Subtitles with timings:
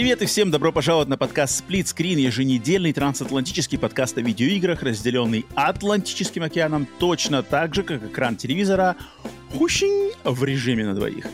[0.00, 5.44] Привет и всем добро пожаловать на подкаст Split Screen, еженедельный трансатлантический подкаст о видеоиграх, разделенный
[5.54, 8.96] Атлантическим океаном точно так же, как экран телевизора,
[9.52, 11.26] хущень в режиме на двоих.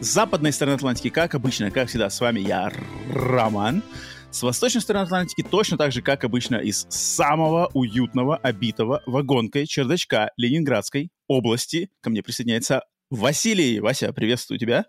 [0.00, 2.70] С западной стороны Атлантики, как обычно, как всегда, с вами я,
[3.10, 3.82] Роман.
[4.30, 10.30] С восточной стороны Атлантики точно так же, как обычно, из самого уютного, обитого вагонкой чердачка
[10.36, 13.80] Ленинградской области ко мне присоединяется Василий.
[13.80, 14.84] Вася, приветствую тебя.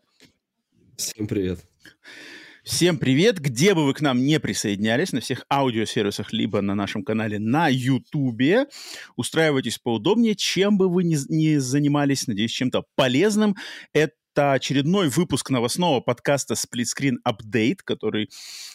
[0.97, 1.61] Всем привет.
[2.63, 3.39] Всем привет!
[3.39, 7.67] Где бы вы к нам не присоединялись, на всех аудиосервисах, либо на нашем канале на
[7.69, 8.69] YouTube,
[9.15, 13.55] устраивайтесь поудобнее, чем бы вы ни, ни занимались, надеюсь, чем-то полезным.
[13.93, 18.29] Это это очередной выпуск новостного подкаста Split Screen Update, который,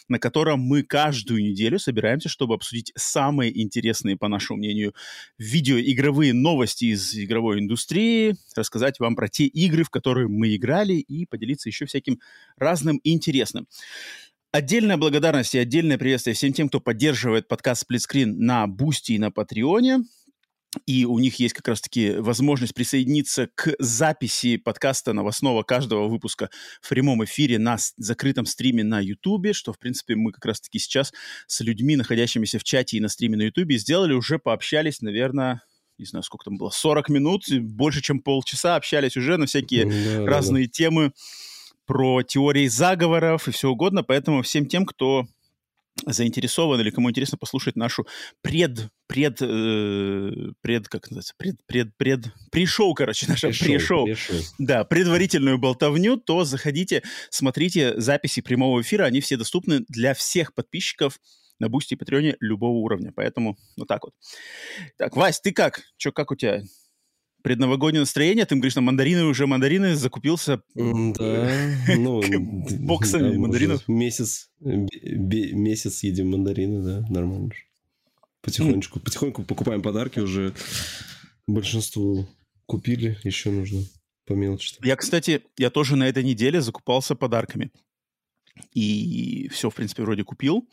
[0.07, 4.93] на котором мы каждую неделю собираемся, чтобы обсудить самые интересные, по нашему мнению,
[5.39, 11.25] видеоигровые новости из игровой индустрии, рассказать вам про те игры, в которые мы играли, и
[11.25, 12.19] поделиться еще всяким
[12.57, 13.67] разным интересным.
[14.51, 19.19] Отдельная благодарность и отдельное приветствие всем тем, кто поддерживает подкаст Split Screen на Boosty и
[19.19, 20.03] на Патреоне
[20.85, 26.49] и у них есть как раз-таки возможность присоединиться к записи подкаста новостного каждого выпуска
[26.81, 31.13] в прямом эфире на закрытом стриме на Ютубе, что, в принципе, мы как раз-таки сейчас
[31.47, 35.61] с людьми, находящимися в чате и на стриме на Ютубе, сделали, уже пообщались, наверное,
[35.97, 40.25] не знаю, сколько там было, 40 минут, больше, чем полчаса общались уже на всякие да,
[40.25, 41.11] разные да, темы
[41.85, 45.25] про теории заговоров и все угодно, поэтому всем тем, кто
[46.05, 48.07] заинтересован или кому интересно послушать нашу
[48.41, 50.31] пред, пред, э,
[50.61, 54.37] пред, как называется, пред, пред, пред, pre-show, короче, наше pre-show, pre-show.
[54.57, 61.19] да, предварительную болтовню, то заходите, смотрите записи прямого эфира, они все доступны для всех подписчиков
[61.59, 64.13] на Boosty и Патреоне любого уровня, поэтому вот так вот.
[64.97, 65.81] Так, Вась, ты как?
[65.97, 66.61] Че, как у тебя
[67.41, 70.61] предновогоднее настроение, ты говоришь, на мандарины уже мандарины закупился.
[70.75, 71.49] Да,
[71.95, 72.21] ну,
[72.79, 73.87] боксами мандаринов.
[73.87, 77.51] Месяц, месяц едим мандарины, да, нормально.
[78.41, 80.53] Потихонечку, потихоньку покупаем подарки уже.
[81.47, 82.27] Большинство
[82.65, 83.81] купили, еще нужно
[84.25, 84.75] по мелочи.
[84.83, 87.71] Я, кстати, я тоже на этой неделе закупался подарками.
[88.73, 90.67] И все, в принципе, вроде купил.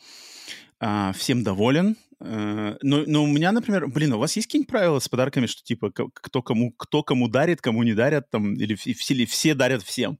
[0.79, 1.95] А, всем доволен.
[2.19, 5.63] А, но, но у меня, например, блин, у вас есть какие-нибудь правила с подарками, что
[5.63, 10.19] типа кто кому, кто кому дарит, кому не дарят, там, или, или все дарят всем?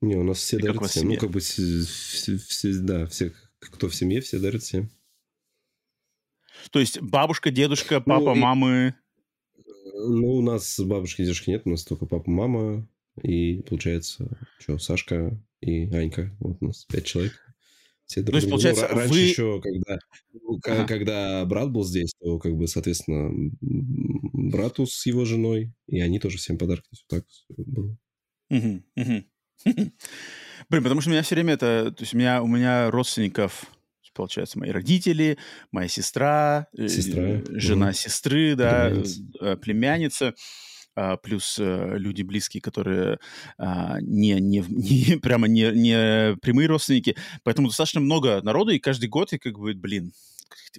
[0.00, 1.08] Не, у нас все и дарят всем.
[1.08, 4.90] Ну, как бы, все, все, да, все, кто в семье, все дарят всем.
[6.70, 8.94] То есть бабушка, дедушка, ну, папа, ну, мамы...
[9.94, 12.86] Ну, у нас бабушки и дедушки нет, у нас только папа, мама,
[13.22, 14.28] и, получается,
[14.58, 16.36] что, Сашка и Анька.
[16.40, 17.45] Вот у нас пять человек.
[18.06, 19.18] Все друг то есть, получается, ну, раньше вы...
[19.20, 19.98] еще, когда,
[20.32, 20.86] ну, ага.
[20.86, 23.30] когда брат был здесь, то, как бы, соответственно,
[23.60, 26.88] брату с его женой, и они тоже всем подарки.
[26.90, 27.24] Вот так
[27.66, 27.98] было.
[28.50, 29.24] Угу, угу.
[30.70, 31.92] Блин, потому что у меня все время это...
[31.96, 33.66] То есть у меня, у меня родственников,
[34.14, 35.36] получается, мои родители,
[35.72, 37.42] моя сестра, э, сестра.
[37.50, 37.94] жена угу.
[37.94, 39.22] сестры, да, племянница.
[39.40, 40.34] Э, племянница
[41.22, 43.18] плюс а, люди близкие, которые
[43.58, 47.16] а, не, не, не прямо не, не прямые родственники.
[47.44, 50.12] Поэтому достаточно много народу, и каждый год, и как бы, блин,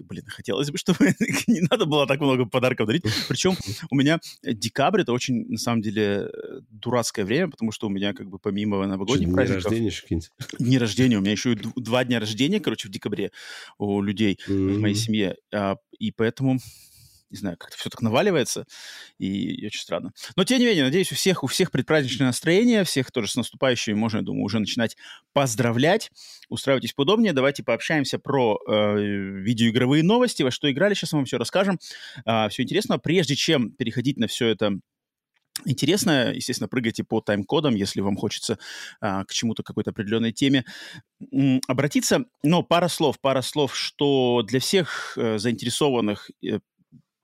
[0.00, 1.14] блин, хотелось бы, чтобы
[1.46, 3.04] не надо было так много подарков дарить.
[3.28, 3.56] Причем
[3.90, 6.30] у меня декабрь это очень, на самом деле,
[6.70, 9.70] дурацкое время, потому что у меня как бы помимо новогодних праздников...
[9.70, 10.22] День рождения
[10.58, 13.30] Не рождения, у меня еще и два дня рождения, короче, в декабре
[13.78, 14.74] у людей mm-hmm.
[14.74, 15.36] в моей семье.
[15.98, 16.58] И поэтому
[17.30, 18.64] не знаю, как-то все так наваливается,
[19.18, 20.12] и очень странно.
[20.36, 23.94] Но, тем не менее, надеюсь, у всех, у всех предпраздничное настроение, всех тоже с наступающими
[23.94, 24.96] можно, я думаю, уже начинать
[25.32, 26.10] поздравлять.
[26.48, 31.38] Устраивайтесь поудобнее, давайте пообщаемся про э, видеоигровые новости, во что играли, сейчас мы вам все
[31.38, 31.78] расскажем.
[32.24, 32.98] Э, все интересно.
[32.98, 34.78] Прежде чем переходить на все это
[35.64, 36.32] интересно.
[36.32, 38.58] Естественно, прыгайте по тайм-кодам, если вам хочется
[39.00, 40.64] а, к чему-то, какой-то определенной теме
[41.32, 42.24] м, обратиться.
[42.42, 46.60] Но пара слов, пара слов, что для всех э, заинтересованных э,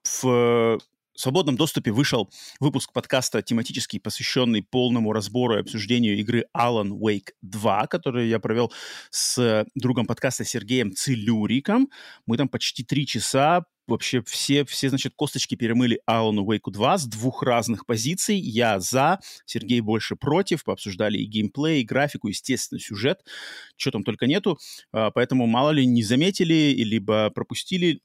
[0.05, 0.79] в
[1.17, 2.31] свободном доступе вышел
[2.61, 8.73] выпуск подкаста тематический, посвященный полному разбору и обсуждению игры Alan Wake 2, который я провел
[9.11, 11.89] с другом подкаста Сергеем Целюриком.
[12.27, 17.07] Мы там почти три часа вообще все, все, значит, косточки перемыли Алану Wake 2 с
[17.07, 18.37] двух разных позиций.
[18.37, 20.65] Я за, Сергей больше против.
[20.65, 23.21] Пообсуждали и геймплей, и графику, естественно, сюжет.
[23.77, 24.59] Что там только нету.
[24.93, 28.01] А, поэтому мало ли не заметили, либо пропустили,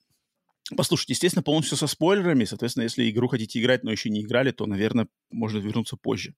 [0.76, 2.46] Послушайте, естественно, полностью со спойлерами.
[2.46, 6.36] Соответственно, если игру хотите играть, но еще не играли, то, наверное, можно вернуться позже.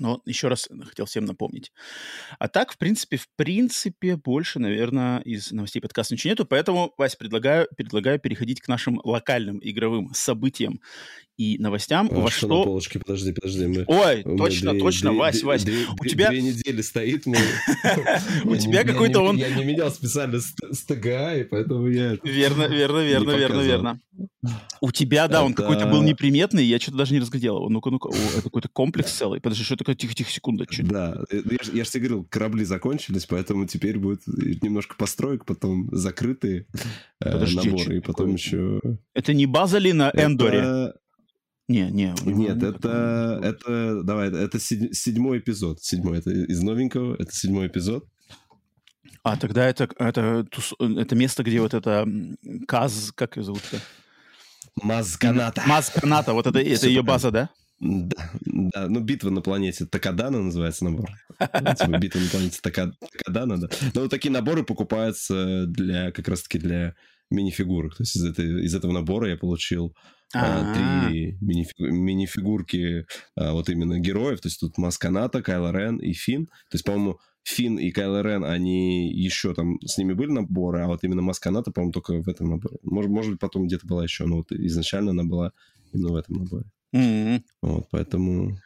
[0.00, 1.72] Но еще раз хотел всем напомнить.
[2.38, 6.46] А так, в принципе, в принципе, больше, наверное, из новостей подкаста ничего нету.
[6.46, 10.80] Поэтому, Вась, предлагаю, предлагаю переходить к нашим локальным игровым событиям
[11.38, 12.08] и новостям.
[12.10, 12.58] А, во что, что...
[12.58, 12.98] на полочке?
[12.98, 13.66] Подожди, подожди.
[13.66, 13.84] Мы...
[13.86, 15.64] Ой, меня точно, две- точно, две- Вась, две- Вась.
[15.64, 17.26] две- у тебя, Две недели стоит.
[17.26, 17.36] мы-
[18.44, 19.36] у тебя какой-то он...
[19.36, 22.18] Я не менял специально с ТГА, и поэтому я...
[22.24, 24.00] Верно, верно, верно, верно, верно.
[24.80, 27.68] У тебя, да, он какой-то был неприметный, я что-то даже не разглядел его.
[27.68, 29.40] Ну-ка, ну-ка, это какой-то комплекс целый.
[29.40, 29.94] Подожди, что такое?
[29.94, 30.66] Тихо-тихо, секунда.
[30.80, 35.44] Да, э, я, ж- я же тебе говорил, корабли закончились, поэтому теперь будет немножко построек,
[35.44, 36.66] потом закрытые
[37.20, 38.80] э, наборы, и потом еще...
[39.14, 40.94] Это не база ли на Эндоре?
[41.68, 42.14] Не, не.
[42.24, 45.82] Нет, нет это, это, давай, это седь- седьмой эпизод.
[45.82, 48.06] Седьмой, это из новенького, это седьмой эпизод.
[49.22, 50.46] А тогда это, это,
[50.80, 52.06] это место, где вот это
[52.66, 53.62] Каз, как ее зовут?
[54.82, 55.62] Мазканата.
[55.66, 57.50] Маз Каната, вот это, это ее база, да?
[57.80, 61.10] Да, да, ну битва на планете Такадана называется набор.
[61.38, 63.68] Типа битва на планете Така- Такадана, да.
[63.94, 66.94] Но вот такие наборы покупаются для, как раз-таки для
[67.30, 67.96] мини-фигурок.
[67.96, 69.94] То есть из, этой, из этого набора я получил
[70.34, 70.74] а, А,
[71.10, 74.40] три минифи- мини-фигурки а, вот именно героев.
[74.40, 76.46] То есть тут Масканата, Кайло Рен и Финн.
[76.46, 80.86] То есть, по-моему, Финн и Кайло Рен, они еще там с ними были наборы, а
[80.86, 82.76] вот именно Масканата, по-моему, только в этом наборе.
[82.82, 85.52] Может, может быть, потом где-то была еще, но вот изначально она была
[85.92, 86.64] именно в этом наборе.
[86.92, 87.42] м.
[87.62, 88.58] Вот, поэтому...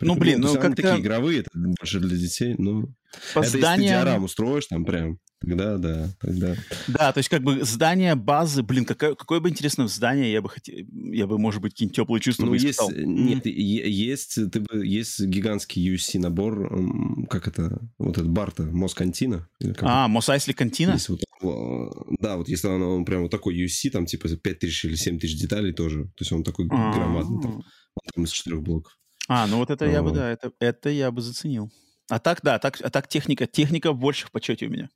[0.00, 2.88] Ну, блин, ну, как-то- такие игровые, это больше для детей, ну...
[3.32, 6.56] По Это если ты зданиям- диорам устроишь там прям, тогда, да, тогда...
[6.88, 10.48] Да, то есть как бы здание базы, блин, какое, какое бы интересное здание я бы
[10.48, 12.90] хотел, я бы, может быть, какие-нибудь теплые чувства Ну, бы есть, испытал.
[12.94, 19.48] нет, е- есть, ты бы, есть гигантский UC набор, как это, вот этот Барта, Москантина.
[19.80, 20.96] А, Мос Айсли Кантина?
[21.08, 24.94] Вот, э, да, вот если он, он прям вот такой UC, там типа 5000 или
[24.94, 26.04] 7000 деталей тоже.
[26.04, 27.62] То есть он такой громадный, там,
[28.14, 28.96] там из четырех блоков.
[29.28, 31.70] А, ну вот это я бы, да, это, это я бы заценил.
[32.10, 34.90] А так, да, так, а так техника, техника больше в почете у меня.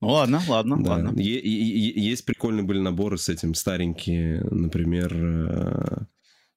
[0.00, 0.90] Ну ладно, ладно, Да.
[0.90, 1.20] ладно.
[1.20, 6.04] Е- е- есть прикольные были наборы с этим старенькие, например, э,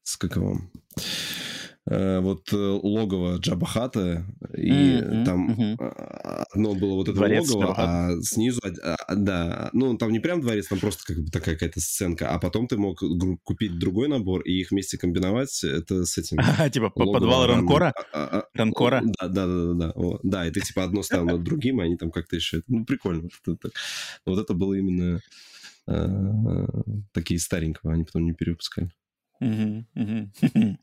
[0.03, 0.59] с как его?
[1.89, 7.63] Э, вот э, логово Джабахата, и Мгм, там а, одно было вот это Дворец логово,
[7.63, 8.07] Джабахата.
[8.09, 11.55] а снизу, а, а, да, ну там не прям дворец, там просто как бы такая
[11.55, 13.01] какая-то сценка, а потом ты мог
[13.43, 16.37] купить другой набор и их вместе комбиновать, это с этим.
[16.71, 17.93] Типа по- логово подвал Ран- Ранкора?
[17.95, 19.01] а, а, а, Ранкора?
[19.19, 20.19] Да, да, да, да, да.
[20.21, 22.61] Да, и ты типа одно ставил над другим, и они там как-то еще...
[22.67, 23.27] Ну, прикольно.
[23.47, 23.71] Вот это.
[24.27, 25.19] Вот это было именно
[25.87, 26.65] э,
[27.11, 28.91] такие старенького, они потом не перевыпускали.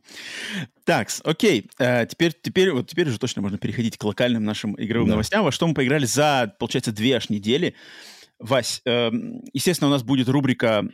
[0.85, 1.71] Так, окей.
[1.79, 5.45] Э, Теперь, теперь, вот теперь уже точно можно переходить к локальным нашим игровым новостям.
[5.45, 7.75] Во что мы поиграли за, получается, две аж недели.
[8.39, 10.89] Вась, эм, естественно, у нас будет рубрика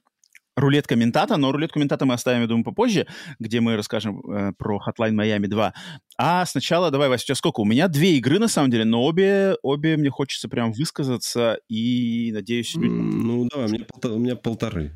[0.57, 3.07] рулет комментата, но рулет комментата мы оставим, я думаю, попозже,
[3.41, 5.75] где мы расскажем э, про Hotline Miami 2.
[6.17, 7.61] А сначала, давай, Вась, у тебя сколько?
[7.61, 12.31] У меня две игры, на самом деле, но обе, обе мне хочется прям высказаться, и,
[12.33, 12.75] надеюсь...
[12.77, 14.93] люди- Ну, давай, у меня, полта- у меня полторы.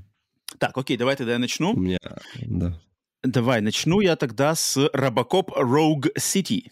[0.58, 1.72] Так, окей, давай тогда я начну.
[1.72, 1.98] У меня,
[2.46, 2.80] да.
[3.22, 6.70] Давай, начну я тогда с Robocop Rogue City,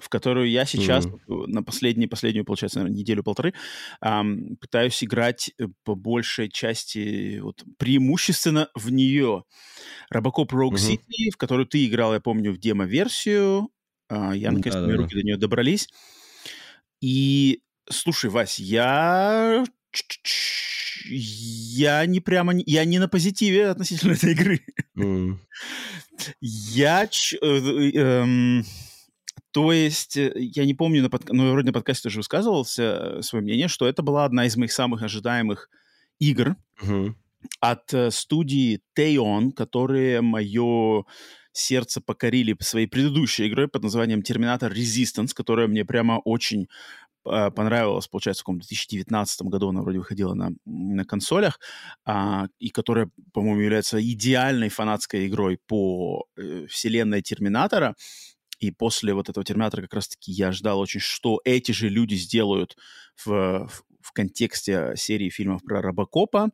[0.00, 3.52] в которую я сейчас э, на последней, последнюю, получается, наверное, неделю-полторы
[4.00, 9.42] ам, пытаюсь играть э, по большей части, вот, преимущественно в нее.
[10.14, 10.76] Robocop Rogue Мгм.
[10.76, 13.70] City, в которую ты играл, я помню, в демо-версию.
[14.08, 15.02] А, я, наконец, мои Да-да-да.
[15.02, 15.88] руки до нее добрались.
[17.00, 19.64] И, слушай, Вась, я...
[21.06, 22.54] Я не прямо...
[22.66, 24.60] Я не на позитиве относительно этой игры.
[24.96, 25.40] М,
[26.40, 27.04] Я...
[27.04, 28.64] э, э, эм,
[29.52, 33.42] то есть, э, я не помню, на подка- ну, вроде на подкасте тоже высказывался свое
[33.42, 35.68] мнение, что это была одна из моих самых ожидаемых
[36.18, 37.16] игр мгм.
[37.60, 41.04] от э, студии Teon, которые мое
[41.52, 46.68] сердце покорили своей предыдущей игрой под названием Terminator Resistance, которая мне прямо очень
[47.30, 51.60] э, понравилась, получается, в каком 2019 году она вроде выходила на, на консолях,
[52.04, 57.94] а, и которая, по-моему, является идеальной фанатской игрой по э, вселенной Терминатора.
[58.58, 62.76] И после вот этого Терминатора как раз-таки я ждал очень, что эти же люди сделают
[63.16, 66.50] в, в, в контексте серии фильмов про Робокопа.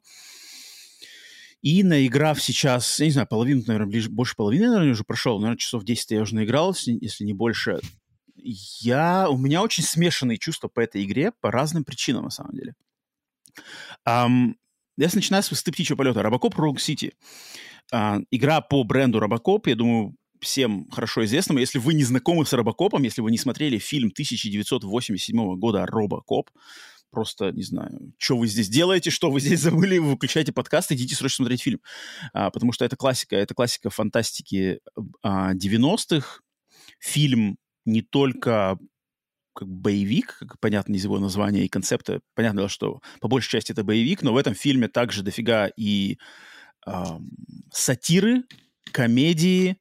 [1.65, 5.57] И наиграв сейчас, я не знаю, половину, наверное, ближе, больше половины, наверное, уже прошел, наверное,
[5.57, 7.81] часов 10 я уже наиграл, если не больше.
[8.47, 12.75] Я, у меня очень смешанные чувства по этой игре по разным причинам, на самом деле.
[14.05, 14.57] Ам,
[14.99, 16.23] я начинаю с высоты птичьего полета.
[16.23, 17.15] Робокоп Rogue City.
[17.91, 21.59] А, игра по бренду Робокоп, я думаю, всем хорошо известному.
[21.59, 26.51] Если вы не знакомы с Робокопом, если вы не смотрели фильм 1987 года «Робокоп»,
[27.11, 31.15] просто, не знаю, что вы здесь делаете, что вы здесь забыли, вы выключайте подкаст, идите
[31.15, 31.81] срочно смотреть фильм.
[32.35, 34.81] А, потому что это классика, это классика фантастики
[35.23, 36.41] а, 90-х.
[36.99, 38.79] Фильм не только
[39.55, 43.85] как боевик, как понятно из его названия и концепта, понятно, что по большей части это
[43.85, 46.19] боевик, но в этом фильме также дофига и
[46.87, 47.05] э,
[47.73, 48.43] сатиры,
[48.93, 49.77] комедии,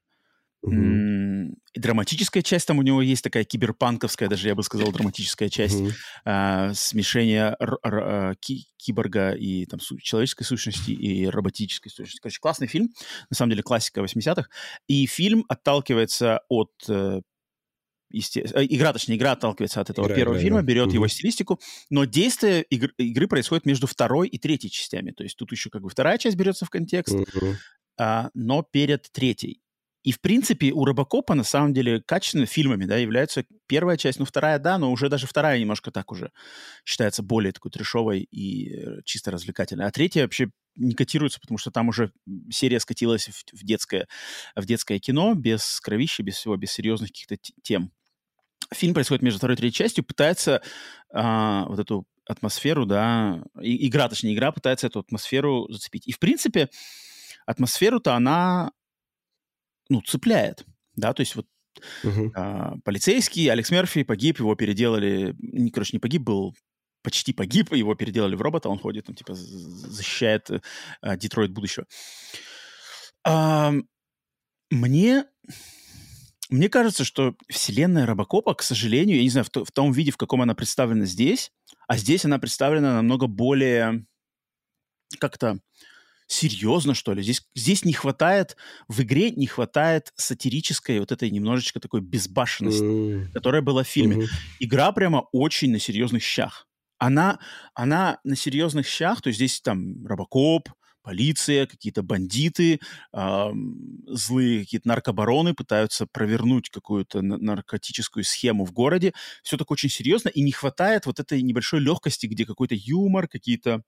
[0.65, 1.55] mm-hmm.
[1.73, 5.81] и драматическая часть там у него есть такая киберпанковская, даже я бы сказал, драматическая часть
[5.81, 6.69] mm-hmm.
[6.69, 12.19] э, смешения р- р- э, ки- киборга и там су- человеческой сущности и роботической сущности.
[12.21, 12.89] Короче, классный фильм,
[13.31, 14.47] на самом деле классика 80-х,
[14.87, 17.21] и фильм отталкивается от э,
[18.13, 18.41] есте...
[18.53, 20.67] Э, игра, точнее, игра отталкивается от этого игра, первого игра, фильма, игра.
[20.67, 20.95] берет угу.
[20.95, 22.89] его стилистику, но действие игр...
[22.97, 25.11] игры происходит между второй и третьей частями.
[25.11, 27.55] То есть тут еще как бы вторая часть берется в контекст, угу.
[27.97, 29.63] а, но перед третьей.
[30.03, 34.25] И, в принципе, у Робокопа, на самом деле, качественными фильмами, да, являются первая часть, ну,
[34.25, 36.31] вторая, да, но уже даже вторая немножко так уже
[36.83, 39.85] считается более такой трешовой и э, чисто развлекательной.
[39.85, 42.11] А третья вообще не котируется, потому что там уже
[42.51, 44.07] серия скатилась в, в, детское,
[44.55, 47.91] в детское кино, без кровища, без всего, без серьезных каких-то тем
[48.73, 50.61] фильм происходит между второй и третьей частью, пытается
[51.11, 56.07] а, вот эту атмосферу, да, и, игра, точнее, игра пытается эту атмосферу зацепить.
[56.07, 56.69] И, в принципе,
[57.45, 58.71] атмосферу-то она,
[59.89, 60.65] ну, цепляет,
[60.95, 61.47] да, то есть вот
[62.03, 62.31] uh-huh.
[62.35, 66.55] а, полицейский Алекс Мерфи погиб, его переделали, не, короче, не погиб, был
[67.01, 70.49] почти погиб, его переделали в робота, он ходит, он, типа, защищает
[71.01, 71.85] а, Детройт будущего.
[73.25, 73.73] А,
[74.71, 75.25] мне
[76.53, 80.11] мне кажется, что вселенная Робокопа, к сожалению, я не знаю, в, то, в том виде,
[80.11, 81.51] в каком она представлена здесь,
[81.87, 84.05] а здесь она представлена намного более
[85.19, 85.57] как-то
[86.27, 87.23] серьезно, что ли.
[87.23, 88.55] Здесь, здесь не хватает,
[88.87, 93.31] в игре не хватает сатирической вот этой немножечко такой безбашенности, mm.
[93.31, 94.17] которая была в фильме.
[94.17, 94.29] Mm-hmm.
[94.59, 96.67] Игра прямо очень на серьезных щах.
[96.99, 97.39] Она,
[97.73, 100.69] она на серьезных щах, то есть здесь там Робокоп,
[101.03, 102.79] полиция, какие-то бандиты,
[103.13, 103.51] э,
[104.07, 109.13] злые какие-то наркобароны пытаются провернуть какую-то наркотическую схему в городе.
[109.43, 113.83] Все так очень серьезно, и не хватает вот этой небольшой легкости, где какой-то юмор, какие-то,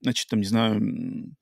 [0.00, 1.34] значит, там, не знаю,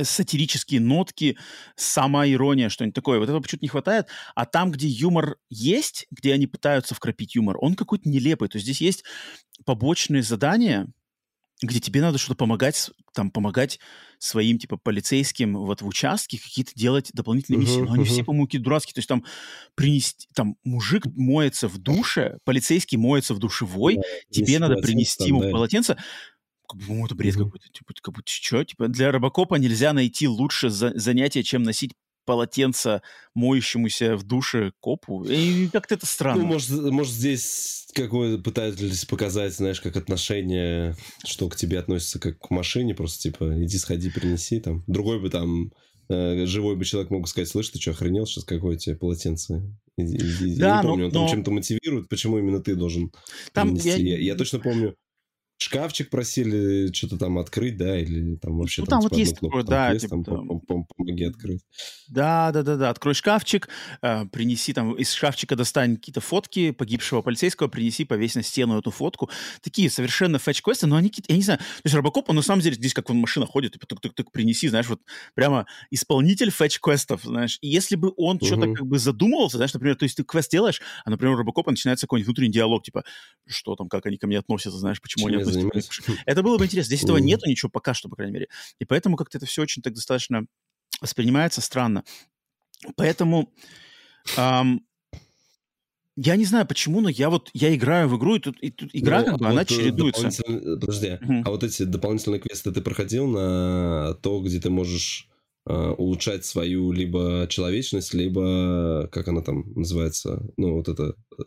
[0.00, 1.36] сатирические нотки,
[1.76, 3.18] сама ирония, что-нибудь такое.
[3.18, 4.06] Вот этого почему-то не хватает.
[4.34, 8.48] А там, где юмор есть, где они пытаются вкрапить юмор, он какой-то нелепый.
[8.48, 9.04] То есть здесь есть
[9.64, 10.88] побочные задания,
[11.66, 13.78] где тебе надо что-то помогать, там, помогать
[14.18, 17.80] своим, типа, полицейским вот в участке какие-то делать дополнительные миссии.
[17.80, 18.94] Но они все, по-моему, какие-то дурацкие.
[18.94, 19.24] То есть там
[19.74, 25.42] принести, там, мужик моется в душе, полицейский моется в душевой, yeah, тебе надо принести ему
[25.42, 25.50] да.
[25.50, 25.96] полотенце.
[26.66, 27.68] По-моему, это бред какой-то.
[27.68, 28.64] Типа, как будто, что?
[28.64, 31.92] Типа, для робокопа нельзя найти лучше за- занятие, чем носить
[32.24, 33.02] полотенце
[33.34, 35.24] моющемуся в душе копу.
[35.24, 36.42] И как-то это странно.
[36.42, 42.38] Ну, может, может здесь какое пытались показать, знаешь, как отношение, что к тебе относится как
[42.38, 44.84] к машине, просто типа иди сходи, принеси там.
[44.86, 45.72] Другой бы там
[46.08, 49.62] э, живой бы человек мог сказать, слышь, ты что, охренел сейчас, какое тебе полотенце?
[49.96, 50.56] Иди, иди.
[50.56, 51.28] Да, я не помню, но, он там но...
[51.28, 53.12] чем-то мотивирует, почему именно ты должен
[53.52, 54.02] там принести.
[54.02, 54.16] Я...
[54.16, 54.96] Я, я точно помню,
[55.58, 59.62] шкафчик просили что-то там открыть, да, или там вообще ну, там, там вот есть такое,
[59.62, 60.84] да, есть, типа, там, там...
[60.96, 61.62] помоги открыть.
[62.08, 63.68] Да, да, да, да, открой шкафчик,
[64.02, 68.90] э, принеси там из шкафчика достань какие-то фотки погибшего полицейского, принеси, повесь на стену эту
[68.90, 69.30] фотку.
[69.62, 72.60] Такие совершенно фэтч-квесты, но они какие-то, я не знаю, то есть Робокоп, он на самом
[72.60, 75.00] деле здесь как он машина ходит, типа, тук-тук-тук, принеси, знаешь, вот
[75.34, 78.46] прямо исполнитель фэтч-квестов, знаешь, и если бы он угу.
[78.46, 81.70] что-то как бы задумывался, знаешь, например, то есть ты квест делаешь, а, например, у Робокопа
[81.70, 83.04] начинается какой-нибудь внутренний диалог, типа,
[83.46, 86.64] что там, как они ко мне относятся, знаешь, почему Чем они относятся это было бы
[86.64, 86.88] интересно.
[86.88, 88.48] Здесь этого нету ничего пока что, по крайней мере.
[88.78, 90.46] И поэтому как-то это все очень так достаточно
[91.00, 92.04] воспринимается странно.
[92.96, 93.52] Поэтому
[94.36, 94.86] эм,
[96.16, 98.90] я не знаю почему, но я вот я играю в игру, и тут, и тут
[98.92, 100.30] игра ну, как бы, а она вот чередуется.
[100.44, 101.42] Подожди, угу.
[101.44, 105.28] а вот эти дополнительные квесты ты проходил на то, где ты можешь
[105.66, 111.42] э, улучшать свою либо человечность, либо как она там называется, ну вот это э,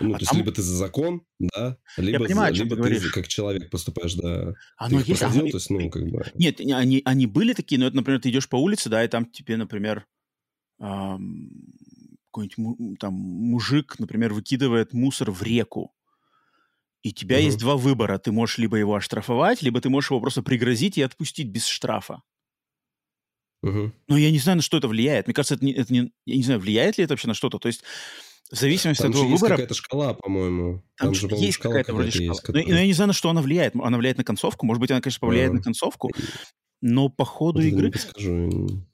[0.00, 3.00] ну, а то есть, либо ты за закон, да, либо, Я понимаю, за, либо ты,
[3.00, 4.54] ты как человек поступаешь, да.
[4.76, 5.50] Оно ты есть, проходил, оно...
[5.50, 6.24] то есть, ну, как бы...
[6.34, 9.26] Нет, они, они были такие, но это, например, ты идешь по улице, да, и там
[9.26, 10.06] тебе, например,
[10.80, 11.50] эм,
[12.30, 15.92] какой-нибудь там мужик, например, выкидывает мусор в реку.
[17.02, 17.44] И у тебя uh-huh.
[17.44, 18.18] есть два выбора.
[18.18, 22.22] Ты можешь либо его оштрафовать, либо ты можешь его просто пригрозить и отпустить без штрафа.
[23.64, 23.92] Uh-huh.
[24.08, 25.26] Но я не знаю, на что это влияет.
[25.26, 27.58] Мне кажется, это не, это не, я не знаю, влияет ли это вообще на что-то.
[27.58, 27.82] То есть
[28.50, 29.50] в зависимости там от твоего выбора...
[29.50, 30.84] Какая-то шкала, по-моему.
[30.96, 32.26] Там, там же, по есть какая-то вроде шкала.
[32.28, 32.64] Есть, которая...
[32.64, 33.74] но, но я не знаю, на что она влияет.
[33.74, 34.66] Она влияет на концовку.
[34.66, 35.54] Может быть, она, конечно, повлияет а.
[35.54, 36.10] на концовку.
[36.80, 37.86] Но по ходу вот игры...
[37.86, 38.84] Не подскажу.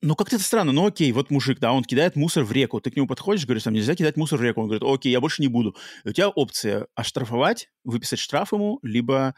[0.00, 0.72] ну, как-то это странно.
[0.72, 2.80] Ну, окей, вот мужик, да, он кидает мусор в реку.
[2.80, 4.62] Ты к нему подходишь, говоришь, там, нельзя кидать мусор в реку.
[4.62, 5.76] Он говорит, окей, я больше не буду.
[6.04, 9.34] И у тебя опция оштрафовать, выписать штраф ему, либо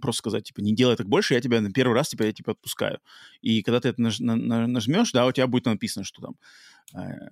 [0.00, 2.52] просто сказать, типа, не делай так больше, я тебя на первый раз, типа, я тебя
[2.52, 2.98] отпускаю.
[3.40, 6.34] И когда ты это наж- на- на- нажмешь, да, у тебя будет написано, что там
[7.00, 7.28] э-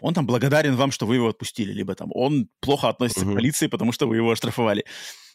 [0.00, 3.32] он там благодарен вам, что вы его отпустили, либо там он плохо относится uh-huh.
[3.32, 4.84] к полиции, потому что вы его оштрафовали.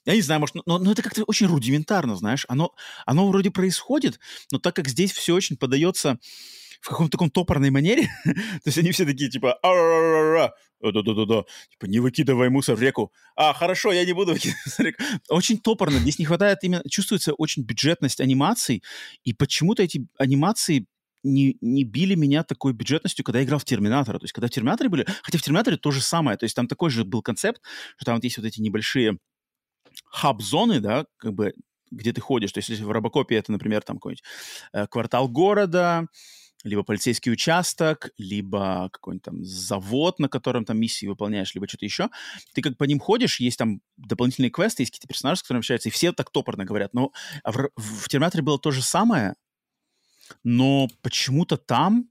[0.06, 2.46] Я не знаю, может, но, но это как-то очень рудиментарно, знаешь.
[2.50, 2.74] Оно,
[3.06, 4.20] оно вроде происходит,
[4.52, 6.20] но так как здесь все очень подается
[6.82, 12.50] в каком-то таком топорной манере, то есть они все такие, типа, да-да-да-да, типа, не выкидывай
[12.50, 13.14] мусор в реку.
[13.38, 15.04] А, хорошо, я не буду выкидывать в реку.
[15.30, 18.84] Очень топорно, здесь не хватает именно, чувствуется очень бюджетность анимаций,
[19.24, 20.86] и почему-то эти анимации
[21.24, 24.20] не, не били меня такой бюджетностью, когда я играл в Терминатора.
[24.20, 25.08] То есть, когда в Терминаторе были...
[25.24, 26.38] Хотя в Терминаторе то же самое.
[26.38, 27.62] То есть, там такой же был концепт,
[27.96, 29.18] что там вот есть вот эти небольшие
[30.06, 31.54] хаб-зоны, да, как бы,
[31.92, 32.52] где ты ходишь.
[32.52, 34.24] То есть, если в Робокопе это, например, там какой-нибудь
[34.74, 36.08] э, квартал города,
[36.64, 42.10] либо полицейский участок, либо какой-нибудь там завод, на котором там миссии выполняешь, либо что-то еще.
[42.54, 45.90] Ты как по ним ходишь, есть там дополнительные квесты, есть какие-то персонажи, с которыми общаются,
[45.90, 46.94] и все так топорно говорят.
[46.94, 47.12] Но
[47.44, 49.36] в, в Терминаторе было то же самое,
[50.44, 52.10] но почему-то там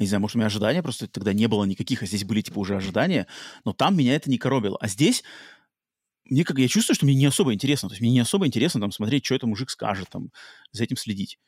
[0.00, 2.58] не знаю, может, у меня ожидания просто тогда не было никаких, а здесь были, типа,
[2.58, 3.28] уже ожидания,
[3.64, 4.76] но там меня это не коробило.
[4.80, 5.22] А здесь
[6.24, 7.88] мне как я чувствую, что мне не особо интересно.
[7.88, 10.30] То есть мне не особо интересно там смотреть, что это мужик скажет, там,
[10.72, 11.38] за этим следить.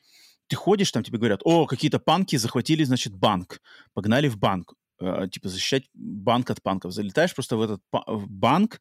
[0.49, 3.61] Ты ходишь, там тебе говорят, о, какие-то панки захватили, значит, банк,
[3.95, 6.93] погнали в банк, э, типа защищать банк от панков.
[6.93, 8.81] Залетаешь просто в этот в банк,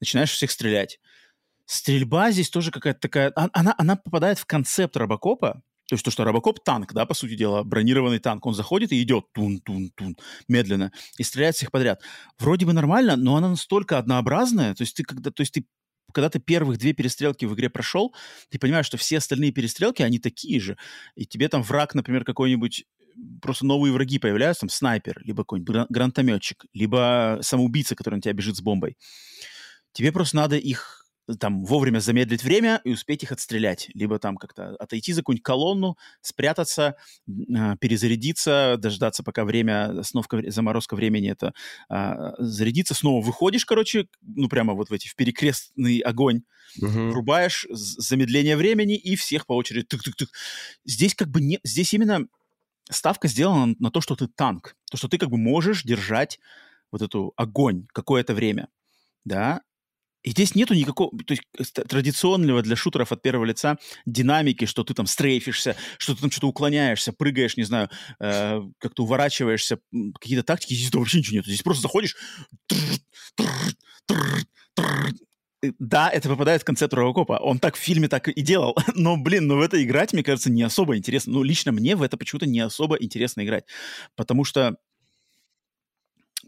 [0.00, 0.98] начинаешь всех стрелять.
[1.66, 3.30] Стрельба здесь тоже какая-то такая...
[3.36, 7.14] А, она, она попадает в концепт Робокопа, то есть то, что Робокоп танк, да, по
[7.14, 10.16] сути дела, бронированный танк, он заходит и идет тун-тун-тун
[10.46, 12.02] медленно и стреляет всех подряд.
[12.38, 15.64] Вроде бы нормально, но она настолько однообразная, то есть ты когда, то есть ты
[16.12, 18.14] когда ты первых две перестрелки в игре прошел,
[18.50, 20.78] ты понимаешь, что все остальные перестрелки, они такие же.
[21.14, 22.84] И тебе там враг, например, какой-нибудь
[23.42, 28.56] просто новые враги появляются, там снайпер, либо какой-нибудь гранатометчик, либо самоубийца, который на тебя бежит
[28.56, 28.96] с бомбой.
[29.92, 31.04] Тебе просто надо их
[31.36, 33.90] там вовремя замедлить время и успеть их отстрелять.
[33.94, 36.96] Либо там как-то отойти за какую-нибудь колонну, спрятаться,
[37.28, 41.52] э, перезарядиться, дождаться, пока время, остановка, заморозка времени это
[41.90, 46.42] э, зарядиться, снова выходишь, короче, ну прямо вот в эти, в перекрестный огонь,
[46.80, 47.10] uh-huh.
[47.10, 50.28] врубаешь замедление времени и всех по очереди тык-тык-тык.
[50.84, 52.26] Здесь как бы не, здесь именно
[52.90, 56.38] ставка сделана на то, что ты танк, то, что ты как бы можешь держать
[56.90, 58.68] вот эту огонь какое-то время,
[59.24, 59.60] да,
[60.22, 64.84] и здесь нету никакого, то есть э, традиционного для шутеров от первого лица динамики, что
[64.84, 67.88] ты там стрейфишься, что ты там что-то уклоняешься, прыгаешь, не знаю,
[68.20, 69.78] э, как-то уворачиваешься,
[70.20, 71.46] какие-то тактики, здесь вообще ничего нет.
[71.46, 72.16] Здесь просто заходишь,
[75.78, 77.38] да, это попадает в концепт Робокопа.
[77.42, 78.76] Он так в фильме так и делал.
[78.94, 81.32] Но, блин, ну в это играть, мне кажется, не особо интересно.
[81.32, 83.64] Ну, лично мне в это почему-то не особо интересно играть.
[84.14, 84.76] Потому что...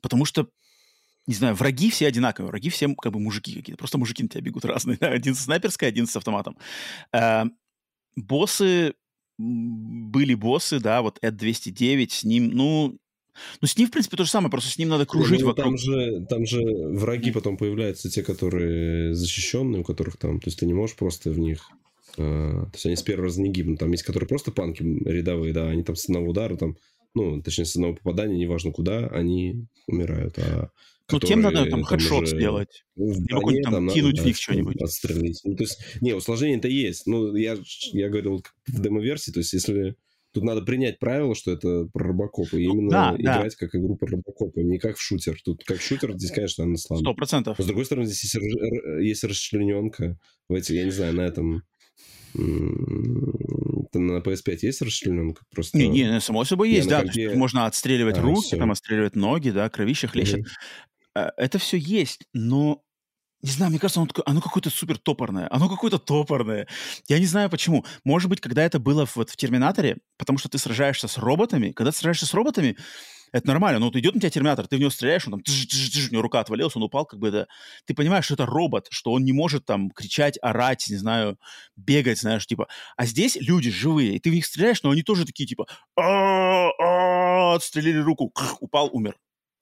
[0.01, 0.49] Потому что
[1.31, 4.41] не знаю, враги все одинаковые, враги все как бы мужики какие-то, просто мужики на тебя
[4.41, 5.11] бегут разные, да?
[5.11, 6.59] один с снайперской, один с автоматом.
[7.13, 7.45] Э,
[8.17, 8.95] боссы,
[9.39, 12.99] были боссы, да, вот Эд 209, с ним, ну,
[13.61, 15.67] ну, с ним, в принципе, то же самое, просто с ним надо кружить ну, вокруг.
[15.67, 20.59] Там же, там же враги потом появляются, те, которые защищенные, у которых там, то есть
[20.59, 21.71] ты не можешь просто в них...
[22.19, 23.79] Э, то есть они с первого раза не гибнут.
[23.79, 26.77] Там есть, которые просто панки рядовые, да, они там с одного удара, там,
[27.15, 30.37] ну, точнее, с одного попадания, неважно куда, они умирают.
[30.39, 30.71] А
[31.13, 32.85] ну, тем надо там хедшот сделать.
[32.97, 34.81] Или какой-нибудь там, там кинуть в них что-нибудь.
[34.81, 35.41] Отстрелить.
[35.45, 37.07] Ну, то есть, не, усложнение-то есть.
[37.07, 37.57] Ну, я,
[37.93, 39.97] я говорил в демо-версии, то есть, если...
[40.33, 43.67] Тут надо принять правило, что это про Робокоп, и ну, именно да, играть да.
[43.67, 45.37] как игру про Робокоп, не как в шутер.
[45.45, 47.03] Тут как шутер здесь, конечно, она слабая.
[47.03, 47.59] Сто процентов.
[47.59, 48.37] С другой стороны, здесь есть,
[49.01, 50.17] есть расчлененка
[50.49, 51.65] в эти, я не знаю, на этом
[52.35, 55.43] на PS5 есть расчлененка?
[55.53, 55.77] Просто...
[55.79, 57.03] Не, не, само собой есть, да.
[57.03, 57.35] Компе...
[57.35, 58.57] Можно отстреливать а, руки, все.
[58.57, 60.41] там отстреливать ноги, да, кровище хлещет.
[60.41, 60.47] Угу.
[61.15, 62.83] Это все есть, но
[63.43, 65.49] не знаю, мне кажется, оно, оно какое-то супер топорное.
[65.51, 66.67] Оно какое-то топорное.
[67.09, 67.87] Я не знаю почему.
[68.05, 71.73] Может быть, когда это было вот в Терминаторе, потому что ты сражаешься с роботами.
[71.73, 72.77] Когда ты сражаешься с роботами,
[73.33, 73.79] это нормально.
[73.79, 76.41] Ну, вот идет на тебя терминатор, ты в него стреляешь, он там, у него рука
[76.41, 77.47] отвалилась, он упал, как бы, да.
[77.87, 81.39] Ты понимаешь, что это робот, что он не может там кричать, орать, не знаю,
[81.77, 82.69] бегать, знаешь, типа.
[82.97, 85.67] А здесь люди живые, и ты в них стреляешь, но они тоже такие, типа,
[87.55, 89.17] отстрелили руку, упал, умер.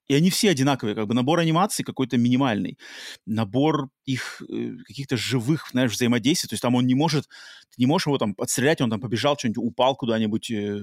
[0.09, 2.79] И они все одинаковые, как бы набор анимаций какой-то минимальный,
[3.27, 7.27] набор их э, каких-то живых, знаешь, взаимодействий, то есть там он не может,
[7.71, 10.79] ты не можешь его там отстрелять, он там побежал, что-нибудь упал куда-нибудь, э,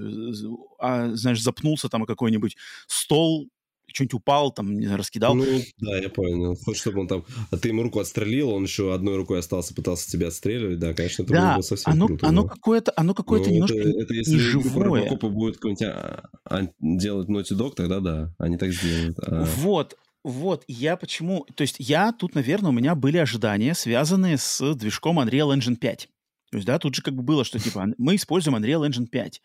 [0.79, 2.55] а, знаешь, запнулся там какой-нибудь
[2.87, 3.49] стол,
[3.95, 5.33] что-нибудь упал, там, не знаю, раскидал.
[5.35, 5.45] Ну,
[5.77, 6.55] да, я понял.
[6.63, 7.23] Хочешь, чтобы он там...
[7.49, 11.23] А ты ему руку отстрелил, он еще одной рукой остался, пытался тебя отстреливать, да, конечно,
[11.23, 12.27] это да, было бы совсем оно, круто.
[12.27, 15.01] оно но- какое-то, оно какое-то но немножко это, это если не игру про живое.
[15.03, 19.17] Робокопа будет а, а, делать Naughty Dog, тогда да, они так сделают.
[19.19, 21.45] А, Вот, вот, я почему...
[21.55, 26.09] То есть я тут, наверное, у меня были ожидания, связанные с движком Unreal Engine 5.
[26.55, 29.41] То есть, да, тут же как бы было, что типа мы используем Unreal Engine 5.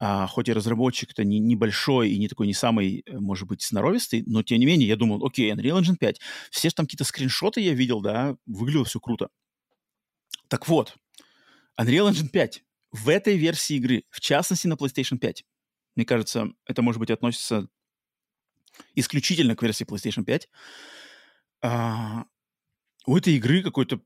[0.00, 4.24] А, хоть и разработчик-то не, небольшой и не такой не самый, э, может быть, сноровистый,
[4.26, 6.18] но тем не менее я думал, окей, Unreal Engine 5.
[6.50, 9.28] Все же там какие-то скриншоты я видел, да, выглядело все круто.
[10.48, 10.96] Так вот,
[11.80, 15.44] Unreal Engine 5 в этой версии игры, в частности на PlayStation 5,
[15.94, 17.68] мне кажется, это, может быть, относится
[18.96, 20.48] исключительно к версии PlayStation 5,
[21.62, 22.24] а,
[23.06, 24.00] у этой игры какое-то,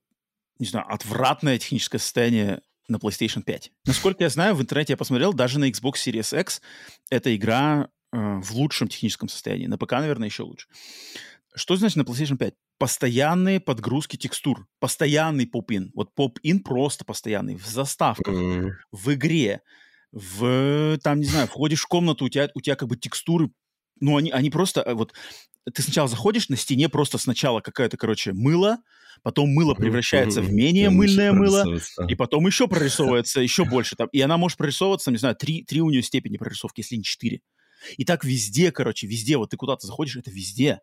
[0.59, 3.73] не знаю, отвратное техническое состояние на PlayStation 5.
[3.87, 6.61] Насколько я знаю, в интернете я посмотрел, даже на Xbox Series X
[7.11, 9.67] эта игра э, в лучшем техническом состоянии.
[9.67, 10.69] На ПК, наверное, еще лучше.
[11.55, 12.55] Что значит на PlayStation 5?
[12.79, 14.67] Постоянные подгрузки текстур.
[14.81, 15.93] Постоянный поп-ин.
[15.95, 17.55] Вот поп-ин просто постоянный.
[17.55, 19.62] В заставках, м, в игре,
[20.11, 23.51] в, там, не знаю, входишь в комнату, у тебя, у тебя как бы текстуры,
[24.00, 25.12] ну, они, они просто, э, вот,
[25.72, 28.78] ты сначала заходишь, на стене просто сначала какая-то, короче, мыло,
[29.22, 31.64] потом мыло превращается в менее мыльное мыло,
[32.09, 33.96] и потом еще прорисовывается еще больше.
[33.96, 37.04] Там, и она может прорисовываться, не знаю, три, три у нее степени прорисовки, если не
[37.04, 37.40] четыре.
[37.96, 39.37] И так везде, короче, везде.
[39.37, 40.80] Вот ты куда-то заходишь, это везде.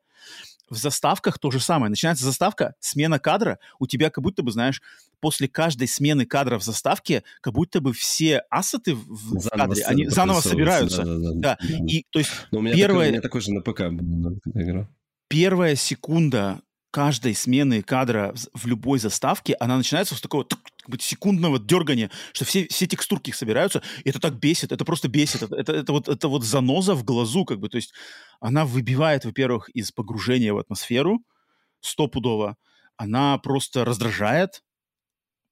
[0.71, 1.89] В заставках то же самое.
[1.89, 3.59] Начинается заставка, смена кадра.
[3.77, 4.81] У тебя как будто бы, знаешь,
[5.19, 10.07] после каждой смены кадра в заставке, как будто бы все ассеты в, Заново кадре, они
[10.07, 11.03] заново собираются.
[11.03, 11.57] Да, да, Да.
[11.87, 14.61] И, то есть, Но у меня, первое- такой, у меня такой же на ПК да,
[14.61, 14.87] играл.
[15.27, 20.89] первая секунда каждой смены кадра в- в любой заставке, она начинается с такого тук, как
[20.89, 25.07] бы секундного дергания, что все, все текстурки их собираются, и это так бесит, это просто
[25.07, 27.93] бесит, это, это, это вот, это вот заноза в глазу, как бы, то есть
[28.39, 31.23] она выбивает, во-первых, из погружения в атмосферу
[31.79, 32.57] стопудово,
[32.97, 34.61] она просто раздражает,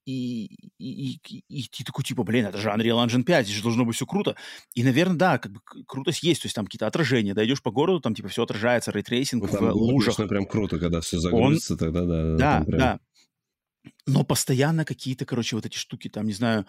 [0.05, 0.45] и,
[0.79, 3.85] и, и, и ты такой, типа, блин, это же Unreal Engine 5, здесь же должно
[3.85, 4.35] быть все круто.
[4.73, 7.69] И, наверное, да, как бы крутость есть, то есть там какие-то отражения, да, идешь по
[7.69, 10.15] городу, там, типа, все отражается, ray tracing Ну, в там лужах.
[10.15, 12.35] конечно, прям круто, когда все загрузится, тогда да.
[12.37, 12.99] Да, прям- да.
[14.07, 16.65] Но постоянно какие-то, короче, вот эти штуки, там, не знаю,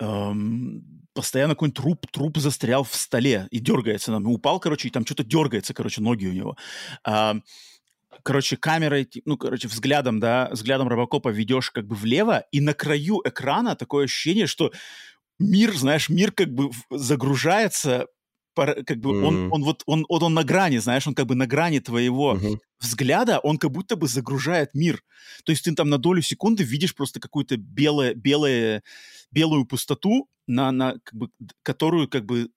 [0.00, 4.12] эм, постоянно какой-нибудь труп, труп застрял в столе и дергается.
[4.12, 6.56] Там, упал, короче, и там что-то дергается, короче, ноги у него.
[7.04, 7.44] Ам,
[8.22, 13.20] короче, камерой, ну, короче, взглядом, да, взглядом Робокопа ведешь как бы влево, и на краю
[13.24, 14.72] экрана такое ощущение, что
[15.38, 18.06] мир, знаешь, мир как бы загружается,
[18.56, 19.48] как бы он, Мгм.
[19.48, 22.58] он вот, он, вот он на грани, знаешь, он как бы на грани твоего Мгм.
[22.84, 25.02] Взгляда, он как будто бы загружает мир.
[25.44, 28.82] То есть ты там на долю секунды видишь просто какую-то белое, белое,
[29.30, 31.30] белую пустоту, на, на, как бы,
[31.62, 32.50] которую как бы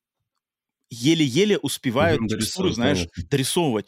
[0.89, 3.87] еле-еле успевают дорисовывать, знаешь, дорисовывать.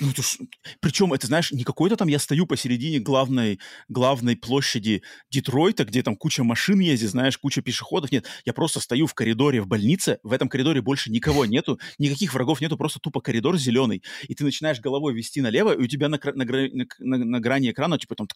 [0.00, 0.38] Ну, это ж-
[0.80, 6.16] Причем, это, знаешь, не какой-то там я стою посередине главной, главной площади Детройта, где там
[6.16, 8.10] куча машин ездит, знаешь, куча пешеходов.
[8.10, 12.34] Нет, я просто стою в коридоре в больнице, в этом коридоре больше никого нету, никаких
[12.34, 14.02] врагов нету, просто тупо коридор зеленый.
[14.26, 17.70] И ты начинаешь головой вести налево, и у тебя на, на, на, на- на грани
[17.70, 18.26] экрана, типа, там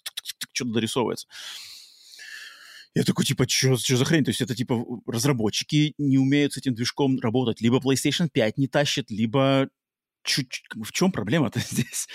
[0.53, 1.27] что-то дорисовывается.
[2.95, 4.25] Я такой, типа, что за хрень?
[4.25, 7.61] То есть это, типа, разработчики не умеют с этим движком работать.
[7.63, 9.69] Либо PlayStation 5 не тащит, либо
[10.23, 12.09] чуть, в чем проблема-то здесь?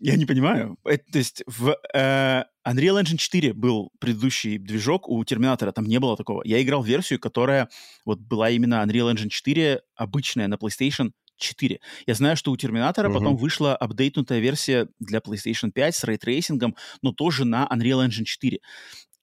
[0.00, 0.78] Я не понимаю.
[0.84, 6.00] Это, то есть в э, Unreal Engine 4 был предыдущий движок у Терминатора, там не
[6.00, 6.42] было такого.
[6.44, 7.68] Я играл версию, которая
[8.06, 11.80] вот была именно Unreal Engine 4, обычная на PlayStation 4.
[12.06, 13.18] Я знаю, что у Терминатора Мгм.
[13.18, 18.24] потом вышла апдейтнутая версия для PlayStation 5 с ray tracing'ом, но тоже на Unreal Engine
[18.24, 18.60] 4.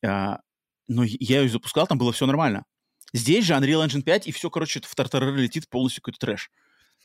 [0.05, 0.39] А,
[0.87, 2.65] но я ее запускал, там было все нормально.
[3.13, 6.51] Здесь же Unreal Engine 5, и все, короче, в тартарары летит полностью какой-то трэш.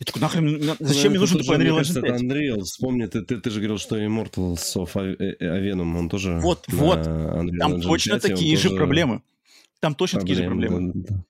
[0.03, 2.23] Я такой, нахрен, на- зачем мне Ну, нужен это такой мне Unreal Engine это 5?
[2.23, 2.63] Unreal.
[2.63, 6.65] Вспомни, ты, ты, ты же говорил, что Immortals of A- A- Avenum, он тоже Вот,
[6.69, 6.99] вот.
[6.99, 9.23] Unreal Там Engine точно 5, и он такие же тоже проблемы.
[9.79, 10.93] Там точно такие же проблемы.
[10.93, 11.25] да, да.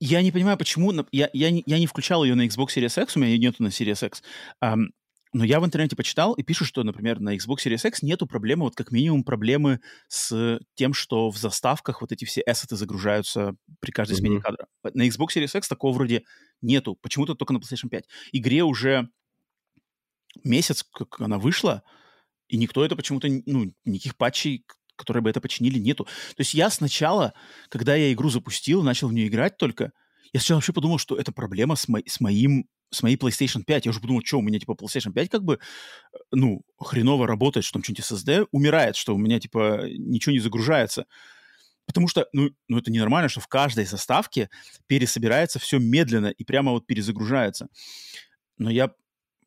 [0.00, 0.92] Я не понимаю, почему...
[1.12, 3.62] Я, я, не, я не включал ее на Xbox Series X, у меня ее нету
[3.62, 4.22] на Series X.
[4.60, 4.90] Ам,
[5.32, 8.64] но я в интернете почитал и пишут, что, например, на Xbox Series X нету проблемы,
[8.64, 13.90] вот как минимум проблемы с тем, что в заставках вот эти все эссеты загружаются при
[13.92, 14.42] каждой смене Мгм.
[14.42, 14.66] кадра.
[14.92, 16.24] На Xbox Series X такого вроде
[16.60, 16.96] нету.
[17.00, 18.04] Почему-то только на PlayStation 5.
[18.32, 19.08] Игре уже
[20.44, 21.82] месяц, как она вышла,
[22.48, 24.64] и никто это почему-то, ну, никаких патчей,
[24.96, 26.04] которые бы это починили, нету.
[26.04, 27.34] То есть я сначала,
[27.68, 29.92] когда я игру запустил, начал в нее играть только,
[30.32, 33.86] я сначала вообще подумал, что это проблема с, мо- с моим с моей PlayStation 5.
[33.86, 35.58] Я уже подумал, что у меня, типа, PlayStation 5 как бы,
[36.30, 41.06] ну, хреново работает, что там что-нибудь SSD умирает, что у меня, типа, ничего не загружается.
[41.86, 44.50] Потому что, ну, ну, это ненормально, что в каждой заставке
[44.86, 47.68] пересобирается все медленно и прямо вот перезагружается.
[48.58, 48.92] Но я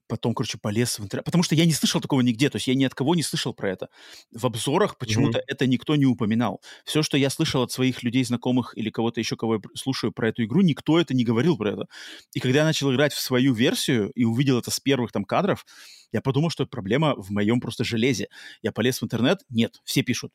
[0.08, 1.26] потом, короче, полез в интернет.
[1.26, 2.50] Потому что я не слышал такого нигде.
[2.50, 3.90] То есть я ни от кого не слышал про это.
[4.32, 5.48] В обзорах почему-то mm-hmm.
[5.48, 6.62] это никто не упоминал.
[6.84, 10.30] Все, что я слышал от своих людей, знакомых или кого-то еще, кого я слушаю про
[10.30, 11.88] эту игру, никто это не говорил про это.
[12.34, 15.66] И когда я начал играть в свою версию и увидел это с первых там кадров,
[16.12, 18.30] я подумал, что проблема в моем просто железе.
[18.62, 20.32] Я полез в интернет, нет, все пишут.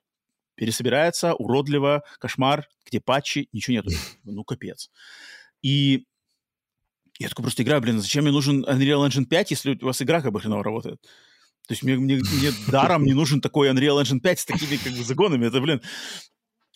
[0.56, 3.90] Пересобирается, уродливо, кошмар, где патчи, ничего нету.
[4.24, 4.90] Ну, капец.
[5.62, 6.06] И
[7.20, 10.22] я такой просто играю, блин, зачем мне нужен Unreal Engine 5, если у вас игра
[10.22, 11.00] как бы хреново работает?
[11.68, 14.92] То есть мне, мне, мне даром не нужен такой Unreal Engine 5 с такими как
[14.92, 15.46] бы загонами.
[15.46, 15.82] Это, блин,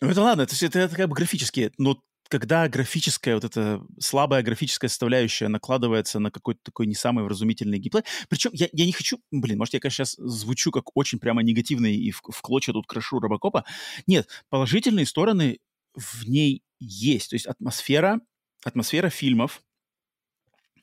[0.01, 4.43] ну это ладно, это, это, это как бы графические, но когда графическая, вот эта слабая
[4.43, 9.19] графическая составляющая накладывается на какой-то такой не самый вразумительный геймплей, причем я, я не хочу,
[9.31, 12.85] блин, может, я, конечно, сейчас звучу как очень прямо негативный и в, в клочья тут
[12.87, 13.65] крошу Робокопа.
[14.05, 15.59] Нет, положительные стороны
[15.95, 17.31] в ней есть.
[17.31, 18.19] То есть атмосфера,
[18.63, 19.61] атмосфера фильмов,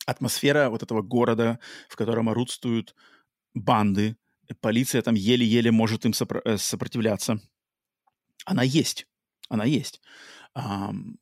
[0.07, 2.95] атмосфера вот этого города, в котором орудствуют
[3.55, 4.17] банды,
[4.61, 7.41] полиция там еле-еле может им сопро- э, сопротивляться.
[8.45, 9.07] Она есть.
[9.49, 10.01] Она есть.
[10.57, 11.17] Эм,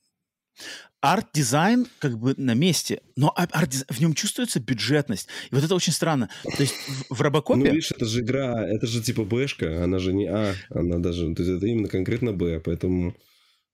[1.01, 5.29] арт-дизайн как бы на месте, но арт в нем чувствуется бюджетность.
[5.51, 6.29] И вот это очень странно.
[6.43, 7.61] То есть в, в Робокопе...
[7.61, 11.35] Ну, видишь, это же игра, это же типа Бэшка, она же не А, она даже...
[11.35, 13.15] То есть это именно конкретно Б, поэтому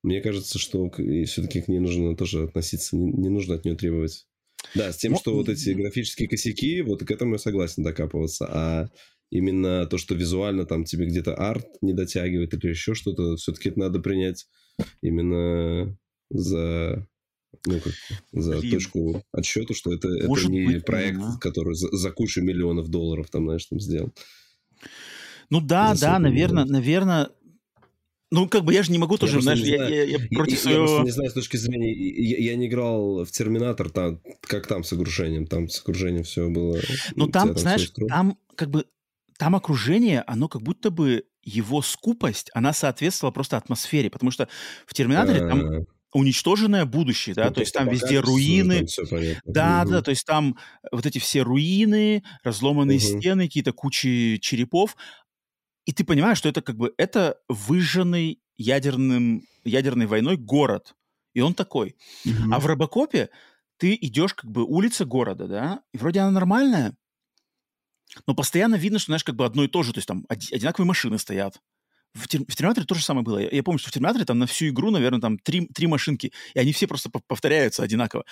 [0.02, 4.26] мне кажется, что все-таки к ней нужно тоже относиться, не, не нужно от нее требовать
[4.74, 5.18] да, с тем, Но...
[5.18, 8.46] что вот эти графические косяки, вот к этому я согласен докапываться.
[8.48, 8.88] А
[9.30, 13.80] именно то, что визуально там тебе где-то арт не дотягивает или еще что-то, все-таки это
[13.80, 14.46] надо принять
[15.02, 15.96] именно
[16.30, 17.06] за
[17.66, 17.92] ну, как,
[18.32, 18.72] за Блин.
[18.72, 21.36] точку отсчета, что это, это не быть, проект, да.
[21.40, 24.12] который за, за кучу миллионов долларов там, знаешь, там сделан.
[25.50, 27.30] Ну да, да, наверное, наверное,
[28.30, 30.58] ну, как бы я же не могу тоже, я знаешь, я, я, я против я,
[30.58, 30.96] своего...
[30.98, 31.92] Я не знаю с точки зрения...
[31.92, 35.46] Я, я не играл в Терминатор, там, как там с окружением.
[35.46, 36.80] Там с окружением все было...
[37.14, 38.84] Ну, там, там, знаешь, там как бы...
[39.38, 44.48] Там окружение, оно как будто бы его скупость, она соответствовала просто атмосфере, потому что
[44.86, 45.84] в Терминаторе там а.
[46.12, 49.90] уничтоженное будущее, да, ну, то есть там везде руины, там да, угу.
[49.92, 50.56] да, то есть там
[50.90, 53.20] вот эти все руины, разломанные угу.
[53.20, 54.96] стены, какие-то кучи черепов,
[55.86, 60.94] и ты понимаешь, что это как бы это выжженный ядерным, ядерной войной город.
[61.32, 61.96] И он такой.
[62.24, 62.52] Mm-hmm.
[62.52, 63.30] А в Робокопе
[63.78, 66.96] ты идешь как бы улица города, да, и вроде она нормальная,
[68.26, 70.86] но постоянно видно, что, знаешь, как бы одно и то же, то есть там одинаковые
[70.86, 71.60] машины стоят.
[72.14, 73.38] В, тер- в Терминаторе то же самое было.
[73.38, 76.32] Я, я помню, что в Терминаторе там на всю игру, наверное, там три, три машинки,
[76.54, 78.24] и они все просто повторяются одинаково.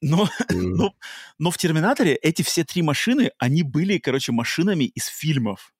[0.00, 0.28] Но, mm.
[0.50, 0.94] но,
[1.38, 5.74] но в Терминаторе эти все три машины, они были, короче, машинами из фильмов.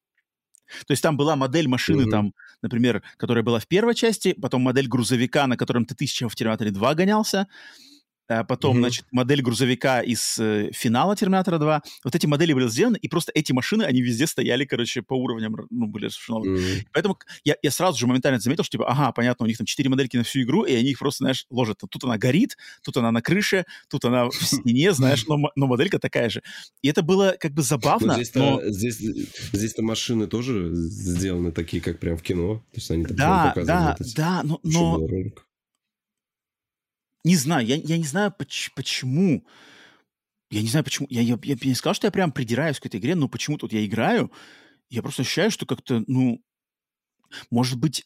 [0.87, 2.11] То есть там была модель машины, mm-hmm.
[2.11, 6.35] там, например, которая была в первой части, потом модель грузовика, на котором ты тысяча в
[6.35, 7.49] Терминаторе 2 гонялся,
[8.29, 8.81] а потом, mm-hmm.
[8.81, 11.83] значит, модель грузовика из э, финала Терминатора 2.
[12.05, 15.57] Вот эти модели были сделаны, и просто эти машины, они везде стояли, короче, по уровням,
[15.71, 16.87] ну, были mm-hmm.
[16.93, 19.91] Поэтому я, я сразу же моментально заметил, что, типа, ага, понятно, у них там четыре
[19.91, 21.81] модельки на всю игру, и они их просто, знаешь, ложат.
[21.89, 25.99] Тут она горит, тут она на крыше, тут она в стене, знаешь, но, но моделька
[25.99, 26.43] такая же.
[26.83, 28.61] И это было как бы забавно, здесь-то, но...
[28.65, 28.99] Здесь,
[29.53, 32.57] здесь-то машины тоже сделаны такие, как прям в кино.
[32.73, 34.61] То есть они да, да, да, но...
[34.63, 35.07] но
[37.25, 39.45] не знаю, я, я не знаю, поч- почему.
[40.51, 41.07] Я не знаю, почему.
[41.11, 43.73] Я, я, я не сказал, что я прям придираюсь к этой игре, но почему-то вот
[43.73, 44.31] я играю,
[44.91, 46.43] я просто ощущаю, что как-то, ну,
[47.51, 48.05] может быть,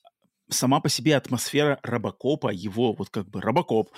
[0.49, 3.91] сама по себе атмосфера Робокопа, его вот как бы Робокоп,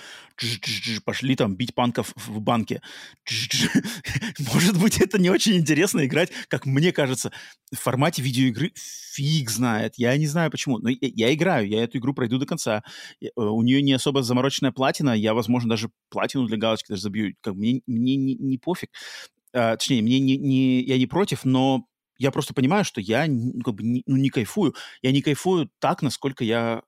[1.05, 2.81] пошли там бить панков в банке.
[4.53, 7.31] Может быть, это не очень интересно играть, как мне кажется,
[7.71, 9.93] в формате видеоигры фиг знает.
[9.97, 12.83] Я не знаю почему, но я, играю, я эту игру пройду до конца.
[13.21, 17.35] Э, у нее не особо замороченная платина, я, возможно, даже платину для галочки даже забью.
[17.41, 18.89] Как, мне мне не, не пофиг.
[19.53, 21.85] А, точнее, мне не, не, я не против, но
[22.19, 24.75] я просто понимаю, что я ну, как бы не, ну, не кайфую.
[25.01, 26.83] Я не кайфую так, насколько я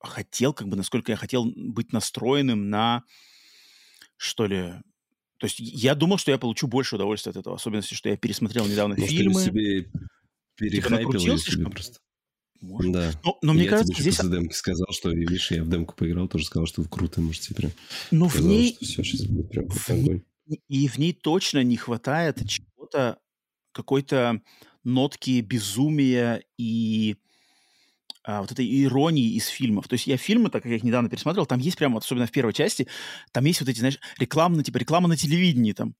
[0.00, 3.04] хотел, как бы, насколько я хотел быть настроенным на,
[4.16, 4.74] что ли,
[5.38, 8.66] то есть я думал, что я получу больше удовольствия от этого, особенно что я пересмотрел
[8.66, 9.32] недавно Может, фильмы.
[9.32, 9.90] Может, себе
[10.56, 12.00] перехайпил типа себе просто.
[12.60, 12.92] Может.
[12.92, 13.12] Да.
[13.24, 14.16] Но, но мне я кажется, тебе здесь...
[14.16, 17.72] после демки сказал, что, видишь, я в демку поиграл, тоже сказал, что круто, можете прям...
[18.10, 18.74] Но в ней...
[18.74, 20.22] Что все, сейчас будет прям в огонь.
[20.68, 23.18] И в ней точно не хватает чего-то
[23.72, 24.40] какой-то
[24.84, 27.16] нотки безумия и
[28.24, 29.88] а, вот этой иронии из фильмов.
[29.88, 32.30] То есть я фильмы, так как я их недавно пересмотрел, там есть прямо, особенно в
[32.30, 32.86] первой части,
[33.32, 35.94] там есть вот эти, знаешь, рекламные, типа реклама на телевидении там.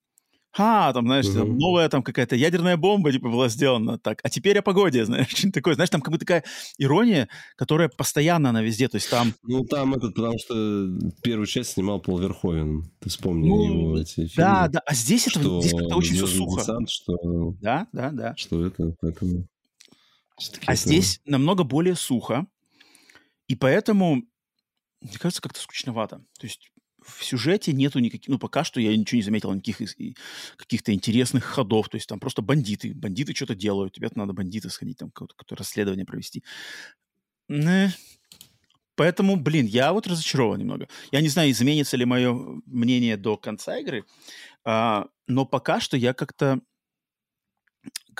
[0.53, 4.59] Ха, там, знаешь, там, новая там какая-то ядерная бомба, типа, была сделана так, а теперь
[4.59, 5.75] о погоде, знаешь, что-нибудь такое.
[5.75, 6.45] Знаешь, там как бы такая
[6.79, 9.35] ирония, которая постоянно она везде, то есть там...
[9.43, 10.88] Ну, там этот, потому что
[11.23, 14.31] первую часть снимал Пол Верховен, ты вспомни ну, его эти фильмы.
[14.37, 16.61] Да, да, а здесь это, что здесь как-то очень все сухо.
[16.61, 17.55] Десант, что...
[17.61, 18.37] Да, да, да.
[18.37, 19.47] Что это, поэтому...
[20.67, 20.81] А это...
[20.81, 22.47] здесь намного более сухо,
[23.47, 24.23] и поэтому,
[25.01, 26.19] мне кажется, как-то скучновато.
[26.38, 26.72] То есть
[27.05, 29.95] в сюжете нету никаких, ну, пока что я ничего не заметил, никаких
[30.57, 34.99] каких-то интересных ходов, то есть там просто бандиты, бандиты что-то делают, тебе надо бандиты сходить,
[34.99, 36.43] там какое-то расследование провести.
[38.95, 40.87] Поэтому, блин, я вот разочарован немного.
[41.12, 42.35] Я не знаю, изменится ли мое
[42.67, 44.05] мнение до конца игры,
[44.65, 46.61] а, но пока что я как-то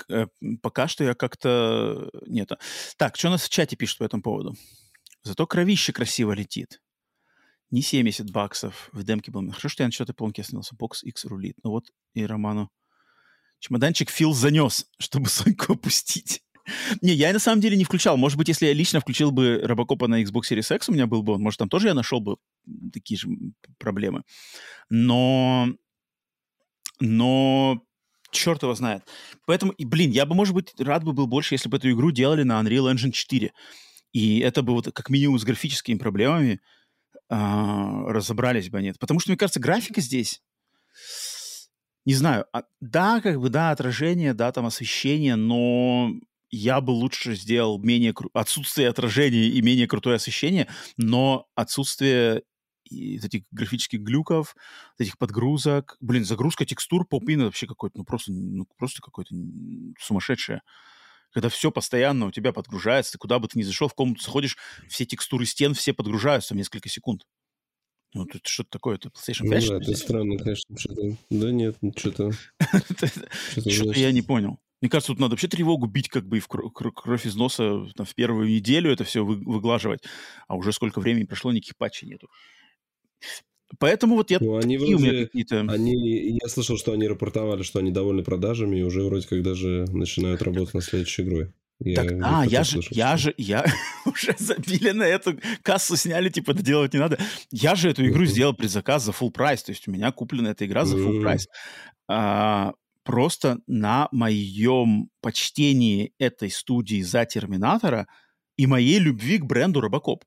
[0.09, 0.27] э,
[0.61, 2.09] пока что я как-то...
[2.25, 2.51] Нет.
[2.97, 4.55] Так, что у нас в чате пишут по этому поводу?
[5.21, 6.82] Зато кровище красиво летит
[7.73, 9.49] не 70 баксов в демке был.
[9.49, 10.75] Хорошо, что я на четвертой полке остановился.
[10.75, 11.57] Бокс X рулит.
[11.63, 12.71] Ну вот и Роману
[13.59, 16.43] чемоданчик Фил занес, чтобы Соньку опустить.
[17.01, 18.15] Не, я на самом деле не включал.
[18.15, 21.23] Может быть, если я лично включил бы Робокопа на Xbox Series X, у меня был
[21.23, 22.37] бы он, может, там тоже я нашел бы
[22.93, 23.27] такие же
[23.79, 24.21] проблемы.
[24.89, 25.67] Но...
[26.99, 27.81] Но
[28.29, 29.03] черт его знает.
[29.47, 32.11] Поэтому, и, блин, я бы, может быть, рад бы был больше, если бы эту игру
[32.11, 33.51] делали на Unreal Engine 4.
[34.11, 36.61] И это бы вот как минимум с графическими проблемами
[37.33, 38.93] разобрались бы они.
[38.93, 40.41] Потому что, мне кажется, графика здесь,
[42.05, 46.11] не знаю, а, да, как бы, да, отражение, да, там освещение, но
[46.51, 48.29] я бы лучше сделал менее кру...
[48.33, 50.67] отсутствие отражения и менее крутое освещение,
[50.97, 52.43] но отсутствие
[52.91, 54.55] этих графических глюков,
[54.99, 55.97] этих подгрузок.
[55.99, 59.33] Блин, загрузка текстур попина вообще какой-то, ну просто, ну просто какой-то
[59.99, 60.61] сумасшедшее
[61.33, 64.57] когда все постоянно у тебя подгружается, ты куда бы ты ни зашел, в комнату заходишь,
[64.87, 67.23] все текстуры стен, все подгружаются в несколько секунд.
[68.13, 69.63] Ну, тут что-то такое, это PlayStation 5?
[69.63, 71.17] Ну, да, это странно, конечно, что-то.
[71.31, 72.31] Да нет, что-то...
[73.51, 74.59] Что-то я не понял.
[74.81, 78.05] Мне кажется, тут надо вообще тревогу бить как бы и в кровь из носа там,
[78.05, 80.01] в первую неделю это все выглаживать.
[80.47, 82.27] А уже сколько времени прошло, никаких патчей нету.
[83.79, 85.61] Поэтому вот я ну, они вроде, у меня какие-то...
[85.61, 89.85] Они, я слышал, что они рапортовали, что они довольны продажами, и уже вроде как даже
[89.89, 91.53] начинают работать над следующей игрой.
[91.79, 93.65] Я так, а, я же, я же, я
[94.05, 97.17] уже забили на эту кассу, сняли, типа, это делать не надо.
[97.51, 100.65] Я же эту игру сделал предзаказ за full прайс, то есть у меня куплена эта
[100.65, 101.47] игра за full прайс.
[102.07, 108.07] А, просто на моем почтении этой студии за Терминатора
[108.55, 110.23] и моей любви к бренду Робокоп.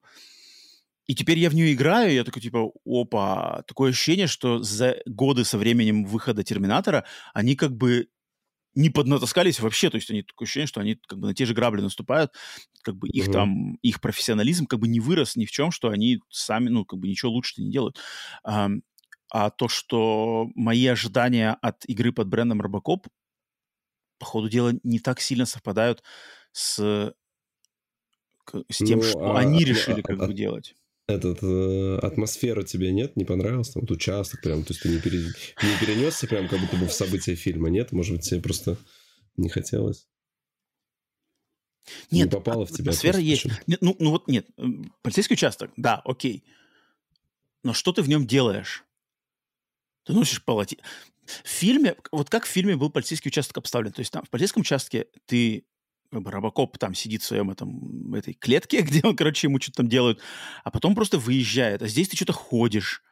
[1.06, 4.96] И теперь я в нее играю, и я такой, типа, опа, такое ощущение, что за
[5.06, 8.08] годы со временем выхода Терминатора они как бы
[8.74, 11.54] не поднатаскались вообще, то есть они такое ощущение, что они как бы на те же
[11.54, 12.32] грабли наступают,
[12.82, 13.32] как бы их mm-hmm.
[13.32, 16.98] там, их профессионализм как бы не вырос ни в чем, что они сами, ну, как
[16.98, 17.98] бы ничего лучше не делают.
[18.44, 18.68] А,
[19.30, 23.06] а то, что мои ожидания от игры под брендом Робокоп,
[24.18, 26.02] по ходу дела, не так сильно совпадают
[26.52, 27.14] с,
[28.68, 30.74] с тем, ну, что а, они решили а, как а, бы делать
[31.08, 33.70] этот э, атмосфера тебе нет, не понравилась?
[33.70, 36.86] Там, вот участок прям, то есть ты не, пере, не перенесся прям как будто бы
[36.86, 37.92] в события фильма, нет?
[37.92, 38.76] Может быть, тебе просто
[39.36, 40.08] не хотелось?
[42.10, 42.90] Нет, не попало в тебя.
[42.90, 43.46] Атмосфера есть.
[43.66, 44.46] Нет, ну, ну вот нет,
[45.02, 46.42] полицейский участок, да, окей.
[47.62, 48.84] Но что ты в нем делаешь?
[50.04, 50.84] Ты носишь полотенце.
[51.44, 53.92] В фильме, вот как в фильме был полицейский участок обставлен.
[53.92, 55.64] То есть там в полицейском участке ты
[56.10, 60.20] Робокоп там сидит в своем этом, этой клетке, где он, короче, ему что-то там делают,
[60.64, 61.82] а потом просто выезжает.
[61.82, 63.02] А здесь ты что-то ходишь,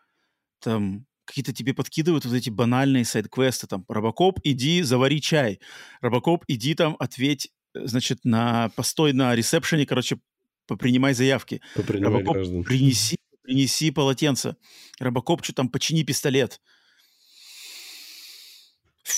[0.60, 5.60] там какие-то тебе подкидывают вот эти банальные сайд-квесты, там, Робокоп, иди завари чай,
[6.00, 10.18] Робокоп, иди там ответь, значит, на постой на ресепшене, короче,
[10.66, 11.60] принимай заявки.
[11.76, 12.64] Робокоп, граждан.
[12.64, 14.56] принеси, принеси полотенце.
[15.00, 16.60] Робокоп, что там, почини пистолет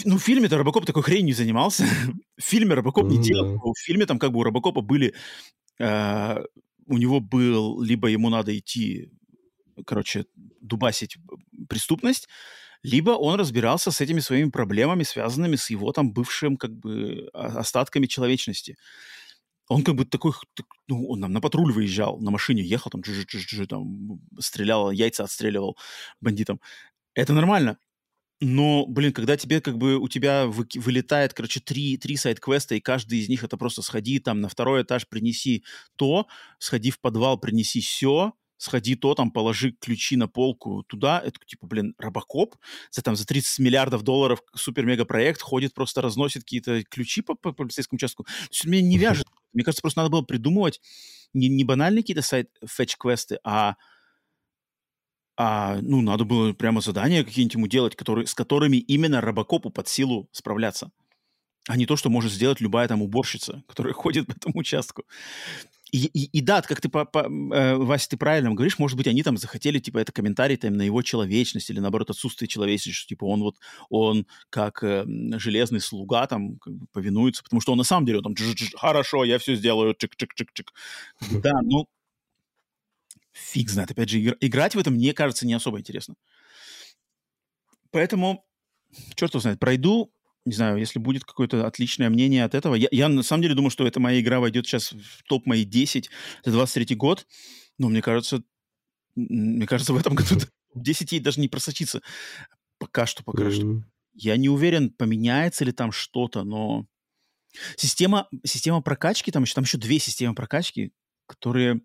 [0.05, 1.85] ну, в фильме-то Робокоп такой хрень не занимался.
[2.37, 3.59] в фильме Робокоп не делал.
[3.59, 5.15] В фильме там как бы у Робокопа были...
[5.79, 6.39] Э,
[6.87, 7.81] у него был...
[7.83, 9.11] Либо ему надо идти,
[9.87, 10.27] короче,
[10.61, 11.17] дубасить
[11.69, 12.29] преступность,
[12.83, 18.07] либо он разбирался с этими своими проблемами, связанными с его там бывшим как бы остатками
[18.07, 18.77] человечности.
[19.69, 20.33] Он как бы такой,
[20.87, 24.93] ну, он нам на патруль выезжал, на машине ехал, там, джи -джи -джи, там стрелял,
[24.93, 25.77] яйца отстреливал
[26.21, 26.61] бандитам.
[27.15, 27.79] Это нормально.
[28.41, 32.81] Но, блин, когда тебе как бы у тебя вы, вылетает, короче, три, три сайт-квеста, и
[32.81, 35.65] каждый из них это просто сходи там на второй этаж, принеси
[35.97, 36.27] то,
[36.59, 41.67] сходи в подвал, принеси все, сходи то, там, положи ключи на полку туда, это типа,
[41.67, 42.57] блин, Робокоп
[42.91, 47.97] за там за 30 миллиардов долларов супер-мега-проект ходит, просто разносит какие-то ключи по, по полицейскому
[47.97, 48.25] участку.
[48.25, 49.27] То есть меня не вяжет.
[49.55, 50.81] Мне кажется, просто надо было придумывать
[51.33, 53.77] не, не банальные какие-то сайт-фетч-квесты, а
[55.37, 59.89] а, ну, надо было прямо задания какие-нибудь ему делать, которые, с которыми именно Робокопу под
[59.89, 60.91] силу справляться.
[61.69, 65.05] А не то, что может сделать любая там уборщица, которая ходит по этому участку.
[65.93, 69.07] И, и, и да, как ты, по, по, э, Вася, ты правильно говоришь, может быть,
[69.07, 73.09] они там захотели, типа, это комментарий там на его человечность или, наоборот, отсутствие человечности, что,
[73.09, 73.57] типа, он вот,
[73.89, 75.05] он как э,
[75.39, 78.35] железный слуга там как бы повинуется, потому что он на самом деле, он там,
[78.75, 80.67] хорошо, я все сделаю, чик-чик-чик-чик.
[81.43, 81.87] Да, ну,
[83.37, 83.91] фиг знает.
[83.91, 86.15] Опять же, играть в этом, мне кажется, не особо интересно.
[87.91, 88.45] Поэтому,
[89.15, 90.13] черт его знает, пройду,
[90.45, 92.75] не знаю, если будет какое-то отличное мнение от этого.
[92.75, 95.65] Я, я на самом деле думаю, что эта моя игра войдет сейчас в топ мои
[95.65, 96.09] 10
[96.45, 97.27] за 23 год.
[97.79, 98.43] Но мне кажется,
[99.17, 100.37] мне кажется, в этом году
[100.75, 102.01] 10 ей даже не просочится.
[102.79, 103.51] Пока что, пока mm-hmm.
[103.51, 103.85] что.
[104.15, 106.87] Я не уверен, поменяется ли там что-то, но
[107.77, 110.93] система, система прокачки, там еще, там еще две системы прокачки,
[111.27, 111.81] которые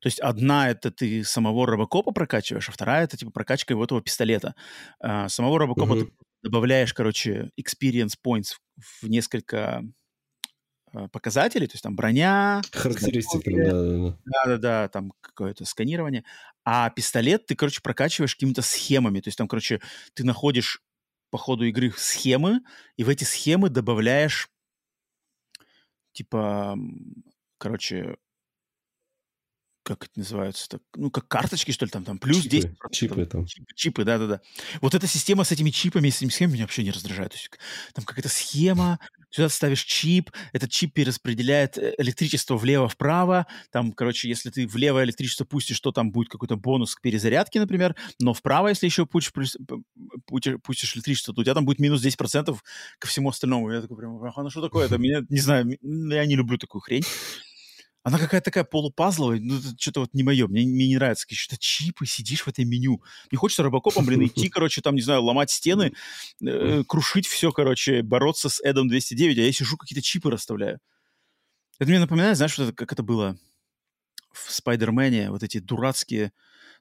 [0.00, 4.00] то есть одна это ты самого робокопа прокачиваешь, а вторая это типа прокачка его этого
[4.00, 4.54] пистолета.
[5.00, 6.04] А, самого робокопа uh-huh.
[6.04, 9.82] ты добавляешь, короче, experience points в, в несколько
[10.92, 16.24] а, показателей, то есть там броня, характеристики, да, да, да, там какое-то сканирование,
[16.64, 19.80] а пистолет ты, короче, прокачиваешь какими-то схемами, то есть там, короче,
[20.14, 20.80] ты находишь
[21.30, 22.60] по ходу игры схемы
[22.96, 24.48] и в эти схемы добавляешь
[26.12, 26.76] типа,
[27.58, 28.16] короче,
[29.88, 32.70] как это называется, так, ну, как карточки, что ли, там, там плюс чипы, 10.
[32.92, 33.46] Чипы там.
[33.46, 34.42] Чипы, чипы, да-да-да.
[34.82, 37.30] Вот эта система с этими чипами, с этими схемами меня вообще не раздражает.
[37.30, 37.50] То есть,
[37.94, 38.98] там какая-то схема,
[39.30, 45.46] сюда ставишь чип, этот чип перераспределяет э, электричество влево-вправо, там, короче, если ты влево электричество
[45.46, 49.32] пустишь, то там будет какой-то бонус к перезарядке, например, но вправо, если еще пустишь,
[50.62, 52.56] пустишь электричество, то у тебя там будет минус 10%
[52.98, 53.70] ко всему остальному.
[53.70, 54.84] Я такой прям, а ну что такое?
[54.84, 57.04] Это меня, не знаю, я не люблю такую хрень.
[58.08, 61.26] Она какая-то такая полупазловая, ну, что-то вот не мое, мне, мне не нравится.
[61.26, 63.02] Какие-то чипы, сидишь в этой меню.
[63.30, 65.92] Мне хочется робокопом, блин, идти, короче, там, не знаю, ломать стены,
[66.40, 70.80] э, крушить все, короче, бороться с Эдом 209, а я сижу, какие-то чипы расставляю.
[71.78, 73.38] Это мне напоминает, знаешь, что это, как это было
[74.32, 76.32] в Спайдермене, вот эти дурацкие,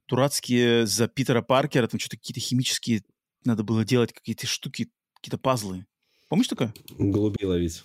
[0.08, 3.04] дурацкие за Питера Паркера, там что-то какие-то химические,
[3.44, 5.86] надо было делать какие-то штуки, какие-то пазлы.
[6.30, 6.74] Помнишь такое?
[6.98, 7.84] Голубей ловить.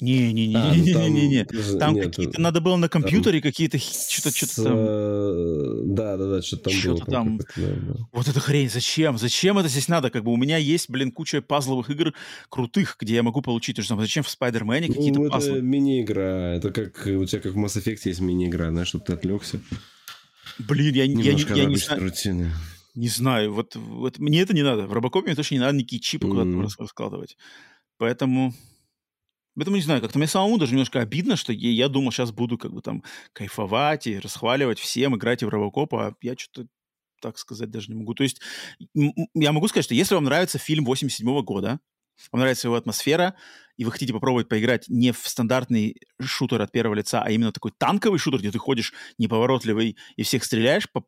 [0.00, 1.44] Не-не-не-не-не-не.
[1.78, 4.74] Там, какие-то надо было на компьютере какие-то что-то что-то там.
[4.76, 7.12] Э, да, да, да, что-то там что-то было.
[7.12, 7.40] Там...
[8.12, 9.18] Вот эта хрень, зачем?
[9.18, 10.10] Зачем это здесь надо?
[10.10, 12.14] Как бы у меня есть, блин, куча пазловых игр
[12.48, 14.06] крутых, где я могу получить то же самое.
[14.06, 15.52] Зачем в Спайдермене ну, какие-то ну, пазлы?
[15.52, 16.54] это мини-игра.
[16.54, 19.60] Это как у тебя как в Mass Effect есть мини-игра, знаешь, чтобы ты отвлекся.
[20.58, 22.02] Блин, я, я, я, я не знаю.
[22.02, 22.50] Рутины.
[22.94, 24.86] Не знаю, вот, вот мне это не надо.
[24.86, 26.30] В Робокопе мне точно не надо никакие чипы mm.
[26.30, 27.36] куда-то раскладывать.
[27.98, 28.52] Поэтому
[29.60, 32.56] Поэтому не знаю, как-то мне самому даже немножко обидно, что я, я думал, сейчас буду
[32.56, 33.04] как бы там
[33.34, 36.66] кайфовать и расхваливать всем, играть в Робокоп, а я что-то
[37.20, 38.14] так сказать даже не могу.
[38.14, 38.40] То есть
[39.34, 41.78] я могу сказать, что если вам нравится фильм 87 года,
[42.32, 43.34] вам нравится его атмосфера,
[43.76, 47.72] и вы хотите попробовать поиграть не в стандартный шутер от первого лица, а именно такой
[47.76, 51.02] танковый шутер, где ты ходишь неповоротливый и всех стреляешь по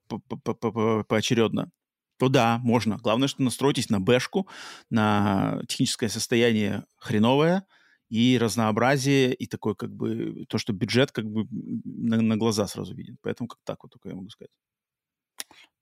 [1.05, 1.70] поочередно,
[2.18, 2.98] то да, можно.
[2.98, 4.46] Главное, что настройтесь на бэшку,
[4.90, 7.64] на техническое состояние хреновое–
[8.13, 12.95] и разнообразие, и такой как бы то, что бюджет как бы на, на глаза сразу
[12.95, 13.17] виден.
[13.23, 14.51] Поэтому как так вот только я могу сказать.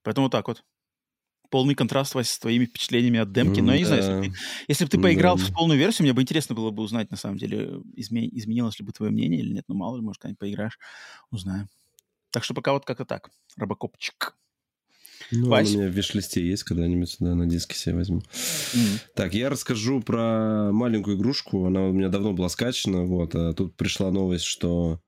[0.04, 0.62] Поэтому вот так вот.
[1.50, 3.58] Полный контраст с твоими впечатлениями от демки.
[3.58, 4.36] Но я не знаю, если, ты,
[4.68, 7.38] если бы ты поиграл в полную версию, мне бы интересно было бы узнать, на самом
[7.38, 9.64] деле, изме, изменилось ли бы твое мнение или нет.
[9.66, 10.78] Ну, мало ли, может, когда-нибудь поиграешь,
[11.32, 11.68] узнаем.
[12.30, 13.30] Так что пока вот как-то так.
[13.56, 14.36] Робокопчик.
[15.32, 15.74] Ну, Вась?
[15.74, 18.18] у меня в виш-листе есть, когда-нибудь да, на диске себе возьму.
[18.18, 19.00] Mm-hmm.
[19.14, 21.66] Так, я расскажу про маленькую игрушку.
[21.66, 23.02] Она у меня давно была скачана.
[23.02, 25.00] Вот, а тут пришла новость, что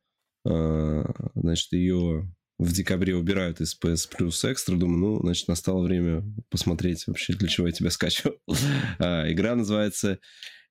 [0.45, 1.05] э,
[1.35, 4.77] значит, ее в декабре убирают из PS Plus Extra.
[4.77, 8.37] Думаю, ну, значит, настало время посмотреть вообще, для чего я тебя скачивал.
[8.99, 10.18] а, игра называется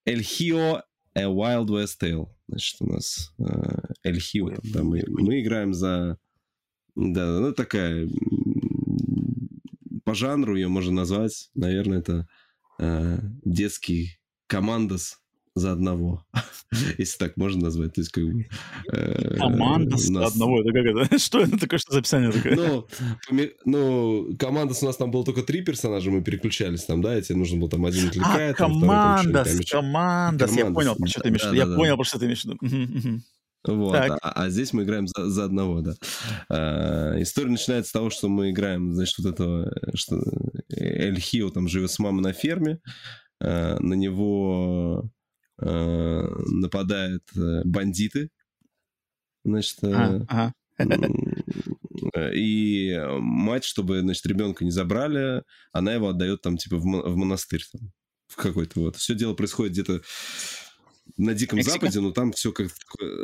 [0.07, 0.81] El Hio
[1.13, 2.27] A Wild West Tale.
[2.47, 3.43] Значит, у нас э,
[4.07, 4.59] El Hio.
[4.63, 6.17] Да, мы, мы играем за...
[6.95, 8.07] Да, ну, такая
[10.11, 12.27] по жанру ее можно назвать, наверное, это
[12.79, 15.19] э, детский командос
[15.55, 16.25] за одного,
[16.97, 17.93] если так можно назвать.
[17.93, 18.45] То есть, как бы,
[18.91, 20.23] э, командос нас...
[20.23, 21.17] за одного, это как это?
[21.25, 22.57] Что это такое, что за описание такое?
[22.57, 22.87] Ну,
[23.63, 27.37] ну, командос у нас там было только три персонажа, мы переключались там, да, и тебе
[27.37, 28.55] нужно было там один отвлекает.
[28.55, 31.55] А, командос, командос, я понял, про что ты имеешь в виду.
[31.55, 33.21] Я понял, про что ты имеешь в виду.
[33.63, 35.93] Вот, а, а здесь мы играем за, за одного, да.
[36.49, 40.19] А, история начинается с того, что мы играем, значит, вот этого, что
[40.69, 42.79] Эль Хио там живет с мамой на ферме,
[43.39, 45.09] а, на него
[45.59, 48.29] а, нападают э, бандиты,
[49.43, 50.53] значит, а, ага.
[52.33, 57.63] И мать, чтобы, значит, ребенка не забрали, она его отдает там, типа, в, в монастырь
[57.71, 57.91] там,
[58.27, 58.95] в какой-то вот.
[58.95, 60.01] Все дело происходит где-то
[61.17, 61.79] на Диком Мексика?
[61.79, 62.67] Западе, но там все как...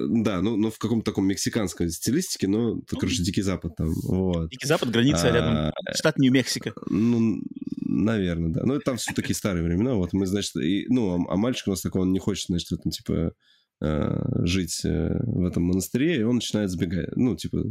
[0.10, 4.50] Да, ну, ну в каком-то таком мексиканском стилистике, но, ну, короче, Дикий Запад там, вот.
[4.50, 6.74] Дикий Запад, граница а, рядом, штат Нью-Мексико.
[6.90, 7.42] Ну,
[7.82, 8.62] наверное, да.
[8.66, 11.72] Ну, там все такие старые времена, вот мы, значит, и, ну, а, а мальчик у
[11.72, 13.34] нас такой, он не хочет, значит, в этом, типа,
[13.82, 17.64] э, жить э, в этом монастыре, и он начинает сбегать, ну, типа,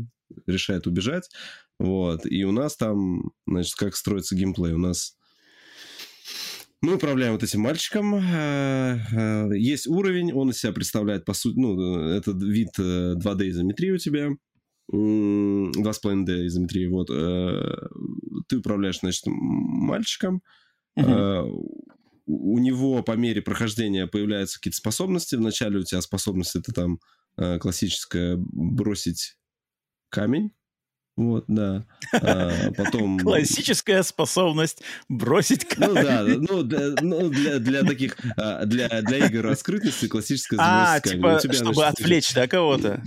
[0.47, 1.29] решает убежать,
[1.79, 5.16] вот, и у нас там, значит, как строится геймплей, у нас
[6.83, 8.15] мы управляем вот этим мальчиком.
[8.17, 13.91] Э, э, есть уровень, он из себя представляет, по сути, ну, это вид 2D изометрии
[13.93, 14.31] у тебя.
[14.93, 17.11] 2,5D изометрии, вот.
[17.11, 17.89] Э,
[18.49, 20.43] ты управляешь, значит, мальчиком.
[20.99, 21.51] Uh-huh.
[22.27, 25.37] У него по мере прохождения появляются какие-то способности.
[25.37, 27.01] Вначале у тебя способность это там
[27.37, 29.37] классическая бросить
[30.09, 30.53] камень.
[31.17, 31.85] Вот, да.
[32.13, 33.19] А, потом...
[33.19, 35.95] Классическая способность бросить камень.
[35.95, 41.01] Ну да, ну, для, ну, для, для таких, а, для, для игр раскрытости классическая А,
[41.01, 43.03] типа, чтобы отвлечь, да, кого-то?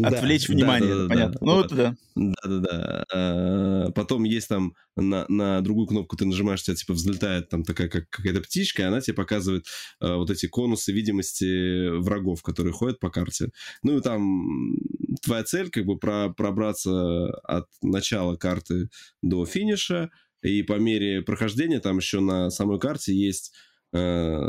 [0.00, 1.38] Отвлечь да, внимание, да, да, понятно.
[1.40, 1.96] Да, ну, вот, да.
[2.14, 3.04] Да-да-да.
[3.12, 7.64] А, потом есть там на, на другую кнопку ты нажимаешь, у тебя типа взлетает там
[7.64, 9.66] такая как какая-то птичка, и она тебе показывает
[10.00, 13.50] а, вот эти конусы видимости врагов, которые ходят по карте.
[13.82, 14.76] Ну и там
[15.22, 18.88] твоя цель как бы про, пробраться от начала карты
[19.22, 20.10] до финиша,
[20.42, 23.52] и по мере прохождения там еще на самой карте есть
[23.92, 24.40] э,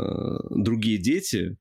[0.50, 1.56] другие дети,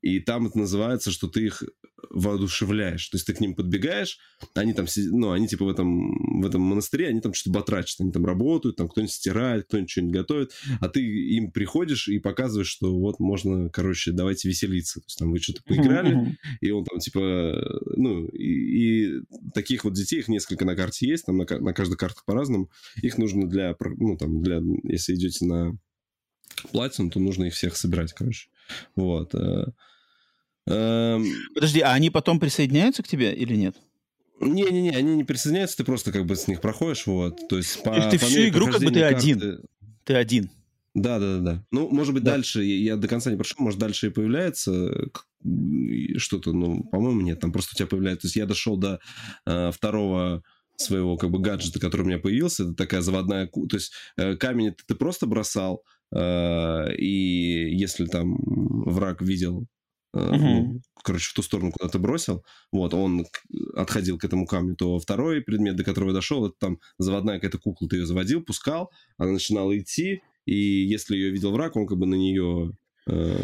[0.00, 1.62] и там это называется, что ты их
[2.10, 3.08] воодушевляешь.
[3.08, 4.18] То есть ты к ним подбегаешь,
[4.54, 8.12] они там, ну, они типа в этом, в этом монастыре, они там что-то батрачат, они
[8.12, 12.96] там работают, там кто-нибудь стирает, кто-нибудь что-нибудь готовит, а ты им приходишь и показываешь, что
[12.96, 15.00] вот можно, короче, давайте веселиться.
[15.00, 19.22] То есть там вы что-то поиграли, и он там типа, ну, и, и
[19.54, 22.70] таких вот детей, их несколько на карте есть, там на, на каждой карте по-разному,
[23.02, 25.78] их нужно для, ну, там, для, если идете на
[26.70, 28.48] платину, то нужно их всех собирать, короче.
[28.96, 29.34] Вот.
[29.34, 29.66] Э,
[30.66, 33.76] эм, Подожди, а они потом присоединяются к тебе или нет?
[34.40, 37.48] Не-не-не, они не присоединяются, ты просто как бы с них проходишь, вот.
[37.48, 39.16] То есть по, ты по всю игру как бы ты карты...
[39.16, 39.60] один.
[40.04, 40.50] Ты один.
[40.94, 41.64] Да, да, да.
[41.70, 42.32] Ну, может быть, да.
[42.32, 45.10] дальше, я до конца не прошел, может, дальше и появляется
[46.16, 48.22] что-то, ну, по-моему, нет, там просто у тебя появляется.
[48.22, 49.00] То есть я дошел до
[49.46, 50.42] э, второго
[50.76, 54.74] своего как бы гаджета, который у меня появился, это такая заводная, то есть э, камень
[54.86, 55.84] ты просто бросал,
[56.14, 58.36] и если там
[58.86, 59.66] враг видел
[60.16, 60.38] Uh-huh.
[60.38, 62.42] Ну, короче, в ту сторону, куда ты бросил,
[62.72, 63.26] вот, он
[63.74, 67.58] отходил к этому камню, то второй предмет, до которого я дошел, это там заводная какая-то
[67.58, 71.98] кукла, ты ее заводил, пускал, она начинала идти, и если ее видел враг, он как
[71.98, 72.72] бы на нее
[73.06, 73.36] э,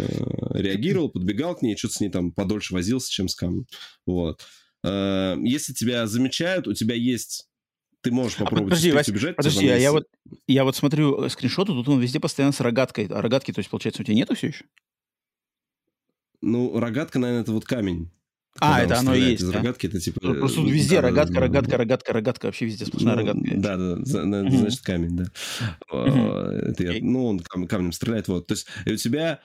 [0.55, 3.67] реагировал, подбегал к ней, что-то с ней там подольше возился, чем с камнем,
[4.07, 4.41] вот.
[4.83, 7.47] Э, если тебя замечают, у тебя есть
[8.05, 9.37] ты можешь а попробовать а подожди, Вась, убежать.
[9.37, 10.07] Подожди, а я вот,
[10.47, 13.07] я вот смотрю скриншоты, тут он везде постоянно с рогаткой.
[13.07, 14.67] А рогатки, то есть, получается, у тебя нету все еще?
[16.43, 18.11] Ну, рогатка, наверное, это вот камень.
[18.61, 19.43] А, это оно и есть.
[19.43, 19.59] Из да?
[19.59, 20.21] рогатки это типа.
[20.23, 21.77] Ну, просто тут везде да, рогатка, да, рогатка, да.
[21.79, 23.51] рогатка, рогатка, вообще везде сплошная ну, рогатка.
[23.57, 25.25] Да, да, да, значит камень, да.
[25.91, 28.47] Это я, ну, он камнем стреляет, вот.
[28.47, 29.41] То есть и у тебя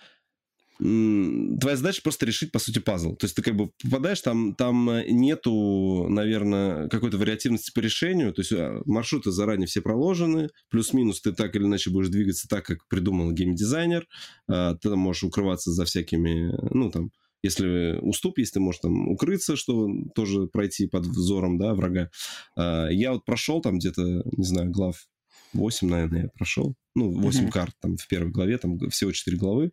[0.80, 3.14] твоя задача просто решить, по сути, пазл.
[3.16, 8.34] То есть ты как бы попадаешь, там, там э, нету, наверное, какой-то вариативности по решению.
[8.34, 12.64] То есть а, маршруты заранее все проложены, плюс-минус ты так или иначе будешь двигаться так,
[12.64, 14.08] как придумал геймдизайнер.
[14.48, 17.12] А, ты там можешь укрываться за всякими, ну, там,
[17.44, 22.10] если уступ есть, ты можешь там укрыться, что тоже пройти под взором, да, врага.
[22.56, 25.08] А, я вот прошел там где-то, не знаю, глав
[25.52, 26.76] 8, наверное, я прошел.
[26.96, 27.52] Ну, 8 mm-hmm.
[27.52, 29.72] карт там в первой главе, там всего 4 главы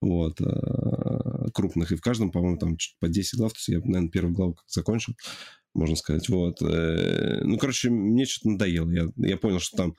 [0.00, 4.10] вот, э, крупных, и в каждом, по-моему, там по 10 глав, то есть я, наверное,
[4.10, 5.14] первую главу как закончил,
[5.74, 6.62] можно сказать, вот.
[6.62, 9.96] Э, ну, короче, мне что-то надоело, я, я понял, что там...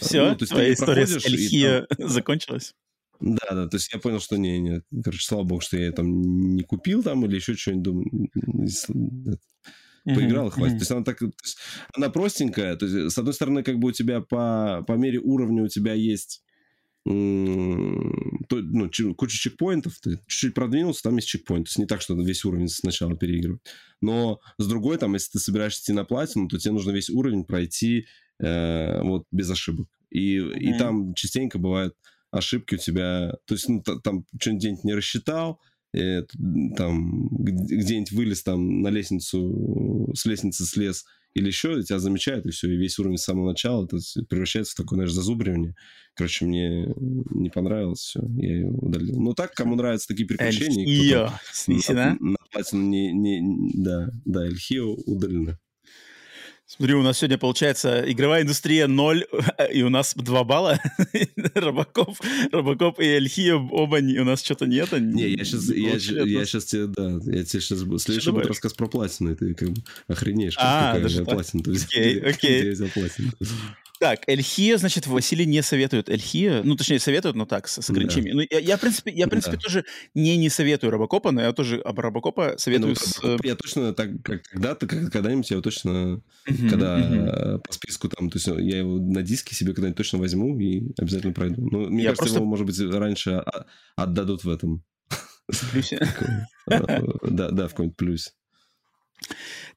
[0.00, 2.74] Все, э, ну, твоя история с закончилась?
[3.20, 6.54] Да, да, то есть я понял, что не, не, короче, слава богу, что я там
[6.56, 9.38] не купил там или еще что-нибудь, думаю,
[10.04, 10.76] поиграл и хватит.
[10.76, 11.58] То есть она так, есть
[11.94, 15.62] она простенькая, то есть с одной стороны, как бы у тебя по, по мере уровня
[15.62, 16.42] у тебя есть
[17.04, 21.66] то, ну, куча чекпоинтов, ты чуть-чуть продвинулся, там есть чекпоинт.
[21.66, 23.62] То есть не так, что весь уровень сначала переигрывать.
[24.02, 27.44] Но с другой, там, если ты собираешься идти на платину, то тебе нужно весь уровень
[27.44, 28.06] пройти
[28.38, 29.88] э, вот без ошибок.
[30.10, 30.58] И, mm-hmm.
[30.58, 31.96] и там частенько бывают
[32.30, 33.34] ошибки у тебя.
[33.46, 35.58] То есть ну, там что-нибудь не рассчитал,
[35.94, 36.22] э,
[36.76, 42.68] там где-нибудь вылез там на лестницу, с лестницы слез или еще, тебя замечают, и все,
[42.68, 45.74] и весь уровень с самого начала это превращается в такое, знаешь, зазубривание.
[46.14, 49.20] Короче, мне не понравилось все, я ее удалил.
[49.20, 50.84] Ну так, кому нравятся такие приключения...
[50.86, 53.72] Эльхио, на, на платину не, не...
[53.74, 55.58] Да, да, Эльхио удалено.
[56.76, 59.26] Смотри, у нас сегодня получается игровая индустрия 0,
[59.72, 60.78] и у нас 2 балла.
[61.54, 62.16] Робокоп,
[62.52, 64.92] Робокоп и Эльхия оба у нас что-то нет.
[64.92, 67.80] Не, я сейчас, я, я сейчас тебе, да, я тебе сейчас...
[68.02, 71.64] Следующий будет рассказ про платину, и ты как бы охренеешь, а, какая платина.
[71.90, 72.76] Окей, окей.
[74.00, 76.62] Так, Эльхия, значит, Василий не советует Эльхия.
[76.62, 78.30] Ну, точнее, советует, но так, с, с ограничениями.
[78.30, 78.36] Да.
[78.36, 79.62] Ну, я, я, в принципе, я, в принципе да.
[79.62, 79.84] тоже
[80.14, 83.20] не не советую Робокопа, но я тоже об Робокопа советую ну, с...
[83.44, 87.58] Я точно так, как когда-то, когда-нибудь я его точно, uh-huh, когда uh-huh.
[87.58, 91.34] по списку там, то есть я его на диске себе когда-нибудь точно возьму и обязательно
[91.34, 91.68] пройду.
[91.70, 92.38] Ну, мне я кажется, просто...
[92.38, 93.44] его, может быть, раньше
[93.96, 94.82] отдадут в этом.
[95.46, 96.00] В плюсе?
[96.66, 98.30] Да, да, в каком-нибудь плюсе.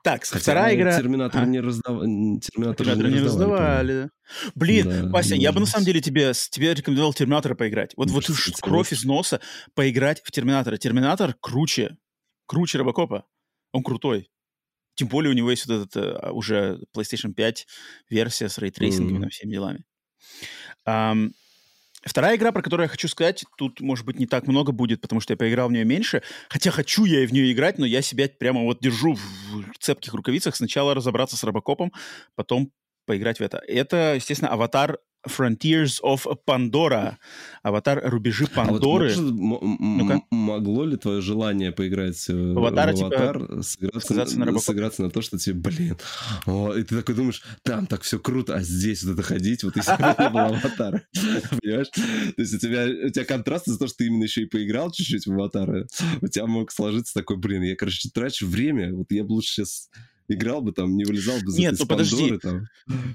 [0.04, 0.97] Так, Хотя вторая игра...
[0.97, 1.45] Терминатор а?
[1.45, 2.01] не, раздав...
[2.01, 4.10] Терминатор Терминатор не, не раздавали.
[4.54, 7.93] Блин, да, Вася, я бы на самом деле тебе, тебе рекомендовал Терминатора поиграть.
[7.95, 8.26] Вот, вот
[8.62, 9.39] кровь из носа
[9.76, 10.76] поиграть в Терминатора.
[10.76, 11.97] Терминатор круче.
[12.47, 13.26] Круче Робокопа.
[13.72, 14.30] Он крутой.
[14.95, 17.66] Тем более у него есть вот этот уже PlayStation 5
[18.10, 19.28] версия с ray tracing'ом угу.
[19.28, 19.86] и всеми делами.
[20.86, 21.32] Эм,
[22.06, 25.22] Вторая игра, про которую я хочу сказать, тут, может быть, не так много будет, потому
[25.22, 26.22] что я поиграл в нее меньше.
[26.49, 30.14] Хотя хочу я и в нее играть, но я себя прямо вот держу в цепких
[30.14, 30.56] рукавицах.
[30.56, 31.93] Сначала разобраться с Робокопом,
[32.36, 32.72] потом
[33.06, 33.62] поиграть в это.
[33.68, 37.17] Это, естественно, «Аватар Frontiers of Pandora.
[37.63, 39.13] Аватар Рубежи Пандоры.
[39.13, 39.34] А вот
[39.80, 45.01] может, могло ли твое желание поиграть в Аватар, в Аватар типа, сыграться, на, на, сыграться
[45.01, 45.97] на то, что тебе, блин,
[46.45, 49.78] о, и ты такой думаешь, там так все круто, а здесь вот это ходить, вот
[49.78, 51.03] если бы не было Аватара.
[51.61, 51.89] Понимаешь?
[51.89, 54.91] То есть у тебя, у тебя контраст из-за того, что ты именно еще и поиграл
[54.91, 55.88] чуть-чуть в Аватара,
[56.21, 59.89] у тебя мог сложиться такой, блин, я, короче, трачу время, вот я бы лучше сейчас
[60.28, 62.38] играл бы там, не вылезал бы Нет, ну подожди.
[62.38, 62.67] там,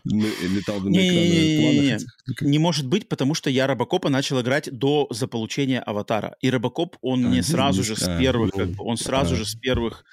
[0.04, 1.98] ну, летал бы на экраны
[2.40, 6.36] Не может быть, потому что я Робокопа начал играть до заполучения Аватара.
[6.40, 9.54] И Робокоп, он а, мне сразу же с первых, как бы, он сразу же с
[9.54, 10.04] первых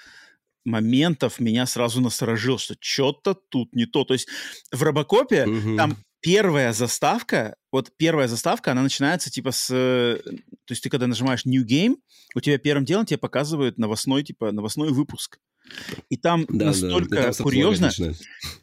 [0.66, 4.04] моментов меня сразу насторожил, что что-то тут не то.
[4.04, 4.28] То есть
[4.72, 5.46] в Робокопе
[5.78, 9.68] там первая заставка, вот первая заставка, она начинается типа с...
[9.68, 11.98] То есть ты когда нажимаешь New Game,
[12.34, 15.40] у тебя первым делом тебе показывают новостной, типа, новостной выпуск.
[16.10, 17.92] И там да, настолько да, там курьезно.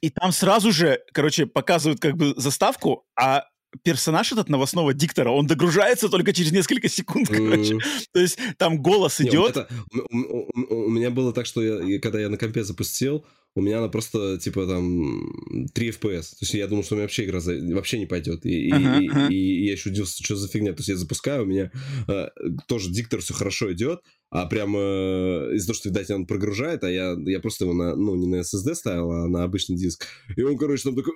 [0.00, 3.44] И там сразу же, короче, показывают как бы заставку, а
[3.82, 7.74] персонаж этот новостного диктора, он догружается только через несколько секунд, короче.
[7.74, 7.80] Mm.
[8.12, 9.56] То есть там голос идет.
[9.56, 9.68] Не, это,
[10.10, 13.24] у, у, у меня было так, что я, когда я на компе запустил,
[13.54, 16.22] у меня она просто, типа, там, 3 FPS.
[16.30, 17.54] То есть я думал, что у меня вообще игра за...
[17.74, 18.46] вообще не пойдет.
[18.46, 19.28] И, uh-huh, и, uh-huh.
[19.28, 20.72] и, и я еще удивился, что за фигня.
[20.72, 21.70] То есть я запускаю, у меня
[22.08, 22.28] э,
[22.66, 24.00] тоже диктор все хорошо идет,
[24.32, 27.94] а прямо э, из-за того, что, видать, он прогружает, а я, я просто его на,
[27.94, 30.06] ну, не на SSD ставил, а на обычный диск.
[30.34, 31.12] И он, короче, там такой,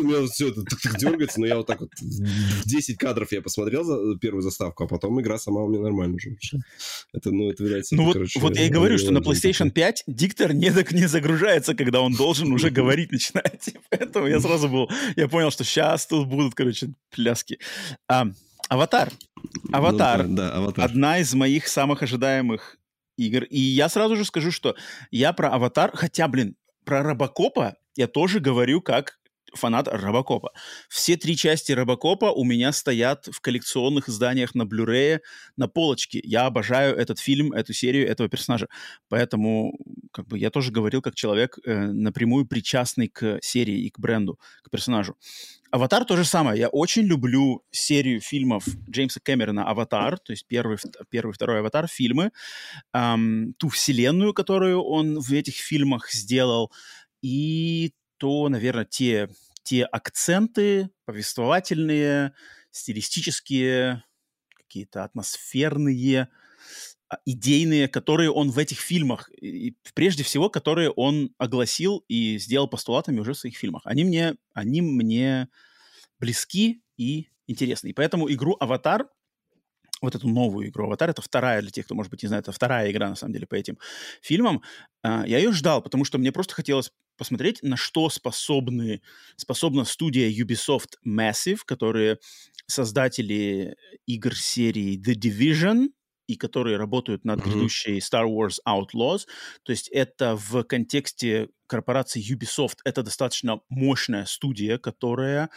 [0.00, 1.90] у меня все это так, так дергается, но я вот так вот
[2.64, 6.36] 10 кадров я посмотрел за первую заставку, а потом игра сама у меня нормально уже.
[7.12, 9.70] Это, ну, это, видать, ну, это, вот, короче, вот я и говорю, что на PlayStation
[9.70, 13.74] 5 диктор не, не загружается, когда он должен уже говорить начинать.
[13.90, 17.58] Поэтому я сразу был, я понял, что сейчас тут будут, короче, пляски.
[18.68, 19.12] Аватар.
[19.72, 20.26] Аватар.
[20.26, 20.84] Ну, да, да, Аватар.
[20.84, 22.76] Одна из моих самых ожидаемых
[23.16, 23.44] игр.
[23.44, 24.76] И я сразу же скажу, что
[25.10, 29.18] я про Аватар, хотя, блин, про Робокопа я тоже говорю как
[29.54, 30.52] фанат Робокопа.
[30.88, 35.20] Все три части Робокопа у меня стоят в коллекционных изданиях на Blu-ray
[35.56, 36.20] на полочке.
[36.22, 38.68] Я обожаю этот фильм, эту серию, этого персонажа.
[39.08, 39.72] Поэтому
[40.12, 44.38] как бы я тоже говорил как человек э, напрямую причастный к серии и к бренду,
[44.62, 45.16] к персонажу.
[45.70, 46.58] Аватар то же самое.
[46.58, 50.78] Я очень люблю серию фильмов Джеймса Кэмерона «Аватар», то есть первый,
[51.10, 52.32] первый второй «Аватар» фильмы,
[52.94, 56.72] эм, ту вселенную, которую он в этих фильмах сделал,
[57.20, 59.28] и то, наверное, те,
[59.62, 62.32] те акценты повествовательные,
[62.70, 64.04] стилистические,
[64.54, 66.28] какие-то атмосферные,
[67.24, 73.20] идейные, которые он в этих фильмах, и прежде всего, которые он огласил и сделал постулатами
[73.20, 73.82] уже в своих фильмах.
[73.84, 75.48] Они мне, они мне
[76.20, 77.88] близки и интересны.
[77.88, 79.08] И поэтому игру «Аватар»,
[80.02, 82.52] вот эту новую игру «Аватар», это вторая, для тех, кто, может быть, не знает, это
[82.52, 83.78] вторая игра, на самом деле, по этим
[84.20, 84.62] фильмам,
[85.02, 89.02] а, я ее ждал, потому что мне просто хотелось посмотреть, на что способны,
[89.36, 92.18] способна студия Ubisoft Massive, которые
[92.66, 95.88] создатели игр серии The Division,
[96.28, 99.26] и которые работают над грядущей Star Wars Outlaws.
[99.64, 105.50] То есть это в контексте корпорации Ubisoft это достаточно мощная студия, которая...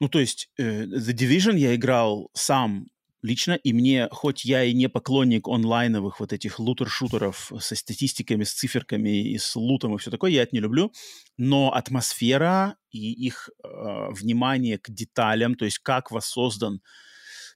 [0.00, 2.88] Ну, то есть э, The Division я играл сам
[3.22, 8.52] лично, и мне, хоть я и не поклонник онлайновых вот этих лутер-шутеров со статистиками, с
[8.52, 10.92] циферками и с лутом и все такое, я это не люблю,
[11.36, 13.68] но атмосфера и их э,
[14.10, 16.82] внимание к деталям, то есть как воссоздан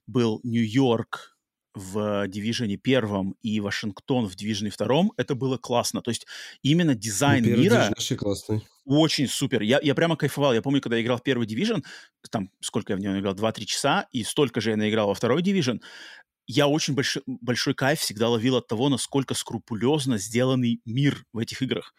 [0.07, 1.36] был Нью-Йорк
[1.77, 6.01] в Division первом и Вашингтон в Division втором, это было классно.
[6.01, 6.25] То есть
[6.61, 7.93] именно дизайн ну, мира...
[8.17, 8.67] классный.
[8.85, 9.61] Очень супер.
[9.61, 10.53] Я, я прямо кайфовал.
[10.53, 11.83] Я помню, когда я играл в первый Division,
[12.31, 15.41] там сколько я в него играл, 2-3 часа, и столько же я наиграл во второй
[15.41, 15.79] Division,
[16.47, 21.61] я очень большой, большой кайф всегда ловил от того, насколько скрупулезно сделанный мир в этих
[21.61, 21.93] играх.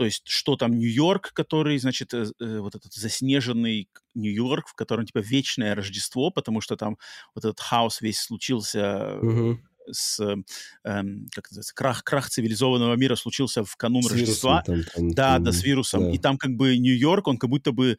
[0.00, 5.04] То есть, что там Нью-Йорк, который, значит, э, э, вот этот заснеженный Нью-Йорк, в котором,
[5.04, 6.96] типа, вечное Рождество, потому что там
[7.34, 9.58] вот этот хаос весь случился uh-huh.
[9.92, 14.64] с, эм, как называется, крах, крах цивилизованного мира случился в канун с Рождества.
[14.66, 16.04] Вирусом, там, там, да, там, да, с вирусом.
[16.04, 16.10] Да.
[16.12, 17.98] И там как бы Нью-Йорк, он как будто бы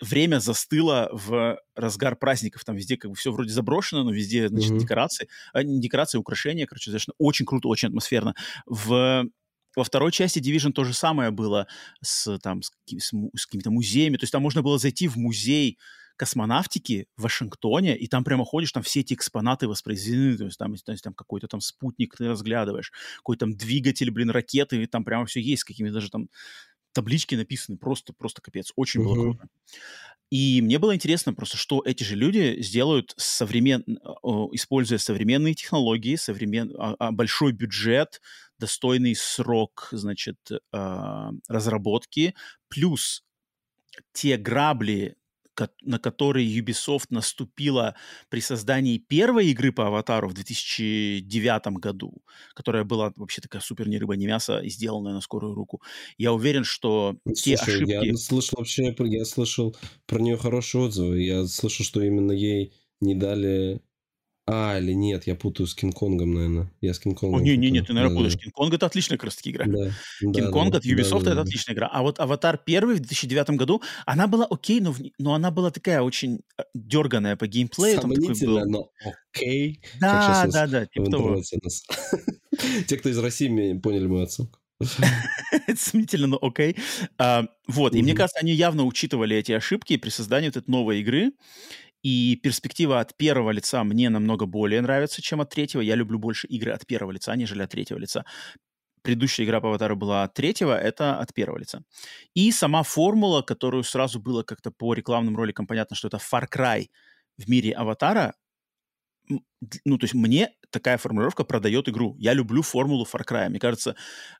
[0.00, 2.62] время застыло в разгар праздников.
[2.64, 4.78] Там везде как бы все вроде заброшено, но везде, значит, uh-huh.
[4.78, 8.36] декорации, а, не декорации, украшения, короче, совершенно очень круто, очень атмосферно.
[8.66, 9.26] В
[9.76, 11.66] во второй части Division то же самое было
[12.02, 14.16] с, там, с, с, с какими-то музеями.
[14.16, 15.78] То есть там можно было зайти в музей
[16.16, 20.74] космонавтики в Вашингтоне, и там прямо ходишь, там все эти экспонаты воспроизведены, то есть там,
[20.76, 25.24] то есть, там какой-то там спутник ты разглядываешь, какой-то там двигатель, блин, ракеты, там прямо
[25.24, 26.28] все есть, какими даже там
[26.92, 29.48] таблички написаны, просто, просто капец, очень было круто.
[30.30, 33.82] И мне было интересно просто, что эти же люди сделают современ...
[34.52, 36.72] используя современные технологии, современ...
[36.78, 38.20] А, а, большой бюджет,
[38.60, 40.38] достойный срок, значит,
[40.72, 42.34] а, разработки,
[42.68, 43.24] плюс
[44.12, 45.16] те грабли,
[45.82, 47.94] на которые Ubisoft наступила
[48.28, 52.22] при создании первой игры по Аватару в 2009 году,
[52.54, 55.82] которая была вообще такая супер ни рыба, ни мясо, сделанная на скорую руку.
[56.16, 58.06] Я уверен, что Слушай, те ошибки...
[58.06, 61.20] я слышал вообще, я слышал про нее хорошие отзывы.
[61.20, 63.82] Я слышал, что именно ей не дали
[64.52, 66.72] а, или нет, я путаю с Кинг-Конгом, наверное.
[66.80, 67.42] Я с Кинг-Конгом.
[67.42, 68.34] не, не, не, ты, наверное, да, путаешь.
[68.34, 68.40] Да.
[68.40, 69.66] Кинг-Конг это отличная как раз таки игра.
[69.66, 69.90] Да,
[70.20, 71.42] Кинг-Конг да, от Ubisoft да, это да.
[71.42, 71.88] отличная игра.
[71.92, 76.02] А вот Аватар первый в 2009 году, она была окей, но, но она была такая
[76.02, 78.00] очень э, дерганая по геймплею.
[78.00, 78.90] Сомнительно, но
[79.34, 79.80] окей.
[80.00, 81.40] Да, да, да, типа того.
[82.86, 84.58] Те, кто из России, поняли мою отсылку.
[85.52, 86.76] Это сомнительно, но окей.
[87.18, 91.00] А, вот, и мне кажется, они явно учитывали эти ошибки при создании вот этой новой
[91.00, 91.32] игры.
[92.02, 95.82] И перспектива от первого лица мне намного более нравится, чем от третьего.
[95.82, 98.24] Я люблю больше игры от первого лица, нежели от третьего лица.
[99.02, 101.82] Предыдущая игра по аватару была от третьего, это от первого лица.
[102.34, 106.88] И сама формула, которую сразу было как-то по рекламным роликам понятно, что это Far Cry
[107.38, 108.34] в мире аватара,
[109.84, 112.16] ну, то есть мне такая формулировка продает игру.
[112.18, 113.48] Я люблю формулу Far Cry.
[113.48, 113.94] Мне кажется,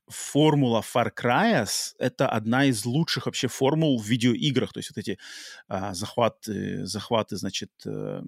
[0.09, 1.67] формула Far Cry—
[1.99, 4.73] это одна из лучших вообще формул в видеоиграх.
[4.73, 5.19] То есть вот эти
[5.69, 8.23] а, захваты, захваты, значит, э,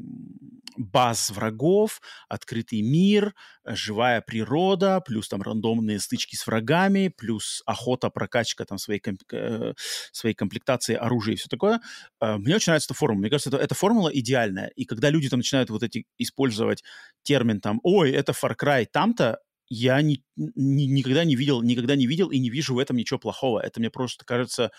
[0.77, 3.35] баз врагов, открытый мир,
[3.65, 9.75] живая природа, плюс там рандомные стычки с врагами, плюс охота, прокачка там своей, комп э,
[10.13, 11.81] своей комплектации оружия и все такое.
[12.21, 13.21] Э, мне очень нравится эта формула.
[13.21, 14.69] Мне кажется, это, эта формула идеальная.
[14.75, 16.82] И когда люди там начинают вот эти использовать
[17.23, 22.07] термин там, ой, это Far Cry там-то, я ни, ни, никогда не видел, никогда не
[22.07, 23.61] видел и не вижу в этом ничего плохого.
[23.61, 24.71] Это мне просто кажется,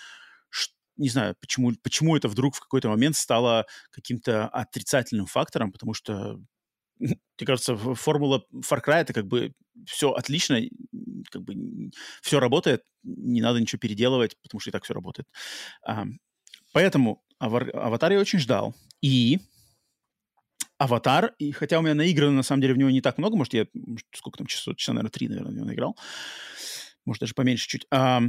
[0.49, 5.93] что, не знаю, почему, почему это вдруг в какой-то момент стало каким-то отрицательным фактором, потому
[5.93, 6.39] что,
[6.99, 9.53] мне кажется, формула Far Cry это как бы
[9.87, 10.61] все отлично,
[11.31, 11.55] как бы
[12.21, 15.27] все работает, не надо ничего переделывать, потому что и так все работает.
[16.71, 18.75] Поэтому Аватар я очень ждал.
[19.01, 19.39] И
[20.83, 23.53] Аватар, и хотя у меня наиграно, на самом деле, в него не так много, может,
[23.53, 23.65] я,
[24.13, 25.97] сколько там, часов, часа, наверное, три, наверное, в него наиграл,
[27.05, 27.87] может, даже поменьше чуть.
[27.89, 28.21] А,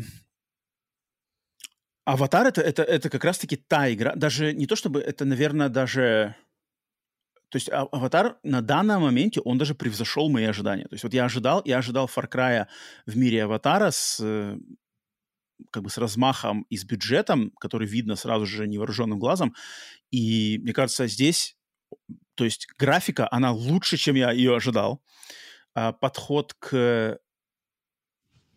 [2.04, 6.36] Аватар это, это, это как раз-таки та игра, даже не то чтобы это, наверное, даже...
[7.48, 10.84] То есть а, Аватар на данном моменте, он даже превзошел мои ожидания.
[10.84, 12.66] То есть вот я ожидал, я ожидал Far Cry
[13.06, 14.20] в мире Аватара с
[15.70, 19.54] как бы с размахом и с бюджетом, который видно сразу же невооруженным глазом.
[20.10, 21.56] И мне кажется, здесь
[22.34, 25.02] то есть графика, она лучше, чем я ее ожидал.
[25.74, 27.18] А, подход к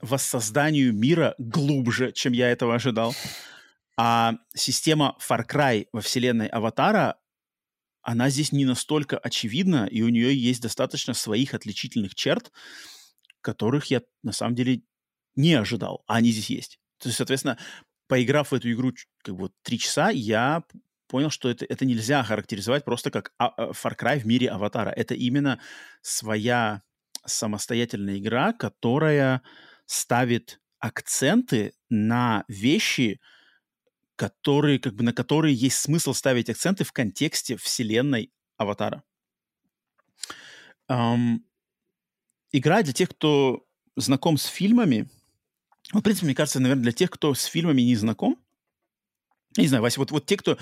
[0.02, 3.16] воссозданию мира глубже, чем я этого ожидал.
[3.98, 7.18] А система Far Cry во вселенной Аватара,
[8.02, 12.52] она здесь не настолько очевидна, и у нее есть достаточно своих отличительных черт,
[13.42, 14.84] которых я на самом деле
[15.36, 16.80] не ожидал, а они здесь есть.
[17.00, 17.58] То есть, соответственно,
[18.08, 18.94] поиграв в эту игру
[19.24, 20.64] как бы три часа, я
[21.08, 24.90] понял, что это, это нельзя характеризовать просто как а, а, Far Cry в мире Аватара.
[24.90, 25.60] Это именно
[26.02, 26.82] своя
[27.26, 29.42] самостоятельная игра, которая
[29.86, 33.20] ставит акценты на вещи,
[34.16, 39.04] которые, как бы, на которые есть смысл ставить акценты в контексте вселенной Аватара.
[40.90, 41.46] эм,
[42.52, 45.10] игра для тех, кто знаком с фильмами,
[45.94, 48.38] ну, в принципе, мне кажется, наверное, для тех, кто с фильмами не знаком,
[49.58, 50.58] не знаю, Вася, вот, вот те, кто...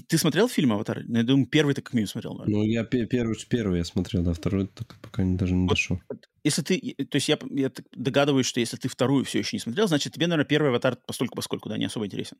[0.00, 1.04] Ты смотрел фильм «Аватар»?
[1.06, 2.56] Ну, я думаю, первый ты как минимум смотрел, наверное.
[2.56, 6.00] Ну, я первый, первый я смотрел, да, второй так пока не, даже не дошел.
[6.08, 6.94] Вот, если ты...
[7.04, 10.26] То есть я, я догадываюсь, что если ты вторую все еще не смотрел, значит, тебе,
[10.26, 12.36] наверное, первый «Аватар» постольку поскольку, да, не особо интересен.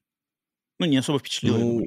[0.80, 1.56] Ну, не особо впечатлил.
[1.56, 1.80] Ну,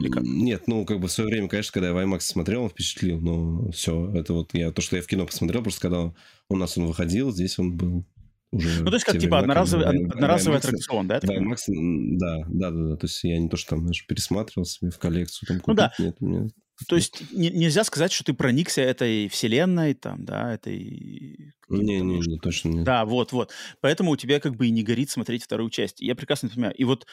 [0.00, 0.22] Или как?
[0.22, 3.20] Нет, ну, как бы в свое время, конечно, когда я в IMAX смотрел, он впечатлил,
[3.20, 4.70] но все, это вот я...
[4.70, 6.14] То, что я в кино посмотрел, просто когда
[6.48, 8.04] у нас он выходил, здесь он был
[8.52, 8.82] уже...
[8.82, 11.18] Ну, то есть как типа одноразовый, одноразовый аттракцион, да?
[11.18, 12.96] IMAX, да, да, да, да.
[12.96, 15.48] То есть я не то, что там, знаешь, пересматривал себе в коллекцию.
[15.48, 15.92] Там, ну да.
[15.98, 16.52] Нет, нет.
[16.88, 21.54] То есть не, нельзя сказать, что ты проникся этой вселенной, там, да, этой...
[21.68, 22.84] Не, не, не, точно нет.
[22.84, 23.52] Да, вот, вот.
[23.80, 26.00] Поэтому у тебя как бы и не горит смотреть вторую часть.
[26.00, 26.74] Я прекрасно понимаю.
[26.74, 27.06] И вот,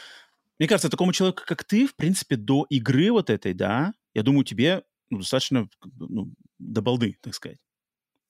[0.60, 4.44] мне кажется, такому человеку, как ты, в принципе, до игры вот этой, да, я думаю,
[4.44, 5.68] тебе ну, достаточно
[5.98, 7.58] ну, до балды, так сказать.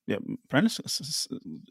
[0.08, 0.70] Я правильно?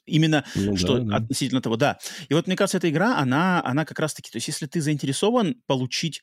[0.06, 1.16] Именно ну, что да, да.
[1.16, 1.98] относительно того, да.
[2.28, 5.56] И вот мне кажется, эта игра, она, она как раз-таки, то есть если ты заинтересован
[5.66, 6.22] получить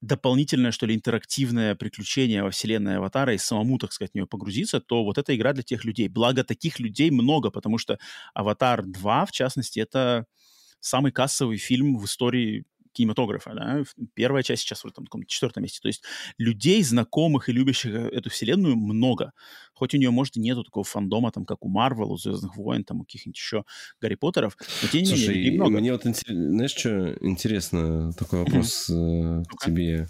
[0.00, 4.80] дополнительное, что ли, интерактивное приключение во вселенной Аватара и самому, так сказать, в нее погрузиться,
[4.80, 6.08] то вот эта игра для тех людей.
[6.08, 7.98] Благо, таких людей много, потому что
[8.34, 10.26] Аватар 2, в частности, это
[10.80, 12.64] самый кассовый фильм в истории
[12.98, 13.82] кинематографа, да,
[14.14, 15.78] первая часть сейчас в этом таком четвертом месте.
[15.80, 16.02] То есть
[16.36, 19.32] людей, знакомых и любящих э, эту вселенную много.
[19.72, 22.82] Хоть у нее, может, и нету такого фандома, там, как у Марвел, у Звездных войн,
[22.82, 23.64] там, у каких-нибудь еще
[24.00, 25.78] Гарри Поттеров, но тем не менее, много.
[25.78, 29.44] мне вот, знаешь, что интересно, такой вопрос mm-hmm.
[29.44, 30.08] к тебе.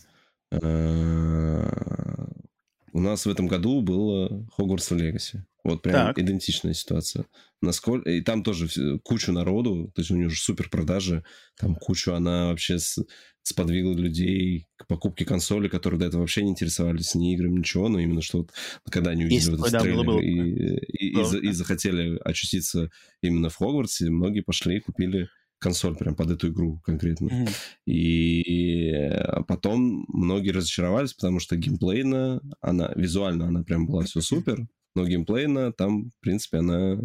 [2.92, 5.44] У нас в этом году было Хогвартс Легаси.
[5.64, 6.18] Вот прям так.
[6.18, 7.26] идентичная ситуация.
[7.60, 8.08] Насколько...
[8.10, 8.68] И там тоже
[9.02, 11.24] кучу народу, то есть у нее уже супер продажи,
[11.58, 13.04] там кучу она вообще с...
[13.42, 17.98] сподвигла людей к покупке консоли, которые до этого вообще не интересовались ни играми, ничего, но
[17.98, 18.52] именно что вот,
[18.90, 20.20] когда они увидели этот да, трейлер было, было.
[20.20, 25.28] и, и, и, и, и захотели очутиться именно в Хогвартсе, многие пошли и купили
[25.58, 27.28] консоль прям под эту игру конкретно.
[27.28, 27.50] Mm-hmm.
[27.86, 34.66] И э, потом многие разочаровались, потому что геймплейно, она визуально она прям была все супер,
[34.94, 36.98] но геймплейно там, в принципе, она,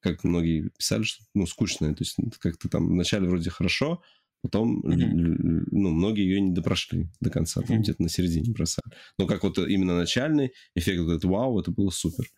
[0.00, 1.94] как многие писали, что, ну, скучная.
[1.94, 4.02] То есть как-то там вначале вроде хорошо,
[4.42, 5.66] потом, mm-hmm.
[5.70, 7.80] ну, многие ее не допрошли до конца, там mm-hmm.
[7.80, 8.92] где-то на середине бросали.
[9.16, 12.28] Но как вот именно начальный эффект, вот этот вау, это было супер.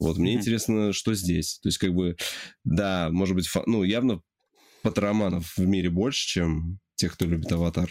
[0.00, 0.36] Вот, мне mm-hmm.
[0.36, 1.60] интересно, что здесь.
[1.60, 2.16] То есть, как бы,
[2.64, 4.20] да, может быть, фа- ну, явно
[4.82, 7.90] патроманов в мире больше, чем тех, кто любит «Аватар»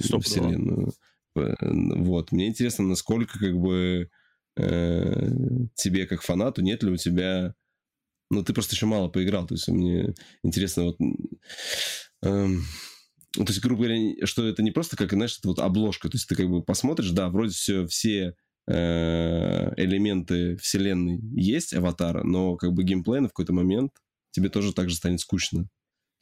[0.00, 0.92] Стоп, вселенную.
[1.36, 2.32] Э, вот.
[2.32, 4.10] Мне интересно, насколько как бы
[4.56, 5.30] э,
[5.74, 7.54] тебе как фанату нет ли у тебя...
[8.30, 9.46] Ну, ты просто еще мало поиграл.
[9.46, 10.98] То есть мне интересно вот...
[12.24, 12.48] Э,
[13.34, 16.08] то есть, грубо говоря, что это не просто как, знаешь, это вот обложка.
[16.08, 18.34] То есть ты как бы посмотришь, да, вроде все, все
[18.66, 23.92] э, элементы вселенной есть аватара, но как бы геймплей на какой-то момент
[24.32, 25.68] тебе тоже так же станет скучно.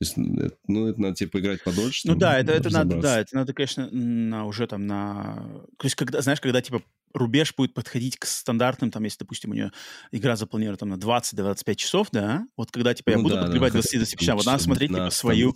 [0.01, 2.09] Есть, ну, это надо, типа, играть подольше.
[2.09, 5.63] Ну да, это, это надо, да, это надо, конечно, на, уже там на...
[5.77, 6.83] То есть, когда, знаешь, когда, типа,
[7.13, 9.73] рубеж будет подходить к стандартным, там, если, допустим, у нее
[10.11, 13.75] игра запланирована там на 20-25 часов, да, вот когда, типа, я ну, буду да, подгребать
[13.75, 15.55] да, 20-25 часов, вот надо смотреть, типа, свою...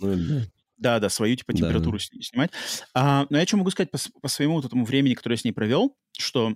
[0.77, 2.21] Да, да, свою, типа, температуру да.
[2.21, 2.51] снимать.
[2.93, 5.45] А, но я что могу сказать по, по своему вот этому времени, которое я с
[5.45, 6.53] ней провел, что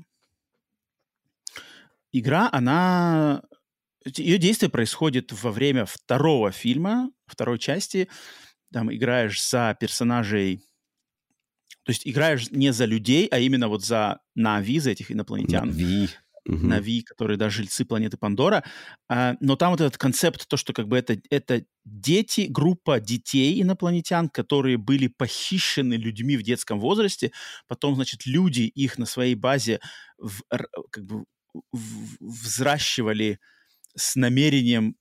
[2.12, 3.42] игра, она
[4.06, 8.08] ее действие происходит во время второго фильма, второй части.
[8.72, 10.64] Там играешь за персонажей,
[11.84, 15.68] то есть играешь не за людей, а именно вот за Нави, за этих инопланетян.
[15.68, 16.10] Нави.
[16.46, 16.66] Угу.
[16.66, 18.64] Нави, которые да, жильцы планеты Пандора.
[19.08, 23.62] А, но там вот этот концепт, то, что как бы это, это дети, группа детей
[23.62, 27.32] инопланетян, которые были похищены людьми в детском возрасте,
[27.68, 29.80] потом, значит, люди их на своей базе
[30.18, 30.42] в,
[30.92, 31.26] как бы
[32.22, 33.40] взращивали
[33.96, 34.96] с намерением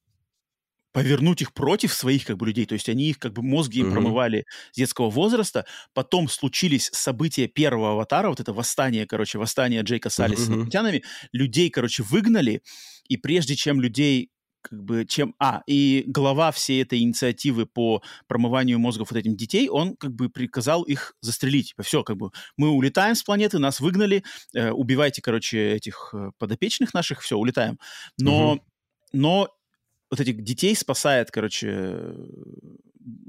[0.92, 3.88] повернуть их против своих как бы людей, то есть они их как бы мозги им
[3.88, 3.92] uh-huh.
[3.92, 5.64] промывали с детского возраста,
[5.94, 10.40] потом случились события первого аватара, вот это восстание, короче, восстание Джейка Салли uh-huh.
[10.40, 12.62] с инопланетянами, людей, короче, выгнали,
[13.06, 14.30] и прежде чем людей
[14.60, 15.34] как бы чем...
[15.38, 20.28] А, и глава всей этой инициативы по промыванию мозгов вот этим детей, он как бы
[20.28, 21.68] приказал их застрелить.
[21.68, 24.24] Типа, все, как бы мы улетаем с планеты, нас выгнали,
[24.54, 27.78] э, убивайте, короче, этих э, подопечных наших, все, улетаем.
[28.18, 28.62] Но, угу.
[29.12, 29.48] Но
[30.10, 32.14] вот этих детей спасает, короче,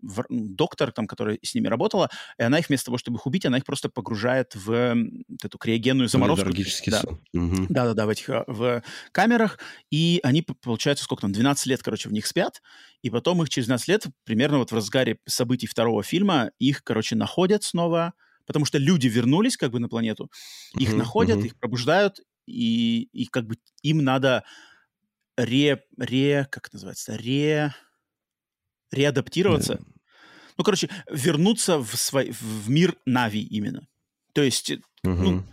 [0.02, 3.46] в, доктор, там, которая с ними работала, и она их вместо того, чтобы их убить,
[3.46, 4.96] она их просто погружает в
[5.44, 6.46] эту криогенную заморозку.
[7.34, 7.40] Да.
[7.40, 7.68] Угу.
[7.70, 9.60] Да-да-да, в этих в камерах,
[9.92, 12.62] и они, получается, сколько там, 12 лет, короче, в них спят,
[13.02, 17.16] и потом их через 12 лет, примерно вот в разгаре событий второго фильма, их, короче,
[17.16, 18.14] находят снова,
[18.46, 20.32] потому что люди вернулись как бы на планету,
[20.78, 24.44] их uh находят, uh их пробуждают, и, и как бы им надо
[25.46, 27.74] ре, ре, как называется, ре,
[28.92, 29.74] реадаптироваться.
[29.74, 29.86] Yeah.
[30.58, 33.88] Ну, короче, вернуться в, свой, в мир Нави именно.
[34.34, 34.80] То есть, uh-huh.
[35.04, 35.46] ну,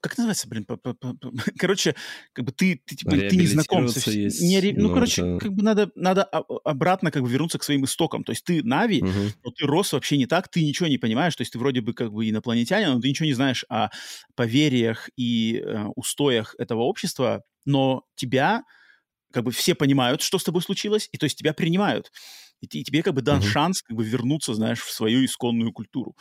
[0.00, 1.16] как называется, блин, по, по, по,
[1.58, 1.94] короче,
[2.32, 5.38] как бы ты, ты, типа, ты не знаком со есть, не, ну, ну, короче, это...
[5.38, 8.22] как бы надо, надо обратно как бы вернуться к своим истокам.
[8.22, 9.10] То есть ты Нави, угу.
[9.44, 11.92] но ты рос вообще не так, ты ничего не понимаешь, то есть ты вроде бы
[11.92, 13.90] как бы инопланетянин, но ты ничего не знаешь о
[14.34, 18.62] поверьях и э, устоях этого общества, но тебя
[19.32, 22.12] как бы все понимают, что с тобой случилось, и то есть тебя принимают
[22.62, 23.46] и, и тебе как бы дан uh-huh.
[23.46, 26.16] шанс как бы вернуться, знаешь, в свою исконную культуру.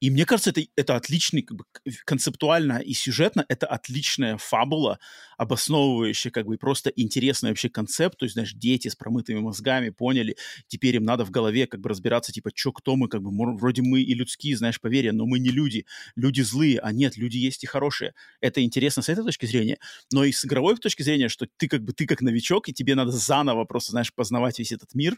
[0.00, 1.64] И мне кажется, это, это отличный, как бы
[2.04, 4.98] концептуально и сюжетно, это отличная фабула,
[5.38, 10.36] обосновывающая как бы просто интересный вообще концепт, то есть, знаешь, дети с промытыми мозгами поняли,
[10.68, 13.82] теперь им надо в голове как бы разбираться, типа, что, кто мы, как бы, вроде
[13.82, 17.64] мы и людские, знаешь, поверья, но мы не люди, люди злые, а нет, люди есть
[17.64, 18.14] и хорошие.
[18.40, 19.78] Это интересно с этой точки зрения,
[20.12, 22.94] но и с игровой точки зрения, что ты как бы, ты как новичок, и тебе
[22.94, 25.16] надо заново просто, знаешь, познавать весь этот мир,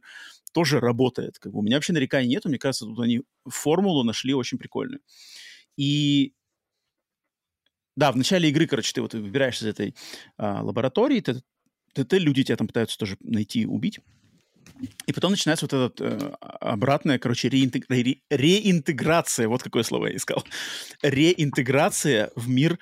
[0.53, 1.39] тоже тоже работает.
[1.39, 5.01] Как бы у меня вообще нареканий нету, мне кажется, тут они формулу нашли очень прикольную.
[5.77, 6.35] И
[7.97, 9.95] да, в начале игры, короче, ты вот выбираешься из этой
[10.37, 11.43] а, лаборатории, ты,
[11.93, 14.01] ты, люди тебя там пытаются тоже найти, убить.
[15.07, 17.87] И потом начинается вот эта э, обратная, короче, реинтег...
[17.89, 18.19] ре...
[18.31, 19.49] реинтеграция.
[19.49, 20.45] Вот какое слово я искал.
[21.03, 22.79] Реинтеграция в мир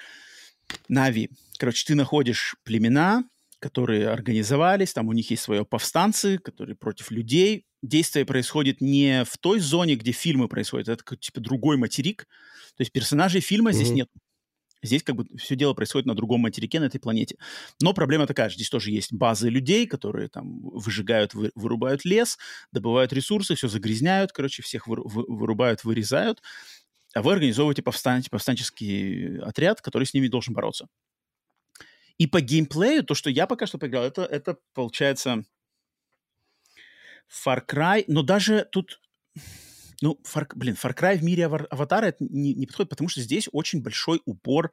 [0.89, 1.31] Нави.
[1.59, 3.25] Короче, ты находишь племена,
[3.59, 7.65] которые организовались, там у них есть свои повстанцы, которые против людей.
[7.83, 12.27] Действие происходит не в той зоне, где фильмы происходят, это как, типа другой материк.
[12.77, 13.75] То есть персонажей фильма mm-hmm.
[13.75, 14.09] здесь нет.
[14.83, 17.37] Здесь как бы все дело происходит на другом материке, на этой планете.
[17.81, 18.57] Но проблема такая же.
[18.57, 22.39] Здесь тоже есть базы людей, которые там выжигают, вы, вырубают лес,
[22.73, 26.43] добывают ресурсы, все загрязняют, короче, всех вы, вы, вырубают, вырезают.
[27.15, 30.87] А вы организовываете повстан, повстанческий отряд, который с ними должен бороться.
[32.19, 35.45] И по геймплею, то, что я пока что поиграл, это, это получается
[37.31, 39.01] Far Cry, но даже тут,
[40.01, 43.49] ну, Far, блин, Far Cry в мире Аватара это не, не подходит, потому что здесь
[43.53, 44.73] очень большой упор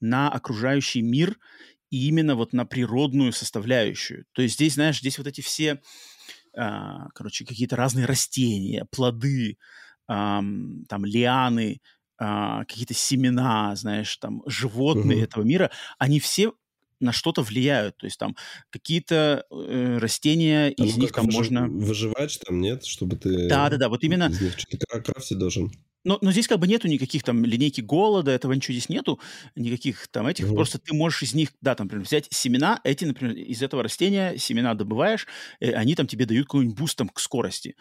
[0.00, 1.38] на окружающий мир
[1.90, 4.24] и именно вот на природную составляющую.
[4.32, 5.80] То есть здесь, знаешь, здесь вот эти все,
[6.56, 9.58] а, короче, какие-то разные растения, плоды,
[10.06, 11.80] ам, там лианы,
[12.18, 15.24] а, какие-то семена, знаешь, там животные uh-huh.
[15.24, 16.52] этого мира, они все
[17.00, 17.96] на что-то влияют.
[17.96, 18.36] То есть там
[18.70, 21.38] какие-то э, растения, а из ну, них там выжив...
[21.38, 21.68] можно...
[21.68, 22.84] Выживать там, нет?
[22.84, 23.48] Чтобы ты...
[23.48, 24.28] Да-да-да, вот именно...
[24.28, 25.70] Из них что-то крафтить должен.
[26.04, 29.20] Но, но здесь как бы нету никаких там линейки голода, этого ничего здесь нету,
[29.56, 30.54] никаких там этих, mm-hmm.
[30.54, 34.36] просто ты можешь из них, да, там, например, взять семена, эти, например, из этого растения
[34.38, 35.26] семена добываешь,
[35.60, 37.74] э, они там тебе дают какой-нибудь буст там к скорости.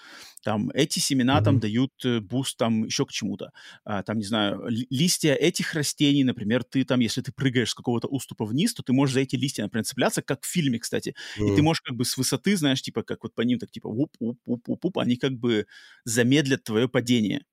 [0.43, 1.43] Там эти семена mm-hmm.
[1.43, 3.51] там дают э, буст там еще к чему-то.
[3.85, 8.07] А, там, не знаю, листья этих растений, например, ты там, если ты прыгаешь с какого-то
[8.07, 11.15] уступа вниз, то ты можешь за эти листья, например, цепляться, как в фильме, кстати.
[11.37, 11.53] Mm-hmm.
[11.53, 13.87] И ты можешь как бы с высоты, знаешь, типа, как вот по ним, так типа,
[13.87, 15.67] уп-уп-уп-уп-уп, они как бы
[16.03, 17.43] замедлят твое падение.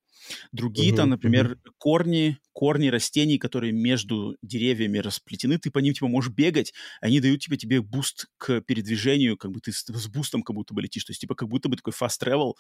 [0.53, 1.71] Другие uh-huh, там, например, uh-huh.
[1.79, 7.41] корни, корни растений, которые между деревьями расплетены, ты по ним типа можешь бегать, они дают
[7.41, 11.05] тебе тебе буст к передвижению, как бы ты с, с бустом как будто бы летишь,
[11.05, 12.55] то есть типа как будто бы такой fast travel,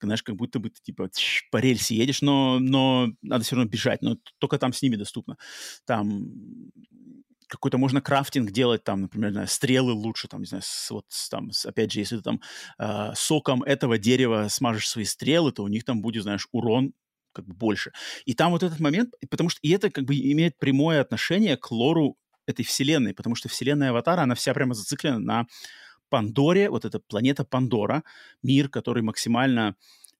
[0.00, 1.10] знаешь, как будто бы ты типа
[1.50, 5.36] по рельсе едешь, но, но надо все равно бежать, но только там с ними доступно.
[5.84, 6.28] Там
[7.48, 11.52] какой-то можно крафтинг делать, там, например, знаю, стрелы лучше, там, не знаю, с, вот, там,
[11.52, 12.40] с, опять же, если ты там
[12.78, 16.92] э, соком этого дерева смажешь свои стрелы, то у них там будет, знаешь, урон
[17.32, 17.92] как бы больше.
[18.24, 21.70] И там вот этот момент, потому что и это как бы имеет прямое отношение к
[21.70, 22.16] лору
[22.46, 25.46] этой вселенной, потому что вселенная Аватара, она вся прямо зациклена на
[26.08, 28.04] Пандоре, вот эта планета Пандора,
[28.42, 29.76] мир, который максимально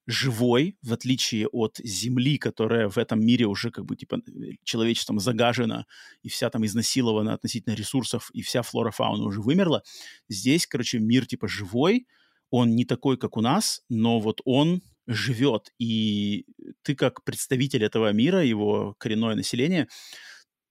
[0.07, 4.21] живой, в отличие от Земли, которая в этом мире уже как бы типа
[4.65, 5.87] человечеством загажена
[6.23, 9.83] и вся там изнасилована относительно ресурсов, и вся флора, фауна уже вымерла.
[10.29, 12.07] Здесь, короче, мир типа живой,
[12.51, 16.47] он не такой, как у нас, но вот он живет, и
[16.83, 19.89] ты как представитель этого мира, его коренное население,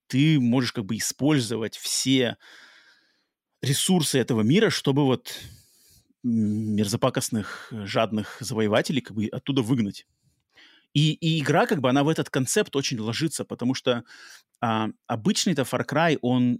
[0.07, 2.37] ты можешь как бы использовать все
[3.61, 5.33] ресурсы этого мира, чтобы вот
[6.25, 10.07] мерзопакостных, э, жадных завоевателей как бы оттуда выгнать.
[10.93, 14.03] И, и игра, как бы, она в этот концепт очень ложится, потому что
[14.61, 16.59] а, обычный-то Far Cry, он,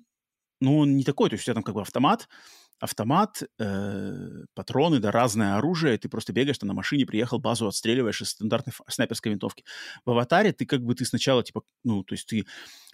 [0.60, 2.28] ну, он не такой, то есть у тебя там как бы автомат,
[2.80, 8.22] автомат, э, патроны, да, разное оружие, ты просто бегаешь, ты на машине приехал, базу отстреливаешь
[8.22, 9.64] из стандартной снайперской винтовки.
[10.04, 12.46] В аватаре ты как бы, ты сначала, типа, ну, то есть ты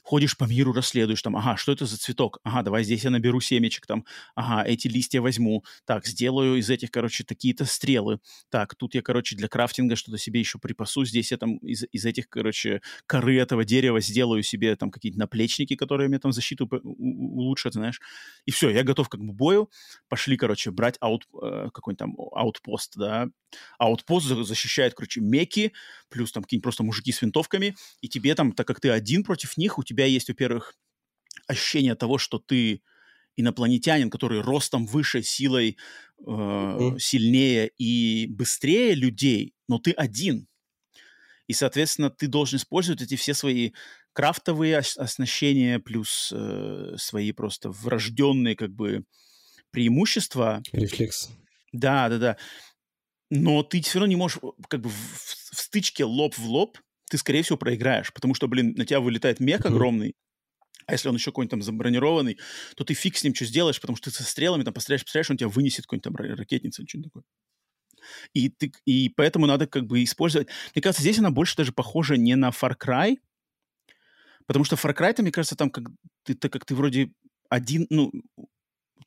[0.02, 2.40] ходишь по миру, расследуешь, там, ага, что это за цветок?
[2.44, 6.92] Ага, давай здесь я наберу семечек, там, ага, эти листья возьму, так, сделаю из этих,
[6.92, 11.38] короче, такие-то стрелы, так, тут я, короче, для крафтинга что-то себе еще припасу, здесь я
[11.38, 16.20] там из, из этих, короче, коры этого дерева сделаю себе там какие-то наплечники, которые мне
[16.20, 18.02] там защиту улучшат, знаешь,
[18.46, 19.70] и все, я готов как бы бою,
[20.10, 23.30] пошли, короче, брать аут, э, какой-нибудь там аутпост, да,
[23.78, 25.74] аутпост защищает, короче, меки,
[26.10, 29.58] плюс там какие-нибудь просто мужики с винтовками, и тебе там, так как ты один против
[29.58, 30.76] них, у тебя есть, во-первых,
[31.48, 32.82] ощущение того, что ты
[33.36, 35.78] инопланетянин, который ростом выше, силой
[36.20, 37.00] э, mm-hmm.
[37.00, 40.48] сильнее и быстрее людей, но ты один.
[41.48, 43.72] И, соответственно, ты должен использовать эти все свои
[44.14, 49.06] крафтовые оснащения плюс э, свои просто врожденные как бы
[49.72, 50.62] преимущества.
[50.72, 51.30] Рефлекс.
[51.72, 52.38] Да, да, да.
[53.30, 56.78] Но ты все равно не можешь как бы в, в стычке лоб в лоб
[57.12, 60.16] ты, скорее всего, проиграешь, потому что, блин, на тебя вылетает мех огромный,
[60.86, 62.40] а если он еще какой-нибудь там забронированный,
[62.78, 65.30] то ты фиг с ним что сделаешь, потому что ты со стрелами там постреляешь, постреляешь,
[65.30, 67.24] он тебя вынесет какой-нибудь там ракетница или что-нибудь такое.
[68.34, 70.48] И, ты, и поэтому надо как бы использовать...
[70.74, 73.18] Мне кажется, здесь она больше даже похожа не на Far Cry,
[74.48, 75.84] потому что Far Cry, мне кажется, там как
[76.24, 77.12] ты, так как ты вроде
[77.50, 78.10] один, ну,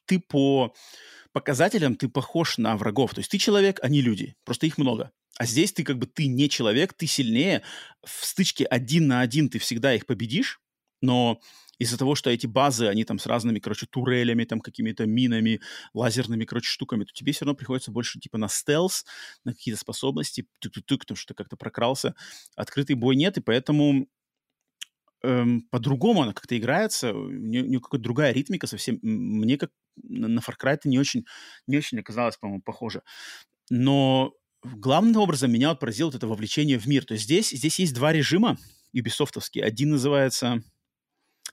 [0.05, 0.75] ты по
[1.33, 3.15] показателям ты похож на врагов.
[3.15, 4.37] То есть ты человек, они люди.
[4.45, 5.11] Просто их много.
[5.39, 7.62] А здесь ты как бы ты не человек, ты сильнее.
[8.05, 10.61] В стычке один на один ты всегда их победишь,
[11.01, 11.41] но
[11.78, 15.61] из-за того, что эти базы, они там с разными, короче, турелями, там какими-то минами,
[15.93, 19.05] лазерными, короче, штуками, то тебе все равно приходится больше типа на стелс,
[19.45, 22.14] на какие-то способности, тык-тык, потому что ты как-то прокрался.
[22.57, 24.07] Открытый бой нет, и поэтому
[25.22, 28.99] эм, по-другому она как-то играется, у нее, нее какая-то другая ритмика совсем.
[29.03, 31.24] Мне как на Far Cry это не очень,
[31.66, 33.03] не очень оказалось, по-моему, похоже.
[33.70, 34.35] Но
[34.65, 37.05] главным образом меня вот поразило вот это вовлечение в мир.
[37.05, 38.59] То есть здесь, здесь есть два режима
[38.93, 39.65] юбисофтовские.
[39.65, 40.62] Один называется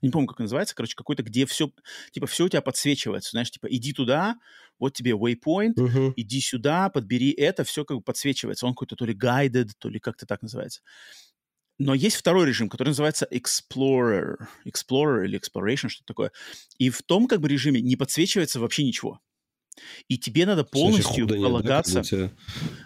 [0.02, 1.72] не помню, как называется, короче, какой-то, где все,
[2.12, 4.38] типа, все у тебя подсвечивается, знаешь, типа, иди туда,
[4.80, 6.14] вот тебе waypoint, uh-huh.
[6.16, 8.66] иди сюда, подбери это, все как бы подсвечивается.
[8.66, 10.82] Он какой-то то ли guided, то ли как-то так называется.
[11.78, 14.38] Но есть второй режим, который называется Explorer.
[14.66, 16.32] Explorer или Exploration, что-то такое.
[16.78, 19.20] И в том как бы режиме не подсвечивается вообще ничего.
[20.08, 22.00] И тебе надо полностью Значит, полагаться...
[22.00, 22.32] Нет, да,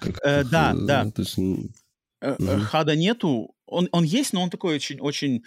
[0.01, 1.11] как э, да, э, да.
[1.11, 1.37] То есть...
[1.37, 2.61] Угу.
[2.63, 3.55] Хада нету.
[3.65, 5.43] Он, он есть, но он такой очень, очень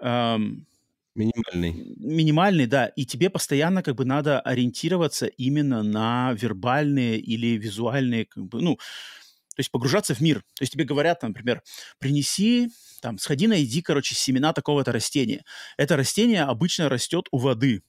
[0.00, 0.66] эм,
[1.14, 1.94] Минимальный.
[1.96, 2.86] Минимальный, да.
[2.86, 8.76] И тебе постоянно как бы надо ориентироваться именно на вербальные или визуальные, как бы, ну,
[8.76, 10.40] то есть погружаться в мир.
[10.54, 11.62] То есть тебе говорят, например,
[11.98, 12.70] принеси,
[13.02, 15.44] там, сходи найди, короче, семена такого-то растения.
[15.76, 17.82] Это растение обычно растет у воды,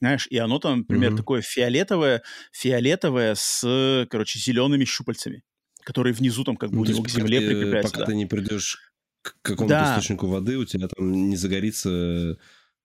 [0.00, 1.16] знаешь, и оно там, например, mm-hmm.
[1.16, 2.22] такое фиолетовое,
[2.52, 5.42] фиолетовое с, короче, зелеными щупальцами,
[5.84, 7.92] которые внизу там как бы ну, у него к земле ты, прикрепляются.
[7.92, 8.12] Пока да.
[8.12, 8.78] ты не придешь
[9.22, 9.92] к какому-то да.
[9.92, 12.38] источнику воды, у тебя там не загорится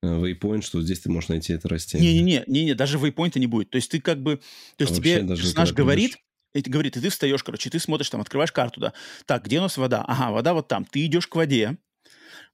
[0.04, 2.12] waypoint, э, что здесь ты можешь найти это растение.
[2.12, 3.70] Не-не-не, не-не, даже waypoint не будет.
[3.70, 4.38] То есть ты как бы...
[4.76, 6.16] То есть а тебе персонаж говорит,
[6.54, 8.92] и говорит, и ты встаешь, короче, ты смотришь, там, открываешь карту, да.
[9.26, 10.04] Так, где у нас вода?
[10.06, 10.84] Ага, вода вот там.
[10.84, 11.78] Ты идешь к воде,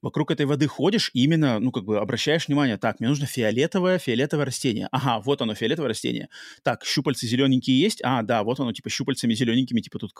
[0.02, 3.98] вокруг этой воды ходишь и именно, ну, как бы обращаешь внимание, так, мне нужно фиолетовое,
[3.98, 4.88] фиолетовое растение.
[4.92, 6.28] Ага, вот оно, фиолетовое растение.
[6.62, 8.00] Так, щупальцы зелененькие есть?
[8.02, 10.12] А, да, вот оно, типа, щупальцами зелененькими, типа, тут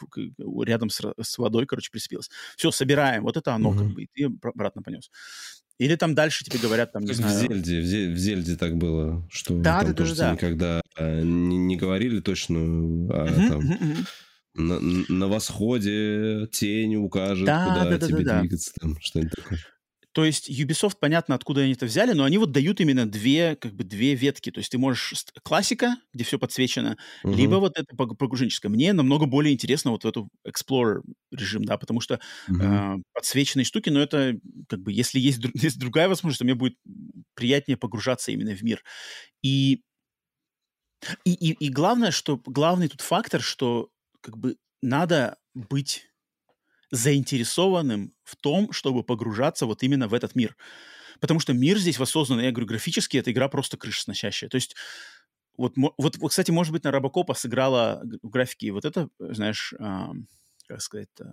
[0.65, 2.31] рядом с, с водой, короче, прицепилось.
[2.57, 3.79] Все, собираем, вот это оно, угу.
[3.79, 5.11] как бы, и ты обратно понес.
[5.79, 7.37] Или там дальше тебе говорят, там, не знаю...
[7.37, 10.33] В Зельде, в, Зельде, в Зельде так было, что да, там тоже да, да.
[10.33, 13.61] никогда а, не, не говорили точно, а uh-huh, там...
[13.61, 14.07] Uh-huh
[14.59, 19.59] на, на восходе тень укажет, да, куда да, да, тебе да, двигаться, там что-нибудь такое.
[20.13, 23.75] То есть Ubisoft, понятно, откуда они это взяли, но они вот дают именно две, как
[23.75, 24.51] бы две ветки.
[24.51, 27.35] То есть ты можешь классика, где все подсвечено, uh-huh.
[27.35, 28.69] либо вот это погруженческое.
[28.69, 32.19] Мне намного более интересно вот эту Explorer режим, да, потому что
[32.51, 32.97] uh-huh.
[32.97, 34.35] э, подсвеченные штуки, но это
[34.69, 36.75] как бы, если есть, есть другая возможность, то мне будет
[37.35, 38.83] приятнее погружаться именно в мир.
[39.43, 39.83] И
[41.25, 43.91] и, и, и главное, что главный тут фактор, что
[44.21, 46.07] как бы надо быть
[46.91, 50.57] заинтересованным в том, чтобы погружаться вот именно в этот мир.
[51.21, 54.49] Потому что мир здесь воссоздан, я говорю, графически эта игра просто крышесносящая.
[54.49, 54.75] То есть
[55.59, 60.07] вот, вот, кстати, может быть, на Робокопа сыграла в графике вот это, знаешь, э,
[60.69, 61.25] как сказать, э,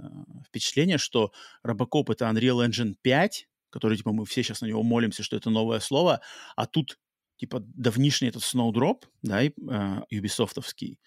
[0.47, 1.31] впечатление, что
[1.61, 5.51] Робокоп— это Unreal Engine 5, который, типа, мы все сейчас на него молимся, что это
[5.51, 6.21] новое слово,
[6.55, 6.97] а тут,
[7.37, 10.99] типа, давнишний этот Snowdrop, да, и, э, юбисофтовский,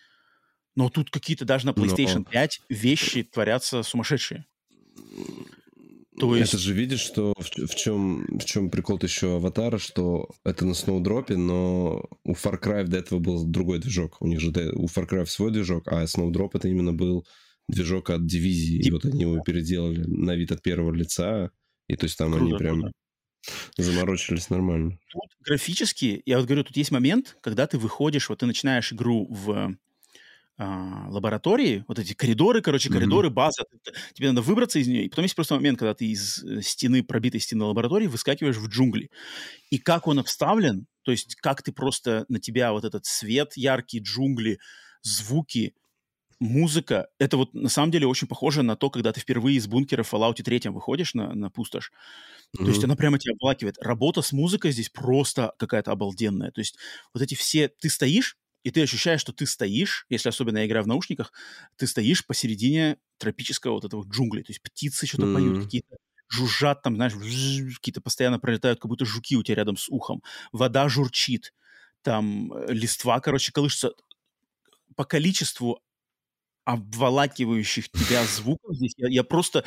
[0.78, 2.24] но тут какие-то даже на PlayStation Но...
[2.30, 4.46] 5 вещи творятся сумасшедшие.
[6.20, 6.54] То есть...
[6.54, 10.72] Это же видишь, что в, в чем в чем прикол еще аватара, что это на
[10.72, 14.22] Snowdrop, но у Far Cry до этого был другой движок.
[14.22, 17.26] У них же у Far Cry свой движок, а Snowdrop это именно был
[17.68, 18.80] движок от дивизии.
[18.80, 21.50] И вот они его переделали на вид от первого лица.
[21.88, 22.80] И то есть там Круто, они прям...
[22.82, 22.92] Круто.
[23.78, 24.96] Заморочились нормально.
[25.10, 29.26] Тут графически, я вот говорю, тут есть момент, когда ты выходишь, вот ты начинаешь игру
[29.28, 29.76] в
[30.58, 33.32] лаборатории, вот эти коридоры, короче, коридоры, mm-hmm.
[33.32, 33.64] база,
[34.12, 37.04] тебе надо выбраться из нее, и потом есть просто момент, когда ты из э, стены,
[37.04, 39.10] пробитой стены лаборатории, выскакиваешь в джунгли.
[39.70, 44.02] И как он обставлен, то есть как ты просто на тебя вот этот свет, яркие
[44.02, 44.58] джунгли,
[45.02, 45.74] звуки,
[46.40, 50.02] музыка, это вот на самом деле очень похоже на то, когда ты впервые из бункера
[50.02, 51.92] в Fallout 3 выходишь на, на пустошь.
[52.56, 52.64] Mm-hmm.
[52.64, 53.76] То есть она прямо тебя обволакивает.
[53.80, 56.50] Работа с музыкой здесь просто какая-то обалденная.
[56.50, 56.76] То есть
[57.14, 57.68] вот эти все...
[57.68, 61.32] Ты стоишь, и ты ощущаешь, что ты стоишь, если особенно я играю в наушниках,
[61.76, 65.34] ты стоишь посередине тропического вот этого джунгли, то есть птицы что-то mm-hmm.
[65.34, 65.96] поют, какие-то
[66.28, 67.14] жужжат там, знаешь,
[67.76, 70.22] какие-то постоянно пролетают, как будто жуки у тебя рядом с ухом,
[70.52, 71.54] вода журчит,
[72.02, 73.92] там э, листва, короче, колышется.
[74.96, 75.80] По количеству
[76.64, 79.64] обволакивающих тебя звуков здесь, я, я просто,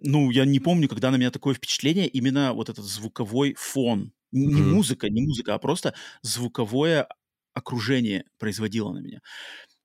[0.00, 4.60] ну, я не помню, когда на меня такое впечатление, именно вот этот звуковой фон, не
[4.60, 4.64] mm-hmm.
[4.64, 7.06] музыка, не музыка, а просто звуковое
[7.54, 9.20] окружение производило на меня.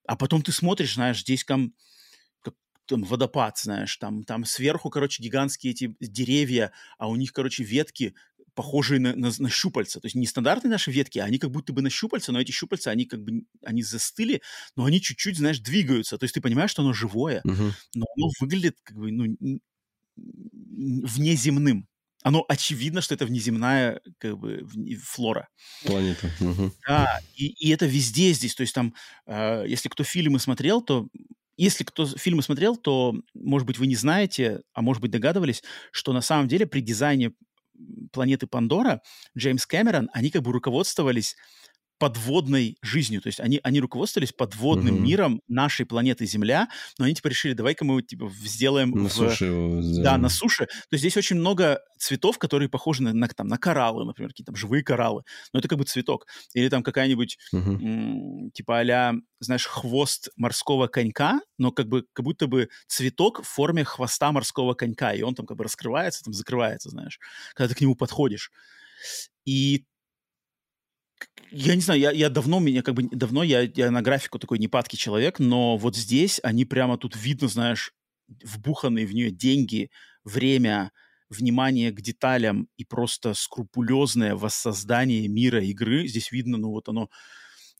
[0.07, 1.73] А потом ты смотришь, знаешь, здесь там,
[2.41, 2.53] как,
[2.85, 8.13] там водопад, знаешь, там, там сверху, короче, гигантские эти деревья, а у них, короче, ветки
[8.53, 9.99] похожие на, на, на щупальца.
[9.99, 12.51] То есть не стандартные наши ветки, а они как будто бы на щупальца, но эти
[12.51, 14.41] щупальца, они как бы, они застыли,
[14.75, 16.17] но они чуть-чуть, знаешь, двигаются.
[16.17, 17.71] То есть ты понимаешь, что оно живое, uh-huh.
[17.95, 19.59] но оно выглядит как бы, ну,
[20.15, 21.87] внеземным
[22.25, 24.67] оно очевидно, что это внеземная как бы
[25.03, 25.47] флора.
[25.85, 26.31] Планета.
[26.41, 26.71] Угу.
[26.87, 28.55] Да, и, и это везде здесь.
[28.55, 28.95] То есть там,
[29.27, 31.07] э, если кто фильмы смотрел, то
[31.55, 35.61] если кто фильмы смотрел, то, может быть, вы не знаете, а может быть, догадывались,
[35.91, 37.31] что на самом деле при дизайне
[38.11, 39.01] планеты Пандора
[39.37, 41.35] Джеймс Кэмерон, они как бы руководствовались
[41.97, 43.21] подводной жизнью.
[43.21, 44.99] То есть они, они руководствовались подводным mm-hmm.
[44.99, 48.91] миром нашей планеты Земля, но они типа решили, давай-ка мы типа сделаем...
[48.91, 49.13] На в...
[49.13, 50.03] суше его сделаем.
[50.03, 50.65] Да, на суше.
[50.65, 54.51] То есть здесь очень много цветов, которые похожи на, на, там, на кораллы, например, какие-то
[54.51, 55.23] там живые кораллы.
[55.53, 56.27] Но это как бы цветок.
[56.53, 57.81] Или там какая-нибудь, mm-hmm.
[57.81, 63.47] м- типа а знаешь, хвост морского конька, но как бы как будто бы цветок в
[63.47, 67.19] форме хвоста морского конька, и он там как бы раскрывается, там закрывается, знаешь,
[67.53, 68.51] когда ты к нему подходишь.
[69.45, 69.85] И
[71.51, 74.59] я не знаю, я, я давно, меня как бы давно, я, я на графику такой
[74.59, 77.93] непадкий человек, но вот здесь они прямо тут видно, знаешь,
[78.43, 79.89] вбуханные в нее деньги,
[80.23, 80.91] время,
[81.29, 86.07] внимание к деталям и просто скрупулезное воссоздание мира игры.
[86.07, 87.09] Здесь видно, ну вот оно,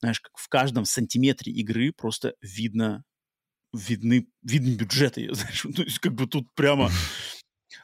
[0.00, 3.04] знаешь, как в каждом сантиметре игры просто видно
[3.72, 6.90] видны, видны бюджеты, знаешь, то есть как бы тут прямо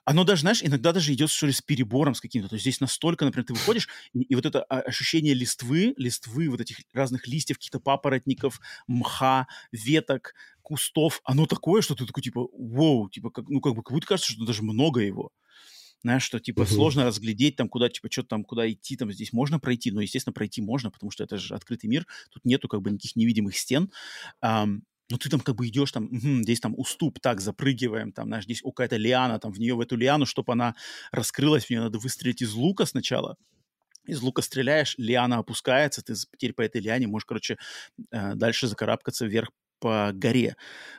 [0.04, 2.48] оно даже, знаешь, иногда даже идет, что ли, с перебором с каким-то.
[2.48, 6.48] То есть здесь настолько, например, ты выходишь, и, и вот это а, ощущение листвы, листвы,
[6.48, 12.48] вот этих разных листьев, каких-то папоротников, мха, веток, кустов, оно такое, что ты такой, типа,
[12.52, 15.30] вау, типа, как, ну, как бы, как будто кажется, что даже много его.
[16.02, 16.74] Знаешь, что, типа, uh-huh.
[16.74, 20.32] сложно разглядеть там, куда, типа, что там, куда идти, там, здесь можно пройти, но, естественно,
[20.32, 23.92] пройти можно, потому что это же открытый мир, тут нету, как бы, никаких невидимых стен.
[24.44, 24.80] Um,
[25.12, 28.44] ну ты там как бы идешь, там, угу, здесь там уступ, так, запрыгиваем, там, знаешь,
[28.44, 30.74] здесь о, какая-то лиана, там, в нее, в эту лиану, чтобы она
[31.10, 33.36] раскрылась, в нее надо выстрелить из лука сначала,
[34.06, 37.58] из лука стреляешь, лиана опускается, ты теперь по этой лиане можешь, короче,
[38.10, 40.56] э, дальше закарабкаться вверх по горе.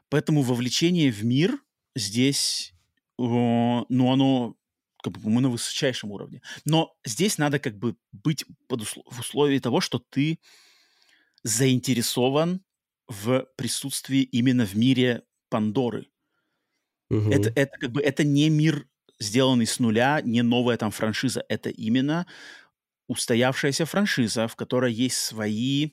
[0.09, 1.57] Поэтому вовлечение в мир
[1.95, 2.75] здесь,
[3.17, 4.55] ну, оно
[5.01, 6.41] как бы мы на высочайшем уровне.
[6.65, 9.05] Но здесь надо как бы быть под услов...
[9.09, 10.37] в условии того, что ты
[11.43, 12.61] заинтересован
[13.07, 16.07] в присутствии именно в мире Пандоры.
[17.09, 17.31] Угу.
[17.31, 18.87] Это, это как бы это не мир,
[19.19, 21.43] сделанный с нуля, не новая там франшиза.
[21.47, 22.25] Это именно
[23.07, 25.91] устоявшаяся франшиза, в которой есть свои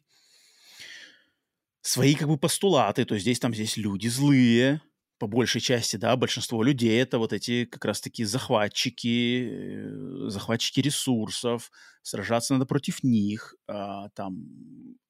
[1.82, 3.04] свои как бы постулаты.
[3.04, 4.80] То есть здесь там здесь люди злые,
[5.20, 11.70] по большей части, да, большинство людей это вот эти как раз-таки захватчики, э, захватчики ресурсов,
[12.02, 14.46] сражаться надо против них, а, там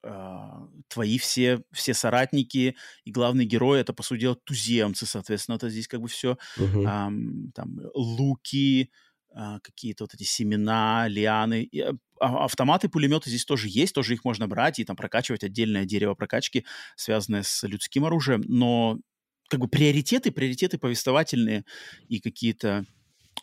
[0.02, 2.74] а, твои все, все соратники
[3.04, 6.84] и главный герой это, по сути дела, туземцы, соответственно, это здесь как бы все, uh-huh.
[6.88, 7.10] а,
[7.54, 8.90] там, луки,
[9.32, 14.14] а, какие-то вот эти семена, лианы, и, а, а, автоматы, пулеметы здесь тоже есть, тоже
[14.14, 16.66] их можно брать и там прокачивать отдельное дерево прокачки,
[16.96, 18.98] связанное с людским оружием, но
[19.50, 21.64] как бы приоритеты, приоритеты повествовательные
[22.08, 22.86] и какие-то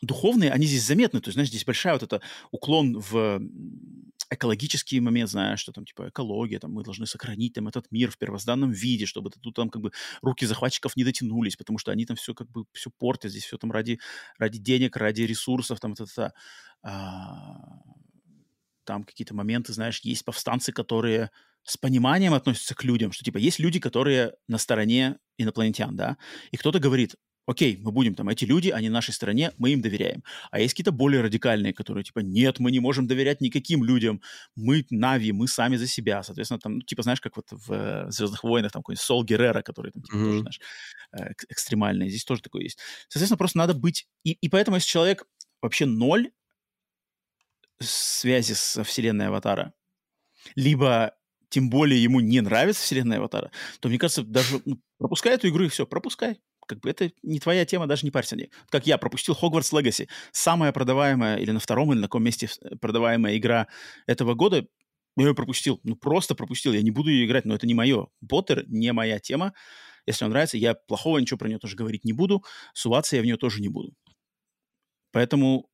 [0.01, 1.19] духовные, они здесь заметны.
[1.19, 2.21] То есть, знаешь, здесь большая вот это
[2.51, 3.41] уклон в
[4.29, 8.17] экологический момент, знаешь, что там, типа, экология, там, мы должны сохранить там этот мир в
[8.17, 12.15] первозданном виде, чтобы тут там, как бы, руки захватчиков не дотянулись, потому что они там
[12.17, 13.99] все, как бы, все портят, здесь все там ради,
[14.37, 16.33] ради денег, ради ресурсов, там, это, это
[16.83, 17.81] а,
[18.83, 21.31] там какие-то моменты, знаешь, есть повстанцы, которые
[21.67, 26.17] с пониманием относятся к людям, что, типа, есть люди, которые на стороне инопланетян, да,
[26.51, 27.15] и кто-то говорит,
[27.45, 30.23] окей, мы будем там, эти люди, они нашей стране, мы им доверяем.
[30.51, 34.21] А есть какие-то более радикальные, которые типа, нет, мы не можем доверять никаким людям,
[34.55, 36.23] мы Нави, мы сами за себя.
[36.23, 39.61] Соответственно, там, ну, типа, знаешь, как вот в э, «Звездных войнах», там какой-нибудь Сол Геррера,
[39.61, 40.25] который там, типа, mm-hmm.
[40.25, 40.59] тоже, знаешь,
[41.13, 42.09] э, экстремальный.
[42.09, 42.79] Здесь тоже такое есть.
[43.07, 44.07] Соответственно, просто надо быть...
[44.23, 45.25] И, и поэтому, если человек
[45.61, 46.31] вообще ноль
[47.79, 49.73] связи со вселенной Аватара,
[50.55, 51.13] либо
[51.49, 55.65] тем более ему не нравится вселенная Аватара, то, мне кажется, даже ну, пропускай эту игру
[55.65, 58.51] и все, пропускай как бы это не твоя тема, даже не парься ней.
[58.69, 62.75] Как я пропустил Hogwarts Legacy, самая продаваемая или на втором, или на каком месте э,
[62.75, 63.67] продаваемая игра
[64.05, 64.67] этого года,
[65.17, 65.79] я ее пропустил.
[65.83, 66.73] Ну, просто пропустил.
[66.73, 68.07] Я не буду ее играть, но это не мое.
[68.27, 69.53] Поттер не моя тема.
[70.05, 72.43] Если он нравится, я плохого ничего про нее тоже говорить не буду.
[72.73, 73.93] Суваться я в нее тоже не буду.
[75.11, 75.69] Поэтому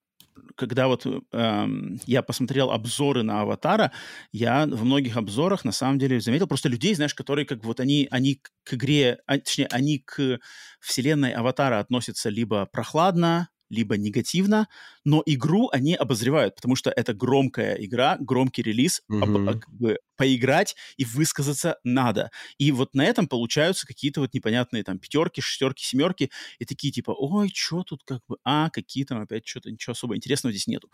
[0.55, 1.67] когда вот э,
[2.05, 3.91] я посмотрел обзоры на Аватара,
[4.31, 8.07] я во многих обзорах на самом деле заметил просто людей, знаешь, которые как вот они,
[8.11, 10.39] они к игре, а, точнее, они к
[10.79, 14.67] вселенной Аватара относятся либо прохладно, либо негативно,
[15.03, 19.49] но игру они обозревают, потому что это громкая игра, громкий релиз, mm-hmm.
[19.49, 22.29] об, как бы, поиграть и высказаться надо.
[22.57, 26.29] И вот на этом получаются какие-то вот непонятные там пятерки, шестерки, семерки,
[26.59, 30.15] и такие типа, ой, что тут как бы, а, какие там опять что-то, ничего особо
[30.15, 30.89] интересного здесь нету.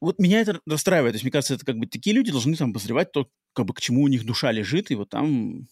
[0.00, 1.12] Вот меня это расстраивает.
[1.12, 3.72] То есть, мне кажется, это как бы такие люди должны там обозревать то, как бы
[3.72, 5.66] к чему у них душа лежит, и вот там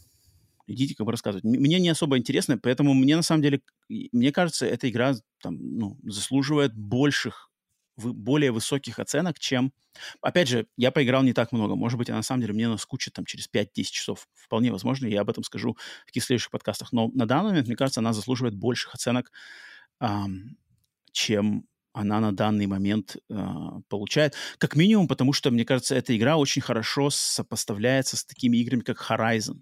[0.67, 1.45] идите как бы рассказывать.
[1.45, 5.99] Мне не особо интересно, поэтому мне на самом деле, мне кажется, эта игра там, ну,
[6.05, 7.51] заслуживает больших,
[7.97, 9.73] более высоких оценок, чем...
[10.23, 11.75] Опять же, я поиграл не так много.
[11.75, 14.29] Может быть, она на самом деле мне наскучит там через 5-10 часов.
[14.35, 16.93] Вполне возможно, я об этом скажу в каких следующих подкастах.
[16.93, 19.31] Но на данный момент, мне кажется, она заслуживает больших оценок,
[20.01, 20.57] эм,
[21.13, 23.35] чем она на данный момент э,
[23.89, 24.35] получает.
[24.59, 29.05] Как минимум, потому что, мне кажется, эта игра очень хорошо сопоставляется с такими играми, как
[29.11, 29.61] Horizon.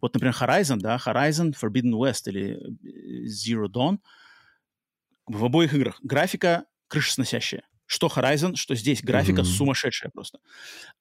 [0.00, 3.98] Вот, например, Horizon, да, Horizon, Forbidden West или э, Zero Dawn,
[5.26, 7.62] в обоих играх графика крышесносящая.
[7.86, 9.02] Что Horizon, что здесь.
[9.02, 9.56] Графика mm-hmm.
[9.56, 10.38] сумасшедшая просто.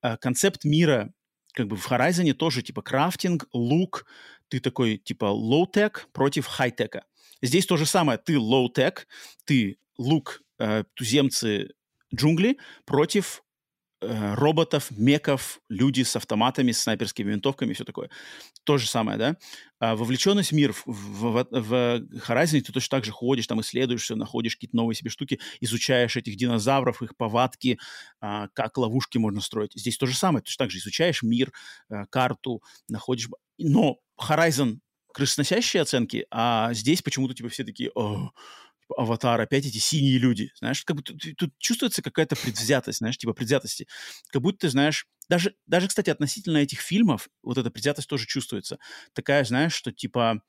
[0.02, 1.14] А, концепт мира
[1.54, 4.06] как бы в Horizon тоже типа крафтинг, лук,
[4.48, 7.06] ты такой типа low-tech против high-tech'а.
[7.42, 8.18] Здесь то же самое.
[8.18, 9.08] Ты low-tech,
[9.46, 11.74] ты лук, э, туземцы,
[12.14, 13.44] джунгли против
[14.04, 18.10] Э, роботов, меков, люди с автоматами, с снайперскими винтовками и все такое.
[18.64, 19.38] То же самое, да?
[19.80, 20.74] А вовлеченность в мир.
[20.74, 24.96] В, в, в Horizon ты точно так же ходишь, там исследуешь все, находишь какие-то новые
[24.96, 27.78] себе штуки, изучаешь этих динозавров, их повадки,
[28.20, 29.74] а, как ловушки можно строить.
[29.76, 30.42] Здесь то же самое.
[30.42, 31.54] Точно так же изучаешь мир,
[31.90, 33.30] а, карту, находишь...
[33.60, 34.80] Но Horizon
[35.14, 37.92] крышесносящие оценки, а здесь почему-то типа все такие,
[38.98, 43.88] Аватар, опять эти синие люди, знаешь, как будто тут, чувствуется какая-то предвзятость, знаешь, типа предвзятости.
[44.32, 48.80] Как будто ты знаешь, даже, даже, кстати, относительно этих фильмов, вот эта предвзятость тоже чувствуется.
[49.14, 50.42] Такая, знаешь, что типа,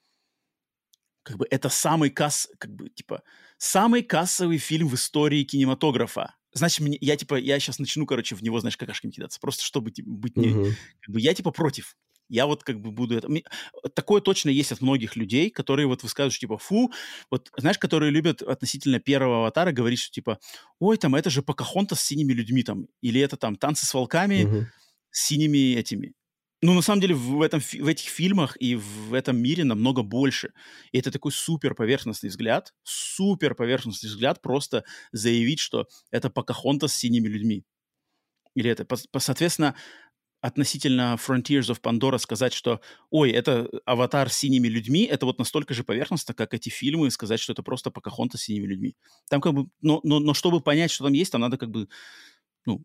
[1.22, 3.22] как бы это самый касс, как бы, типа,
[3.58, 6.34] самый кассовый фильм в истории кинематографа.
[6.54, 9.90] Значит, мне, я, типа, я сейчас начну, короче, в него, знаешь, какашками кидаться, просто чтобы
[9.90, 10.48] типа, быть не...
[10.48, 10.72] Uh-huh.
[11.00, 11.96] Как бы, я, типа, против.
[12.32, 13.28] Я вот как бы буду это...
[13.94, 16.90] Такое точно есть от многих людей, которые вот высказывают, типа, фу,
[17.30, 20.38] вот, знаешь, которые любят относительно первого аватара говорить, что типа,
[20.78, 24.44] ой, там, это же Покахонта с синими людьми там, или это там танцы с волками
[24.44, 24.66] угу.
[25.10, 26.14] с синими этими.
[26.62, 30.54] Ну, на самом деле, в, этом, в этих фильмах и в этом мире намного больше.
[30.90, 36.94] И это такой супер поверхностный взгляд, супер поверхностный взгляд просто заявить, что это Покахонта с
[36.94, 37.64] синими людьми.
[38.54, 38.86] Или это,
[39.18, 39.74] соответственно,
[40.42, 45.72] относительно Frontiers of Pandora сказать, что, ой, это аватар с синими людьми, это вот настолько
[45.72, 48.96] же поверхностно, как эти фильмы, сказать, что это просто Покахонта с синими людьми.
[49.30, 51.88] Там как бы, но, но, но чтобы понять, что там есть, там надо как бы,
[52.66, 52.84] ну,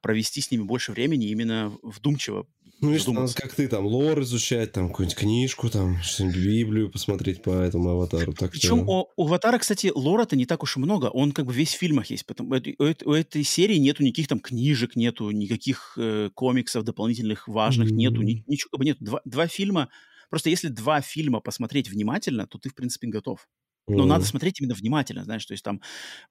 [0.00, 2.46] провести с ними больше времени именно вдумчиво
[2.80, 7.42] ну, видишь, надо, как ты там, лор изучать, там, какую-нибудь книжку, там, что-нибудь Библию посмотреть
[7.42, 8.32] по этому аватару.
[8.32, 9.10] Так Причем что...
[9.16, 11.06] у, у аватара, кстати, лора-то не так уж и много.
[11.06, 12.24] Он как бы весь в фильмах есть.
[12.26, 17.48] Потому, у, у, у этой серии нету никаких там книжек, нету никаких э, комиксов дополнительных
[17.48, 17.94] важных, mm-hmm.
[17.94, 18.96] нету, ни, ничего как бы нет.
[19.00, 19.88] Два, два фильма...
[20.30, 23.48] Просто если два фильма посмотреть внимательно, то ты, в принципе, готов.
[23.88, 24.06] Но mm-hmm.
[24.06, 25.80] надо смотреть именно внимательно, знаешь, то есть там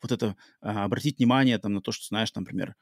[0.01, 2.75] вот это, а, обратить внимание там на то, что, знаешь, там, например,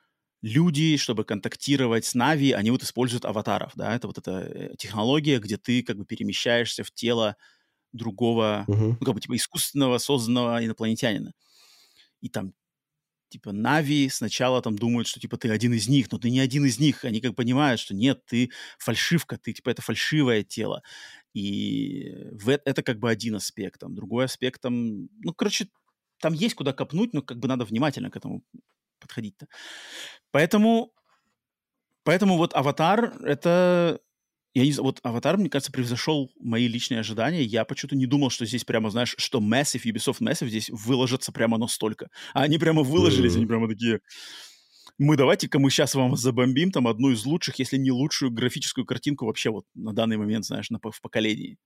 [0.45, 5.39] люди, чтобы контактировать с Нави, они вот используют аватаров, да, это вот эта э, технология,
[5.39, 7.35] где ты как бы перемещаешься в тело
[7.93, 8.95] другого, uh-huh.
[8.99, 11.33] ну, как бы типа искусственного созданного инопланетянина.
[12.21, 12.53] И там
[13.29, 16.63] типа Нави сначала там думают, что типа ты один из них, но ты не один
[16.65, 17.03] из них.
[17.05, 20.83] Они как понимают, что нет, ты фальшивка, ты типа это фальшивое тело.
[21.33, 23.79] И в, это как бы один аспект.
[23.79, 25.69] Там, другой аспект там, ну, короче,
[26.19, 28.43] там есть куда копнуть, но как бы надо внимательно к этому
[28.99, 29.47] подходить-то.
[30.31, 30.91] Поэтому,
[32.03, 33.99] поэтому вот «Аватар»— это
[34.55, 37.43] я не знаю, вот Аватар, мне кажется, превзошел мои личные ожидания.
[37.43, 41.57] Я почему-то не думал, что здесь прямо, знаешь, что Massive, Ubisoft Massive здесь выложатся прямо
[41.57, 42.09] настолько.
[42.33, 43.37] А они прямо выложились, mm-hmm.
[43.37, 43.99] они прямо такие...
[44.97, 49.25] Мы давайте-ка мы сейчас вам забомбим там одну из лучших, если не лучшую графическую картинку
[49.25, 51.57] вообще вот на данный момент, знаешь, на, в поколении.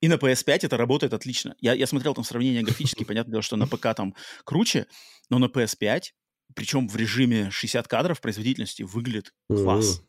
[0.00, 1.56] И на PS5 это работает отлично.
[1.60, 4.14] Я, я смотрел там сравнение графически, понятно дело, что на ПК там
[4.44, 4.86] круче,
[5.28, 6.12] но на PS5,
[6.54, 10.02] причем в режиме 60 кадров производительности, выглядит класс.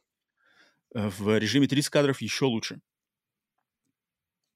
[0.94, 2.82] Э, в режиме 30 кадров еще лучше.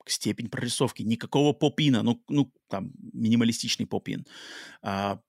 [0.06, 1.02] Степень прорисовки.
[1.02, 2.04] Никакого попина.
[2.04, 4.26] Ну, ну там, минималистичный попин.
[4.82, 5.20] А,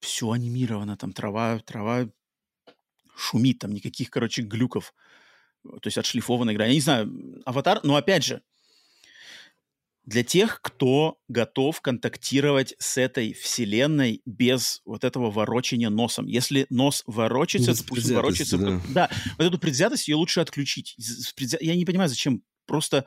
[0.00, 0.96] все анимировано.
[0.96, 2.08] Там трава, трава
[3.14, 3.58] шумит.
[3.58, 4.94] Там никаких, короче, глюков.
[5.62, 6.66] То есть отшлифованная игра.
[6.66, 8.42] Я не знаю, аватар, но опять же,
[10.06, 16.26] для тех, кто готов контактировать с этой вселенной без вот этого ворочения носом.
[16.26, 18.58] Если нос ворочается, без пусть ворочается.
[18.58, 18.80] Да.
[18.88, 20.96] да, вот эту предвзятость ее лучше отключить.
[21.60, 23.06] Я не понимаю, зачем просто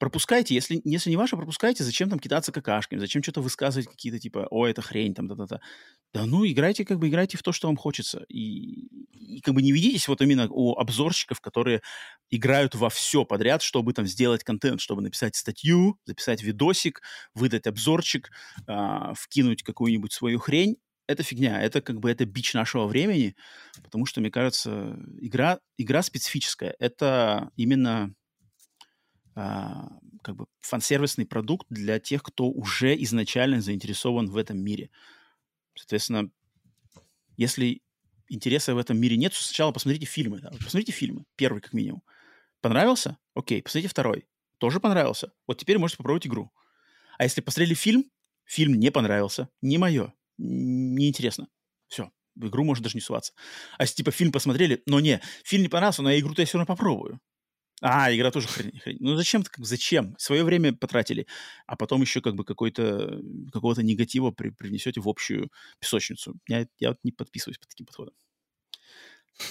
[0.00, 4.48] пропускайте, если, если не ваше, пропускайте, зачем там кидаться какашками, зачем что-то высказывать какие-то типа,
[4.50, 5.60] о, это хрень, там, да-да-да.
[6.14, 8.24] Да ну, играйте, как бы, играйте в то, что вам хочется.
[8.30, 11.82] И, и как бы не ведитесь вот именно у обзорщиков, которые
[12.30, 17.02] играют во все подряд, чтобы там сделать контент, чтобы написать статью, записать видосик,
[17.34, 18.30] выдать обзорчик,
[18.66, 20.78] а, вкинуть какую-нибудь свою хрень.
[21.08, 23.34] Это фигня, это как бы это бич нашего времени,
[23.82, 26.74] потому что, мне кажется, игра, игра специфическая.
[26.78, 28.14] Это именно
[29.34, 34.90] как бы фан-сервисный продукт для тех, кто уже изначально заинтересован в этом мире.
[35.74, 36.30] Соответственно,
[37.36, 37.82] если
[38.28, 40.40] интереса в этом мире нет, то сначала посмотрите фильмы.
[40.40, 40.50] Да?
[40.50, 41.24] Посмотрите фильмы.
[41.36, 42.02] Первый, как минимум.
[42.60, 43.18] Понравился?
[43.34, 43.62] Окей.
[43.62, 44.26] Посмотрите второй.
[44.58, 45.32] Тоже понравился.
[45.46, 46.52] Вот теперь можете попробовать игру.
[47.18, 48.10] А если посмотрели фильм,
[48.44, 51.48] фильм не понравился, не мое, неинтересно.
[51.86, 53.32] Все, в игру может даже не суваться.
[53.78, 56.58] А если типа фильм посмотрели, но не, фильм не понравился, но я игру-то я все
[56.58, 57.20] равно попробую.
[57.80, 58.78] А, игра тоже хрень.
[58.78, 58.98] хрень.
[59.00, 59.42] Ну зачем?
[59.42, 60.14] Как, зачем?
[60.18, 61.26] Свое время потратили,
[61.66, 63.20] а потом еще как бы какой-то
[63.52, 66.34] какого-то негатива при, привнесете в общую песочницу.
[66.46, 68.14] Я, я вот не подписываюсь под таким подходом.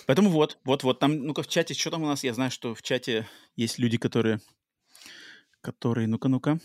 [0.06, 1.00] Поэтому вот, вот, вот.
[1.00, 2.24] Там, ну-ка, в чате, что там у нас?
[2.24, 4.40] Я знаю, что в чате есть люди, которые...
[5.62, 6.60] Которые, ну-ка, ну-ка.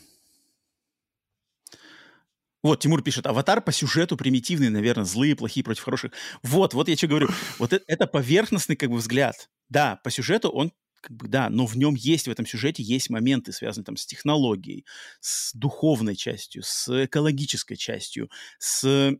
[2.62, 6.12] Вот, Тимур пишет, аватар по сюжету примитивный, наверное, злые, плохие против хороших.
[6.42, 7.28] Вот, вот я что говорю.
[7.58, 9.50] Вот это, это поверхностный как бы взгляд.
[9.68, 10.72] Да, по сюжету он
[11.04, 14.06] как бы, да, но в нем есть, в этом сюжете есть моменты, связанные там с
[14.06, 14.86] технологией,
[15.20, 19.14] с духовной частью, с экологической частью, с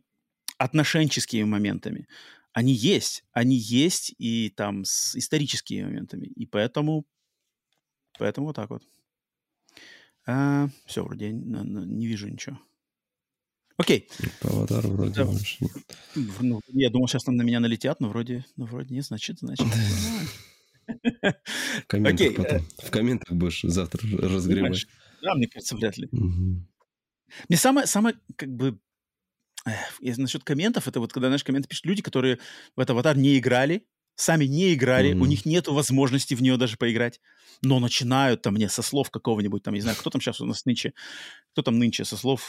[0.57, 2.07] отношенческими моментами.
[2.53, 6.25] Они есть, они есть и там с историческими моментами.
[6.25, 7.05] И поэтому,
[8.17, 8.81] поэтому вот так вот.
[10.25, 12.57] А, все, вроде не, не вижу ничего.
[13.77, 14.09] Окей.
[14.41, 15.25] По аватару вроде да.
[15.25, 15.59] больше
[16.15, 19.67] Ну, я думал, сейчас там на меня налетят, но вроде, но вроде не, значит, значит.
[20.87, 22.35] В комментах okay.
[22.35, 22.67] потом.
[22.83, 24.85] В комментах будешь завтра разгребать.
[25.21, 26.07] Да, мне кажется, вряд ли.
[26.11, 26.67] Угу.
[27.49, 28.79] Мне самое, самое, как бы,
[29.65, 32.39] эх, насчет комментов, это вот когда, знаешь, комменты пишут люди, которые
[32.75, 36.57] в этот аватар не играли, сами не играли, mm у них нет возможности в нее
[36.57, 37.19] даже поиграть,
[37.61, 40.65] но начинают там мне со слов какого-нибудь, там, не знаю, кто там сейчас у нас
[40.65, 40.93] нынче,
[41.51, 42.43] кто там нынче со слов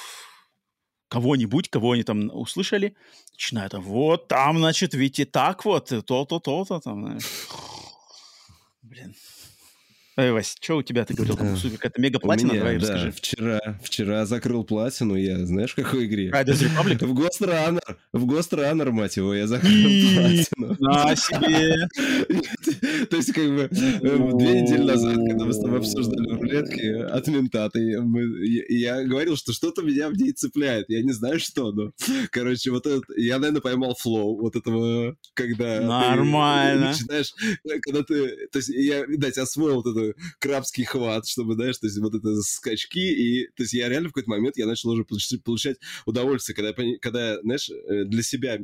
[1.08, 2.94] кого-нибудь, кого они там услышали,
[3.32, 7.24] начинают, вот там, значит, видите, так вот, то-то, то-то, там, знаешь.
[8.96, 9.14] Блин.
[10.18, 13.12] Эй, Вась, что у тебя, ты говорил, там, какая-то мега-платина, меня, давай да, расскажи.
[13.12, 16.30] Вчера, вчера закрыл платину я, знаешь, в какой игре?
[16.30, 17.04] Riders Republic?
[17.04, 20.76] В Ghost Runner, в Ghost Runner, мать его, я закрыл платину.
[20.80, 21.86] На себе!
[23.10, 27.28] То есть, как бы, э, две недели назад, когда мы с тобой обсуждали рулетки от
[27.28, 31.92] ментата, я говорил, что что-то меня в ней цепляет, я не знаю что, но,
[32.30, 36.88] короче, вот это, я, наверное, поймал флоу вот этого, когда Нормально.
[36.88, 37.34] начинаешь,
[37.82, 40.05] когда ты, то есть, я, видать, освоил вот это
[40.38, 44.12] крабский хват, чтобы, знаешь, то есть вот это скачки, и, то есть я реально в
[44.12, 48.58] какой-то момент я начал уже получать удовольствие, когда, когда знаешь, э, для себя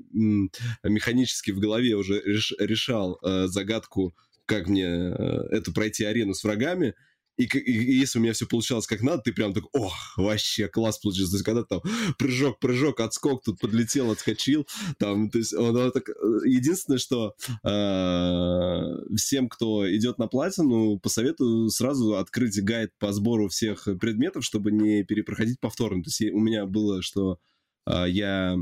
[0.83, 4.15] механически в голове уже реш, решал э, загадку,
[4.47, 5.13] как мне э,
[5.51, 6.95] эту пройти арену с врагами,
[7.43, 10.69] и, и, и если у меня все получалось как надо, ты прям так, ох, вообще
[10.69, 11.33] класс получился.
[11.33, 11.81] То есть, когда там
[12.19, 14.67] прыжок, прыжок, отскок, тут подлетел, отскочил,
[14.99, 16.09] там, то есть, он, так...
[16.45, 23.89] Единственное, что э, всем, кто идет на платину, посоветую сразу открыть гайд по сбору всех
[24.01, 26.03] предметов, чтобы не перепроходить повторно.
[26.03, 27.39] То есть, у меня было, что
[27.87, 28.57] э, я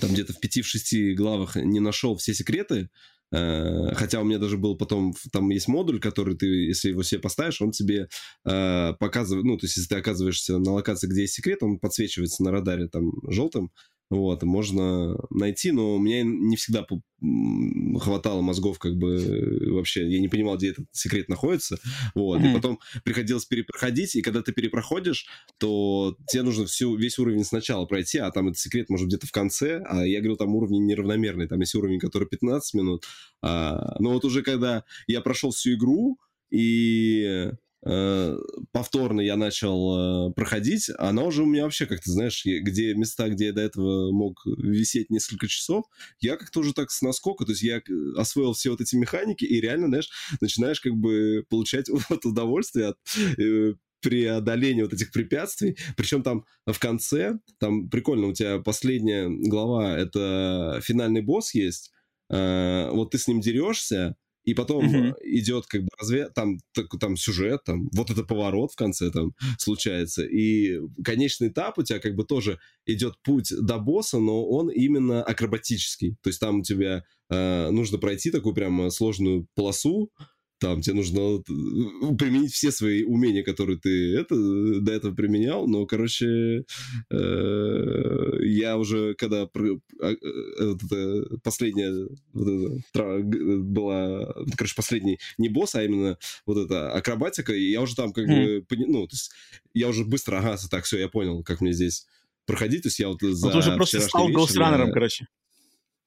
[0.00, 2.90] там где-то в 5-6 главах не нашел все секреты,
[3.32, 7.62] хотя у меня даже был потом, там есть модуль, который ты, если его себе поставишь,
[7.62, 8.08] он тебе
[8.44, 12.42] э, показывает, ну, то есть если ты оказываешься на локации, где есть секрет, он подсвечивается
[12.42, 13.70] на радаре там желтым,
[14.10, 16.84] Вот, можно найти, но у меня не всегда
[18.00, 21.78] хватало мозгов, как бы вообще, я не понимал, где этот секрет находится,
[22.16, 22.50] вот, mm-hmm.
[22.50, 25.26] и потом приходилось перепроходить, и когда ты перепроходишь,
[25.58, 29.32] то тебе нужно всю, весь уровень сначала пройти, а там этот секрет может где-то в
[29.32, 33.04] конце, а я говорил, там уровень неравномерный, там есть уровень, который 15 минут,
[33.42, 36.18] а, но вот уже когда я прошел всю игру,
[36.50, 42.94] и э, повторно я начал э, проходить, она уже у меня вообще как-то, знаешь, где
[42.94, 45.86] места, где я до этого мог висеть несколько часов,
[46.20, 47.80] я как-то уже так с наскока, то есть я
[48.16, 52.96] освоил все вот эти механики, и реально, знаешь, начинаешь как бы получать вот удовольствие от
[53.38, 55.76] э, преодолении вот этих препятствий.
[55.96, 61.92] Причем там в конце, там прикольно, у тебя последняя глава, это финальный босс есть,
[62.30, 65.14] э, вот ты с ним дерешься, и потом mm-hmm.
[65.22, 69.32] идет как бы разве там так, там сюжет, там вот это поворот в конце там
[69.58, 74.70] случается, и конечный этап у тебя как бы тоже идет путь до босса, но он
[74.70, 80.10] именно акробатический, то есть там у тебя э, нужно пройти такую прям сложную полосу,
[80.60, 81.40] там тебе нужно э,
[82.18, 84.34] применить все свои умения, которые ты это,
[84.80, 86.64] до этого применял, но, короче,
[87.10, 92.08] э, я уже, когда а, э, последняя
[92.92, 98.26] была, короче, последний не босс, а именно вот эта акробатика, и я уже там как
[98.26, 99.32] бы, ну, то есть
[99.72, 102.06] я уже быстро, ага, так, все, я понял, как мне здесь
[102.44, 105.26] проходить, то есть я вот за Вот уже просто стал голдранером, короче.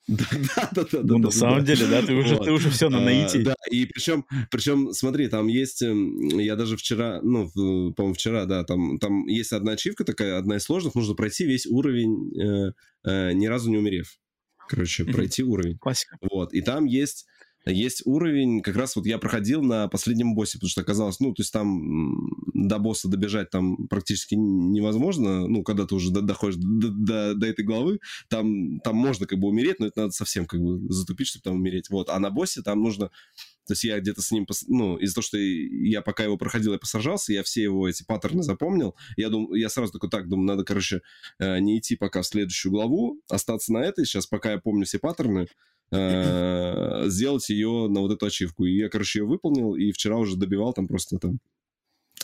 [0.07, 0.25] Да,
[0.73, 2.97] да, да, ну, на самом деле, да, ты уже, ты уже все на.
[2.97, 7.49] А, да, и причем, причем, смотри, там есть, эм, я даже вчера, ну,
[7.93, 11.65] по-моему, вчера, да, там, там есть одна ачивка такая, одна из сложных, нужно пройти весь
[11.65, 12.73] уровень, э,
[13.05, 14.19] э, ни разу не умерев.
[14.67, 15.77] Короче, пройти уровень.
[15.77, 16.17] Классика.
[16.21, 17.25] Вот, и там есть
[17.65, 21.41] есть уровень, как раз вот я проходил на последнем боссе, потому что оказалось, ну, то
[21.41, 27.33] есть там до босса добежать там практически невозможно, ну, когда ты уже доходишь до, до,
[27.35, 27.99] до этой главы,
[28.29, 31.55] там, там можно как бы умереть, но это надо совсем как бы затупить, чтобы там
[31.55, 31.89] умереть.
[31.89, 33.09] Вот, а на боссе там нужно
[33.65, 36.79] то есть я где-то с ним, ну, из-за того, что я пока его проходил, я
[36.79, 38.95] посажался, я все его эти паттерны запомнил.
[39.15, 41.01] Я думаю, я сразу такой, так, думаю, надо, короче,
[41.39, 44.05] э, не идти пока в следующую главу, остаться на этой.
[44.05, 45.47] Сейчас, пока я помню все паттерны,
[45.93, 48.65] э, сделать ее на вот эту ачивку.
[48.65, 51.39] И я, короче, ее выполнил, и вчера уже добивал там просто там...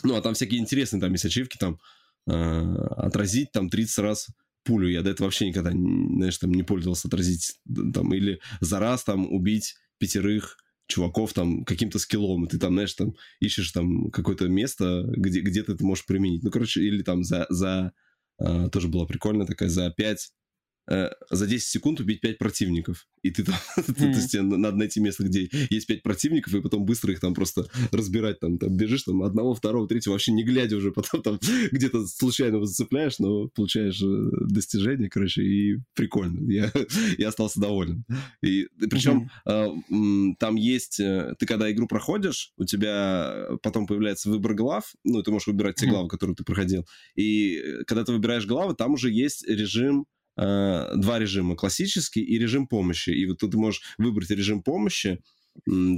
[0.04, 1.80] Ну, а там всякие интересные там есть ачивки, там,
[2.28, 4.28] э, отразить там 30 раз
[4.64, 4.88] пулю.
[4.88, 7.60] Я до этого вообще никогда, знаешь, там не пользовался отразить
[7.94, 12.94] там, или за раз там убить пятерых чуваков там каким-то скиллом, и ты там, знаешь,
[12.94, 16.44] там ищешь там какое-то место, где, где ты это можешь применить.
[16.44, 17.92] Ну, короче, или там за, за
[18.40, 20.32] э, тоже была прикольная такая, за 5
[20.90, 23.08] э, за 10 секунд убить 5 противников.
[23.22, 27.14] И ты там, то есть надо найти место, где есть 5 противников, и потом быстро
[27.14, 28.40] их там просто разбирать.
[28.40, 31.40] Там, там бежишь там одного, второго, третьего, вообще не глядя уже, потом там
[31.72, 36.50] где-то случайно зацепляешь, но получаешь э, достижение, короче, и прикольно.
[36.52, 36.72] Я,
[37.18, 38.06] я остался доволен.
[38.44, 40.32] И причем mm-hmm.
[40.32, 45.22] э, там есть, э, ты когда игру проходишь, у тебя потом появляется выбор глав, ну,
[45.22, 46.86] ты можешь выбирать те главы, которые ты проходил.
[47.16, 50.06] И когда ты выбираешь главы, там уже есть режим
[50.40, 53.10] э, два режима, классический и режим помощи.
[53.10, 55.20] И вот ты можешь выбрать режим помощи,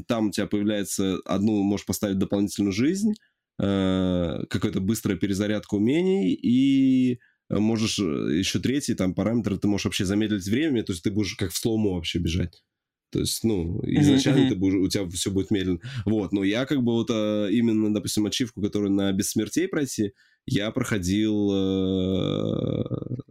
[0.07, 3.13] там у тебя появляется одну, можешь поставить дополнительную жизнь,
[3.61, 7.19] э, какая-то быстрая перезарядка умений, и
[7.49, 11.35] можешь э, еще третий там параметр, ты можешь вообще замедлить время, то есть ты будешь
[11.35, 12.63] как в слоумо вообще бежать.
[13.11, 14.49] То есть, ну, изначально mm-hmm.
[14.49, 15.79] ты будешь, у тебя все будет медленно.
[16.05, 20.13] Вот, но я как бы вот а, именно, допустим, ачивку, которую на бессмертей пройти,
[20.45, 22.83] я проходил, э,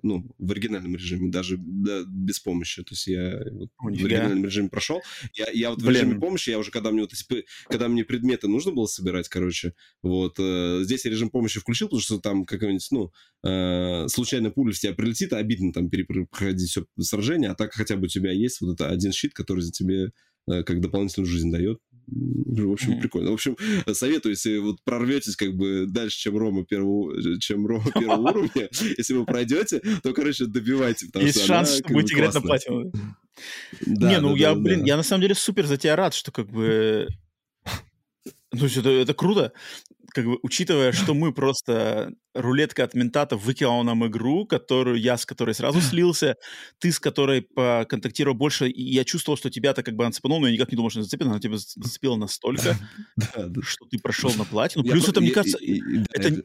[0.02, 2.82] ну, в оригинальном режиме, даже да, без помощи.
[2.82, 5.02] То есть я вот в оригинальном режиме прошел.
[5.34, 5.90] Я, я вот Блин.
[5.90, 7.12] в режиме помощи, я уже когда мне вот,
[7.68, 12.00] когда мне предметы нужно было собирать, короче, вот, э, здесь я режим помощи включил, потому
[12.00, 13.12] что там какой-нибудь, ну,
[13.44, 18.04] э, случайно пуля в тебя прилетит, обидно там перепроходить все сражение, а так хотя бы
[18.04, 20.12] у тебя есть вот это один щит, который за тебе
[20.46, 21.78] как дополнительную жизнь дает.
[22.10, 23.00] В общем, mm-hmm.
[23.00, 23.30] прикольно.
[23.30, 23.56] В общем,
[23.92, 28.68] советую, если вот прорветесь как бы дальше, чем Рома первого, чем Рома первого уровня,
[28.98, 31.06] если вы пройдете, то, короче, добивайте.
[31.14, 32.92] Есть шанс, что будете играть на платину.
[33.86, 37.08] Не, ну я, блин, я на самом деле супер за тебя рад, что как бы
[38.52, 39.52] ну, это, это круто,
[40.12, 45.24] как бы, учитывая, что мы просто рулетка от ментата выкинула нам игру, которую я с
[45.26, 46.36] которой сразу слился,
[46.78, 50.46] ты с которой поконтактировал больше, и я чувствовал, что тебя-то как бы она цепанула, но
[50.48, 52.76] я никак не думал, что она зацепит, она тебя зацепила настолько,
[53.62, 54.84] что ты прошел на платину.
[54.84, 55.58] Плюс это, мне кажется,
[56.12, 56.42] это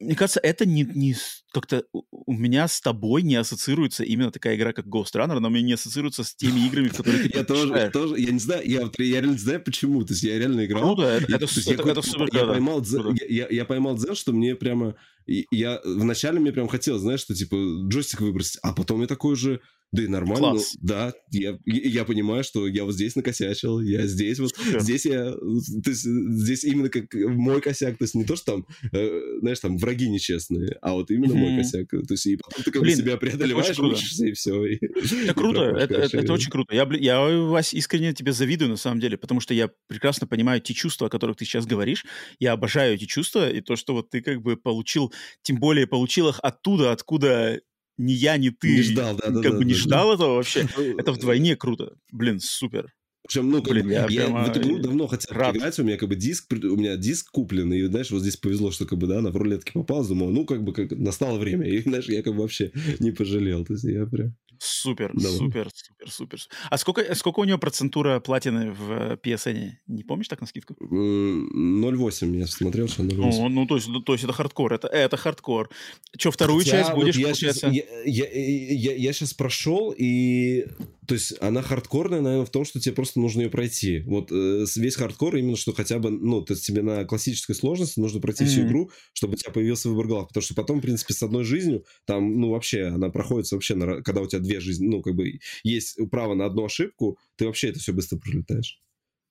[0.00, 1.14] мне кажется, это не, не
[1.52, 5.50] как-то у меня с тобой не ассоциируется именно такая игра, как Ghost Runner, она у
[5.50, 8.80] меня не ассоциируется с теми играми, которые ты Я тоже, тоже, я не знаю, я,
[8.80, 10.82] я реально не знаю почему, то есть я реально играл.
[10.82, 12.84] Круто, это, это, это, это супер, я, поймал,
[13.28, 14.94] я, я поймал дзен, что мне прямо,
[15.26, 17.56] я вначале мне прям хотелось, знаешь, что типа
[17.88, 19.60] джойстик выбросить, а потом я такой же,
[19.92, 24.38] да и нормально, ну, да, я, я понимаю, что я вот здесь накосячил, я здесь
[24.38, 24.80] вот, Супер.
[24.80, 28.66] здесь я, то есть здесь именно как мой косяк, то есть не то, что там,
[28.92, 31.36] э, знаешь, там враги нечестные, а вот именно mm-hmm.
[31.36, 34.64] мой косяк, то есть и потом ты как Блин, бы себя преодолеваешь, учишься и все.
[34.64, 34.78] И,
[35.24, 36.72] это круто, это, это, это очень круто.
[36.72, 40.72] Я, я, Вась, искренне тебе завидую на самом деле, потому что я прекрасно понимаю те
[40.72, 42.04] чувства, о которых ты сейчас говоришь,
[42.38, 45.12] я обожаю эти чувства, и то, что вот ты как бы получил,
[45.42, 47.60] тем более получил их оттуда, откуда
[48.00, 49.78] ни я, ни ты не ждал, да, да, как да, бы да, не да.
[49.78, 50.66] ждал этого вообще.
[50.98, 51.94] Это вдвойне круто.
[52.10, 52.92] Блин, супер.
[53.22, 55.54] Причем, ну, как Блин, я я, прямо в эту игру давно хотел рад.
[55.54, 58.70] играть, у меня как бы диск, у меня диск куплен, и, знаешь, вот здесь повезло,
[58.70, 61.68] что как бы, да, она в рулетке попалась, думал, ну, как бы, как настало время,
[61.68, 64.34] и, знаешь, я как бы вообще не пожалел, то есть я прям...
[64.62, 65.38] Супер, Давай.
[65.38, 66.38] супер, супер, супер.
[66.68, 69.70] А сколько, сколько у него процент у платины в э, PSN?
[69.86, 70.76] Не помнишь так на скидку?
[70.80, 73.46] М, 0,8, я смотрел, что 0,8.
[73.46, 75.70] О, ну, то есть, ну, то есть это хардкор, это, это хардкор.
[76.18, 77.72] Че, вторую Хотя часть вот будешь, я получается?
[77.72, 80.66] Щас, я, я, я, я сейчас прошел, и...
[81.10, 83.98] То есть она хардкорная, наверное, в том, что тебе просто нужно ее пройти.
[84.06, 87.98] Вот э, весь хардкор именно, что хотя бы, ну, то есть тебе на классической сложности
[87.98, 88.62] нужно пройти всю Мгм.
[88.62, 90.28] игру, чтобы у тебя появился выбор глав.
[90.28, 94.02] Потому что потом, в принципе, с одной жизнью, там, ну, вообще, она проходится вообще, на
[94.04, 97.70] когда у тебя две жизни, ну, как бы есть право на одну ошибку, ты вообще
[97.70, 98.80] это все быстро пролетаешь.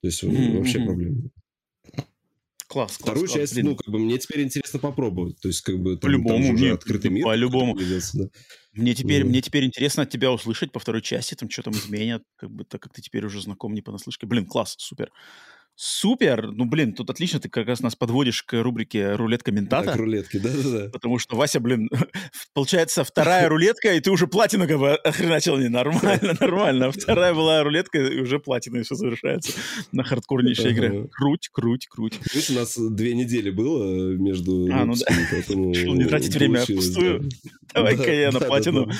[0.01, 1.31] То есть Мгм, вообще мгм.
[2.69, 3.65] Класс, класс, Вторую класс, часть, блин.
[3.65, 5.39] ну, как бы мне теперь интересно попробовать.
[5.41, 7.23] То есть, как бы там, По-любому, там мне- открытый мир.
[7.25, 7.75] по-любому.
[7.75, 8.25] да.
[8.73, 9.29] Мне теперь, Мгм.
[9.31, 12.63] мне теперь интересно от тебя услышать по второй части, там что там изменят, как бы,
[12.65, 14.27] так как ты теперь уже знаком не понаслышке.
[14.27, 15.11] Блин, класс, супер.
[15.81, 16.51] Супер!
[16.51, 19.93] Ну, блин, тут отлично, ты как раз нас подводишь к рубрике «Рулетка Да, ментата».
[19.93, 20.89] к рулетке, да-да-да.
[20.89, 21.89] Потому что Вася, блин,
[22.53, 25.57] получается вторая рулетка, и ты уже бы охреначил.
[25.57, 26.91] Не, нормально, нормально.
[26.91, 29.53] Вторая была рулетка, и уже платина, и все завершается
[29.93, 31.07] на хардкорнейшей игре.
[31.13, 32.19] Круть, круть, круть.
[32.33, 35.05] Видишь, у нас две недели было между А, ну да.
[35.15, 37.21] Решил не тратить время впустую.
[37.21, 37.29] да.
[37.75, 38.91] Давай-ка Да, я на да, платину.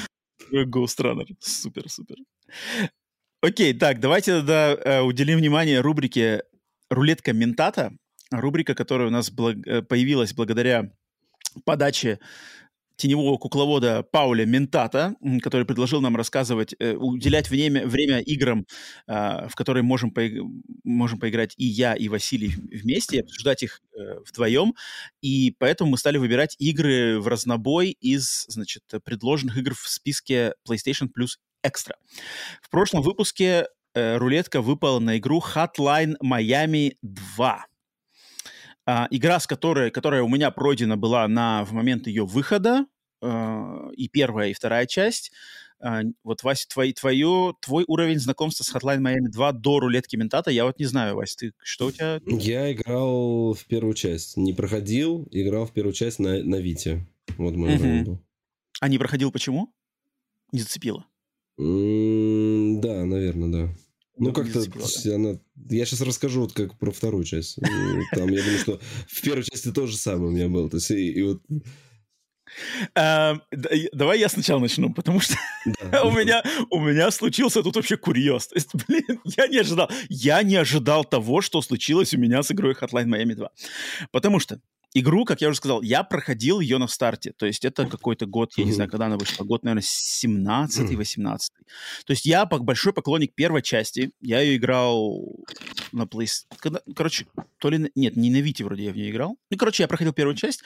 [0.50, 1.26] да, Ghost Runner.
[1.42, 2.16] Супер, супер.
[3.42, 6.44] Окей, так, давайте тогда э, уделим внимание рубрике
[6.90, 7.94] «Рулетка ментата».
[8.32, 10.92] Рубрика, которая у нас благ- э, появилась благодаря
[11.66, 12.20] подаче
[13.00, 18.68] теневого кукловода Пауля Ментата, который предложил нам рассказывать, э, уделять время, время играм,
[19.08, 20.44] а, в которые можем, поиг-
[20.84, 24.76] можем поиграть и я, и Василий вместе, обсуждать их э, вдвоем.
[25.22, 31.08] И поэтому мы стали выбирать игры в разнобой из, значит, предложенных игр в списке PlayStation
[31.08, 31.94] Plus Extra.
[32.62, 37.66] В прошлом выпуске э, рулетка выпала на игру Hotline Miami 2.
[38.86, 42.86] А, игра, с которой, которая у меня пройдена была на, в момент ее выхода,
[43.22, 45.32] э, и первая, и вторая часть.
[45.82, 50.52] А, вот, Вася, твой, твое, твой уровень знакомства с Hotline Miami 2 до рулетки ментата,
[50.52, 52.20] я вот не знаю, Вася, ты что у тебя?
[52.26, 54.38] Я играл в первую часть.
[54.38, 57.08] Не проходил, играл в первую часть на, на Вите.
[57.38, 58.20] Вот мой уровень был.
[58.82, 59.74] А не проходил почему?
[60.52, 61.06] Не зацепило.
[61.60, 63.74] М, Да, наверное, да.
[64.18, 64.60] Ну, Не как-то
[65.16, 65.40] она...
[65.70, 67.58] Я сейчас расскажу вот как про вторую часть.
[67.60, 67.66] Э,
[68.16, 70.70] Там, я думаю, что в первой части то же самое у меня было.
[70.70, 71.42] То есть, и, и вот...
[73.72, 75.36] И- Давай я сначала начну, потому что
[75.92, 76.04] да.
[76.06, 78.48] у меня, у меня случился тут вообще курьез.
[78.48, 79.90] То есть, блин, я не ожидал.
[80.10, 83.50] Я не ожидал того, что случилось у меня с игрой Hotline Miami 2.
[84.12, 84.60] Потому что
[84.94, 87.34] игру, как я уже сказал, я проходил ее на старте.
[87.38, 90.98] То есть это какой-то год, я не знаю, когда она вышла, год, наверное, 17 Мгм.
[90.98, 91.54] 18
[92.06, 94.12] То есть я большой поклонник первой части.
[94.22, 95.36] Я ее играл
[95.92, 96.80] на PlayStation.
[96.96, 97.28] Короче,
[97.60, 97.92] то ли...
[97.96, 99.38] Нет, не на Вите вроде я в нее играл.
[99.50, 100.62] Ну, короче, я проходил первую часть.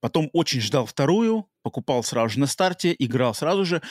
[0.00, 3.82] Потом очень ждал вторую, покупал сразу же на старте, играл сразу же,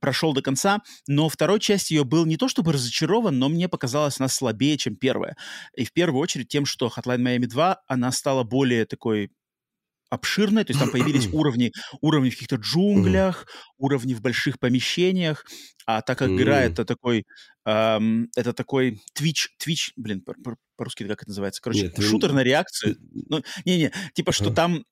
[0.00, 0.80] прошел до конца.
[1.06, 4.96] Но второй часть ее был не то чтобы разочарован, но мне показалось она слабее, чем
[4.96, 5.36] первая.
[5.76, 9.30] И в первую очередь тем, что Hotline Miami 2, она стала более такой
[10.10, 15.44] обширной, то есть там появились уровни, уровни в каких-то джунглях, уровни в больших помещениях,
[15.86, 17.24] а так как игра это такой,
[17.64, 22.32] ам, это такой Twitch, Twitch, блин, по- по- по-русски как это называется, короче, Нет, шутер
[22.32, 22.96] на реакцию,
[23.28, 24.82] ну, не-не, типа, что там э,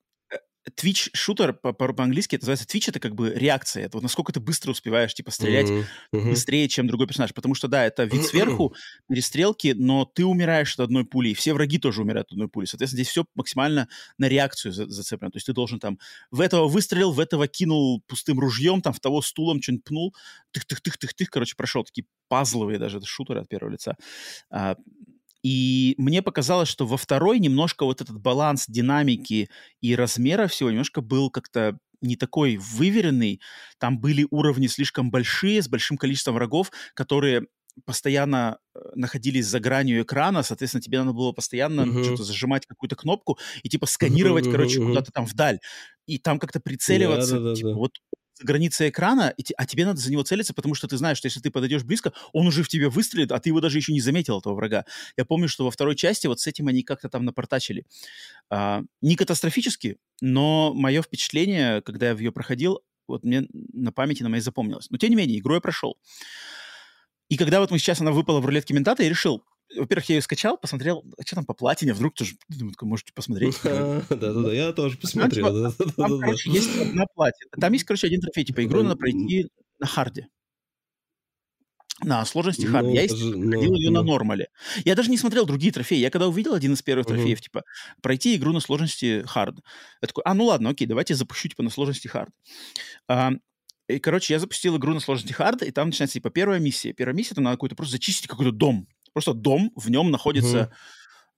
[0.75, 4.33] Twitch шутер по- по- по-английски это называется Twitch это как бы реакция, это вот насколько
[4.33, 5.71] ты быстро успеваешь типа стрелять
[6.13, 6.31] мгм.
[6.31, 8.75] быстрее, чем другой персонаж, потому что да, это вид сверху,
[9.09, 12.67] перестрелки, но ты умираешь от одной пули, и все враги тоже умирают от одной пули,
[12.67, 13.89] соответственно здесь все максимально
[14.19, 15.99] на реакцию за- зацеплено, то есть ты должен там
[16.31, 20.15] в этого выстрелил, в этого кинул пустым ружьем, там в того стулом что-нибудь пнул,
[20.53, 23.97] тых-тых-тых-тых-тых, короче, прошел такие пазловые даже это шутеры от первого лица.
[24.51, 24.77] А,
[25.47, 29.49] И мне показалось, что во второй немножко вот этот баланс динамики
[29.81, 33.41] и размера всего немножко был как-то не такой выверенный.
[33.79, 37.47] Там были уровни слишком большие, с большим количеством врагов, которые
[37.85, 42.03] постоянно э, находились за гранью экрана, соответственно, тебе надо было постоянно uh-huh.
[42.03, 44.89] что-то зажимать какую-то кнопку и типа сканировать, uh-huh, короче, uh-huh.
[44.89, 45.61] куда-то там вдаль.
[46.07, 47.93] И там как-то прицеливаться, yeah, типа, вот
[48.39, 51.41] за границей экрана, а тебе надо за него целиться, потому что ты знаешь, что если
[51.41, 54.39] ты подойдешь близко, он уже в тебе выстрелит, а ты его даже еще не заметил,
[54.39, 54.85] этого врага.
[55.17, 57.87] Я помню, что во второй части вот с этим они как-то там напортачили.
[58.51, 64.23] А, не катастрофически, но мое впечатление, когда я в ее проходил, вот мне на памяти
[64.23, 64.91] на моей запомнилось.
[64.91, 65.97] Но тем не менее, игру я прошел.
[67.29, 69.43] И когда вот мы сейчас она выпала в рулетке ментата, я решил,
[69.75, 73.59] во-первых, я ее скачал, посмотрел, а что там по платине, вдруг тоже, думаю, можете посмотреть.
[73.63, 75.73] Да-да-да, я тоже посмотрел.
[75.73, 77.51] Там, короче, есть одна платина.
[77.61, 79.49] Там есть, короче, один трофей, типа, игру надо пройти
[79.79, 80.29] на харде.
[82.05, 82.85] На сложности hard.
[82.87, 84.01] Ну, я проходил ну, ее ну.
[84.01, 84.49] на нормале.
[84.85, 85.99] Я даже не смотрел другие трофеи.
[85.99, 87.63] Я когда увидел один из первых трофеев, типа,
[88.03, 89.57] пройти игру на сложности hard.
[90.03, 92.31] Я такой, а, ну ладно, окей, давайте запущу, типа, на сложности хард.
[93.89, 96.93] И, короче, я запустил игру на сложности hard, и там начинается, типа, первая миссия.
[96.93, 98.89] Первая миссия, там надо какой-то просто зачистить какой-то дом.
[99.17, 100.71] Просто дом, в нем находится,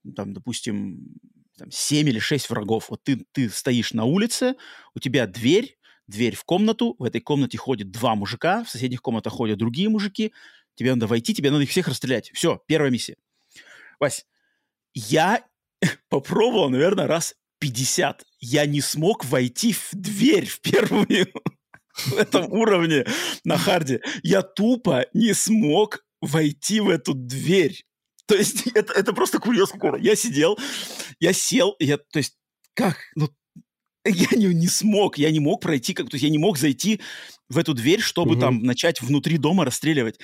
[0.05, 0.13] mm-hmm.
[0.15, 1.15] там, допустим,
[1.57, 2.91] там, 7 или 6 врагов.
[2.91, 4.57] Вот ты, ты стоишь на улице,
[4.97, 5.79] у тебя дверь,
[6.09, 10.33] дверь в комнату, в этой комнате ходит два мужика, в соседних комнатах ходят другие мужики,
[10.75, 12.33] тебе надо войти, тебе надо их всех расстрелять.
[12.35, 13.15] Все, первая миссия.
[14.01, 14.27] Вась,
[14.93, 15.45] я
[16.09, 18.27] попробовал, наверное, раз 50.
[18.41, 21.29] Я не смог войти в дверь в первую
[21.95, 23.07] в этом уровне
[23.45, 24.01] на харде.
[24.25, 27.85] Я тупо не смог войти в эту дверь.
[28.27, 30.59] То есть это, это просто курьез Я сидел,
[31.21, 32.35] я сел, я, то есть
[32.75, 33.29] как, ну,
[34.05, 37.01] я не, не смог, я не мог пройти, как, то есть я не мог зайти
[37.49, 38.41] в эту дверь, чтобы угу.
[38.41, 40.19] там начать внутри дома расстреливать.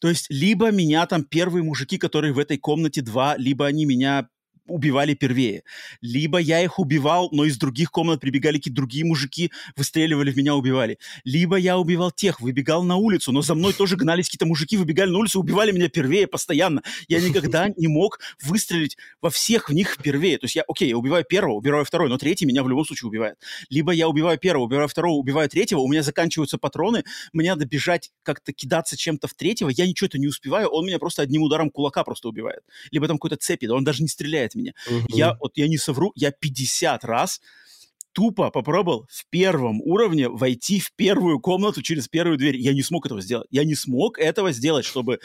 [0.00, 4.28] То есть либо меня там первые мужики, которые в этой комнате два, либо они меня
[4.68, 5.62] убивали первее.
[6.00, 10.54] Либо я их убивал, но из других комнат прибегали какие-то другие мужики, выстреливали в меня,
[10.54, 10.98] убивали.
[11.24, 15.10] Либо я убивал тех, выбегал на улицу, но за мной тоже гнались какие-то мужики, выбегали
[15.10, 16.82] на улицу, убивали меня первее постоянно.
[17.08, 20.38] Я никогда не мог выстрелить во всех в них впервые.
[20.38, 23.08] То есть я, окей, я убиваю первого, убиваю второй, но третий меня в любом случае
[23.08, 23.36] убивает.
[23.70, 28.10] Либо я убиваю первого, убиваю второго, убиваю третьего, у меня заканчиваются патроны, мне надо бежать,
[28.22, 31.70] как-то кидаться чем-то в третьего, я ничего это не успеваю, он меня просто одним ударом
[31.70, 32.60] кулака просто убивает.
[32.90, 34.72] Либо там какой-то цепи, да он даже не стреляет меня.
[34.88, 35.16] Угу.
[35.16, 37.40] Я, вот я не совру, я 50 раз
[38.12, 42.56] тупо попробовал в первом уровне войти в первую комнату через первую дверь.
[42.56, 43.46] Я не смог этого сделать.
[43.50, 45.20] Я не смог этого сделать, чтобы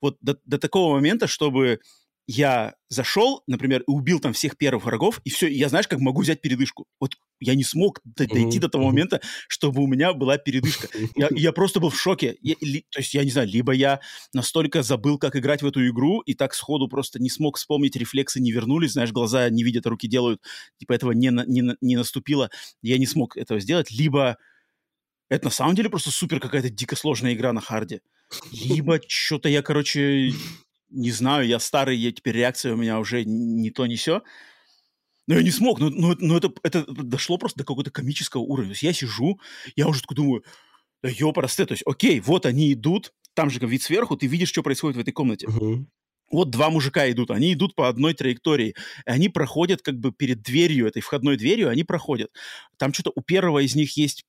[0.00, 1.80] вот до, до такого момента, чтобы
[2.26, 5.98] я зашел, например, и убил там всех первых врагов, и все, и я, знаешь, как
[5.98, 6.86] могу взять передышку.
[7.00, 10.88] Вот я не смог дойти до того момента, чтобы у меня была передышка.
[11.16, 12.36] Я, я просто был в шоке.
[12.40, 14.00] Я, ли, то есть, я не знаю, либо я
[14.32, 18.40] настолько забыл, как играть в эту игру, и так сходу просто не смог вспомнить, рефлексы
[18.40, 20.40] не вернулись, знаешь, глаза не видят, руки делают,
[20.78, 22.50] типа этого не, не, не наступило.
[22.82, 23.90] Я не смог этого сделать.
[23.90, 24.36] Либо
[25.28, 28.00] это на самом деле просто супер какая-то дико сложная игра на харде.
[28.52, 30.32] Либо что-то я, короче,
[30.92, 34.22] не знаю, я старый, я теперь реакция у меня уже не то, не все.
[35.26, 38.70] Но я не смог, но, но, но это, это дошло просто до какого-то комического уровня.
[38.70, 39.40] То есть я сижу,
[39.76, 40.44] я уже такой думаю,
[41.02, 44.62] да ёпросты, то есть окей, вот они идут, там же вид сверху, ты видишь, что
[44.62, 45.46] происходит в этой комнате.
[45.46, 45.84] Uh-huh.
[46.30, 50.42] Вот два мужика идут, они идут по одной траектории, и они проходят как бы перед
[50.42, 52.30] дверью, этой входной дверью, они проходят.
[52.78, 54.24] Там что-то у первого из них есть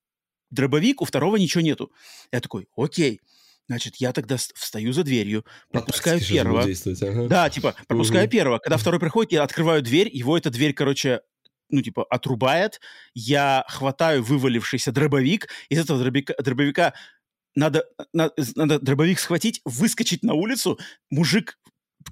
[0.51, 1.91] дробовик, у второго ничего нету.
[2.31, 3.21] Я такой, окей,
[3.67, 6.63] Значит, я тогда встаю за дверью, пропускаю первого.
[6.63, 7.27] Ага.
[7.27, 8.31] Да, типа, пропускаю угу.
[8.31, 8.59] первого.
[8.59, 11.21] Когда второй приходит, я открываю дверь, его эта дверь, короче,
[11.69, 12.81] ну, типа, отрубает.
[13.13, 15.47] Я хватаю вывалившийся дробовик.
[15.69, 16.93] Из этого дробовика, дробовика
[17.55, 20.79] надо, надо, надо дробовик схватить, выскочить на улицу.
[21.09, 21.57] Мужик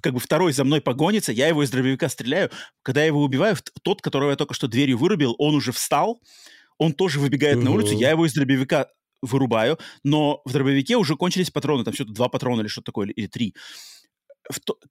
[0.00, 2.50] как бы второй за мной погонится, я его из дробовика стреляю.
[2.82, 6.20] Когда я его убиваю, тот, которого я только что дверью вырубил, он уже встал,
[6.78, 7.64] он тоже выбегает угу.
[7.66, 8.88] на улицу, я его из дробовика
[9.22, 13.12] вырубаю, но в дробовике уже кончились патроны, там что-то два патрона или что-то такое, или,
[13.12, 13.54] или три.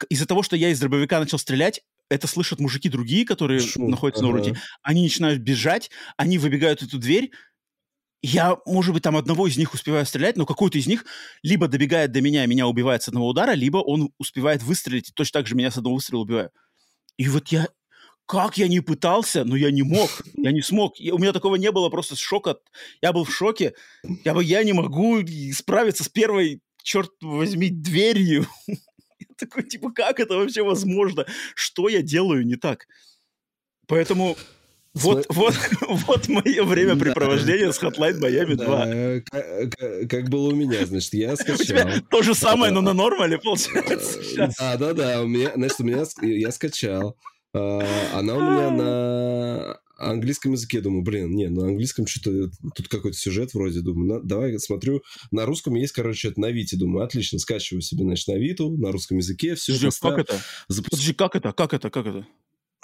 [0.09, 3.89] Из-за того, что я из дробовика начал стрелять, это слышат мужики другие, которые Шум.
[3.89, 4.33] находятся ага.
[4.33, 4.61] на уроке.
[4.81, 7.31] Они начинают бежать, они выбегают эту дверь.
[8.21, 11.05] Я, может быть, там одного из них успеваю стрелять, но какой-то из них
[11.41, 15.39] либо добегает до меня, меня убивает с одного удара, либо он успевает выстрелить, и точно
[15.39, 16.51] так же меня с одного выстрела убиваю.
[17.17, 17.67] И вот я
[18.31, 20.95] как я не пытался, но я не мог, я не смог.
[20.95, 22.61] Я, у меня такого не было, просто шок от...
[23.01, 23.73] Я был в шоке.
[24.23, 25.19] Я, бы, я не могу
[25.53, 28.47] справиться с первой, черт возьми, дверью.
[28.67, 31.25] Я такой, типа, как это вообще возможно?
[31.55, 32.87] Что я делаю не так?
[33.85, 34.37] Поэтому
[34.93, 35.53] Вот, вот,
[36.07, 38.85] вот мое времяпрепровождение с Hotline Miami 2.
[38.85, 41.87] Да, как, как было у меня, значит, я скачал.
[42.09, 44.19] То же самое, но на нормале, получается.
[44.57, 47.17] Да, да, да, у меня, значит, у меня, я скачал.
[47.53, 47.81] А,
[48.13, 53.53] она у меня на английском языке, думаю, блин, не, на английском что-то, тут какой-то сюжет
[53.53, 57.81] вроде, думаю, на, давай смотрю, на русском есть, короче, это на Вите, думаю, отлично, скачиваю
[57.81, 59.73] себе, значит, на Виту, на русском языке, все.
[59.73, 60.41] Подожди, как это?
[60.67, 60.91] Запуск...
[60.91, 62.27] Подожди, как это, как это, как это?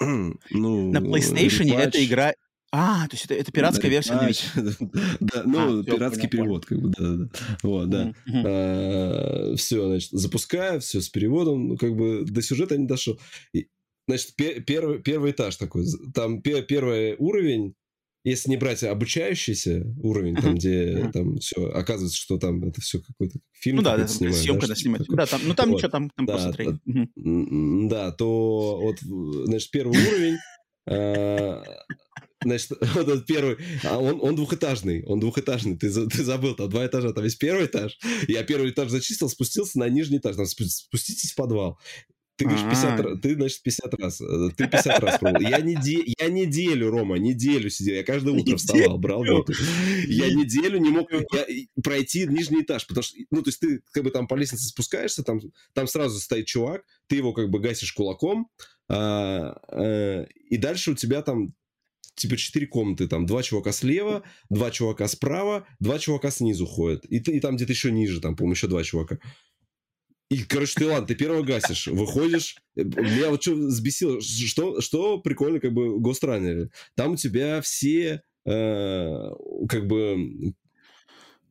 [0.00, 2.34] ну, на PlayStation эта игра...
[2.70, 4.44] А, то есть это, это пиратская версия на Вите.
[5.20, 7.28] Да, ну, А, пиратский понял, перевод, как бы, да, да.
[7.62, 8.12] Вот, да.
[8.26, 9.56] Мгм.
[9.56, 13.18] Все, значит, запускаю, все с переводом, ну, как бы до сюжета не дошел.
[13.54, 13.68] И,
[14.08, 17.74] Значит, пе- первый, первый этаж такой, там пе- первый уровень,
[18.24, 23.38] если не брать обучающийся уровень, там, где там все, оказывается, что там это все какой-то
[23.52, 25.02] фильм Ну да, это снимают, съемка да, снимать.
[25.08, 25.76] Да, там, ну там Вот.
[25.76, 26.78] ничего, там, там Да, просто да.
[26.86, 27.10] Мгм.
[27.16, 28.98] М, Да, то вот,
[29.46, 30.36] значит, первый уровень,
[30.90, 31.62] а,
[32.42, 36.86] значит, вот этот первый, а он, он двухэтажный, он двухэтажный, ты, ты забыл, там два
[36.86, 40.64] этажа, там есть первый этаж, я первый этаж зачистил, спустился на нижний этаж, там спу-
[40.64, 41.78] спуститесь в подвал.
[42.38, 43.02] Ты говоришь 50 А.
[43.02, 45.42] раз, ты, значит, 50 раз, э, ты 50 раз пробовал.
[45.42, 49.52] Я, неде, я неделю, Рома, неделю сидел, я каждое утро вставал, брал воду.
[50.06, 51.46] Я неделю не мог я-
[51.82, 55.24] пройти нижний этаж, потому что, ну, то есть ты как бы там по лестнице спускаешься,
[55.24, 55.40] там,
[55.74, 58.48] там сразу стоит чувак, ты его как бы гасишь кулаком,
[58.88, 61.52] а, э, и дальше у тебя там
[62.14, 67.16] типа четыре комнаты, там два чувака слева, два чувака справа, два чувака снизу ходят, и,
[67.18, 69.18] и там где-то еще ниже, там, по-моему, еще два чувака.
[70.30, 72.56] И, короче, ты ладно, ты первого гасишь, выходишь.
[72.76, 76.70] Э, Меня вот что взбесило, что, что прикольно, как бы, Гостранере.
[76.94, 79.30] Там у тебя все, э,
[79.68, 80.54] как бы,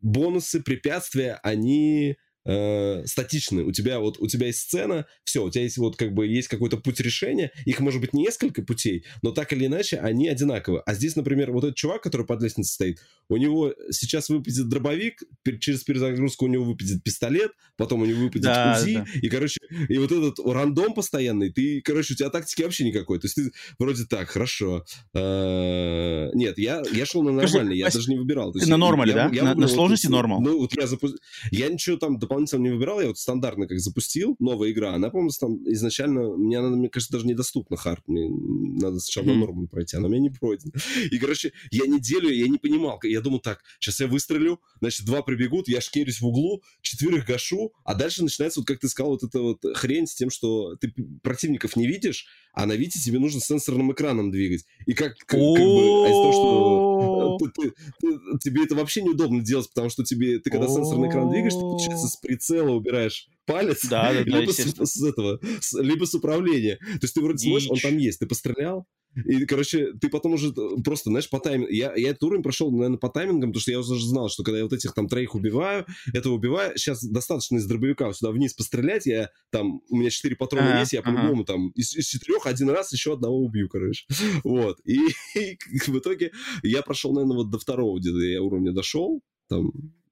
[0.01, 2.17] бонусы, препятствия, они
[2.47, 3.63] э, статичны.
[3.63, 6.47] У тебя вот, у тебя есть сцена, все, у тебя есть вот, как бы, есть
[6.47, 7.51] какой-то путь решения.
[7.65, 10.81] Их может быть несколько путей, но так или иначе они одинаковы.
[10.85, 12.99] А здесь, например, вот этот чувак, который под лестницей стоит,
[13.29, 15.21] у него сейчас выпадет дробовик,
[15.59, 19.05] через перезагрузку у него выпадет пистолет, потом у него выпадет Да, УЗИ, да.
[19.21, 19.59] и, короче,
[19.89, 23.19] и вот этот рандом постоянный, ты, короче, у тебя тактики вообще никакой.
[23.19, 24.85] То есть ты вроде так, хорошо.
[25.13, 28.53] Э, Нет, я, я шел на нормальный, я даже не выбирал.
[28.53, 29.29] Ты на нормале, да?
[29.29, 30.41] На- сложности нормал?
[30.41, 31.13] Ну, вот я запу-
[31.51, 35.31] Я ничего там дополнительно не выбирал, я вот стандартно как запустил, новая игра, она, по-моему,
[35.39, 39.97] там изначально, мне она, мне кажется, даже недоступна хард, мне надо сначала на норму пройти,
[39.97, 40.71] она у меня не пройдена.
[41.11, 45.21] И, короче, я неделю, я не понимал, я думал так, сейчас я выстрелю, значит, два
[45.21, 49.23] прибегут, я шкерюсь в углу, четверых гашу, а дальше начинается, вот как ты сказал, вот
[49.23, 50.93] эта вот хрень с тем, что ты
[51.23, 54.65] противников не видишь, а на Вите тебе нужно сенсорным экраном двигать.
[54.87, 59.03] И как, как, как бы, а из-за того, что ты- ты- ты- тебе это вообще
[59.03, 63.85] неудобно делать, потому что тебе, ты когда сенсорный экран двигаешь, ты, получается, прицела убираешь палец,
[63.87, 64.85] Да, да, да, либо с, естественно.
[64.85, 66.77] с этого, с- либо с управления.
[66.77, 68.85] То есть ты вроде смотришь, он там есть, ты пострелял,
[69.25, 71.71] и, короче, ты потом уже просто, знаешь, по таймингу...
[71.71, 74.57] Я, я этот уровень прошел, наверное, по таймингам, потому что я уже знал, что когда
[74.59, 79.07] я вот этих там троих убиваю, это убиваю, сейчас достаточно из дробовика сюда вниз пострелять,
[79.07, 82.69] я там, у меня четыре патрона Ага, есть, я по-любому там из, из четырех один
[82.69, 84.05] раз еще одного убью, короче.
[84.43, 84.77] Вот.
[84.85, 84.99] И,
[85.35, 86.31] и в итоге
[86.61, 89.71] я прошел, наверное, вот до второго где-то я уровня дошел, там,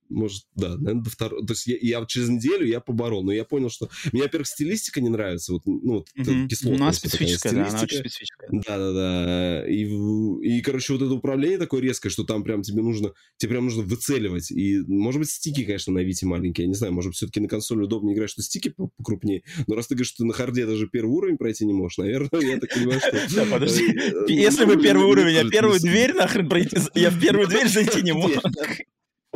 [0.09, 1.45] может, да, наверное, до второго.
[1.45, 3.89] То есть я, я через неделю я поборол, но я понял, что...
[4.11, 6.47] Мне, во-первых, стилистика не нравится, вот, ну, вот Мгм.
[6.47, 8.09] кислотность Она вот такая специфическая, да, она очень стилистика.
[8.09, 8.49] специфическая.
[8.67, 9.67] Да-да-да.
[9.67, 13.65] И, и, короче, вот это управление такое резкое, что там прям тебе нужно, тебе прям
[13.65, 14.51] нужно выцеливать.
[14.51, 16.65] И, может быть, стики, конечно, на Вите маленькие.
[16.65, 19.43] Я не знаю, может быть, все-таки на консоли удобнее играть, что стики по- покрупнее.
[19.67, 22.41] Но раз ты говоришь, что ты на харде даже первый уровень пройти не можешь, наверное,
[22.41, 23.19] я так понимаю, что...
[23.35, 23.85] Да, подожди.
[23.91, 27.19] э, Если бы ну, первый мне уровень, а тоже первую дверь нахрен пройти, я в
[27.19, 28.31] первую дверь зайти не мог.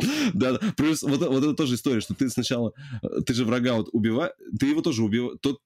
[0.34, 0.73] Да, да.
[0.77, 4.34] Плюс вот, вот это тоже история, что ты сначала, э, ты же врага вот убиваешь,
[4.59, 5.57] ты его тоже убиваешь, то,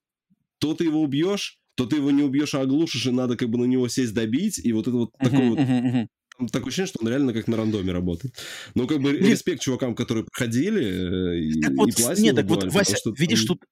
[0.58, 3.58] то ты его убьешь, то ты его не убьешь, а оглушишь, и надо как бы
[3.58, 6.98] на него сесть добить, и вот это вот такое Мгм, вот там такое ощущение, что
[7.00, 8.34] он реально как на рандоме работает.
[8.74, 9.30] Ну, как бы Блин.
[9.30, 13.12] респект чувакам, которые проходили э, и, Так и вот, платину нет, так вот, Вася, что
[13.16, 13.68] видишь, там- тут,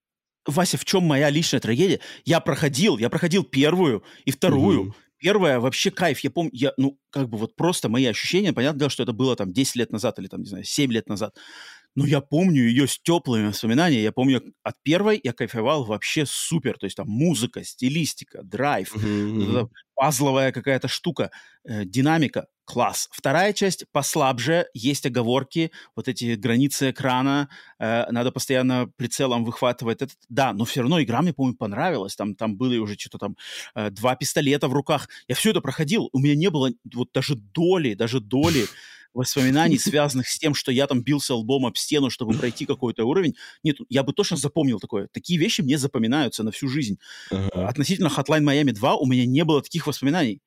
[0.47, 2.01] Вася, в чем моя личная трагедия?
[2.25, 4.83] Я проходил, я проходил первую и вторую.
[4.83, 4.95] Мгм.
[5.23, 6.21] Первая вообще кайф.
[6.21, 9.37] Я помню, я, ну, как бы вот просто мои ощущения, понятно, дело, что это было
[9.37, 11.37] там 10 лет назад или там, не знаю, 7 лет назад.
[11.95, 14.03] Но я помню ее с теплыми воспоминаниями.
[14.03, 16.79] Я помню, от первой я кайфовал вообще супер.
[16.79, 18.95] То есть там музыка, стилистика, драйв,
[19.39, 19.69] эта
[20.03, 21.31] пазловая какая-то штука,
[21.63, 23.09] э, динамика, класс.
[23.13, 27.49] Вторая часть послабже, есть оговорки, вот эти границы экрана,
[27.79, 30.19] э, надо постоянно прицелом выхватывать этот.
[30.29, 32.17] Да, но все равно игра мне, по-моему, понравилась.
[32.17, 33.37] Там, там были уже что-то там
[33.77, 35.09] э, два пистолета в руках.
[35.29, 36.09] Я все это проходил.
[36.13, 38.67] У меня не было вот даже доли, даже доли
[39.15, 43.35] воспоминаний, связанных с тем, что я там бился лбом об стену, чтобы пройти какой-то уровень.
[43.63, 45.09] Нет, я бы точно запомнил такое.
[45.13, 46.99] Такие вещи мне запоминаются на всю жизнь
[47.31, 47.69] Ага.
[47.69, 50.41] относительно Hotline Miami 2 у меня не было таких воспоминаний.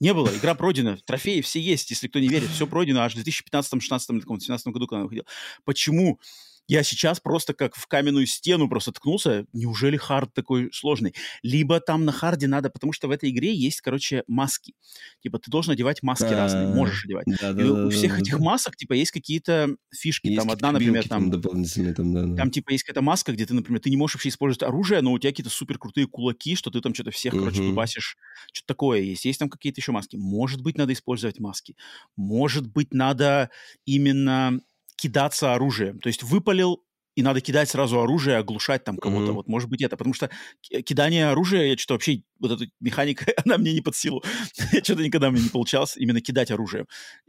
[0.00, 3.14] Не было, игра пройдена, трофеи все есть, если кто не верит, все пройдено аж в
[3.16, 5.26] 2015, 16, 2017 году, когда она выходила.
[5.64, 6.18] Почему
[6.68, 9.46] я сейчас просто как в каменную стену просто ткнулся.
[9.52, 11.14] Неужели хард такой сложный?
[11.42, 14.74] Либо там на харде надо, потому что в этой игре есть, короче, маски.
[15.22, 16.34] Типа ты должен одевать маски Да.
[16.34, 17.26] разные, можешь одевать.
[17.26, 20.30] Да, И да, у да, всех этих масок, типа, есть какие-то фишки.
[20.30, 22.36] Есть там какие-то одна, например, там, дополнительные там, да, да.
[22.36, 25.12] там, типа, есть какая-то маска, где ты, например, ты не можешь вообще использовать оружие, но
[25.12, 27.66] у тебя какие-то супер крутые кулаки, что ты там что-то всех, короче, Мгм.
[27.66, 28.16] дубасишь.
[28.52, 29.26] Что-то такое есть.
[29.26, 30.16] Есть там какие-то еще маски.
[30.16, 31.76] Может быть, надо использовать маски.
[32.16, 33.50] Может быть, надо
[33.84, 34.60] именно
[35.02, 35.98] кидаться оружием.
[36.00, 36.84] То есть выпалил,
[37.14, 39.26] и надо кидать сразу оружие, оглушать там кого-то.
[39.26, 39.34] Мгм.
[39.34, 39.96] Вот, может быть, это.
[39.96, 40.30] Потому что
[40.62, 44.22] ки- кидание оружия, я что-то вообще, вот эта механика, она мне не под силу.
[44.84, 46.86] Что-то никогда мне не получалось именно кидать оружие.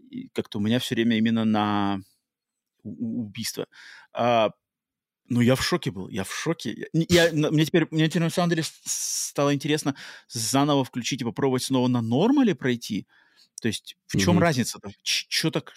[0.10, 2.00] И как-то у меня все время именно на
[2.84, 3.66] убийство.
[4.14, 4.52] А,
[5.30, 6.88] ну, я в шоке был, я в шоке.
[6.94, 9.96] Я, я- мне, теперь, мне теперь на самом деле стало интересно
[10.30, 13.08] заново включить и попробовать снова на нормале пройти.
[13.62, 14.44] То есть в чем Мгм.
[14.44, 14.92] разница-то?
[15.04, 15.74] Что так,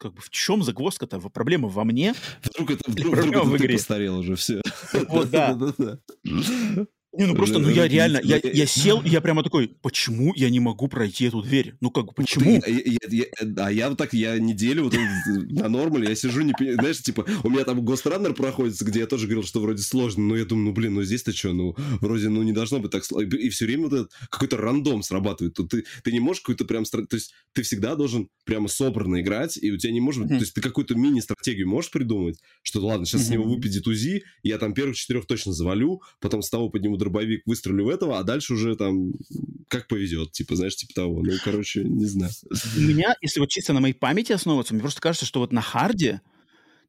[0.00, 1.20] как бы в чем загвоздка-то?
[1.20, 2.14] Проблема во мне?
[2.42, 3.74] Вдруг это, вдруг, вдруг в это ты игре.
[3.74, 4.62] постарел уже, все.
[5.08, 5.56] Вот, да.
[7.12, 10.48] Не, ну просто, ну я реально, я, я сел, и я прямо такой, почему я
[10.48, 11.74] не могу пройти эту дверь?
[11.80, 12.52] Ну как почему?
[12.64, 14.94] Я- я- я- я- А я вот так, я неделю вот
[15.26, 19.26] на нормале, я сижу, не знаешь, типа, у меня там Гостраннер проходится, где я тоже
[19.26, 22.44] говорил, что вроде сложно, но я думаю, ну, блин, ну здесь-то что, ну, вроде, ну,
[22.44, 23.34] не должно быть так сложно.
[23.36, 25.54] И все время вот какой-то рандом срабатывает.
[25.54, 29.56] Тут ты, ты не можешь какую-то прям, то есть ты всегда должен прямо собранно играть,
[29.56, 33.04] и у тебя не может быть, то есть ты какую-то мини-стратегию можешь придумать, что ладно,
[33.04, 36.99] сейчас с него выпадет УЗИ, я там первых четырех точно завалю, потом с того подниму
[37.00, 39.12] дробовик, выстрелю в этого, а дальше уже там
[39.68, 41.22] как повезет, типа, знаешь, типа того.
[41.22, 42.32] Ну, короче, не знаю.
[42.76, 45.60] У меня, если вот чисто на моей памяти основываться, мне просто кажется, что вот на
[45.60, 46.20] харде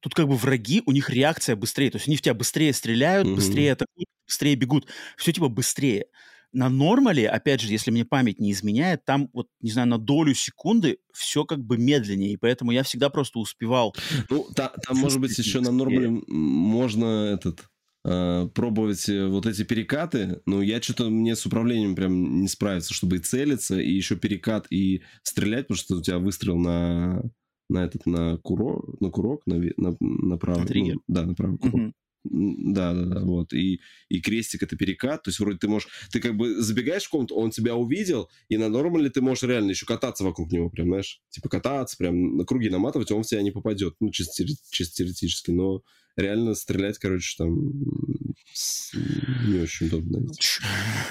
[0.01, 1.89] тут как бы враги, у них реакция быстрее.
[1.91, 3.35] То есть они в тебя быстрее стреляют, Мгм.
[3.35, 4.87] быстрее атакуют, быстрее бегут.
[5.17, 6.05] Все типа быстрее.
[6.53, 10.33] На нормале, опять же, если мне память не изменяет, там вот, не знаю, на долю
[10.33, 13.95] секунды все как бы медленнее, и поэтому я всегда просто успевал.
[14.29, 17.63] Ну, та- там, может быть, еще на нормале можно этот
[18.03, 22.93] э, пробовать э, вот эти перекаты, но я что-то мне с управлением прям не справиться,
[22.93, 27.23] чтобы и целиться, и еще перекат, и стрелять, потому что у тебя выстрел на
[27.69, 30.95] на этот на курок, на курок, на, на, на правый, На триггер.
[30.95, 31.75] ну, да, на правый курок.
[31.75, 31.93] Мгм.
[32.23, 33.51] Да, да, да, вот.
[33.53, 35.23] И, и крестик это перекат.
[35.23, 35.89] То есть, вроде ты можешь.
[36.11, 39.71] Ты как бы забегаешь в комнату, он тебя увидел, и на нормале ты можешь реально
[39.71, 43.41] еще кататься вокруг него, прям, знаешь, типа кататься, прям на круги наматывать, он в тебя
[43.41, 43.95] не попадет.
[43.99, 45.51] Ну, чисто, чисто теоретически.
[45.51, 45.81] Но
[46.15, 47.71] реально стрелять, короче, там
[49.47, 50.27] не очень удобно.
[50.39, 50.61] Ч-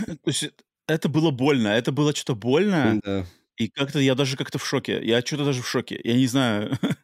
[0.06, 0.50] То есть
[0.86, 3.26] это было больно, это было что-то больно, Да.
[3.56, 5.00] и как-то я даже как-то в шоке.
[5.02, 6.00] Я что-то даже в шоке.
[6.04, 6.78] Я не знаю.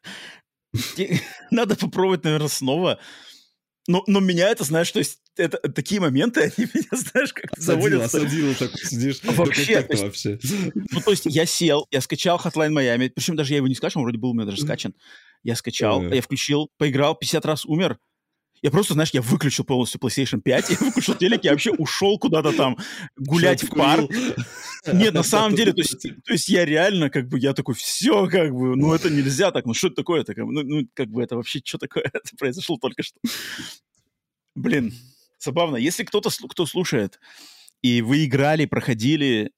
[1.51, 2.99] Надо попробовать, наверное, снова.
[3.89, 7.65] Но, но меня это, знаешь, то есть это такие моменты, они меня, знаешь, как Осадил,
[7.91, 8.03] заводят.
[8.03, 9.21] осадил, так сидишь.
[9.21, 10.39] Да Вообще, то есть- вообще?
[10.91, 14.01] Ну, то есть я сел, я скачал Hotline Miami, причем даже я его не скачал,
[14.01, 14.95] он вроде был у меня даже скачан.
[15.43, 17.99] Я скачал, я включил, поиграл, 50 раз умер.
[18.63, 22.53] Я просто, знаешь, я выключил полностью PlayStation 5, я выключил телек, я вообще ушел куда-то
[22.53, 22.77] там
[23.17, 24.11] гулять в парк.
[24.87, 28.27] Нет, на самом деле, то есть, то есть я реально, как бы, я такой, все,
[28.29, 31.09] как бы, ну это нельзя так, ну что это такое-то, как бы, ну, ну, как
[31.09, 33.19] бы, это вообще что такое, это произошло только что.
[34.55, 34.95] Блин,
[35.39, 35.77] забавно.
[35.77, 37.21] Если кто-то, кто слушает,
[37.83, 39.53] и вы играли, проходили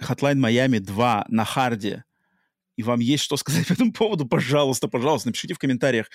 [0.00, 2.04] Hotline Miami 2 на харде,
[2.76, 6.08] и вам есть что сказать по этому поводу, пожалуйста, пожалуйста, напишите в комментариях,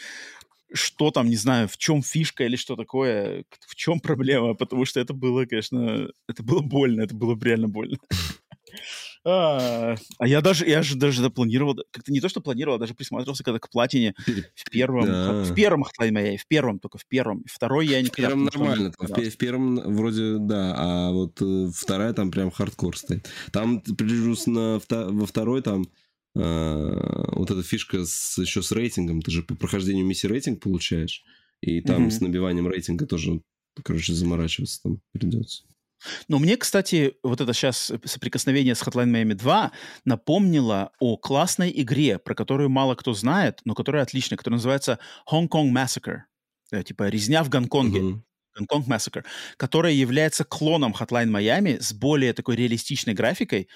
[0.74, 5.00] что там, не знаю, в чем фишка или что такое, в чем проблема, потому что
[5.00, 7.98] это было, конечно, это было больно, это было реально больно.
[9.26, 12.94] А а я даже, я же даже запланировал, как-то не то, что планировал, а даже
[12.94, 14.16] присматривался когда к платине
[14.56, 15.44] в первом, Да.
[15.44, 17.44] в первом Miami, в первом, только в первом.
[17.46, 18.30] Второй я В никогда...
[18.30, 22.50] первом нормально, не там, в, в первом вроде да, а вот э, вторая там прям
[22.50, 23.28] хардкор стоит.
[23.52, 25.86] Там плюс на во второй там
[26.36, 31.24] э, вот эта фишка с, еще с рейтингом, ты же по прохождению миссии рейтинг получаешь,
[31.62, 32.12] и там Мгм.
[32.12, 33.42] с набиванием рейтинга тоже,
[33.84, 35.64] короче, заморачиваться там придется.
[36.30, 39.72] Но мне, кстати, вот это сейчас соприкосновение с Hotline Miami 2
[40.06, 45.00] напомнило о классной игре, про которую мало кто знает, но которая отличная, которая называется
[45.30, 46.22] Hong Kong Massacre.
[46.72, 48.00] Э, Типа «Резня в Гонконге».
[48.02, 48.24] Мгм.
[48.56, 49.24] Гонконг Massacre,
[49.58, 53.70] которая является клоном Hotline Miami с более такой реалистичной графикой,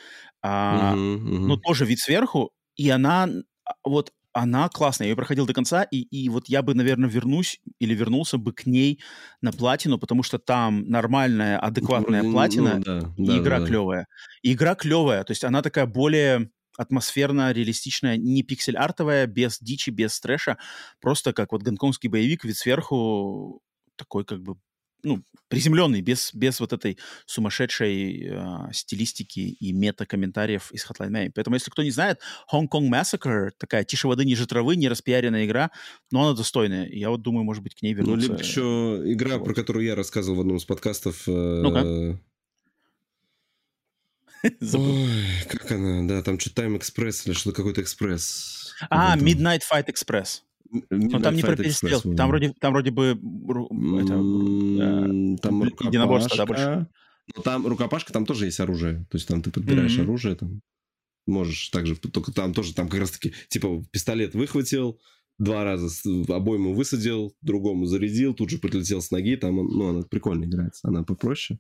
[0.44, 1.48] а, Мгм, мгм.
[1.48, 3.28] но тоже вид сверху, и она
[3.84, 7.60] вот она классная, я ее проходил до конца, и, и вот я бы, наверное, вернусь
[7.80, 9.00] или вернулся бы к ней
[9.42, 13.66] на платину, потому что там нормальная, адекватная Вроде, ну, платина, да, и да, игра да.
[13.68, 14.08] клевая.
[14.42, 20.20] И игра клевая, то есть она такая более атмосферно реалистичная, не пиксель-артовая, без дичи, без
[20.20, 20.58] трэша,
[21.00, 23.62] просто как вот гонконгский боевик, вид сверху
[23.96, 24.56] такой как бы
[25.04, 31.32] ну, приземленный, без, без вот этой сумасшедшей э, стилистики и мета-комментариев из Hotline Miami.
[31.36, 32.20] Поэтому, если кто не знает,
[32.52, 35.70] Hong Kong Massacre, такая тише воды, ниже травы, не распиаренная игра,
[36.12, 36.88] но она достойная.
[36.90, 38.28] Я вот думаю, может быть, к ней вернуться.
[38.28, 39.46] Ну, либо еще игра, вот.
[39.46, 41.28] про которую я рассказывал в одном из подкастов.
[41.28, 41.32] Э,
[41.62, 42.20] ну-ка.
[44.44, 46.08] Ой, как она?
[46.08, 48.74] Да, там что-то Time Express или что-то какой-то экспресс.
[48.90, 50.42] А, Midnight Fight Express.
[50.90, 52.16] Но там не про перестрелку.
[52.16, 54.16] Там вроде, там вроде бы это,
[55.42, 56.88] там единоборство, да, больше?
[57.36, 59.06] Но там рукопашка, там тоже есть оружие.
[59.10, 60.02] То есть там ты подбираешь mm-hmm.
[60.02, 60.62] оружие, там
[61.26, 65.00] можешь также, только там тоже, там как раз-таки, типа, пистолет выхватил,
[65.38, 65.90] два раза
[66.28, 71.04] обойму высадил, другому зарядил, тут же прилетел с ноги, там, ну, она прикольно играется, она
[71.04, 71.60] попроще.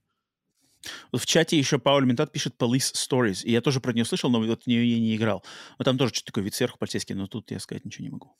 [1.13, 4.41] В чате еще Пауль Ментат пишет Police Stories, и я тоже про нее слышал, но
[4.41, 5.43] вот в нее я не играл.
[5.79, 8.35] Но там тоже что-то такое вид сверху полицейский, но тут я сказать ничего не могу.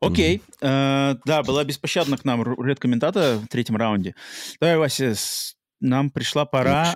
[0.00, 0.42] Окей.
[0.60, 1.14] Mm-hmm.
[1.14, 4.14] Uh, да, была беспощадна к нам рулет комментата в третьем раунде.
[4.60, 5.56] Давай, Вася, с...
[5.80, 6.94] нам пришла пора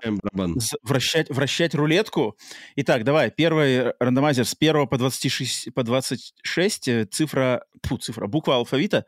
[0.82, 2.36] вращать, вращать рулетку.
[2.76, 8.56] Итак, давай, первый рандомайзер с 1 по 26, по 26 э, цифра, фу, цифра, буква
[8.56, 9.06] алфавита.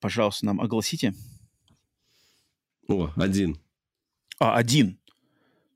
[0.00, 1.14] Пожалуйста, нам огласите.
[2.88, 3.60] О, один.
[4.38, 4.98] А, один.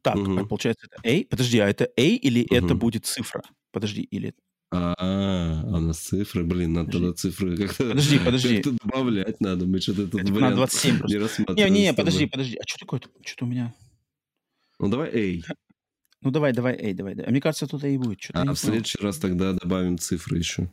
[0.02, 0.46] Так, угу.
[0.46, 1.24] получается, это A.
[1.24, 2.54] Подожди, а это A или угу.
[2.54, 3.42] это будет цифра?
[3.70, 4.34] Подожди, или...
[4.72, 7.16] А, а на цифры, блин, надо подожди.
[7.16, 8.62] цифры как-то, подожди, подожди.
[8.62, 9.66] как-то добавлять надо.
[9.66, 11.16] Мы что-то тут это на 27 просто.
[11.16, 11.74] не рассматриваем.
[11.74, 12.56] Не, не, подожди, подожди.
[12.56, 13.00] А что такое?
[13.24, 13.74] Что-то у меня...
[14.78, 15.54] Ну, давай A.
[16.22, 17.14] Ну, давай, давай A, давай.
[17.14, 18.22] А мне кажется, тут A будет.
[18.22, 20.70] Что-то а в следующий раз тогда добавим цифры еще.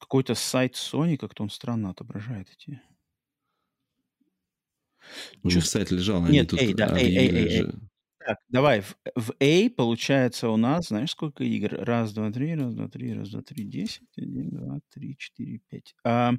[0.00, 2.80] Какой-то сайт Sony, как-то он странно отображает эти...
[5.44, 7.72] У них сайт лежал, они Нет, тут да, A, A, A, A.
[8.26, 11.74] Так, давай, в, в A получается у нас, знаешь, сколько игр?
[11.84, 15.94] Раз, два, три, раз, два, три, раз, два, три, десять, один, два, три, четыре, пять.
[16.04, 16.32] А,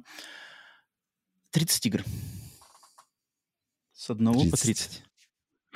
[1.52, 2.04] 30 игр.
[3.92, 4.50] С одного 30.
[4.50, 5.02] по 30.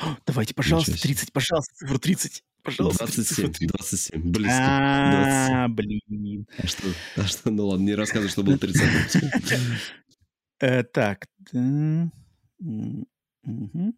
[0.01, 2.45] О, давайте, пожалуйста, 30, пожалуйста, цифру 30.
[2.63, 4.57] Пожалуйста, 27, 27, близко.
[4.57, 6.47] А, блин.
[6.59, 9.23] А что, а что, ну ладно, не рассказывай, что было 30.
[10.61, 11.27] Э, так,
[13.47, 13.95] Угу.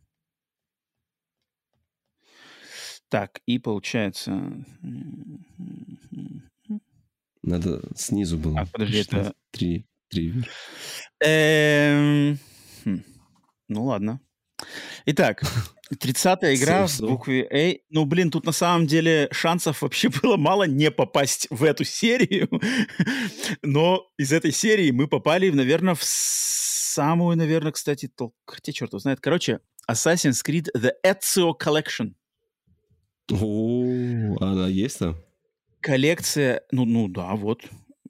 [3.09, 4.65] Так, и получается...
[7.43, 8.61] Надо снизу было.
[8.61, 9.33] А, подожди, это...
[9.53, 10.35] Три, три.
[11.21, 12.39] Эм...
[12.85, 13.05] Хм.
[13.69, 14.21] Ну ладно.
[15.05, 15.43] Итак,
[15.95, 17.79] 30-я игра в букве A.
[17.91, 22.49] Ну, блин, тут на самом деле шансов вообще было мало не попасть в эту серию.
[23.63, 28.35] Но из этой серии мы попали, наверное, в самую, наверное, кстати, толк...
[28.47, 29.21] Хотя черт его знает.
[29.21, 32.15] Короче, Assassin's Creed The Ezio Collection.
[33.33, 35.17] О, она есть там?
[35.81, 37.63] Коллекция, ну, ну да, вот.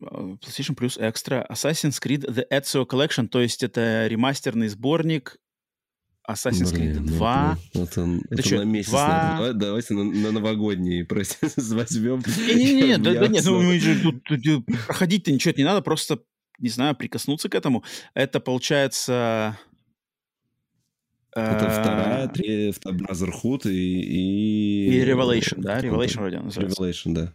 [0.02, 1.46] А, PlayStation Plus Extra.
[1.48, 5.38] Assassin's Creed The Ezio Collection, то есть это ремастерный сборник
[6.28, 7.58] Assassin's Creed Блин, 2.
[7.74, 8.90] Ну, это, это, это на месяц.
[8.90, 9.34] 2...
[9.36, 12.22] Давай, давайте на, на новогодние просто возьмем.
[12.26, 16.20] Не-не-не, да, да нет, ну мы же тут, тут проходить-то ничего не надо, просто
[16.58, 17.84] не знаю, прикоснуться к этому.
[18.14, 19.58] Это получается...
[21.40, 24.00] Это вторая, третья, Brotherhood и...
[24.00, 25.80] И, и Revelation, да?
[25.80, 26.82] Revelation вроде называется.
[26.82, 27.32] Revelation, да.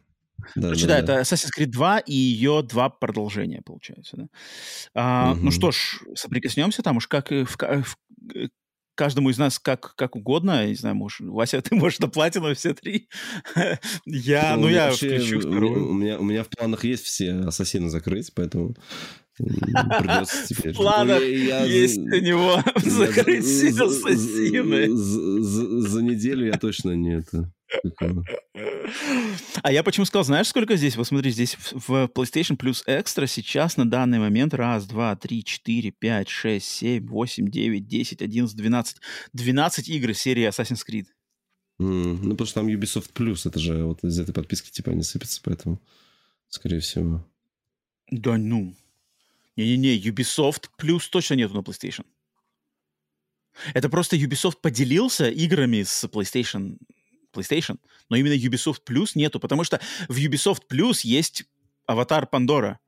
[0.55, 4.27] Да, Короче, да, да, это Assassin's Creed 2 и ее два продолжения, получается, да.
[4.95, 5.41] А, угу.
[5.45, 7.95] Ну что ж, соприкоснемся там уж как в, в,
[8.95, 10.61] каждому из нас как, как угодно.
[10.61, 13.07] Я не знаю, может, Вася, ты можешь на платину все три.
[14.05, 15.89] я, ну, ну я вообще, включу вторую.
[15.89, 18.75] У меня, у меня в планах есть все ассасины закрыть, поэтому
[19.99, 20.73] придется теперь.
[20.73, 24.95] В планах есть у него закрыть все ассасины.
[24.95, 27.51] За неделю я точно не это.
[29.63, 30.97] А я почему сказал, знаешь, сколько здесь?
[30.97, 35.91] Вот смотри, здесь в PlayStation Plus Extra сейчас на данный момент раз, два, три, четыре,
[35.91, 38.97] пять, шесть, семь, восемь, девять, десять, одиннадцать, двенадцать.
[39.31, 41.05] Двенадцать игр серии Assassin's Creed.
[41.81, 45.03] Mm, ну, потому что там Ubisoft Plus, это же вот из этой подписки типа не
[45.03, 45.81] сыпется, поэтому,
[46.49, 47.25] скорее всего.
[48.11, 48.75] Да ну.
[49.55, 52.05] Не-не-не, Ubisoft Plus точно нету на PlayStation.
[53.73, 56.77] Это просто Ubisoft поделился играми с PlayStation
[57.33, 57.79] PlayStation,
[58.09, 61.43] но именно Ubisoft Plus нету, потому что в Ubisoft Plus есть
[61.85, 62.79] аватар Пандора,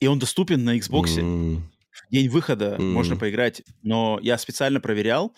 [0.00, 1.18] и он доступен на Xbox.
[1.18, 1.60] Mm.
[1.90, 2.82] В день выхода mm.
[2.82, 5.34] можно поиграть, но я специально проверял,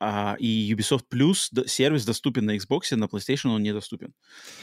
[0.00, 4.14] а, и Ubisoft Plus сервис доступен на Xbox, на PlayStation он недоступен.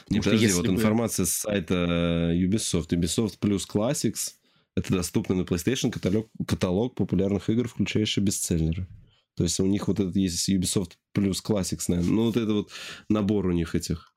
[0.10, 0.74] Не, подожди, вот бы...
[0.74, 2.90] информация с сайта Ubisoft.
[2.90, 4.34] Ubisoft Plus Classics—
[4.76, 8.88] это доступный на PlayStation каталог, каталог популярных игр, включающий бестселлеры.
[9.36, 12.14] То есть у них вот этот есть Ubisoft плюс Classics, наверное.
[12.14, 12.72] Ну, вот это вот
[13.10, 14.14] набор у них этих,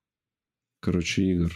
[0.80, 1.52] короче, игр.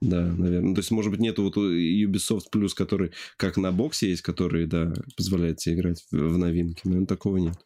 [0.00, 0.68] Да, наверное.
[0.68, 4.66] Ну, то есть, может быть, нету вот Ubisoft Plus, который как на боксе есть, который,
[4.66, 6.82] да, позволяет тебе играть в новинки.
[6.84, 7.58] Наверное, такого нет.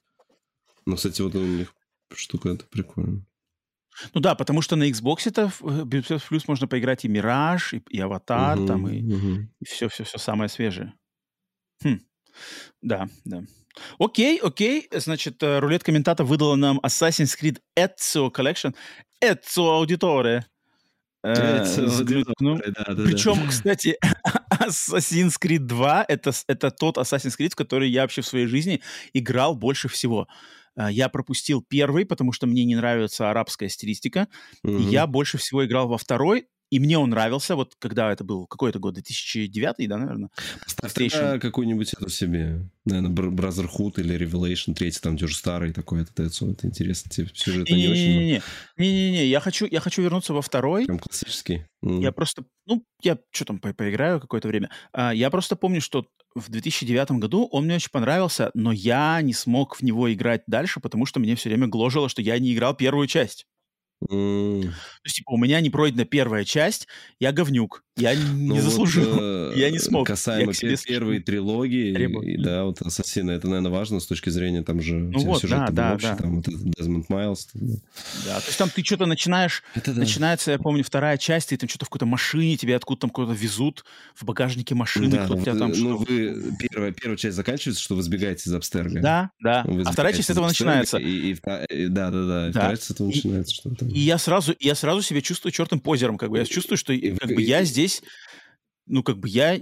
[0.87, 1.75] Но, кстати, вот у них
[2.15, 3.25] штука это прикольно.
[4.15, 8.01] Ну да, потому что на Xbox это Ubisoft Plus можно поиграть и Мираж, и, и
[8.01, 9.49] Аватар, угу, там, и, угу.
[9.61, 10.95] и все-все-все самое свежее.
[11.85, 12.01] Хм.
[12.81, 13.45] Да, да.
[13.99, 14.89] Окей, окей.
[14.93, 18.75] Значит, э, рулет комментатор выдала нам Assassin's Creed Ezio Collection.
[19.23, 20.43] Ezio Auditore.
[21.25, 21.65] Э,
[22.41, 23.97] ну, причем, кстати,
[24.51, 28.83] Assassin's Creed 2 это, это тот Assassin's Creed, в который я вообще в своей жизни
[29.13, 30.27] играл больше всего.
[30.77, 34.29] Э, я пропустил первый, потому что мне не нравится арабская стилистика.
[34.65, 34.79] Mm-hmm.
[34.79, 38.47] И я больше всего играл во второй, и мне он нравился, вот когда это был,
[38.47, 40.31] какой это год, 2009, да, наверное?
[40.81, 46.47] Поставь какую-нибудь эту себе, наверное, Brotherhood или Revelation 3, там тоже старый такой, это, это,
[46.47, 48.43] это интересно, тебе сюжет не, не, очень.
[48.79, 50.87] Не-не-не, я хочу, я хочу вернуться во второй.
[50.87, 51.67] Прям классический.
[51.85, 52.01] Mm.
[52.01, 54.71] Я просто, ну, я что там, по поиграю какое-то время.
[54.95, 59.35] А, я просто помню, что в 2009 году он мне очень понравился, но я не
[59.35, 62.75] смог в него играть дальше, потому что мне все время гложило, что я не играл
[62.75, 63.47] первую часть.
[64.11, 64.63] Mm.
[64.63, 66.87] То есть, типа, у меня не пройдена первая часть,
[67.19, 70.07] я говнюк, я не ну, заслужил, вот, э, я не смог.
[70.07, 71.91] Касаемо я первой трилогии,
[72.25, 75.69] и, да, вот Ассасина, это, наверное, важно с точки зрения, там же ну вот, да,
[75.71, 76.17] да, общий, да.
[76.17, 77.49] там вот Дезмонд Майлз.
[77.53, 80.01] Да, то есть там ты что-то начинаешь, это, да.
[80.01, 83.39] начинается, я помню, вторая часть, и там что-то в какой-то машине, тебя откуда там куда-то
[83.39, 83.85] везут,
[84.15, 85.73] в багажнике машины, да, кто-то тебя там...
[85.73, 89.01] Ну, вы, первая, первая часть заканчивается, что вы сбегаете из Абстерга.
[89.01, 90.97] Да, да, а вторая часть этого начинается.
[90.97, 93.85] И, и, и, да, да, да, да, вторая часть этого начинается что-то.
[93.95, 96.39] И я сразу, я сразу себя чувствую чертом позером, как бы.
[96.39, 98.03] Я чувствую, что как бы, я здесь,
[98.87, 99.61] ну, как бы я...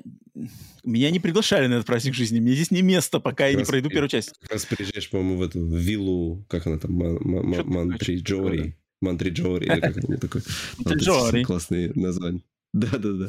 [0.82, 2.40] Меня не приглашали на этот праздник жизни.
[2.40, 4.32] Мне здесь не место, пока я не пройду первую часть.
[4.40, 8.76] Как раз приезжаешь, по-моему, в эту виллу, как она там, Мантриджори.
[9.00, 10.42] Мантриджори, или как это такое.
[10.78, 11.42] Мантриджори.
[11.44, 12.42] Классные названия.
[12.72, 13.28] Да-да-да.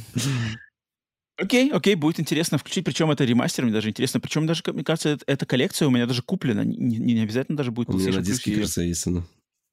[1.38, 2.86] Окей, окей, будет интересно включить.
[2.86, 4.20] Причем это ремастер, мне даже интересно.
[4.20, 6.64] Причем даже, мне кажется, эта коллекция у меня даже куплена.
[6.64, 7.90] Не, не, не обязательно даже будет.
[7.90, 9.26] У меня на диске, кажется, есть она.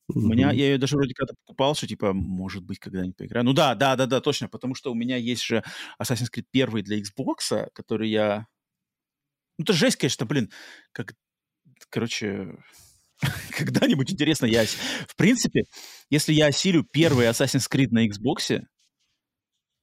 [0.08, 3.44] У меня, я ее даже вроде когда покупал, что типа, может быть, когда-нибудь поиграю.
[3.44, 5.62] Ну да, да, да, да, точно, потому что у меня есть же
[6.00, 8.46] Assassin's Creed 1 для Xbox, который я...
[9.58, 10.50] Ну это жесть, конечно, блин.
[10.92, 11.14] Как...
[11.90, 12.56] Короче,
[13.56, 14.64] когда-нибудь интересно, я...
[14.64, 15.64] В принципе,
[16.08, 18.62] если я осилю первый Assassin's Creed на Xbox,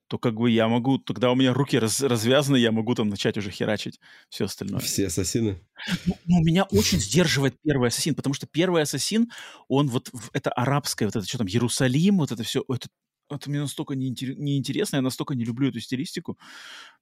[0.08, 3.38] то как бы я могу, тогда у меня руки раз, развязаны, я могу там начать
[3.38, 4.00] уже херачить
[4.30, 4.80] все остальное.
[4.80, 5.60] Все ассасины?
[6.06, 9.32] Ну, ну, меня очень сдерживает первый ассасин, потому что первый ассасин,
[9.68, 12.88] он вот, это арабское, вот это что там, Иерусалим, вот это все, это,
[13.32, 16.38] это мне настолько неинтересно, я настолько не люблю эту стилистику,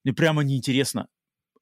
[0.04, 1.08] мне прямо неинтересно.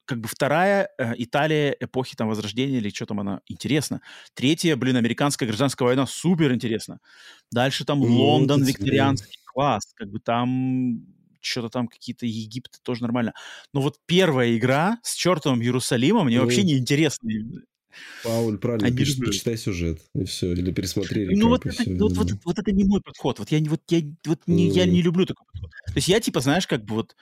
[0.04, 4.00] Как бы вторая э, Италия эпохи там Возрождения или что там она интересно.
[4.34, 6.98] Третья, блин, американская гражданская война супер интересно.
[7.52, 11.06] Дальше там Лондон, викторианский класс, как бы там
[11.42, 13.34] что-то там какие-то Египты тоже нормально.
[13.72, 17.28] Но вот первая игра с чертовым Иерусалимом мне ну, вообще не интересна.
[18.24, 22.12] Пауль правильно Они пишет, прочитай сюжет, и все, или пересмотри Ну вот это, все, вот,
[22.12, 24.72] вот, вот это не мой подход, вот я, вот, я, вот не, mm.
[24.72, 25.70] я не люблю такой подход.
[25.86, 27.14] То есть я типа, знаешь, как бы вот,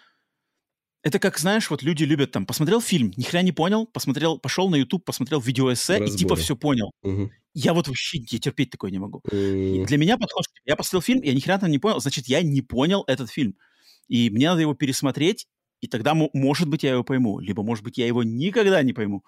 [1.02, 4.68] это как, знаешь, вот люди любят там, посмотрел фильм, ни хрена не понял, посмотрел, пошел
[4.68, 6.14] на YouTube, посмотрел видеоэссе Разборы.
[6.14, 6.92] и типа все понял.
[7.02, 7.30] Угу.
[7.54, 9.22] Я вот вообще я терпеть такое не могу.
[9.30, 9.86] Mm.
[9.86, 12.62] Для меня подход, я посмотрел фильм, я ни хрена там не понял, значит, я не
[12.62, 13.56] понял этот фильм.
[14.10, 15.46] И мне надо его пересмотреть,
[15.80, 17.38] и тогда, может быть, я его пойму.
[17.38, 19.24] Либо, может быть, я его никогда не пойму.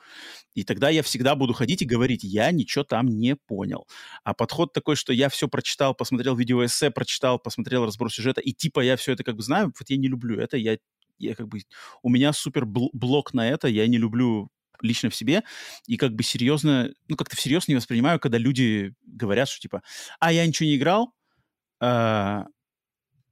[0.55, 3.87] И тогда я всегда буду ходить и говорить, я ничего там не понял.
[4.25, 8.81] А подход такой, что я все прочитал, посмотрел видеоэссе, прочитал, посмотрел разбор сюжета, и типа
[8.81, 10.59] я все это как бы знаю, вот я не люблю это.
[10.59, 10.77] Я,
[11.19, 11.61] я как бы...
[12.03, 14.51] У меня супер блок на это, я не люблю
[14.83, 15.45] лично в себе,
[15.87, 19.83] и как бы серьезно, ну, как-то всерьез не воспринимаю, когда люди говорят, что типа,
[20.19, 21.15] а, я ничего не играл,
[21.81, 22.47] а,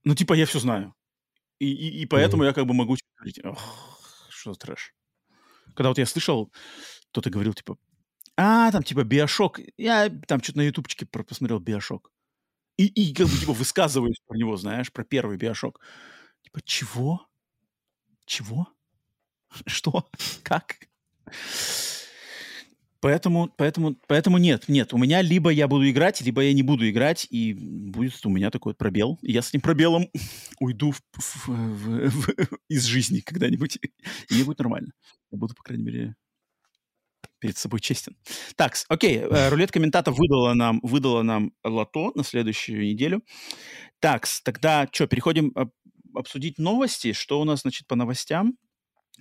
[0.04, 0.94] ну, типа, я все знаю.
[1.60, 2.46] И, и, и поэтому mm-hmm.
[2.46, 3.40] я как бы могу говорить,
[4.30, 4.94] что за трэш.
[5.76, 6.50] Когда вот я слышал,
[7.10, 7.78] кто-то говорил, типа,
[8.36, 9.60] а, там, типа, Биошок.
[9.76, 12.10] Я там что-то на ютубчике посмотрел Биошок.
[12.78, 15.80] И, и как бы, типа, высказываюсь про него, знаешь, про первый Биошок.
[16.42, 17.26] Типа, чего?
[18.24, 18.68] Чего?
[19.66, 20.08] Что?
[20.42, 20.76] Как?
[23.00, 24.92] Поэтому, поэтому, поэтому нет, нет.
[24.92, 28.50] У меня либо я буду играть, либо я не буду играть, и будет у меня
[28.50, 29.18] такой вот пробел.
[29.22, 30.10] И я с этим пробелом
[30.60, 33.76] уйду в, в, в, в, из жизни когда-нибудь,
[34.30, 34.92] и мне будет нормально.
[35.30, 36.14] Я буду, по крайней мере,
[37.38, 38.16] перед собой честен.
[38.56, 43.22] Так, окей, э, рулет комментатор выдала нам, выдала нам лото на следующую неделю.
[43.98, 45.54] Так, тогда что, переходим
[46.14, 47.12] обсудить новости.
[47.12, 48.56] Что у нас, значит, по новостям?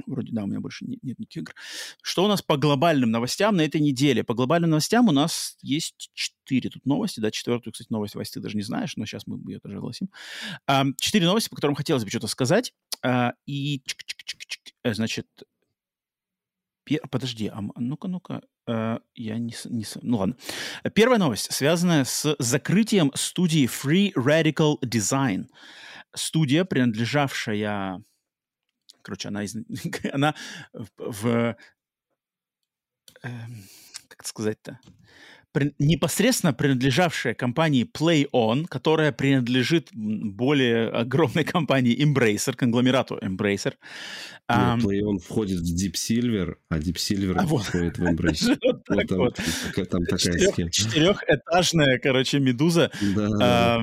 [0.05, 1.53] Вроде, да, у меня больше нет, нет никаких игр.
[2.01, 4.23] Что у нас по глобальным новостям на этой неделе?
[4.23, 8.39] По глобальным новостям у нас есть четыре тут новости, да, четвертую, кстати, новость, Вась, ты
[8.39, 10.09] даже не знаешь, но сейчас мы ее тоже огласим.
[10.67, 12.73] А, четыре новости, по которым хотелось бы что-то сказать.
[13.03, 13.81] А, и,
[14.84, 15.27] э, значит,
[17.11, 19.85] подожди, а ну-ка, ну-ка, а, я не, не...
[20.01, 20.35] Ну ладно.
[20.93, 25.47] Первая новость, связанная с закрытием студии Free Radical Design.
[26.15, 28.03] Студия, принадлежавшая
[29.01, 29.55] короче, она, из,
[30.13, 30.35] она
[30.73, 31.55] в, э,
[34.07, 34.80] как сказать-то,
[35.51, 43.73] при, непосредственно принадлежавшая компании PlayOn, которая принадлежит более огромной компании Embracer, конгломерату Embracer.
[44.51, 48.57] Um, PlayOn входит в Deep Silver, а Deep Silver а входит в Embracer.
[48.63, 49.39] вот так вот.
[49.76, 49.89] вот.
[49.89, 50.71] Там такая схема.
[50.71, 52.91] Четырехэтажная, короче, медуза.
[53.15, 53.81] Да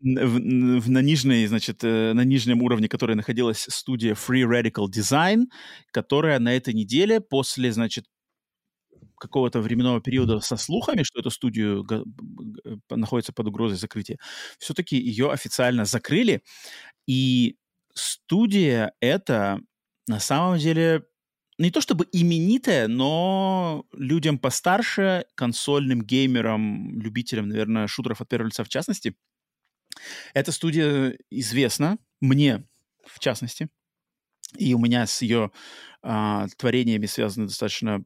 [0.00, 5.46] в, в, на, нижней, значит, э, на нижнем уровне которой находилась студия Free Radical Design,
[5.92, 8.06] которая на этой неделе после, значит,
[9.18, 11.86] какого-то временного периода со слухами, что эту студию
[12.90, 14.18] находится под угрозой закрытия,
[14.58, 16.42] все-таки ее официально закрыли.
[17.06, 17.56] И
[17.94, 19.60] студия эта
[20.08, 21.04] на самом деле
[21.58, 28.64] не то чтобы именитая, но людям постарше, консольным геймерам, любителям, наверное, шутеров от первого лица
[28.64, 29.14] в частности–
[30.32, 32.66] эта студия известна мне,
[33.06, 33.68] в частности,
[34.56, 35.50] и у меня с ее
[36.02, 38.04] а, творениями связаны достаточно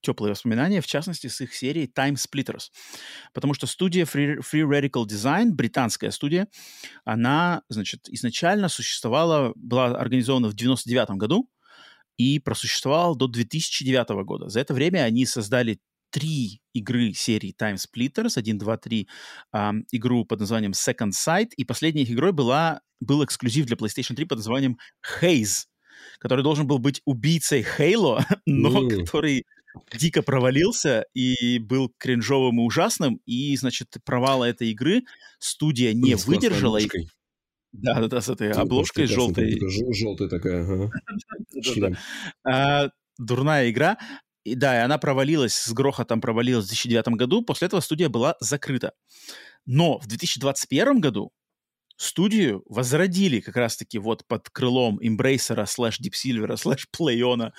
[0.00, 2.70] теплые воспоминания, в частности, с их серией Time Splitters.
[3.32, 6.46] Потому что студия Free, Free Radical Design, британская студия,
[7.04, 11.50] она, значит, изначально существовала, была организована в 99 году
[12.16, 14.48] и просуществовала до 2009 года.
[14.48, 15.80] За это время они создали
[16.16, 19.08] три игры серии Time Splitters, 1, 2, 3,
[19.52, 24.24] э, игру под названием Second Sight, и последней игрой была, был эксклюзив для PlayStation 3
[24.24, 24.78] под названием
[25.20, 25.66] Haze,
[26.18, 29.00] который должен был быть убийцей Halo, но mm.
[29.00, 29.44] который
[29.92, 35.02] дико провалился и был кринжовым и ужасным, и, значит, провала этой игры
[35.38, 36.78] студия не с выдержала.
[36.78, 36.88] И...
[37.72, 39.60] Да, да, да, с этой обложкой желтой.
[39.92, 40.90] Желтая такая, ага.
[42.42, 42.88] А,
[43.18, 43.98] дурная игра.
[44.46, 47.42] И да, и она провалилась, с грохотом провалилась в 2009 году.
[47.42, 48.92] После этого студия была закрыта.
[49.66, 51.32] Но в 2021 году
[51.96, 57.50] студию возродили как раз-таки вот под крылом Embracer, слэш Deep Silver, слэш Plaion а,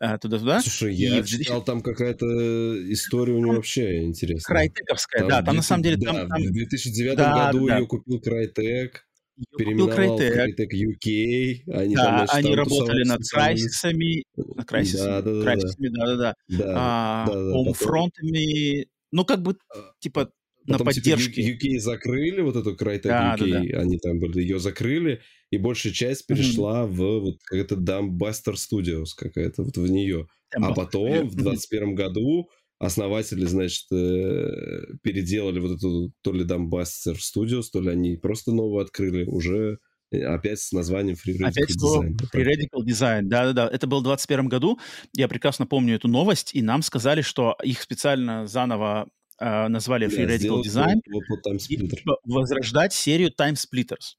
[0.00, 0.60] э, туда-туда.
[0.62, 1.64] Слушай, я и читал, 2000...
[1.64, 4.56] там какая-то история у него вообще интересная.
[4.56, 5.96] Crytek овская, там, да, там на самом деле...
[5.98, 6.42] Да, там, там...
[6.42, 7.78] В 2009 да, году да.
[7.78, 9.06] ее купил Crytek
[9.56, 11.74] переименовал Crytek UK.
[11.74, 15.70] Они, да, там, значит, они работали над Crysis ами, над Crysis ами, да, да, Crysis
[15.70, 20.30] ами, да-да-да, да, а, да, да, Homefront ами, ну, как бы, а, типа,
[20.66, 21.42] Потом, на типа, поддержке.
[21.42, 23.80] Типа, UK закрыли, вот эту Crytek да, UK, да, да.
[23.80, 25.20] они там были, ее закрыли,
[25.50, 26.90] и большая часть перешла mm-hmm.
[26.90, 30.28] в вот какая-то Dumbbuster Studios какая-то, вот в нее.
[30.54, 30.70] Dumbuster.
[30.70, 32.48] А потом, в 21 году,
[32.82, 38.82] основатели, значит, э, переделали вот эту то ли Dumbbuster Studios, то ли они просто новую
[38.82, 39.78] открыли уже
[40.10, 42.16] э, опять с названием Free Radical опять Design.
[42.34, 43.68] Free Radical Design, да-да-да.
[43.72, 44.80] Это был в 2021 году.
[45.14, 50.26] Я прекрасно помню эту новость, и нам сказали, что их специально заново э, назвали Free
[50.26, 54.16] да, Radical Design вот, вот и типа, возрождать серию Time Splitters.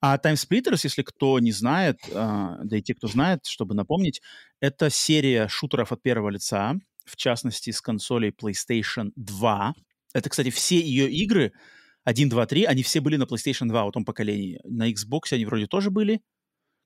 [0.00, 4.22] А Time Splitters, если кто не знает, э, да и те, кто знает, чтобы напомнить,
[4.60, 6.74] это серия шутеров от первого лица,
[7.08, 9.74] в частности, с консолей PlayStation 2.
[10.14, 11.52] Это, кстати, все ее игры,
[12.04, 14.60] 1, 2, 3, они все были на PlayStation 2 в том поколении.
[14.64, 16.20] На Xbox они вроде тоже были,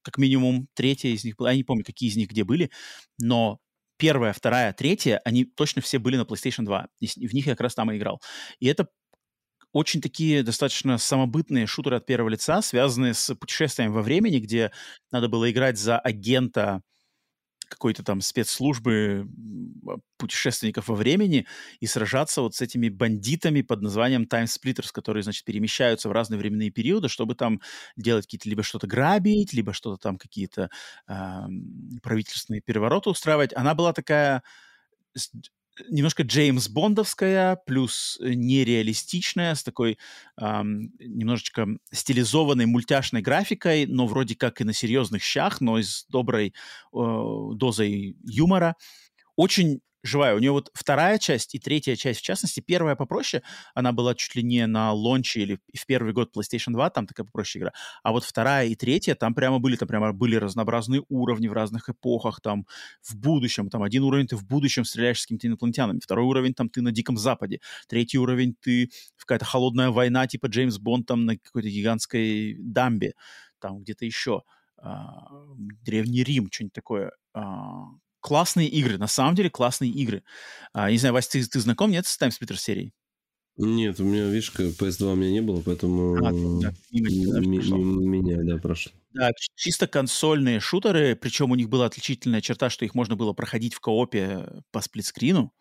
[0.03, 1.51] как минимум третья из них была.
[1.51, 2.71] Я не помню, какие из них где были,
[3.19, 3.59] но
[3.99, 6.89] первая, вторая, третья, они точно все были на PlayStation 2.
[7.01, 8.21] И в них я как раз там и играл.
[8.59, 8.89] И это
[9.73, 14.71] очень такие достаточно самобытные шутеры от первого лица, связанные с путешествием во времени, где
[15.11, 16.83] надо было играть за агента
[17.73, 19.27] какой-то там спецслужбы
[19.89, 21.47] а, путешественников во времени
[21.81, 26.39] и сражаться вот с этими бандитами под названием Time Splitters, которые, значит, перемещаются в разные
[26.39, 27.61] временные периоды, чтобы там
[27.97, 30.71] делать какие-то либо что-то грабить, либо что-то там какие-то
[31.09, 31.41] э,
[32.03, 33.55] правительственные перевороты устраивать.
[33.55, 34.43] Она была такая
[35.89, 39.99] немножко Джеймс Бондовская, плюс э, нереалистичная, с такой
[40.41, 46.49] эм, немножечко стилизованной мультяшной графикой, но вроде как и на серьезных щах, но с доброй
[46.49, 46.53] э,
[46.93, 48.77] дозой юмора.
[49.37, 50.35] Очень живая.
[50.35, 53.43] У нее вот вторая часть и третья часть, в частности, первая попроще,
[53.75, 57.25] она была чуть ли не на лонче или в первый год PlayStation 2, там такая
[57.25, 57.73] попроще игра.
[58.03, 61.89] А вот вторая и третья, там прямо были, там прямо были разнообразные уровни в разных
[61.89, 62.67] эпохах, там
[63.03, 66.69] в будущем, там один уровень ты в будущем стреляешь с какими-то инопланетянами, второй уровень там
[66.69, 71.25] ты на Диком Западе, третий уровень ты в какая-то холодная война, типа Джеймс Бонд там
[71.27, 73.15] на какой-то гигантской дамбе,
[73.61, 74.43] там где-то еще.
[74.79, 75.29] а,
[75.85, 77.13] Древний Рим, что-нибудь такое.
[78.23, 80.23] Классные игры, на самом деле классные игры.
[80.73, 82.95] А, не знаю, Вась, ты, ты знаком, нет, с Time Splitter серией?
[83.57, 86.31] Нет, у меня, видишь, PS2 у меня не было, поэтому а,
[86.63, 88.93] да, мимо, мимо меня, да, прошло.
[89.11, 93.75] Да, чисто консольные шутеры, причем у них была отличительная черта, что их можно было проходить
[93.75, 95.53] в коопе по сплитскрину.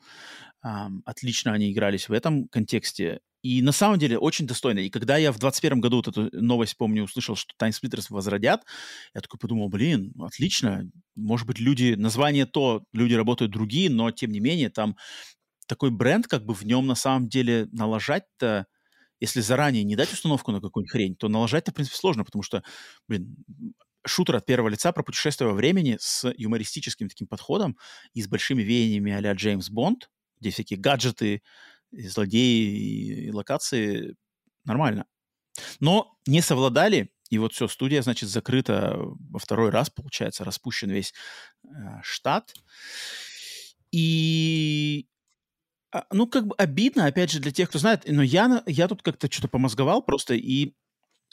[0.62, 3.20] Отлично они игрались в этом контексте.
[3.42, 4.80] И на самом деле очень достойно.
[4.80, 8.62] И когда я в 21 году вот эту новость, помню, услышал, что Time Splitters возродят,
[9.16, 10.88] я такой подумал, блин, отлично.
[11.16, 14.96] Может быть, люди, название то, люди работают другие, но тем не менее там
[15.68, 18.68] такой бренд, как бы в нем на самом деле налажать-то,
[19.20, 22.64] если заранее не дать установку на какую-нибудь хрень, то налажать-то, в принципе, сложно, потому что,
[23.08, 23.36] блин,
[24.06, 27.78] шутер от первого лица про путешествие во времени с юмористическим таким подходом
[28.14, 30.10] и с большими веяниями а-ля Джеймс Бонд,
[30.42, 31.42] где всякие гаджеты,
[31.92, 34.16] и злодеи и локации,
[34.66, 35.06] нормально.
[35.80, 41.14] Но не совладали, и вот все, студия, значит, закрыта во второй раз, получается, распущен весь
[41.64, 41.68] э,
[42.02, 42.54] штат.
[43.92, 45.08] И
[45.92, 49.02] а, ну, как бы обидно, опять же, для тех, кто знает, но я, я тут
[49.02, 50.74] как-то что-то помозговал просто, и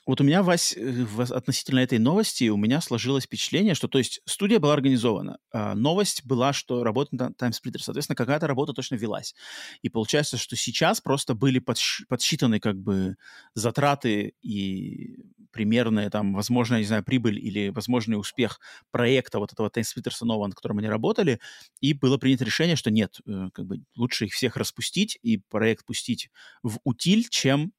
[0.09, 4.21] вот у меня, Вась, э, относительно этой новости, у меня сложилось впечатление, что, то есть,
[4.27, 9.35] студия была организована, а новость была, что работает на TimeSplitter, соответственно, какая-то работа точно велась.
[9.83, 13.17] И получается, что сейчас просто были подсч- подсчитаны, как бы,
[13.55, 15.17] затраты и
[15.53, 18.61] примерная, там, возможная, не знаю, прибыль или возможный успех
[18.91, 21.41] проекта вот этого TimeSplitter нового, над которым они работали,
[21.81, 25.85] и было принято решение, что нет, э, как бы, лучше их всех распустить и проект
[25.87, 26.31] пустить
[26.63, 27.73] в утиль, чем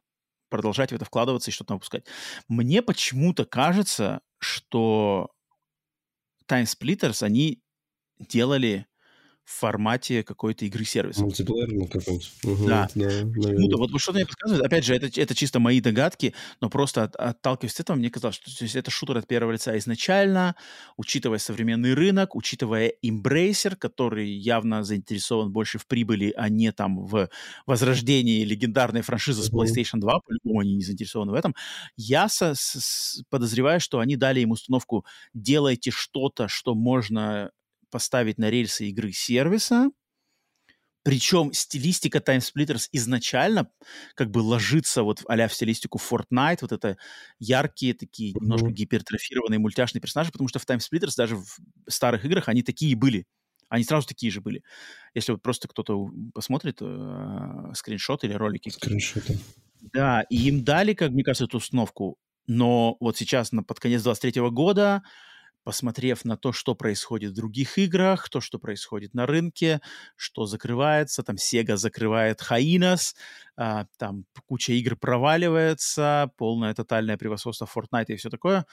[0.49, 2.05] продолжать в это вкладываться и что-то выпускать.
[2.47, 5.31] Мне почему-то кажется, что
[6.47, 7.61] Time Splitters, они
[8.19, 8.88] делали
[9.49, 11.23] в формате какой-то игры-сервиса.
[11.23, 12.31] Мультиплеерный какой-нибудь.
[12.43, 12.88] Угу, да.
[12.93, 14.63] да ну, вот, вот что-то мне подсказывает.
[14.63, 18.35] Опять же, это, это чисто мои догадки, но просто от, отталкиваясь от этого, мне казалось,
[18.35, 20.55] что то есть, это шутер от первого лица изначально,
[20.97, 27.27] учитывая современный рынок, учитывая Embracer, который явно заинтересован больше в прибыли, а не там в
[27.65, 31.55] возрождении легендарной франшизы с PlayStation 2, по-любому они не заинтересованы в этом.
[31.97, 37.49] Я со, с, подозреваю, что они дали им установку «делайте что-то, что можно
[37.90, 39.90] поставить на рельсы игры сервиса,
[41.03, 43.72] причем стилистика Time Splitters изначально
[44.16, 46.98] как бы ложится вот а в стилистику Fortnite, вот это
[47.40, 48.41] яркие такие mm-hmm.
[48.41, 51.57] немножко гипертрофированные мультяшные персонажи, потому что в Time Splitters даже в
[51.88, 53.26] старых играх они такие были.
[53.70, 54.64] Они сразу такие же были.
[55.14, 58.70] Если вот просто кто-то посмотрит э, скриншоты или ролики.
[58.70, 59.40] Скриншоты.
[59.94, 62.18] Да, и им дали, как мне кажется, эту установку.
[62.48, 65.03] Но вот сейчас, на, под конец 23 года,
[65.64, 69.81] посмотрев на то, что происходит в других играх, то, что происходит на рынке,
[70.15, 73.15] что закрывается, там Sega закрывает Hainas,
[73.57, 78.65] а, там куча игр проваливается, полное тотальное превосходство Fortnite и все такое.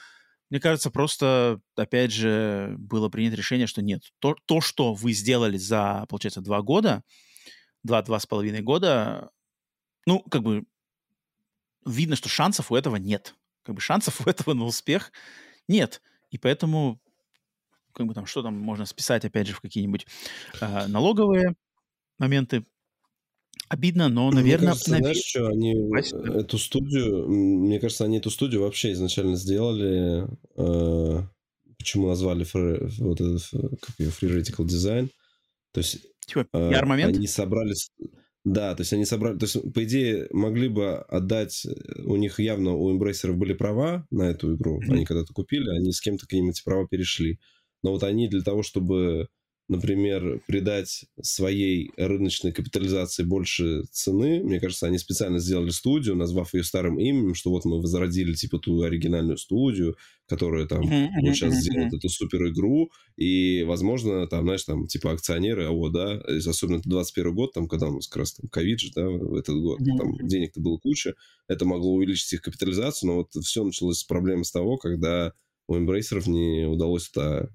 [0.49, 4.03] Мне кажется, просто, опять же, было принято решение, что нет.
[4.19, 7.03] То, то что вы сделали за, получается, два года,
[7.83, 9.29] два-два с половиной года,
[10.05, 10.63] ну, как бы,
[11.85, 13.35] видно, что шансов у этого нет.
[13.63, 15.11] Как бы шансов у этого на успех
[15.67, 16.01] нет.
[16.29, 16.99] И поэтому,
[17.93, 20.05] как бы там, что там можно списать, опять же, в какие-нибудь
[20.61, 21.55] э, налоговые
[22.19, 22.65] моменты.
[23.69, 24.67] Обидно, но, наверное...
[24.67, 25.03] Мне кажется, навер...
[25.03, 25.75] знаешь, что они
[26.11, 26.39] да.
[26.39, 31.23] эту студию, мне кажется, они эту студию вообще изначально сделали, э,
[31.77, 33.41] почему назвали фри, вот этот,
[33.81, 35.09] как ее, Free Radical Design.
[35.73, 37.17] То есть типа, пиар-момент?
[37.17, 37.89] Они собрались...
[38.47, 41.67] Да, то есть они собрали, то есть по идее могли бы отдать,
[42.05, 45.99] у них явно у эмбрейсеров были права на эту игру, они когда-то купили, они с
[45.99, 47.39] кем-то к ним эти права перешли,
[47.83, 49.27] но вот они для того, чтобы
[49.67, 54.41] например, придать своей рыночной капитализации больше цены.
[54.43, 58.59] Мне кажется, они специально сделали студию, назвав ее старым именем, что вот мы возродили типа
[58.59, 64.63] ту оригинальную студию, которая там вот сейчас сделает эту супер игру, и, возможно, там, знаешь,
[64.63, 68.33] там, типа акционеры, а вот, да, особенно 21 год, там, когда у нас как раз
[68.33, 71.15] там ковид же, да, в этот год, там денег-то было куча,
[71.47, 75.33] это могло увеличить их капитализацию, но вот все началось с проблемы с того, когда
[75.67, 77.49] у эмбрейсеров не удалось та,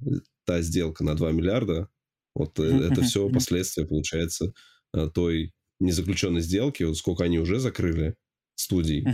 [0.44, 1.88] та сделка на 2 миллиарда,
[2.34, 2.92] вот mm-hmm.
[2.92, 4.52] это все последствия, получается,
[4.94, 8.14] э, той незаключенной сделки, вот сколько они уже закрыли
[8.54, 9.04] студий.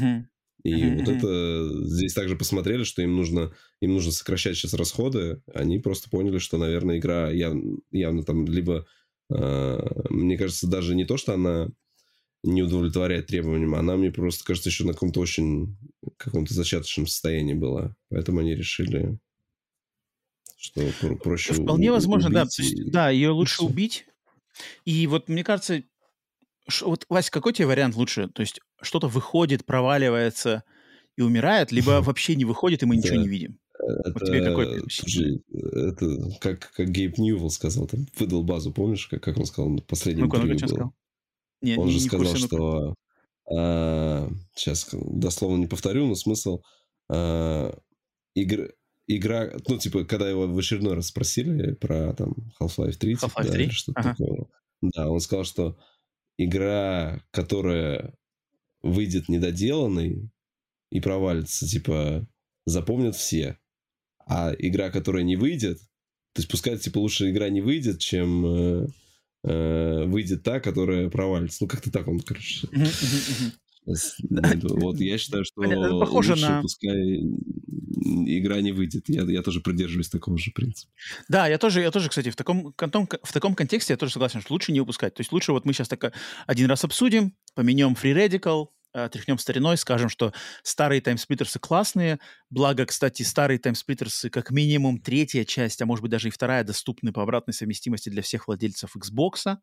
[0.65, 5.41] И вот это здесь также посмотрели, что им нужно, им нужно сокращать сейчас расходы.
[5.55, 8.85] Они просто поняли, что, наверное, игра явно, явно там либо,
[9.31, 9.79] э,
[10.11, 11.69] мне кажется, даже не то, что она
[12.43, 15.77] не удовлетворяет требованиям, она мне просто кажется еще на каком-то очень
[16.17, 17.95] каком-то зачаточном состоянии была.
[18.11, 19.19] Поэтому они решили
[20.59, 20.83] что
[21.23, 22.47] проще Вполне возможно, да.
[22.59, 22.91] И...
[22.91, 24.07] Да, ее лучше убить.
[24.85, 25.83] И вот мне кажется,
[26.83, 28.29] вот, Вася, какой тебе вариант лучше?
[28.29, 30.65] То есть что-то выходит, проваливается
[31.17, 33.59] и умирает, либо вообще не выходит, и мы ничего не видим?
[33.79, 39.07] Это, вот тебе какой слушай, это как, как Гейб Ньювелл сказал, там, выдал базу, помнишь,
[39.07, 40.67] как, как он сказал на последнем ну интервью было?
[40.67, 40.93] Сказал?
[41.63, 42.95] Не, он не, же не сказал, курсе, что...
[43.51, 46.61] А, сейчас дословно не повторю, но смысл...
[47.09, 47.73] А,
[48.35, 48.73] игр,
[49.09, 49.51] игра...
[49.67, 53.51] Ну, типа, когда его в очередной раз спросили про там Half-Life 3, Half-Life 3?
[53.51, 54.11] Да, или что-то ага.
[54.11, 54.47] такое.
[54.83, 55.79] Да, он сказал, что
[56.37, 58.15] игра, которая
[58.83, 60.31] выйдет недоделанной
[60.91, 62.29] и провалится, типа,
[62.67, 63.59] запомнят все.
[64.27, 65.79] А игра, которая не выйдет,
[66.35, 68.87] то есть пускай, типа, лучше игра не выйдет, чем э,
[69.45, 71.65] э, выйдет та, которая провалится.
[71.65, 72.69] Ну, как-то так он, короче.
[74.63, 76.63] Вот я считаю, что лучше на...
[76.63, 77.21] пускай
[78.27, 79.09] игра не выйдет.
[79.09, 80.93] Я, я тоже придерживаюсь такого же принципа.
[81.29, 84.53] Да, я тоже, я тоже, кстати, в таком, в таком контексте я тоже согласен, что
[84.53, 85.15] лучше не выпускать.
[85.15, 86.13] То есть лучше вот мы сейчас так
[86.47, 90.33] один раз обсудим, поменем Free Radical, э, тряхнем стариной, скажем, что
[90.63, 92.19] старые таймсплиттерсы классные.
[92.51, 97.13] Благо, кстати, старые таймсплиттерсы как минимум третья часть, а может быть даже и вторая, доступны
[97.13, 99.59] по обратной совместимости для всех владельцев Xbox.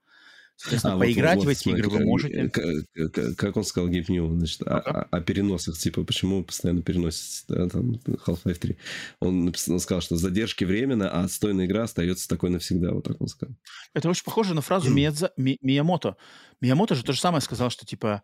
[0.57, 2.49] Соответственно, а, поиграть вот, вот, в эти игры вы можете.
[2.49, 7.44] Как, как он сказал Гейб Нью, значит, о, о, о переносах, типа, почему постоянно переносится
[7.49, 8.77] да, там, Half-Life 3.
[9.19, 13.27] Он, он сказал, что задержки временно, а отстойная игра остается такой навсегда, вот так он
[13.27, 13.56] сказал.
[13.94, 16.15] Это очень похоже на фразу Миядза, Ми, Миямото.
[16.61, 18.23] Миямото же то же самое сказал, что, типа,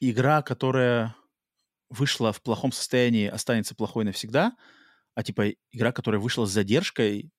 [0.00, 1.14] игра, которая
[1.90, 4.56] вышла в плохом состоянии, останется плохой навсегда,
[5.14, 7.30] а, типа, игра, которая вышла с задержкой,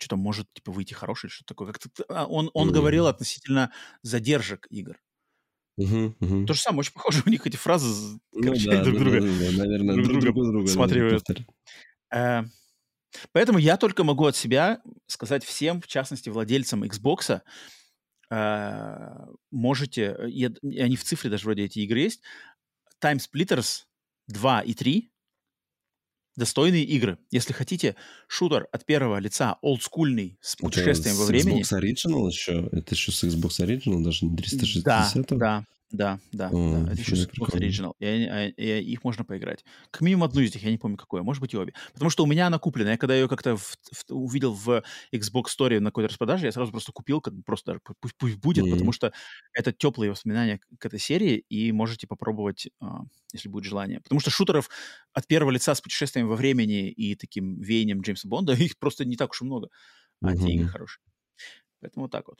[0.00, 1.72] что-то может типа выйти хороший что-то такое.
[1.72, 2.72] Как-то, а, он, он mm-hmm.
[2.72, 3.72] говорил относительно
[4.02, 4.98] задержек игр.
[5.78, 6.46] Uh-huh, uh-huh.
[6.46, 9.26] То же самое, очень похоже, у них эти фразы ну, короче, да, друг друга, да,
[9.26, 10.66] да, наверное, друг, друг друга, друга.
[12.12, 12.42] Э,
[13.32, 17.40] поэтому я только могу от себя сказать всем, в частности, владельцам Xbox,
[18.30, 22.22] э, можете, и, и они в цифре даже вроде эти игры есть,
[23.02, 23.84] Time Splitters
[24.28, 25.10] 2 и 3
[26.36, 27.18] достойные игры.
[27.30, 27.96] Если хотите,
[28.28, 31.62] шутер от первого лица, олдскульный, с путешествием Это во времени.
[31.62, 32.68] Xbox Original еще?
[32.72, 34.84] Это еще с Xbox Original, даже не 360?
[34.84, 35.64] Да, да.
[35.92, 36.92] Да, да, О, да.
[36.92, 37.94] Это еще Xbox Original.
[37.98, 39.64] И, и, и, их можно поиграть.
[39.90, 41.74] Как минимум одну из них, я не помню какое, может быть и обе.
[41.92, 42.92] Потому что у меня она куплена.
[42.92, 46.70] Я когда ее как-то в, в, увидел в Xbox Store на какой-то распродаже, я сразу
[46.70, 48.72] просто купил, как просто даже пусть, пусть будет, mm-hmm.
[48.72, 49.12] потому что
[49.52, 53.00] это теплые воспоминания к этой серии, и можете попробовать, а,
[53.32, 54.00] если будет желание.
[54.00, 54.70] Потому что шутеров
[55.12, 59.16] от первого лица с путешествием во времени и таким веянием Джеймса Бонда, их просто не
[59.16, 59.70] так уж и много.
[60.22, 60.46] А mm-hmm.
[60.46, 61.02] те игры хорошие.
[61.80, 62.38] Поэтому вот так вот.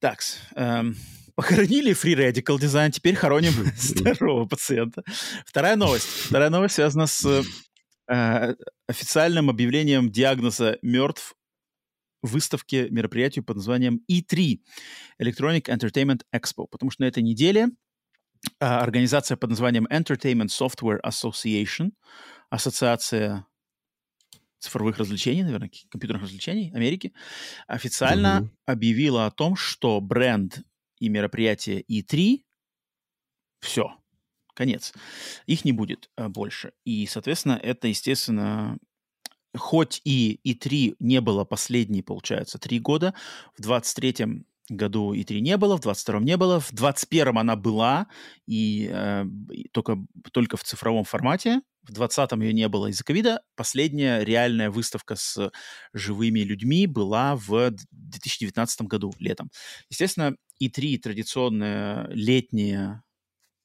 [0.00, 0.20] Так,
[0.56, 0.96] эм,
[1.34, 5.02] Похоронили Free Radical Design, теперь хороним здорового пациента.
[5.46, 6.06] Вторая новость.
[6.06, 7.44] Вторая новость связана с
[8.08, 8.54] э,
[8.86, 11.34] официальным объявлением диагноза мертв
[12.22, 14.60] выставке, мероприятию под названием E3
[15.22, 17.68] Electronic Entertainment Expo, потому что на этой неделе
[18.60, 21.92] э, организация под названием Entertainment Software Association,
[22.50, 23.46] ассоциация
[24.60, 27.12] цифровых развлечений, наверное, компьютерных развлечений Америки,
[27.66, 28.48] официально mm-hmm.
[28.66, 30.60] объявила о том, что бренд
[30.98, 32.42] и мероприятие И3,
[33.60, 33.96] все,
[34.54, 34.92] конец.
[35.46, 36.72] Их не будет а, больше.
[36.84, 38.78] И, соответственно, это, естественно,
[39.56, 43.14] хоть и И3 не было последние, получается, три года,
[43.56, 48.06] в 23-м году И3 не было, в 22-м не было, в 21-м она была,
[48.46, 49.24] и э,
[49.72, 49.98] только,
[50.32, 53.40] только в цифровом формате, в 20-м ее не было из-за ковида.
[53.56, 55.50] Последняя реальная выставка с
[55.92, 59.50] живыми людьми была в 2019 году, летом.
[59.88, 63.02] Естественно, и три традиционная летняя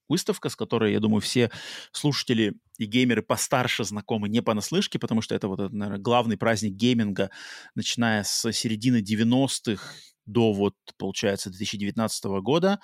[0.07, 1.51] выставка, с которой, я думаю, все
[1.91, 7.29] слушатели и геймеры постарше знакомы не понаслышке, потому что это вот, наверное, главный праздник гейминга,
[7.75, 9.83] начиная с середины 90-х
[10.25, 12.79] до вот, получается, 2019 года,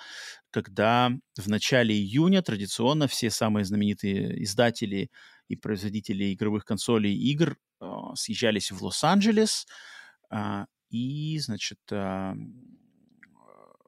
[0.50, 5.10] когда в начале июня традиционно все самые знаменитые издатели
[5.48, 9.66] и производители игровых консолей и игр э, съезжались в Лос-Анджелес,
[10.30, 12.34] э, и, значит, э,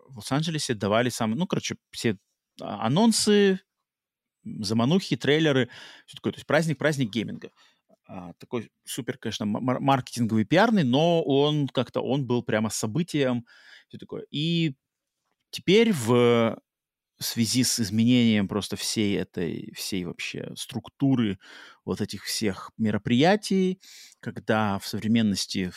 [0.09, 2.16] в Лос-Анджелесе давали самые, ну, короче, все
[2.61, 3.61] анонсы,
[4.45, 5.69] заманухи, трейлеры,
[6.07, 6.33] все такое.
[6.33, 7.51] То есть праздник, праздник гейминга.
[8.07, 13.47] А, такой супер, конечно, маркетинговый, пиарный, но он как-то, он был прямо событием,
[13.89, 14.27] все такое.
[14.31, 14.77] И
[15.51, 16.59] теперь в
[17.19, 21.39] связи с изменением просто всей этой, всей вообще структуры
[21.85, 23.81] вот этих всех мероприятий,
[24.21, 25.71] когда в современности,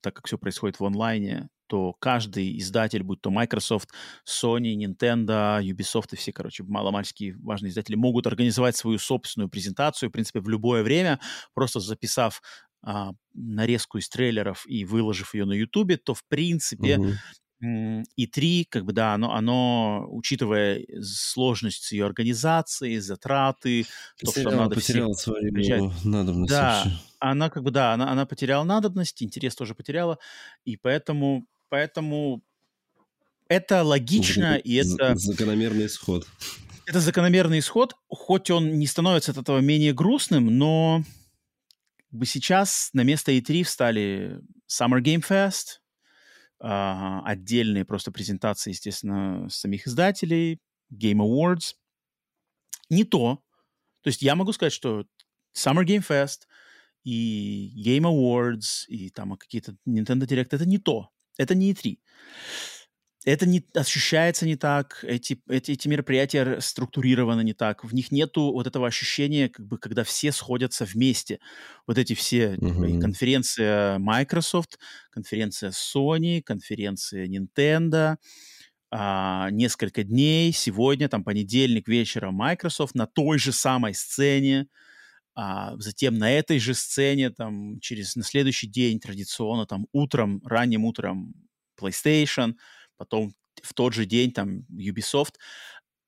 [0.00, 3.90] так как все происходит в онлайне, то каждый издатель, будь то Microsoft,
[4.26, 10.12] Sony, Nintendo, Ubisoft и все, короче, маломальские важные издатели могут организовать свою собственную презентацию, в
[10.12, 11.20] принципе, в любое время,
[11.54, 12.42] просто записав
[12.82, 17.14] а, нарезку из трейлеров и выложив ее на YouTube, то, в принципе, mm-hmm.
[18.14, 23.84] И три, как бы, да, оно, оно, учитывая сложность ее организации, затраты,
[24.20, 26.04] то, что надо потеряла все свою приезжать.
[26.04, 26.52] надобность.
[26.52, 26.98] Да, вообще.
[27.18, 30.18] она как бы, да, она, она потеряла надобность, интерес тоже потеряла,
[30.64, 32.42] и поэтому, поэтому
[33.48, 35.14] это логично, и это...
[35.16, 36.26] Закономерный исход.
[36.86, 41.02] Это закономерный исход, хоть он не становится от этого менее грустным, но
[42.10, 44.40] бы сейчас на место E3 встали
[44.70, 45.80] Summer Game Fest,
[46.60, 50.60] а, отдельные просто презентации, естественно, самих издателей,
[50.92, 51.74] Game Awards.
[52.90, 53.42] Не то.
[54.02, 55.04] То есть я могу сказать, что
[55.54, 56.46] Summer Game Fest
[57.04, 61.10] и Game Awards и там какие-то Nintendo Direct это не то.
[61.38, 61.96] Это не E3
[63.24, 68.52] это не ощущается не так, эти, эти, эти мероприятия структурированы не так, в них нету
[68.52, 71.38] вот этого ощущения, как бы, когда все сходятся вместе.
[71.86, 73.00] Вот эти все, uh-huh.
[73.00, 74.78] конференция Microsoft,
[75.10, 78.16] конференция Sony, конференция Nintendo,
[78.90, 84.68] а, несколько дней, сегодня, там, понедельник вечером Microsoft на той же самой сцене,
[85.40, 90.84] а затем на этой же сцене, там, через, на следующий день традиционно, там, утром, ранним
[90.84, 91.34] утром
[91.80, 92.54] PlayStation–
[92.98, 95.36] потом в тот же день там Ubisoft,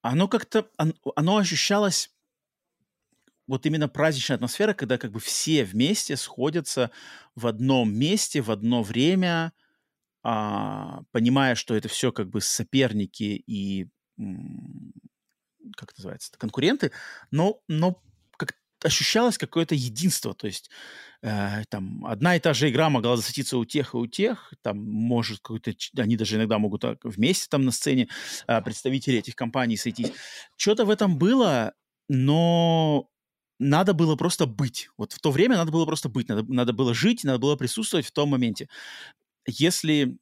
[0.02, 0.68] оно как-то,
[1.16, 2.10] оно ощущалось
[3.46, 6.90] вот именно праздничная атмосфера, когда как бы все вместе сходятся
[7.34, 9.52] в одном месте, в одно время,
[10.22, 13.88] а, понимая, что это все как бы соперники и
[15.76, 16.92] как это называется, конкуренты,
[17.30, 18.02] но, но
[18.84, 20.70] ощущалось какое-то единство, то есть
[21.22, 24.78] э, там одна и та же игра могла засветиться у тех и у тех, там
[24.78, 28.08] может какой-то, они даже иногда могут вместе там на сцене
[28.46, 30.12] э, представители этих компаний сойтись.
[30.56, 31.74] Что-то в этом было,
[32.08, 33.08] но
[33.58, 34.88] надо было просто быть.
[34.96, 38.06] Вот в то время надо было просто быть, надо, надо было жить, надо было присутствовать
[38.06, 38.68] в том моменте.
[39.46, 40.18] Если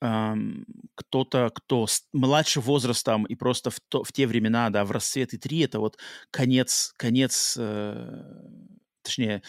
[0.00, 5.38] кто-то, кто младше возрастом и просто в, то, в те времена, да, в расцвет и
[5.38, 5.98] три, это вот
[6.30, 8.22] конец, конец э,
[9.02, 9.42] точнее,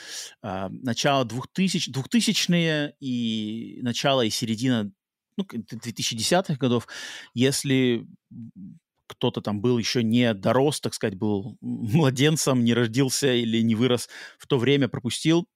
[0.43, 4.91] э, начало 2000, 2000-е и начало и середина
[5.37, 6.87] ну, 2010-х годов,
[7.33, 8.07] если
[9.07, 14.09] кто-то там был еще не дорос, так сказать, был младенцем, не родился или не вырос
[14.37, 15.47] в то время, пропустил,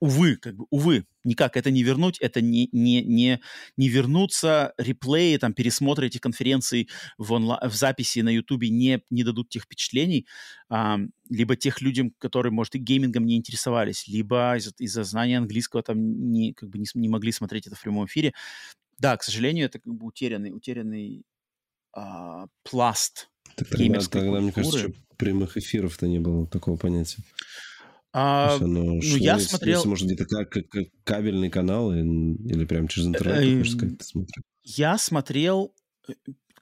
[0.00, 3.40] увы, как бы, увы, никак это не вернуть, это не, не, не,
[3.76, 6.88] не вернуться, реплеи, там, пересмотры этих конференций
[7.18, 10.26] в, онла- в записи на Ютубе не, не дадут тех впечатлений,
[10.68, 10.98] а,
[11.28, 16.32] либо тех людям, которые, может, и геймингом не интересовались, либо из- из-за знания английского там
[16.32, 18.34] не, как бы не, не могли смотреть это в прямом эфире.
[18.98, 21.24] Да, к сожалению, это как бы утерянный, утерянный
[21.92, 27.22] а, пласт так тогда, тогда мне кажется, прямых эфиров-то не было такого понятия.
[28.12, 29.76] А, есть оно ну, шло, я смотрел...
[29.76, 34.04] Если, может, где-то как, как, как кабельный канал или прям через интернет, ты сказать, ты
[34.04, 34.42] смотрел?
[34.62, 35.74] Я смотрел...
[36.08, 36.12] Э,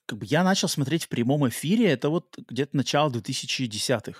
[0.06, 4.18] как бы я начал смотреть в прямом эфире, это вот где-то начало 2010-х.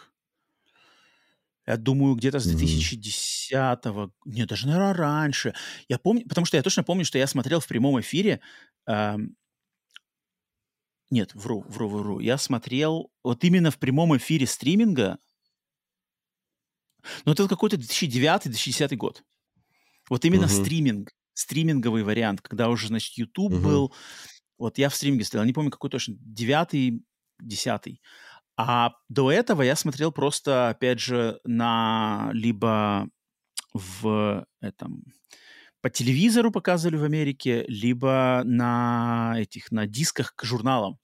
[1.67, 4.11] Я думаю, где-то с 2010-го, mm-hmm.
[4.25, 5.53] нет, даже, наверное, раньше.
[5.89, 8.41] Я помню, потому что я точно помню, что я смотрел в прямом эфире.
[8.87, 9.37] Эм,
[11.11, 12.21] нет, вру, вру, вру.
[12.21, 15.19] Я смотрел вот именно в прямом эфире стриминга
[17.25, 19.23] но это какой-то 2009-2010 год.
[20.09, 20.63] Вот именно uh-huh.
[20.63, 23.63] стриминг, стриминговый вариант, когда уже, значит, YouTube uh-huh.
[23.63, 23.95] был.
[24.59, 27.03] Вот я в стриминге стоял, не помню, какой точно, девятый,
[27.41, 28.01] десятый.
[28.57, 33.09] А до этого я смотрел просто, опять же, на либо
[33.75, 35.05] в этом
[35.87, 40.99] по телевизору показывали в Америке, либо на этих на дисках к журналам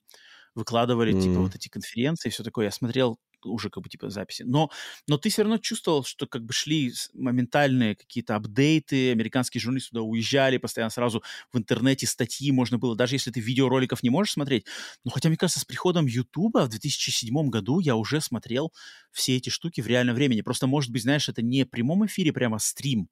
[0.55, 1.21] выкладывали mm-hmm.
[1.21, 2.65] типа вот эти конференции и все такое.
[2.65, 4.43] Я смотрел уже как бы типа записи.
[4.43, 4.69] Но,
[5.07, 10.01] но ты все равно чувствовал, что как бы шли моментальные какие-то апдейты, американские журналисты туда
[10.01, 14.65] уезжали, постоянно сразу в интернете статьи можно было, даже если ты видеороликов не можешь смотреть.
[15.03, 18.73] Но хотя, мне кажется, с приходом Ютуба в 2007 году я уже смотрел
[19.11, 20.41] все эти штуки в реальном времени.
[20.41, 23.09] Просто, может быть, знаешь, это не в прямом эфире, прямо стрим,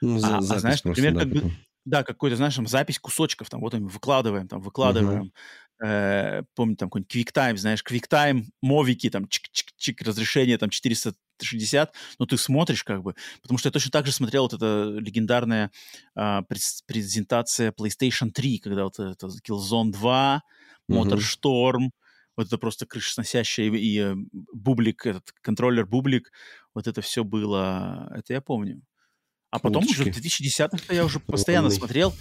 [0.00, 1.52] ну, а, а знаешь, например, да, как бы,
[1.84, 5.32] да, какой-то, знаешь, там запись кусочков, там вот мы выкладываем, там выкладываем, uh-huh.
[5.82, 12.36] Э, помню, там какой-нибудь QuickTime, знаешь, QuickTime, мовики, там чик-чик-чик, разрешение там 460, но ты
[12.36, 15.70] смотришь как бы, потому что я точно так же смотрел вот эта легендарная
[16.16, 16.40] э,
[16.86, 20.42] презентация PlayStation 3, когда вот это Killzone 2,
[20.90, 21.90] MotorStorm, uh-huh.
[22.36, 24.14] вот это просто крышесносящая и, и э,
[24.52, 26.30] бублик, этот контроллер бублик,
[26.74, 28.82] вот это все было, это я помню.
[29.50, 32.12] А потом уже в 2010-х я уже постоянно смотрел.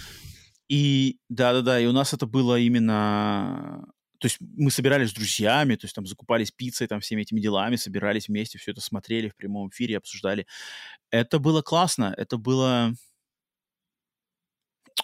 [0.70, 3.86] И да-да-да, и у нас это было именно...
[4.20, 7.76] То есть мы собирались с друзьями, то есть там закупались пиццей, там всеми этими делами,
[7.76, 10.48] собирались вместе, все это смотрели в прямом эфире, обсуждали.
[11.12, 12.94] Это было классно, это было...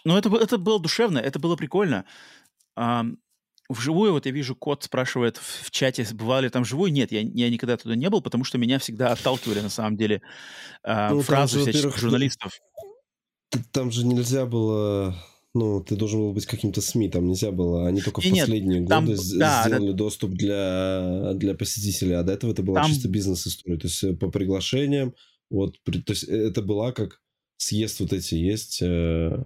[0.06, 2.06] Ну, это, это было душевно, это было прикольно.
[2.78, 3.04] А,
[3.68, 6.94] вживую, вот я вижу, кот спрашивает в, в чате, бывали ли там вживую.
[6.94, 10.22] Нет, я, я никогда туда не был, потому что меня всегда отталкивали, на самом деле,
[10.82, 12.60] а, ну, фразы же, всяких журналистов.
[13.74, 15.16] Там же нельзя было
[15.56, 17.88] ну, ты должен был быть каким-то СМИ, там нельзя было.
[17.88, 22.14] Они только и в последние нет, годы там, да, сделали да, доступ для, для посетителей,
[22.14, 22.92] а до этого это была там...
[22.92, 23.78] чисто бизнес-история.
[23.78, 25.16] То есть э, по приглашениям,
[25.50, 27.22] вот, то есть э, это была как
[27.58, 28.80] съезд вот эти есть.
[28.82, 29.44] Э,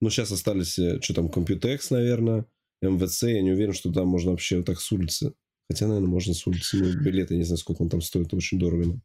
[0.00, 2.44] ну, сейчас остались, что там, Computex, наверное,
[2.82, 3.22] МВЦ.
[3.22, 5.32] Я не уверен, что там можно вообще вот так с улицы.
[5.68, 6.76] Хотя, наверное, можно с улицы.
[6.76, 9.00] Ну, билеты, я не знаю, сколько он там стоит, очень дорого.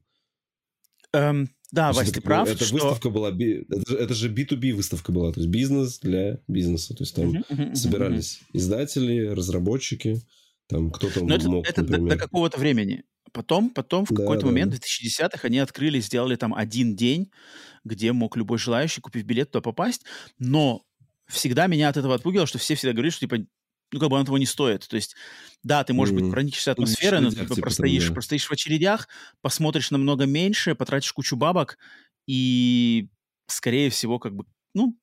[1.14, 2.50] Эм, да, Вась, ты прав.
[2.50, 2.74] Эта что...
[2.74, 6.93] выставка была, это, это же B2B выставка была, то есть бизнес для бизнеса.
[6.93, 8.58] То есть там uh-huh, uh-huh, собирались uh-huh.
[8.58, 10.22] издатели, разработчики,
[10.67, 13.03] там кто-то Но мог, это, это до, до какого-то времени.
[13.32, 14.48] Потом, потом в да, какой-то да.
[14.48, 17.32] момент, в 2010-х, они открыли, сделали там один день,
[17.85, 20.03] где мог любой желающий, купив билет, туда попасть.
[20.38, 20.83] Но
[21.27, 23.45] всегда меня от этого отпугивало, что все всегда говорили, что типа
[23.92, 24.88] ну, как бы оно того не стоит.
[24.88, 25.16] То есть,
[25.64, 26.22] да, ты, может mm-hmm.
[26.22, 28.14] быть, проникнешься ну, атмосферой, но ты типа, простоишь, да.
[28.14, 29.08] простоишь в очередях,
[29.42, 31.78] посмотришь намного меньше, потратишь кучу бабок,
[32.28, 33.10] и,
[33.48, 34.98] скорее всего, как бы, ну,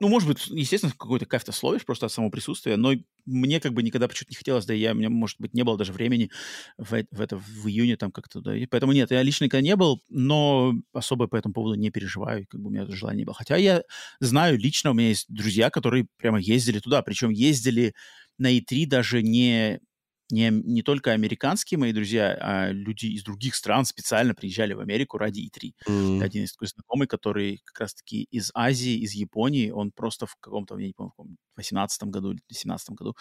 [0.00, 2.92] ну, может быть, естественно, какой-то кайф-то словишь просто от самого присутствия, но
[3.26, 5.62] мне как бы никогда почему-то не хотелось, да и я, у меня, может быть, не
[5.62, 6.30] было даже времени
[6.78, 9.76] в, в это в июне там как-то, да, и поэтому нет, я лично никогда не
[9.76, 13.24] был, но особо по этому поводу не переживаю, как бы у меня это желание не
[13.24, 13.34] было.
[13.34, 13.82] Хотя я
[14.20, 17.94] знаю лично, у меня есть друзья, которые прямо ездили туда, причем ездили
[18.38, 19.80] на E3 даже не
[20.30, 25.18] не, не только американские мои друзья, а люди из других стран специально приезжали в Америку
[25.18, 25.72] ради E3.
[25.88, 26.22] Mm.
[26.22, 30.78] Один из такой знакомый, который как раз-таки из Азии, из Японии, он просто в каком-то,
[30.78, 33.16] я не помню, в 18 году или 17 году,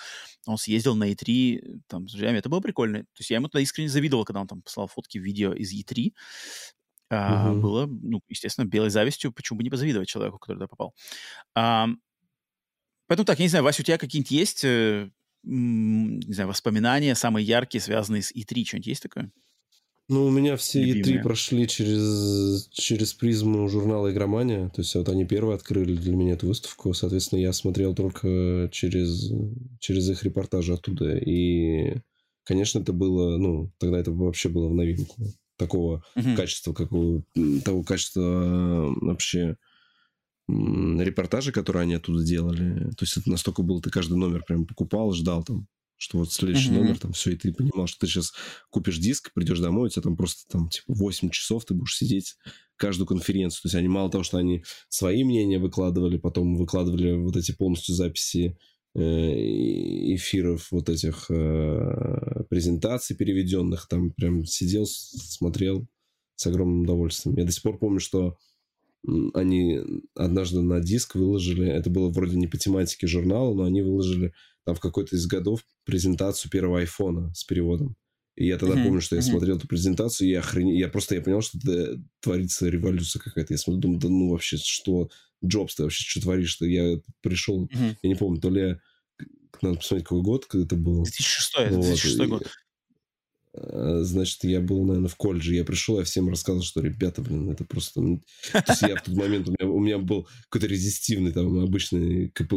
[0.48, 2.38] он съездил на E3 там, с друзьями.
[2.38, 3.00] Это было прикольно.
[3.00, 6.14] То есть я ему тогда искренне завидовал, когда он там послал фотки, видео из E3.
[7.10, 7.60] А, mm-hmm.
[7.60, 10.96] Было, ну, естественно, белой завистью, почему бы не позавидовать человеку, который туда попал.
[11.54, 11.88] А,
[13.08, 15.12] поэтому так, я не знаю, Вася, у тебя какие-нибудь есть э,
[15.44, 18.66] не знаю, воспоминания самые яркие, связанные с И3?
[18.66, 19.32] Что-нибудь есть такое?
[20.10, 21.20] Ну, у меня все Любимые.
[21.20, 24.70] И3 прошли через, через призму журнала «Игромания».
[24.70, 26.94] То есть вот они первые открыли для меня эту выставку.
[26.94, 29.32] Соответственно, я смотрел только через,
[29.80, 31.18] через их репортажи оттуда.
[31.18, 31.96] И,
[32.44, 33.38] конечно, это было...
[33.38, 35.16] Ну, тогда это вообще было в новинку.
[35.58, 36.36] Такого uh-huh.
[36.36, 37.24] качества, какого,
[37.64, 39.56] того качества вообще
[40.48, 42.90] репортажи, которые они оттуда делали.
[42.92, 46.70] То есть это настолько было, ты каждый номер прям покупал, ждал там, что вот следующий
[46.70, 46.74] mm-hmm.
[46.74, 48.34] номер, там все, и ты понимал, что ты сейчас
[48.70, 52.36] купишь диск, придешь домой, у тебя там просто там типа 8 часов ты будешь сидеть
[52.76, 53.62] каждую конференцию.
[53.62, 57.96] То есть они мало того, что они свои мнения выкладывали, потом выкладывали вот эти полностью
[57.96, 58.58] записи
[58.96, 65.88] э, эфиров вот этих э, презентаций переведенных, там прям сидел, смотрел
[66.36, 67.38] с огромным удовольствием.
[67.38, 68.38] Я до сих пор помню, что
[69.34, 69.80] они
[70.16, 74.34] однажды на диск выложили, это было вроде не по тематике журнала, но они выложили
[74.66, 77.96] там в какой-то из годов презентацию первого айфона с переводом.
[78.36, 78.84] И я тогда mm-hmm.
[78.86, 79.26] помню, что я mm-hmm.
[79.26, 80.68] смотрел эту презентацию, и я охрен...
[80.68, 83.54] я просто я понял, что это творится революция какая-то.
[83.54, 85.10] Я смотрю, думаю, да ну вообще, что,
[85.46, 86.58] Джобс, ты вообще что творишь?
[86.60, 86.66] -то?
[86.66, 87.98] Я пришел, mm-hmm.
[88.02, 88.80] я не помню, то ли
[89.62, 91.04] надо посмотреть, какой год, это было.
[91.04, 91.82] 2006, вот.
[91.82, 92.48] 2006 год.
[93.56, 95.56] Э, значит, я был, наверное, в колледже.
[95.56, 98.02] Я пришел, я всем рассказывал, что, ребята, блин, это просто...
[98.02, 102.30] То есть я в тот момент, у меня, у меня был какой-то резистивный, там, обычный
[102.30, 102.54] КП,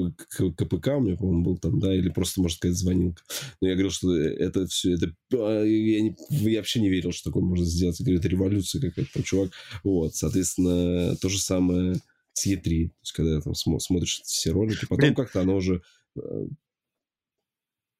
[0.56, 3.22] КПК у меня, по-моему, был там, да, или просто, можно сказать, звонилка.
[3.60, 5.14] Но я говорил, что это все, это...
[5.34, 7.98] А, я, не, я вообще не верил, что такое можно сделать.
[8.00, 9.50] Я говорю, это революция какая-то, там, чувак.
[9.84, 11.96] Вот, соответственно, то же самое
[12.32, 12.62] с Е3.
[12.62, 12.70] То
[13.02, 15.82] есть, когда там смотришь все ролики, потом как-то оно уже
[16.16, 16.46] э,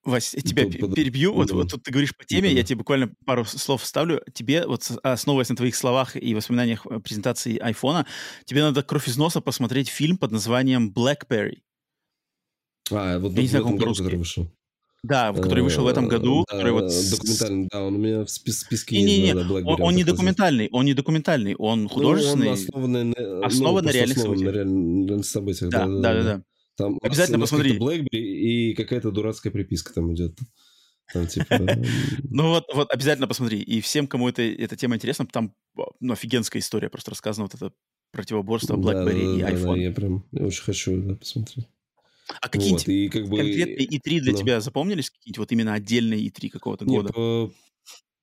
[0.06, 1.34] Вась, я тебя под, перебью.
[1.34, 4.22] Под, вот, вот тут ты говоришь по теме, я тебе буквально пару слов вставлю.
[4.32, 8.06] Тебе, вот основываясь на твоих словах и воспоминаниях э, презентации айфона,
[8.44, 11.58] тебе надо кровь из носа посмотреть фильм под названием «Blackberry».
[12.92, 14.48] А, вот я не знаю, в этом году, который вышел.
[15.02, 16.44] Да, который вышел в этом году.
[16.48, 19.04] Да, который вот документальный, да, он у меня в списке не.
[19.04, 22.46] Не, не, да, он, он не документальный, он не документальный, он художественный.
[22.46, 24.52] Ну, он основанный на, основан ну, на реальных событиях.
[24.52, 26.14] На реальных событиях, да, да, да.
[26.14, 26.42] да, да.
[26.76, 27.78] Там Обязательно посмотри.
[27.78, 30.38] BlackBerry и какая-то дурацкая приписка там идет.
[31.12, 31.58] Там, типа...
[32.30, 33.60] ну вот, вот обязательно посмотри.
[33.60, 35.54] И всем, кому это, эта тема интересна, там
[36.00, 37.72] ну, офигенская история просто рассказана, вот это
[38.12, 39.74] противоборство BlackBerry да, да, и iPhone.
[39.74, 41.66] Да, я прям очень хочу да, посмотреть.
[42.40, 43.36] А какие вот, и как бы...
[43.38, 44.38] конкретные E3 для ну.
[44.38, 45.10] тебя запомнились?
[45.10, 47.12] Какие-то вот именно отдельные E3 какого-то года?
[47.12, 47.52] По,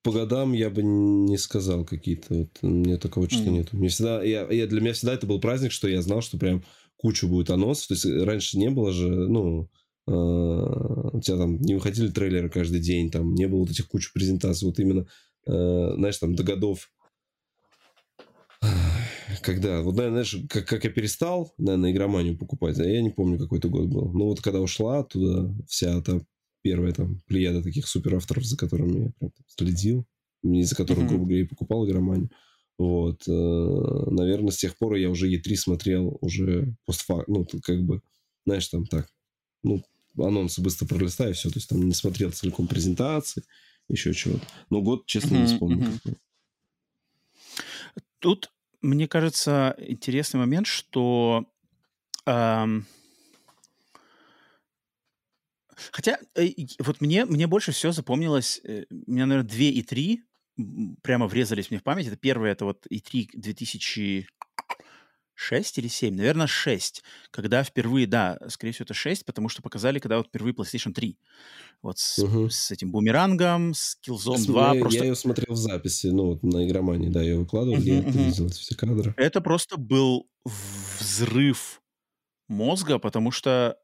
[0.04, 2.34] по годам я бы не сказал какие-то.
[2.34, 3.54] Вот, у меня такого чувства mm.
[3.54, 3.74] нет.
[3.74, 6.64] Мне всегда, я, я, для меня всегда это был праздник, что я знал, что прям
[7.04, 7.88] кучу будет анонсов.
[7.88, 9.70] То есть э, раньше не было же, ну,
[10.08, 14.12] э, у тебя там не выходили трейлеры каждый день, там не было вот этих кучу
[14.14, 14.66] презентаций.
[14.66, 15.06] Вот именно,
[15.46, 16.90] э, знаешь, там до годов
[19.42, 23.38] когда, вот, наверное, знаешь, как, как я перестал, наверное, игроманию покупать, а я не помню,
[23.38, 24.14] какой это год был.
[24.14, 26.22] Ну, вот когда ушла туда вся та
[26.62, 30.06] первая там плеяда таких супер авторов, за которыми я прям следил,
[30.44, 32.30] из-за которых, грубо говоря, и покупал игроманию.
[32.78, 38.02] Вот, э, наверное, с тех пор я уже E3 смотрел уже постфак, ну, как бы,
[38.46, 39.08] знаешь, там так,
[39.64, 39.84] ну,
[40.18, 43.44] анонсы быстро пролистаю, все, то есть там не смотрел целиком презентации,
[43.90, 44.46] еще чего-то.
[44.70, 45.88] Но год, честно, не вспомню.
[48.20, 51.46] Тут, мне кажется, интересный момент, что
[52.26, 52.86] эм,
[55.92, 60.24] Хотя, э, вот мне, мне больше всего запомнилось, э, у меня, наверное, 2 и 3
[61.02, 62.08] прямо врезались мне в память.
[62.08, 64.28] Это первое, это вот и 3 2000
[65.36, 70.00] 6 или 7, наверное, 6, когда впервые, да, скорее всего, это 6, потому что показали,
[70.00, 71.18] когда вот впервые PlayStation 3.
[71.82, 72.50] Вот с, угу.
[72.50, 74.74] с этим бумерангом, с Killzone 2.
[74.76, 75.00] Я, просто...
[75.00, 78.00] я ее смотрел в записи, ну, вот на игромании, да, я ее выкладывал, угу, я
[78.00, 78.10] угу.
[78.12, 79.14] видел все кадры.
[79.18, 80.30] Это просто был
[81.00, 81.82] взрыв
[82.48, 83.78] мозга, потому что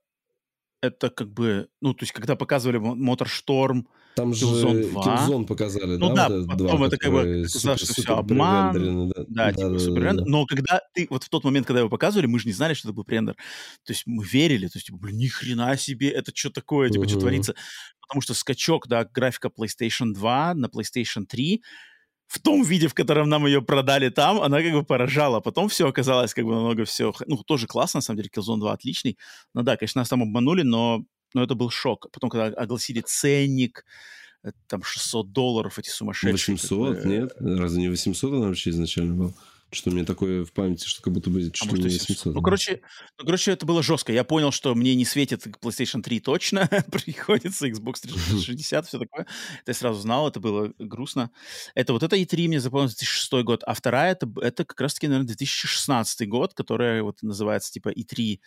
[0.81, 3.85] это как бы, ну, то есть, когда показывали Motorstorm,
[4.15, 6.27] там же Killzone показали, ну, да?
[6.27, 10.01] да, потом два, это как бы казалось, что все обман, да, да, типа да, супер
[10.01, 10.23] да, да.
[10.25, 12.89] но когда ты, вот в тот момент, когда его показывали, мы же не знали, что
[12.89, 16.31] это был рендер, то есть мы верили, то есть, типа, блин, ни хрена себе, это
[16.35, 17.09] что такое, типа, uh-huh.
[17.09, 17.55] что творится,
[18.01, 21.61] потому что скачок, да, графика PlayStation 2 на PlayStation 3,
[22.29, 25.39] в том виде, в котором нам ее продали там, она как бы поражала.
[25.39, 27.11] Потом все оказалось как бы намного все...
[27.25, 29.17] Ну, тоже классно, на самом деле, Killzone 2 отличный.
[29.55, 32.11] Ну да, конечно, нас там обманули, но, но это был шок.
[32.11, 33.83] Потом, когда огласили ценник,
[34.43, 36.33] э, там 600 долларов эти сумасшедшие.
[36.33, 36.95] 800?
[36.95, 37.09] Как бы...
[37.09, 37.31] Нет?
[37.39, 39.33] Разве не 800 она вообще изначально была?
[39.71, 42.33] Что у меня такое в памяти, что как будто бы чуть а ли не 800.
[42.33, 42.81] Ну, короче,
[43.19, 44.11] ну, короче, это было жестко.
[44.11, 49.27] Я понял, что мне не светит PlayStation 3 точно, приходится Xbox 360, все такое.
[49.61, 51.29] Это я сразу знал, это было грустно.
[51.75, 55.27] Это вот это E3 мне запомнился 2006 год, а вторая это, это как раз-таки, наверное,
[55.27, 58.39] 2016 год, которая вот называется типа E3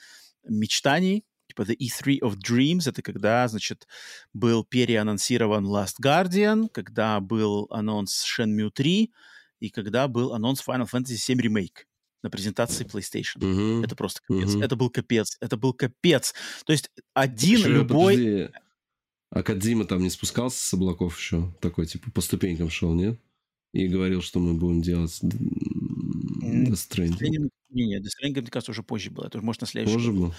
[0.49, 3.86] мечтаний, типа The E3 of Dreams, это когда, значит,
[4.33, 9.12] был переанонсирован Last Guardian, когда был анонс Shenmue 3,
[9.63, 11.87] и когда был анонс Final Fantasy VII Remake
[12.23, 13.39] на презентации PlayStation.
[13.39, 13.85] Uh-huh.
[13.85, 14.57] Это просто капец.
[14.57, 14.65] Uh-huh.
[14.65, 15.37] Это был капец.
[15.41, 16.35] Это был капец.
[16.67, 18.17] То есть один еще, любой...
[18.17, 18.49] Подожди.
[19.31, 21.55] А Кадзима там не спускался с облаков еще?
[21.61, 23.19] Такой, типа, по ступенькам шел, нет?
[23.73, 27.49] И говорил, что мы будем делать Death Stranding.
[27.71, 29.27] Не, не, Death Stranding, мне кажется, уже позже было.
[29.27, 29.95] Это уже, может, на следующий.
[29.95, 30.35] Позже был?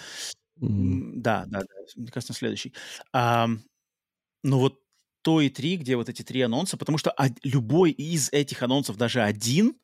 [0.58, 1.68] Да, да, да.
[1.96, 2.74] Мне кажется, на следующий.
[3.14, 3.50] А,
[4.44, 4.83] ну вот
[5.24, 9.24] то и три, где вот эти три анонса, потому что любой из этих анонсов, даже
[9.24, 9.76] один,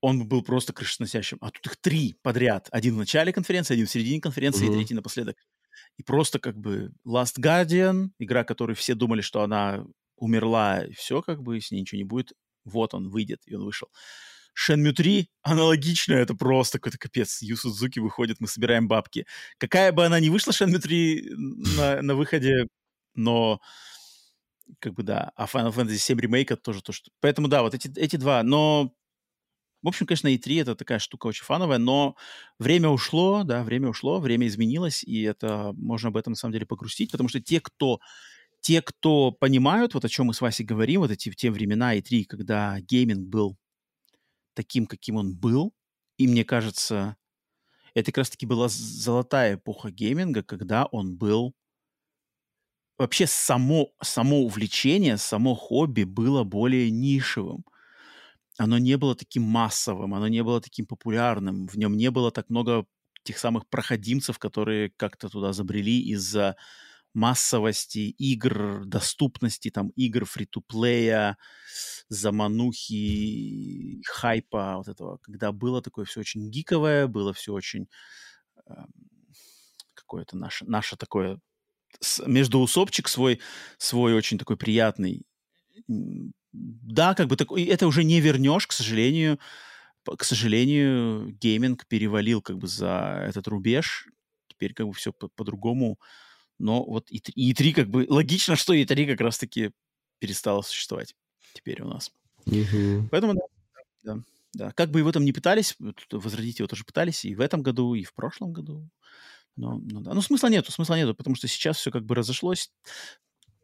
[0.00, 1.38] он был просто крышесносящим.
[1.40, 2.68] А тут их три подряд.
[2.72, 4.72] Один в начале конференции, один в середине конференции mm-hmm.
[4.72, 5.36] и третий напоследок.
[5.98, 9.84] И просто как бы Last Guardian, игра, которую все думали, что она
[10.16, 12.32] умерла, и все как бы, с ней ничего не будет.
[12.64, 13.88] Вот он выйдет, и он вышел.
[14.56, 17.42] Shenmue 3 аналогично, это просто какой-то капец.
[17.42, 19.26] Ю Судзуки выходит, мы собираем бабки.
[19.58, 21.30] Какая бы она ни вышла, Shenmue 3
[21.76, 22.66] на, на выходе,
[23.14, 23.60] но
[24.78, 27.10] как бы да, а Final Fantasy 7 ремейк это тоже то, что...
[27.20, 28.94] Поэтому да, вот эти, эти два, но
[29.82, 32.16] в общем, конечно, и 3 это такая штука очень фановая, но
[32.58, 36.64] время ушло, да, время ушло, время изменилось, и это можно об этом на самом деле
[36.64, 38.00] погрустить, потому что те, кто
[38.60, 42.24] те, кто понимают, вот о чем мы с Васей говорим, вот эти те времена E3,
[42.24, 43.58] когда гейминг был
[44.54, 45.74] таким, каким он был,
[46.16, 47.16] и мне кажется,
[47.94, 51.54] это как раз-таки была золотая эпоха гейминга, когда он был
[52.98, 57.64] вообще само, само увлечение, само хобби было более нишевым.
[58.58, 62.50] Оно не было таким массовым, оно не было таким популярным, в нем не было так
[62.50, 62.86] много
[63.24, 66.56] тех самых проходимцев, которые как-то туда забрели из-за
[67.14, 71.36] массовости игр, доступности там игр фри-то-плея,
[72.08, 77.88] заманухи, хайпа вот этого, когда было такое все очень гиковое, было все очень
[78.66, 78.72] э,
[79.94, 81.38] какое-то наше, наше такое
[82.26, 83.40] междуусобчик свой,
[83.78, 85.22] свой очень такой приятный.
[86.52, 89.38] Да, как бы такой, это уже не вернешь, к сожалению.
[90.04, 94.08] К сожалению, гейминг перевалил как бы за этот рубеж.
[94.48, 95.98] Теперь как бы все по- по-другому.
[96.58, 98.06] Но вот и, и 3 как бы...
[98.08, 99.72] Логично, что и 3 как раз-таки
[100.18, 101.14] перестало существовать
[101.54, 102.12] теперь у нас.
[102.46, 103.08] Угу.
[103.10, 103.42] Поэтому да,
[104.02, 104.72] да, да.
[104.72, 105.76] Как бы его там не пытались,
[106.10, 108.88] возродить его тоже пытались и в этом году, и в прошлом году.
[109.56, 110.14] Но, ну да.
[110.14, 112.70] Ну, смысла нету, смысла нету, потому что сейчас все как бы разошлось,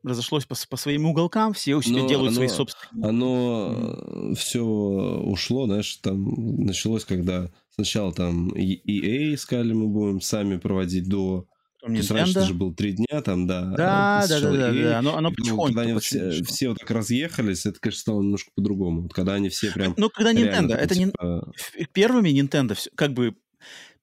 [0.02, 3.09] разошлось по, по своим уголкам, все у себя делают оно, свои собственные.
[3.09, 4.35] Оно mm.
[4.36, 11.47] все ушло, знаешь, там началось, когда сначала там EA искали, мы будем сами проводить до
[11.81, 13.62] То есть раньше же было три дня, там, да.
[13.77, 15.75] Да, да, да, да, да, оно, оно потихоньку.
[15.75, 19.02] Когда они все, все вот так разъехались, это, конечно, стало немножко по-другому.
[19.02, 19.94] Вот когда они все прям...
[19.97, 21.07] Ну, когда Nintendo, это не...
[21.07, 21.52] Типа
[21.93, 23.35] первыми Nintendo, как бы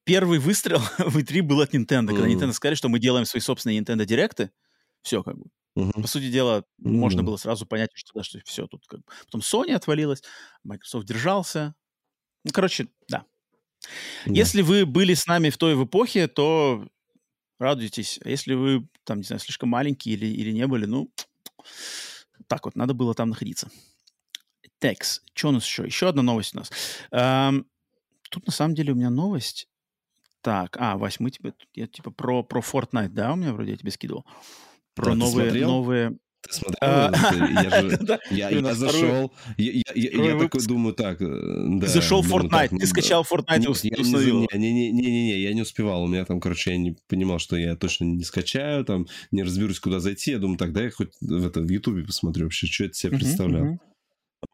[0.08, 3.80] первый выстрел в E3 был от Nintendo, когда Nintendo сказали, что мы делаем свои собственные
[3.80, 4.52] Nintendo Директы,
[5.04, 5.46] все как бы.
[6.02, 9.06] По сути дела, можно было сразу понять, что, да, что все тут как бы.
[9.26, 10.24] Потом Sony отвалилась,
[10.64, 11.76] Microsoft держался.
[12.44, 13.26] Ну, короче, да.
[14.26, 14.34] Yeah.
[14.34, 16.88] Если вы были с нами в той в эпохе, то
[17.60, 18.20] радуйтесь.
[18.24, 21.12] А если вы, там, не знаю, слишком маленькие или, или не были, ну,
[22.48, 23.70] так вот, надо было там находиться.
[24.80, 25.22] Текс.
[25.34, 25.84] Что у нас еще?
[25.86, 26.72] Еще одна новость у нас.
[27.12, 27.68] Эм,
[28.32, 29.68] тут, на самом деле, у меня новость.
[30.42, 31.54] Так, а, Вась, мы тебе...
[31.74, 34.26] Я, типа, про, про Fortnite, да, у меня вроде я тебе скидывал?
[34.96, 36.18] Про да, новые, новые...
[36.42, 36.78] Ты смотрел?
[36.82, 37.12] А,
[38.30, 44.48] я зашел, я такой думаю, так, Ты зашел в Fortnite, ты скачал Fortnite и установил.
[44.54, 48.24] Не-не-не, я не успевал, у меня там, короче, я не понимал, что я точно не
[48.24, 52.68] скачаю, там, не разберусь, куда зайти, я думаю, тогда я хоть в Ютубе посмотрю вообще,
[52.68, 53.80] что это себе представлял.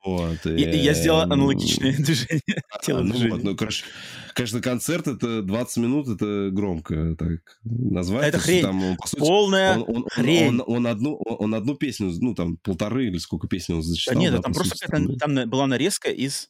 [0.03, 2.61] Вот, я, и, я сделал аналогичное движение.
[2.69, 3.85] А, ну, вот, ну, короче,
[4.33, 8.27] конечно, концерт это 20 минут, это громко так назвать.
[8.27, 8.63] Это хрень.
[8.63, 10.47] Там, по сути, Полная он, он, хрень.
[10.47, 14.15] Он, он, он, одну, он одну песню, ну там полторы или сколько песен он зачитал.
[14.15, 16.49] Да нет, да, там просто там, там была нарезка из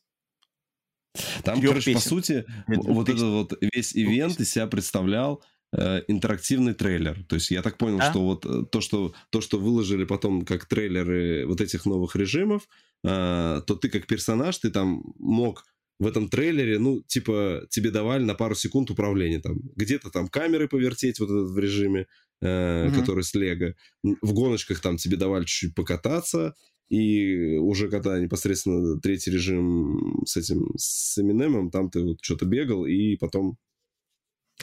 [1.43, 1.93] Там, короче, песен.
[1.93, 5.43] по сути, это вот этот вот весь ивент из себя представлял
[5.77, 7.23] э, интерактивный трейлер.
[7.25, 8.09] То есть я так понял, а?
[8.09, 12.67] что вот э, то что, то, что выложили потом как трейлеры вот этих новых режимов,
[13.03, 15.65] э, то ты как персонаж, ты там мог
[15.99, 19.59] в этом трейлере, ну, типа, тебе давали на пару секунд управление там.
[19.75, 22.07] Где-то там камеры повертеть вот этот в режиме,
[22.41, 22.99] э, угу.
[22.99, 23.75] который с Лего.
[24.03, 26.56] В гоночках там тебе давали чуть-чуть покататься.
[26.90, 32.85] И уже когда непосредственно третий режим с этим, с Эминемом, там ты вот что-то бегал,
[32.85, 33.57] и потом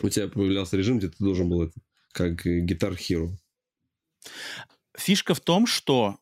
[0.03, 1.81] у тебя появлялся режим, где ты должен был это,
[2.13, 3.31] как Guitar Hero.
[4.97, 6.20] Фишка в том, что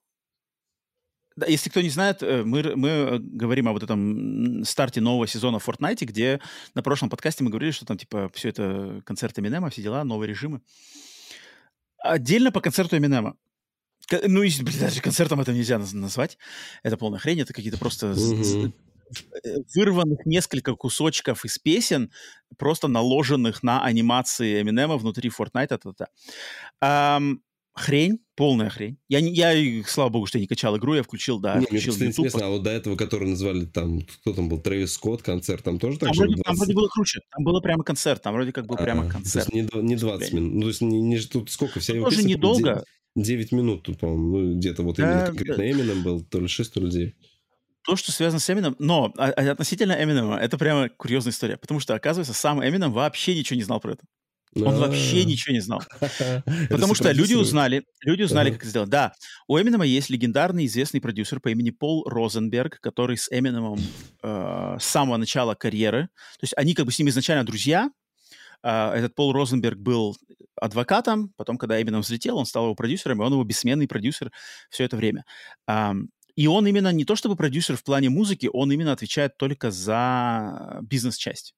[1.38, 5.58] да, если кто не знает, э, мы, мы говорим о вот этом старте нового сезона
[5.58, 6.40] в Fortnite, где
[6.74, 10.28] на прошлом подкасте мы говорили, что там типа все это концерт Эминема, все дела, новые
[10.28, 10.60] режимы.
[11.98, 13.36] Отдельно по концерту Эминема.
[14.10, 16.38] Ну, и, блин, даже концертом это нельзя назвать.
[16.82, 18.72] Это полная хрень, это какие-то просто mm-hmm.
[19.74, 22.10] вырванных несколько кусочков из песен,
[22.56, 25.68] просто наложенных на анимации Эминема внутри Fortnite.
[25.70, 26.08] Это-то.
[26.82, 27.40] Um,
[27.78, 28.98] хрень, полная хрень.
[29.08, 31.94] Я, не, я, слава богу, что я не качал игру, я включил, да, не, включил
[31.94, 32.26] мне YouTube.
[32.26, 35.78] интересно, а вот до этого, который назвали там, кто там был, Трэвис Скотт, концерт, там
[35.78, 36.44] тоже там, вроде, 20...
[36.44, 39.48] там вроде было круче, там было прямо концерт, там вроде как был а, прямо концерт.
[39.48, 42.10] То есть не, не 20 минут, ну, то есть не, не, тут сколько, вся его
[42.10, 42.84] Тоже недолго.
[43.16, 45.70] 9, 9 минут тут, по-моему, ну, где-то вот именно конкретно да.
[45.70, 47.14] Эмином был, то ли 6, то ли 9
[47.88, 51.80] то, что связано с Эмином, но а, а, относительно Эминема, это прямо курьезная история, потому
[51.80, 54.04] что, оказывается, сам Эмином вообще ничего не знал про это.
[54.54, 55.82] Он вообще ничего не знал.
[56.70, 58.90] Потому что люди узнали, люди узнали, как это сделать.
[58.90, 59.12] Да,
[59.46, 63.78] у Эминема есть легендарный известный продюсер по имени Пол Розенберг, который с Эминемом
[64.22, 67.90] э, с самого начала карьеры, то есть они как бы с ним изначально друзья.
[68.62, 70.16] Э, этот Пол Розенберг был
[70.60, 74.32] адвокатом, потом, когда Эминем взлетел, он стал его продюсером, и он его бессменный продюсер
[74.70, 75.24] все это время.
[76.38, 80.78] И он именно не то чтобы продюсер в плане музыки, он именно отвечает только за
[80.82, 81.54] бизнес-часть.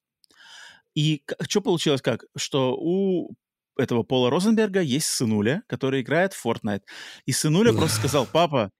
[0.94, 2.24] И что получилось как?
[2.36, 3.34] Что у
[3.76, 6.82] этого Пола Розенберга есть сынуля, который играет в Fortnite.
[7.24, 8.70] И сынуля просто сказал, папа,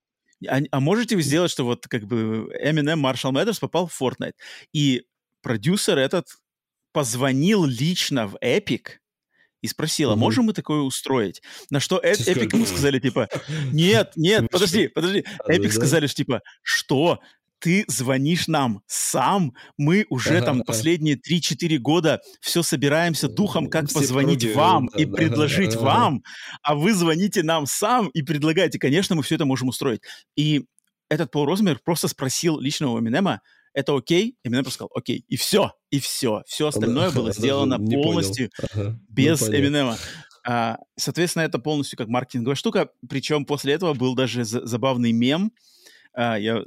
[0.49, 4.35] а, а можете вы сделать, что вот как бы Eminem Marshall Mathers попал в Fortnite?
[4.73, 5.05] И
[5.43, 6.27] продюсер этот
[6.93, 8.99] позвонил лично в Epic
[9.63, 11.43] и спросил, а можем мы такое устроить?
[11.71, 13.29] На что Epic ему сказали, типа,
[13.73, 15.25] нет, нет, подожди, подожди.
[15.49, 17.21] Epic сказали, что типа, что?
[17.61, 23.89] Ты звонишь нам сам, мы уже ага, там последние 3-4 года все собираемся духом, как
[23.89, 26.23] все позвонить вам да, и да, предложить да, вам,
[26.63, 28.79] а вы звоните нам сам и предлагаете.
[28.79, 30.01] Конечно, мы все это можем устроить.
[30.37, 30.65] И
[31.09, 34.37] этот Пол Розмер просто спросил личного Эминема, это окей?
[34.43, 35.25] Эминем просто сказал, окей.
[35.29, 36.43] И все, и все.
[36.47, 39.97] Все остальное было сделано полностью ага, без Эминема.
[40.47, 42.89] А, соответственно, это полностью как маркетинговая штука.
[43.09, 45.53] Причем после этого был даже забавный мем,
[46.17, 46.63] я,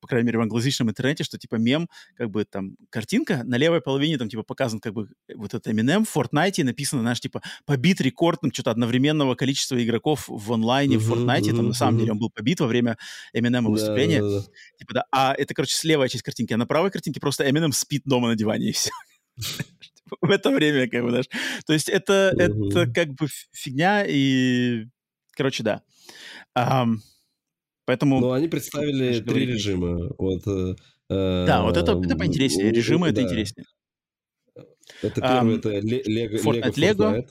[0.00, 3.80] по крайней мере, в англоязычном интернете, что, типа, мем, как бы, там, картинка, на левой
[3.80, 8.00] половине, там, типа, показан, как бы, вот это Eminem в Fortnite, написано, знаешь, типа, побит
[8.00, 12.18] рекорд, там, что-то одновременного количества игроков в онлайне в Fortnite, там, на самом деле, он
[12.18, 12.96] был побит во время
[13.34, 14.20] Eminem выступления.
[14.20, 14.46] Да, да, да.
[14.78, 18.02] Типа, да, а это, короче, слевая часть картинки, а на правой картинке просто Eminem спит
[18.04, 18.90] дома на диване, и все
[20.20, 21.28] в это время, как бы, знаешь.
[21.66, 24.86] То есть это, это как бы фигня, и,
[25.34, 25.82] короче, да.
[26.56, 26.98] Um,
[27.84, 28.20] Поэтому...
[28.20, 29.48] Ну, они представили три говорить.
[29.48, 30.10] режима.
[30.18, 30.74] Вот, э,
[31.08, 32.70] да, вот это, это поинтереснее.
[32.70, 33.20] Режимы да.
[33.20, 33.66] это интереснее.
[35.02, 37.26] Это первый, um, это Лего Fortnite.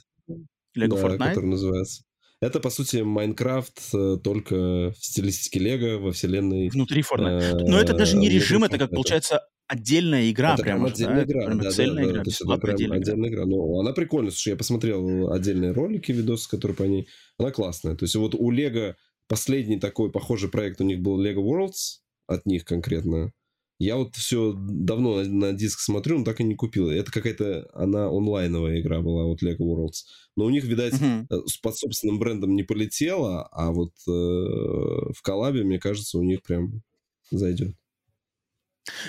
[0.75, 1.30] Лего да, Fortnite.
[1.30, 2.03] который называется.
[2.41, 6.69] Это, по сути, Майнкрафт э, только в стилистике Лего во вселенной...
[6.69, 7.65] Внутри Fortnite.
[7.67, 10.88] Но это даже не режим, это как, получается, отдельная игра это прямо.
[10.88, 11.31] отдельная да?
[11.31, 13.45] игра, прям да, да, игра, да, прям отдельная, отдельная игра.
[13.45, 14.31] Но она прикольная.
[14.31, 17.07] Слушай, я посмотрел отдельные ролики, видосы, которые по ней.
[17.38, 17.95] Она классная.
[17.95, 18.95] То есть вот у Лего
[19.31, 23.31] последний такой похожий проект у них был Lego Worlds, от них конкретно.
[23.79, 26.89] Я вот все давно на, диск смотрю, но так и не купил.
[26.89, 30.03] Это какая-то, она онлайновая игра была, вот Lego Worlds.
[30.35, 31.27] Но у них, видать, uh-huh.
[31.63, 36.81] под собственным брендом не полетела, а вот э, в коллабе, мне кажется, у них прям
[37.31, 37.73] зайдет.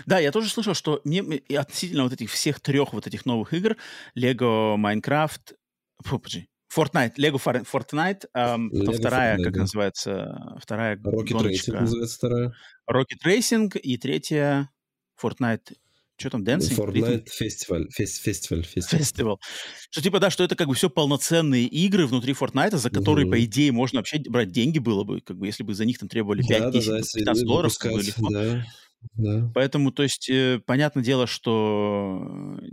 [0.07, 1.23] Да, я тоже слышал, что мне
[1.57, 3.77] относительно вот этих всех трех вот этих новых игр,
[4.17, 5.57] Lego, Minecraft,
[6.05, 9.61] подожди, Fortnite, Lego Fortnite, эм, Lego вторая, Fortnite, как да.
[9.61, 11.73] называется, вторая Rocket гоночка.
[11.73, 12.53] Racing называется вторая.
[12.91, 14.71] Rocket Racing и третья
[15.23, 15.75] Fortnite
[16.23, 16.77] что там, Dancing?
[16.77, 17.27] Fortnite.
[17.27, 17.87] Festival.
[17.99, 18.63] Festival.
[18.63, 19.37] Festival.
[19.91, 23.33] Что типа, да, что это как бы все полноценные игры внутри Fortnite, за которые, угу.
[23.33, 26.09] по идее, можно вообще брать деньги было бы, как бы, если бы за них там
[26.09, 28.29] требовали 5, да, 10, да, 15 долларов, было легко.
[28.31, 28.65] Да,
[29.15, 29.51] да.
[29.53, 32.67] Поэтому, то есть, э, понятное дело, что э,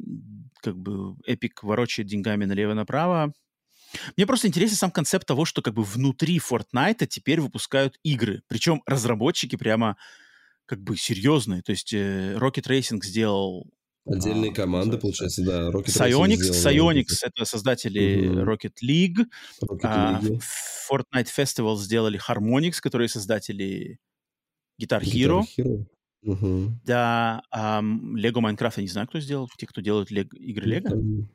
[0.62, 3.34] как бы Epic ворочает деньгами налево-направо,
[4.18, 8.42] мне просто интересен сам концепт того, что как бы внутри Fortnite теперь выпускают игры.
[8.48, 9.98] Причем разработчики прямо
[10.66, 11.62] как бы серьезные.
[11.62, 13.68] То есть э, Rocket Racing сделал...
[14.06, 15.70] Отдельные а, команды, получается, да.
[15.70, 18.40] Rocket Psyonix, Psyonix— это создатели угу.
[18.40, 19.26] Rocket League.
[19.64, 20.22] Rocket а.
[20.90, 24.00] Fortnite Festival сделали Harmonix, которые создатели
[24.82, 25.42] Guitar Hero.
[25.42, 25.86] Guitar Hero.
[26.22, 26.82] Угу.
[26.86, 29.50] Да, а, Lego Minecraft я не знаю, кто сделал.
[29.58, 30.90] Те, кто делают лего, игры Лего.
[30.90, 31.30] Там...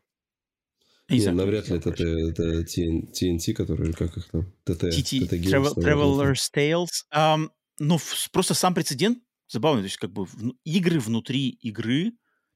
[1.08, 4.84] Не, знаю, навряд ли это, TNT, которые, как их там, ТТ.
[4.84, 7.04] TT, Travel, Traveler's Tales.
[7.14, 7.98] Um, ну,
[8.32, 9.18] просто сам прецедент
[9.48, 9.82] забавный.
[9.82, 12.12] То есть, как бы в, игры внутри игры,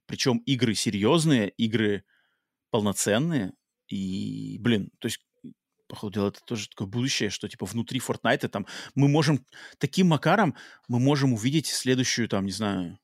[0.06, 2.04] причем игры серьезные, игры
[2.70, 3.52] полноценные.
[3.88, 5.18] И, блин, то есть,
[5.86, 9.44] походу дела, это тоже такое будущее, что, типа, внутри Fortnite там мы можем,
[9.78, 10.54] таким макаром
[10.88, 12.98] мы можем увидеть следующую, там, не знаю,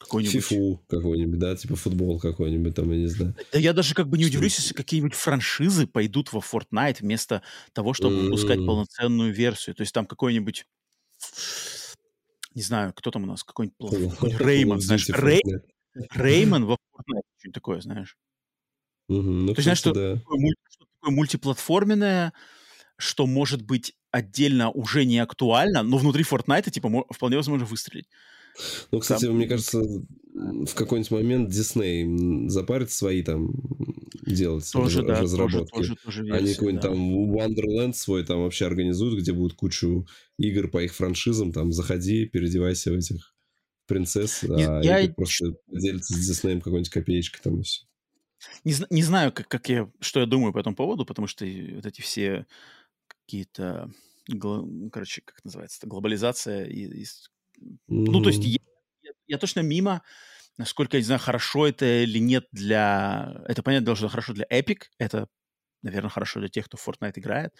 [0.00, 0.32] какой-нибудь...
[0.32, 3.34] Фифу какой-нибудь, да, типа футбол какой-нибудь там, я не знаю.
[3.52, 7.92] Да я даже как бы не удивлюсь, если какие-нибудь франшизы пойдут во Fortnite вместо того,
[7.92, 8.24] чтобы mm-hmm.
[8.24, 9.74] выпускать полноценную версию.
[9.76, 10.66] То есть там какой-нибудь...
[12.54, 15.42] Не знаю, кто там у нас, какой-нибудь, какой Реймон, знаешь, Рей...
[16.14, 18.16] Реймон во Fortnite, что-нибудь такое, знаешь.
[19.08, 20.16] Угу, ну, Ты знаешь, что, да.
[20.16, 22.32] такое, что такое мультиплатформенное,
[22.96, 28.08] что может быть отдельно уже не актуально, но внутри Fortnite, типа, вполне возможно выстрелить.
[28.90, 29.36] Ну, кстати, там...
[29.36, 33.52] мне кажется, в какой-нибудь момент Дисней запарит свои там
[34.26, 35.72] делать тоже, да, разработки.
[35.72, 36.88] Тоже, тоже, тоже версия, Они какой-нибудь да.
[36.88, 40.06] там Wonderland свой там вообще организуют, где будет кучу
[40.38, 41.52] игр по их франшизам.
[41.52, 43.34] Там заходи, переодевайся в этих
[43.86, 45.12] принцесс, не, а я...
[45.12, 47.84] просто делится с Диснеем какой-нибудь копеечкой там и все.
[48.64, 51.86] Не, не знаю, как, как я, что я думаю по этому поводу, потому что вот
[51.86, 52.46] эти все
[53.08, 53.90] какие-то,
[54.92, 57.06] короче, как называется, глобализация и, и.
[57.88, 58.58] Ну, то есть я,
[59.26, 60.02] я точно мимо,
[60.56, 63.42] насколько я не знаю, хорошо это или нет для...
[63.46, 65.28] Это, понятно, должно хорошо для Epic, это,
[65.82, 67.54] наверное, хорошо для тех, кто в Fortnite играет.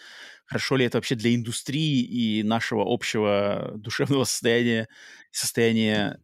[0.45, 4.87] Хорошо ли это вообще для индустрии и нашего общего душевного состояния,
[5.31, 6.19] состояния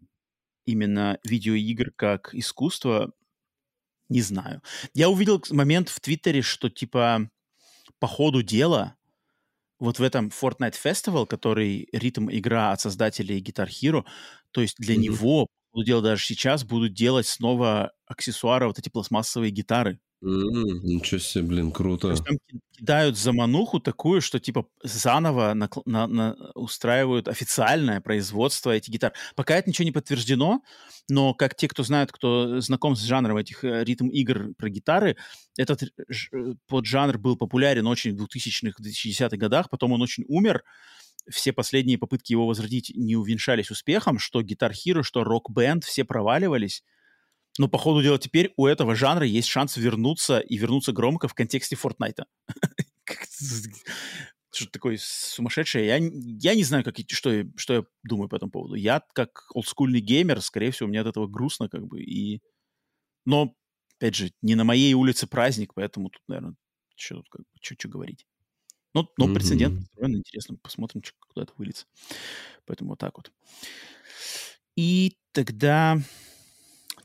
[0.66, 3.14] именно видеоигр как искусство,
[4.10, 4.62] не знаю.
[4.94, 7.30] Я увидел момент в Твиттере, что типа
[8.00, 8.97] по ходу дела
[9.80, 14.06] вот в этом Fortnite Festival, который ритм игра от создателей Guitar Hero,
[14.52, 15.00] то есть для mm-hmm.
[15.00, 15.48] него,
[15.86, 20.00] дело даже сейчас, будут делать снова аксессуары, вот эти пластмассовые гитары.
[20.24, 22.08] Mm, ничего себе, блин, круто.
[22.08, 22.38] То есть там
[22.72, 29.14] кидают замануху такую, что типа заново на, на, на, устраивают официальное производство этих гитар.
[29.36, 30.62] Пока это ничего не подтверждено,
[31.08, 35.18] но как те, кто знают, кто знаком с жанром этих э, ритм-игр про гитары,
[35.56, 35.88] этот э,
[36.68, 40.64] поджанр был популярен очень в 2000-х, 2010-х годах, потом он очень умер,
[41.30, 46.06] все последние попытки его возродить не увенчались успехом, что Guitar Hero, что Rock Band, все
[46.06, 46.84] проваливались.
[47.58, 51.34] Но, по ходу дела, теперь у этого жанра есть шанс вернуться и вернуться громко в
[51.34, 52.27] контексте Фортнайта.
[54.52, 55.86] Что-то такое сумасшедшее.
[55.86, 58.76] Я, я не знаю, как, что, что я думаю по этому поводу.
[58.76, 62.42] Я, как олдскульный геймер, скорее всего, мне от этого грустно, как бы, и...
[63.26, 63.56] Но,
[63.98, 66.56] опять же, не на моей улице праздник, поэтому тут, наверное,
[66.95, 68.26] что тут, как бы, что говорить.
[68.94, 69.34] Но, но mm-hmm.
[69.36, 71.86] прецедент интересно, посмотрим, куда это выльется.
[72.66, 73.32] Поэтому вот так вот.
[74.76, 76.02] И тогда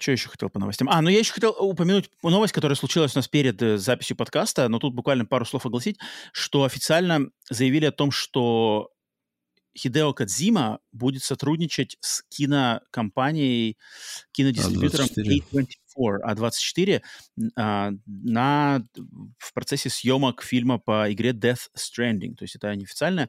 [0.03, 0.89] что еще хотел по новостям?
[0.91, 4.69] А, ну я еще хотел упомянуть новость, которая случилась у нас перед э, записью подкаста,
[4.69, 5.99] но тут буквально пару слов огласить,
[6.33, 8.91] что официально заявили о том, что
[9.77, 13.79] Хидео Кадзима будет сотрудничать с кинокомпанией,
[14.33, 15.73] кинодистрибьютором A24.
[15.99, 17.03] A24
[17.57, 18.83] а, на,
[19.39, 22.35] в процессе съемок фильма по игре Death Stranding.
[22.35, 23.29] То есть это неофициально.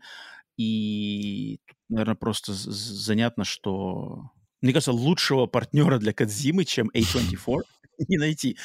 [0.58, 4.32] И, наверное, просто занятно, что...
[4.64, 7.64] Мне кажется, лучшего партнера для Кадзимы, чем A24,
[8.08, 8.58] не найти.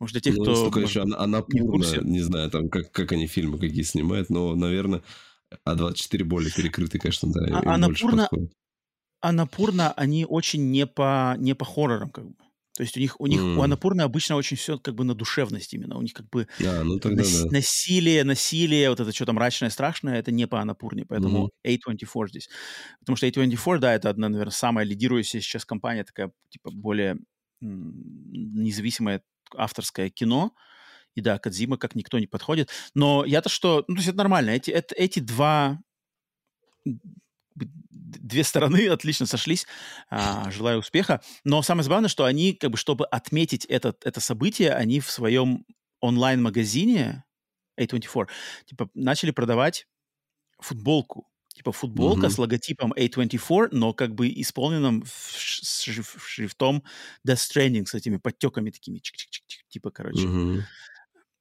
[0.00, 0.80] Может, для тех, ну, кто...
[0.80, 5.02] Еще Анапурна, не, не знаю, там, как, как они фильмы какие снимают, но, наверное,
[5.68, 7.58] А24 более перекрытый, конечно, да.
[7.58, 8.30] А, Анапурна,
[9.20, 12.34] Анапурна, они очень не по, не по хоррорам, как бы.
[12.74, 13.56] То есть у них, у них, mm.
[13.56, 15.96] у Анапурны обычно очень все как бы на душевность именно.
[15.96, 17.50] У них как бы а, ну тогда нас, да.
[17.50, 21.78] насилие, насилие, вот это что-то мрачное, страшное, это не по Анапурне, поэтому mm-hmm.
[21.88, 22.48] A24 здесь.
[23.00, 27.18] Потому что A24, да, это одна, наверное, самая лидирующая сейчас компания, такая, типа, более
[27.60, 29.22] независимое
[29.54, 30.52] авторское кино.
[31.14, 32.70] И да, Кадзима как никто не подходит.
[32.94, 33.84] Но я-то что...
[33.86, 34.50] Ну, то есть это нормально.
[34.50, 35.78] Эти, это, эти два
[38.20, 39.66] две стороны отлично сошлись.
[40.10, 41.20] А, желаю успеха.
[41.44, 45.64] Но самое забавное, что они, как бы, чтобы отметить этот, это событие, они в своем
[46.00, 47.24] онлайн-магазине
[47.80, 48.28] A24
[48.66, 49.86] типа начали продавать
[50.58, 51.28] футболку.
[51.54, 52.30] Типа футболка mm-hmm.
[52.30, 56.82] с логотипом A24, но как бы исполненным шрифтом
[57.26, 60.26] Death Stranding с этими подтеками такими, чик-чик-чик, типа, короче.
[60.26, 60.62] Mm-hmm.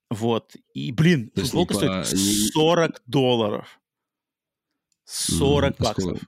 [0.10, 0.54] Вот.
[0.74, 2.08] И, блин, То футболка стоит
[2.54, 3.80] 40 долларов.
[5.06, 6.20] 40 mm, баксов.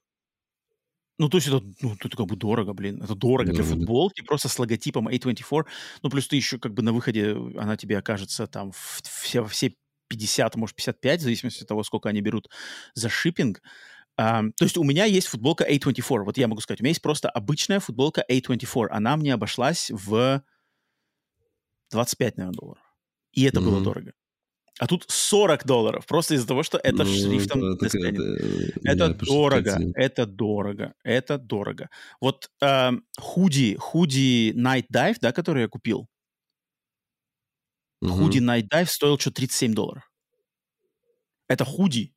[1.19, 3.01] Ну, то есть это, ну, это как бы дорого, блин.
[3.03, 5.65] Это дорого для футболки, просто с логотипом A24.
[6.01, 8.71] Ну, плюс ты еще как бы на выходе, она тебе окажется там
[9.03, 9.75] все, все
[10.07, 12.49] 50, может, 55, в зависимости от того, сколько они берут
[12.95, 13.61] за шиппинг.
[14.19, 16.23] Um, то есть у меня есть футболка A24.
[16.23, 18.87] Вот я могу сказать, у меня есть просто обычная футболка A24.
[18.91, 20.43] Она мне обошлась в
[21.91, 22.83] 25, наверное, долларов.
[23.31, 23.63] И это mm-hmm.
[23.63, 24.13] было дорого.
[24.79, 27.97] А тут 40 долларов, просто из-за того, что это ну, шрифтом это, это,
[28.83, 31.89] это, это дорого, это дорого, это дорого.
[32.19, 36.07] Вот э, худи, худи Night Dive, да, который я купил,
[38.01, 38.13] угу.
[38.13, 40.11] худи Night Dive стоил что 37 долларов.
[41.47, 42.13] Это худи.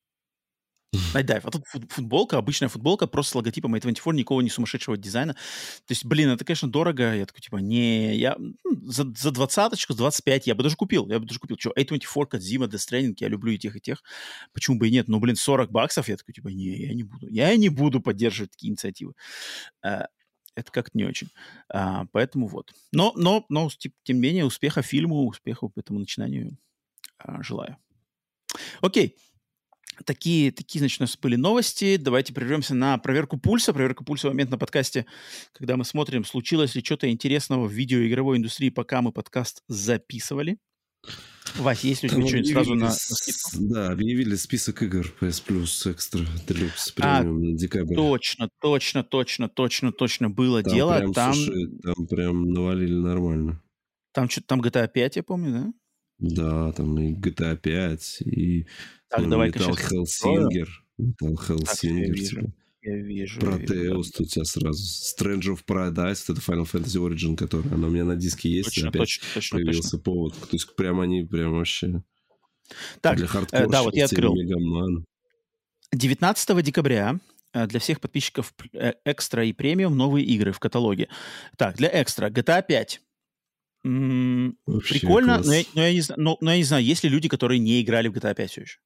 [1.15, 1.45] Найдайв.
[1.45, 5.35] А тут футболка, обычная футболка, просто с логотипом A24, никакого не сумасшедшего дизайна.
[5.35, 7.15] То есть, блин, это, конечно, дорого.
[7.15, 8.37] Я такой, типа, не, я
[8.83, 11.09] за, за двадцаточку, за 25 я бы даже купил.
[11.09, 11.57] Я бы даже купил.
[11.59, 14.03] Что, A24, Kadzima, Death Stranding, я люблю и тех, и тех.
[14.53, 15.09] Почему бы и нет?
[15.09, 17.29] Ну, блин, 40 баксов, я такой, типа, не, я не буду.
[17.29, 19.15] Я не буду поддерживать такие инициативы.
[19.83, 20.07] А,
[20.55, 21.29] это как-то не очень.
[21.69, 22.73] А, поэтому вот.
[22.93, 26.57] Но, но, но, тем не менее, успеха фильму, успеха этому начинанию
[27.19, 27.77] а, желаю.
[28.81, 29.17] Окей.
[30.05, 31.97] Такие, такие, значит, у нас были новости.
[31.97, 33.73] Давайте прервемся на проверку пульса.
[33.73, 35.07] Проверка пульса– момент на подкасте,
[35.53, 40.59] когда мы смотрим, случилось ли что-то интересного в видеоигровой индустрии, пока мы подкаст записывали.
[41.59, 43.51] Вась, есть ли у тебя что-нибудь сразу на, на скидку?
[43.61, 47.95] Да, объявили список игр PS Plus Extra Deluxe премиум а, на декабрь.
[47.95, 50.99] Точно, точно, точно, точно, точно было там дело.
[50.99, 51.35] Прям, там...
[51.35, 53.63] Слушай, там прям навалили нормально.
[54.13, 55.73] Там что-то там GTA 5, я помню, да?
[56.19, 58.67] Да, там и GTA 5, и
[59.09, 60.69] так, ну, давай Metal Hellsinger.
[60.99, 62.15] Metal Hellsinger.
[62.15, 62.53] Типа.
[62.83, 63.41] Я вижу.
[63.41, 64.83] Протеус тут тебя сразу.
[64.83, 68.89] Stranger of Paradise, это Final Fantasy Origin, который, она у меня на диске есть, точно,
[68.91, 69.99] опять точно, точно, появился точно.
[69.99, 70.35] повод.
[70.35, 72.03] То есть прям они прям вообще...
[73.01, 74.35] Так, для э, да, вот я открыл.
[74.35, 75.05] Мегаман.
[75.93, 77.19] 19 декабря
[77.53, 81.09] э, для всех подписчиков э, экстра и премиум новые игры в каталоге.
[81.57, 83.01] Так, для экстра GTA 5.
[83.87, 84.59] М-м,
[84.89, 87.61] прикольно, но я, но, я не, но, но я не знаю, есть ли люди, которые
[87.61, 88.79] не играли в GTA 5 все еще.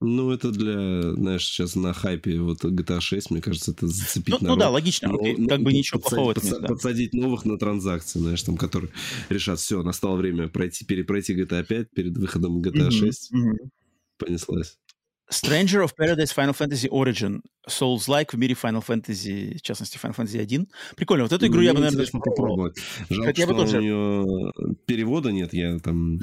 [0.00, 4.38] Ну, это для, знаешь, сейчас на хайпе вот GTA 6, мне кажется, это зацепить ну,
[4.40, 4.58] народ.
[4.58, 6.68] Ну да, логично, но, окей, как бы ничего подсадить, плохого подсадить, да.
[6.68, 8.92] подсадить новых на транзакции, знаешь, там, которые
[9.28, 13.32] решат, все, настало время пройти, перепройти GTA 5 перед выходом GTA 6.
[13.32, 13.68] Mm-hmm.
[14.18, 14.78] Понеслась.
[15.30, 17.40] Stranger of Paradise Final Fantasy Origin.
[17.68, 20.68] Souls-like в мире Final Fantasy, в частности, Final Fantasy 1.
[20.96, 21.24] Прикольно.
[21.24, 22.72] Вот эту игру Мне я бы, наверное, даже попробовал.
[23.10, 23.78] Жалко, Хотя что бы тоже...
[23.78, 24.52] у нее
[24.86, 25.52] перевода нет.
[25.52, 26.18] Я там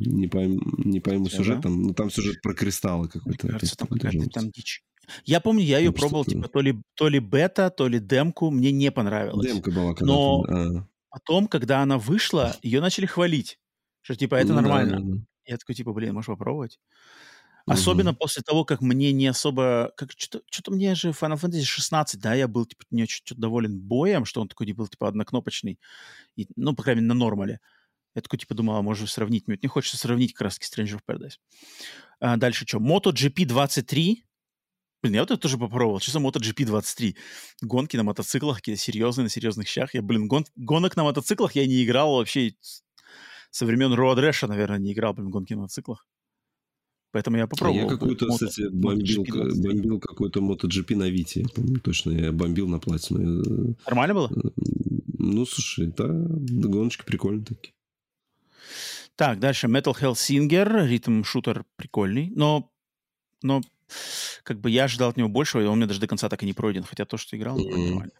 [0.00, 1.62] не пойму, не пойму сюжет.
[1.62, 3.46] Там, ну, там сюжет про кристаллы какой-то.
[3.46, 4.82] Мне кажется, там какая-то там дичь.
[5.24, 8.50] Я помню, я ее пробовал, типа, то ли, то ли бета, то ли демку.
[8.50, 9.46] Мне не понравилось.
[9.46, 10.86] Демка была когда Но а.
[11.10, 13.58] потом, когда она вышла, ее начали хвалить.
[14.02, 15.00] Что, типа, это ну, нормально.
[15.00, 15.22] Да, да.
[15.46, 16.78] Я такой, типа, блин, можешь попробовать?
[17.68, 18.18] Особенно угу.
[18.18, 19.92] после того, как мне не особо...
[19.96, 23.80] Как, что-то, что-то мне же Final Fantasy 16, да, я был, типа, не очень доволен
[23.80, 25.78] боем, что он такой был, типа, однокнопочный.
[26.36, 27.60] И, ну, по крайней мере, на нормале.
[28.14, 29.46] Я такой, типа, думал, а может сравнить.
[29.46, 31.36] Мне вот не хочется сравнить краски Stranger of Paradise.
[32.20, 32.78] А, дальше что?
[32.78, 34.24] MotoGP 23.
[35.02, 36.00] Блин, я вот это тоже попробовал.
[36.00, 37.16] Что за MotoGP 23?
[37.62, 39.94] Гонки на мотоциклах, какие-то серьезные, на серьезных щах.
[39.94, 40.44] Я, блин, гон...
[40.56, 42.54] гонок на мотоциклах я не играл вообще
[43.50, 46.06] со времен Road Rash, наверное, не играл, блин, гонки на мотоциклах.
[47.10, 47.80] Поэтому я попробовал.
[47.80, 51.46] А я какую-то, мото, кстати, бомбил, бомбил какой-то MotoGP на Вите.
[51.82, 53.76] Точно, я бомбил на платину.
[53.86, 54.30] Нормально было?
[55.18, 57.72] Ну, слушай, да, гоночки прикольные такие.
[59.16, 62.70] Так, дальше Metal Hellsinger, ритм-шутер прикольный, но,
[63.42, 63.62] но
[64.44, 66.46] как бы я ожидал от него большего, и он мне даже до конца так и
[66.46, 67.84] не пройден, хотя то, что играл, mm-hmm.
[67.86, 68.12] нормально.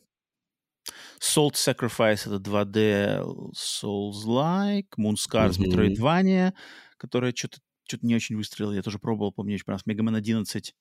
[1.20, 5.66] Salt Sacrifice— это 2D Souls-like, Moonscars mm-hmm.
[5.66, 6.52] Metroidvania,
[6.96, 7.58] которая что-то
[7.88, 9.86] что не очень выстрелила, я тоже пробовал, помню, очень понравилось.
[9.86, 10.74] Mega Man 11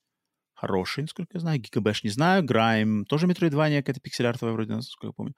[0.57, 1.59] хороший, насколько я знаю.
[1.59, 2.43] GigaBash не знаю.
[2.43, 5.33] Grime тоже Metroidvania, какая-то пиксель-артовая вроде, насколько я помню.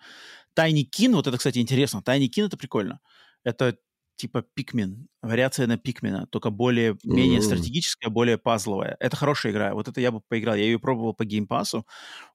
[0.53, 2.01] Tinykin, вот это, кстати, интересно.
[2.01, 2.99] Tinykin— это прикольно.
[3.43, 3.77] Это
[4.15, 7.43] типа Pikmin, вариация на Pikmin а, только более, менее mm-hmm.
[7.43, 8.98] стратегическая, более пазловая.
[8.99, 9.73] Это хорошая игра.
[9.73, 10.56] Вот это я бы поиграл.
[10.56, 11.85] Я ее пробовал по Game Pass у.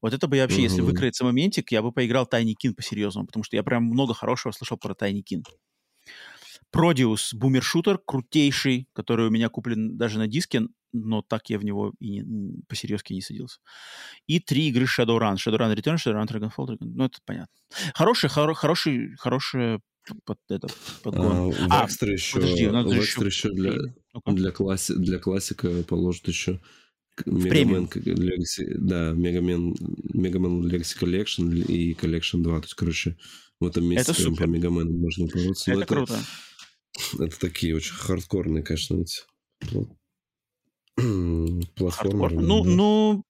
[0.00, 0.62] Вот это бы я вообще, mm-hmm.
[0.62, 4.78] если выкроется моментик, я бы поиграл Tinykin по-серьезному, потому что я прям много хорошего слышал
[4.78, 5.42] про Tinykin.
[6.74, 10.62] Prodeus, boomer shooter, крутейший, который у меня куплен даже на диске,
[10.92, 13.60] но так я в него и не, по-серьезки не садился.
[14.26, 15.36] И три игры Shadowrun.
[15.36, 16.78] Shadowrun Return, Shadowrun Dragonfall, Dragon...
[16.80, 17.54] ну это понятно.
[17.94, 19.80] Хороший, хор, хороший, хорошая
[20.24, 20.66] под это
[21.04, 21.54] подгон.
[21.70, 23.72] А, а еще, подожди, Векстер еще, еще для,
[24.26, 26.60] для, класси, для классика положит еще
[27.24, 29.76] Мегамен Legacy, да, Мегамен,
[30.12, 32.58] Мегамен Legacy Collection и Collection 2.
[32.58, 33.16] То есть, короче,
[33.60, 35.70] в этом месте это по Мегамену можно бороться.
[35.70, 36.14] Это, это круто.
[36.14, 36.24] Это
[37.40, 39.22] такие очень хардкорные, конечно, эти
[41.74, 42.42] платформы.
[42.42, 42.70] Ну, да.
[42.70, 43.24] ну,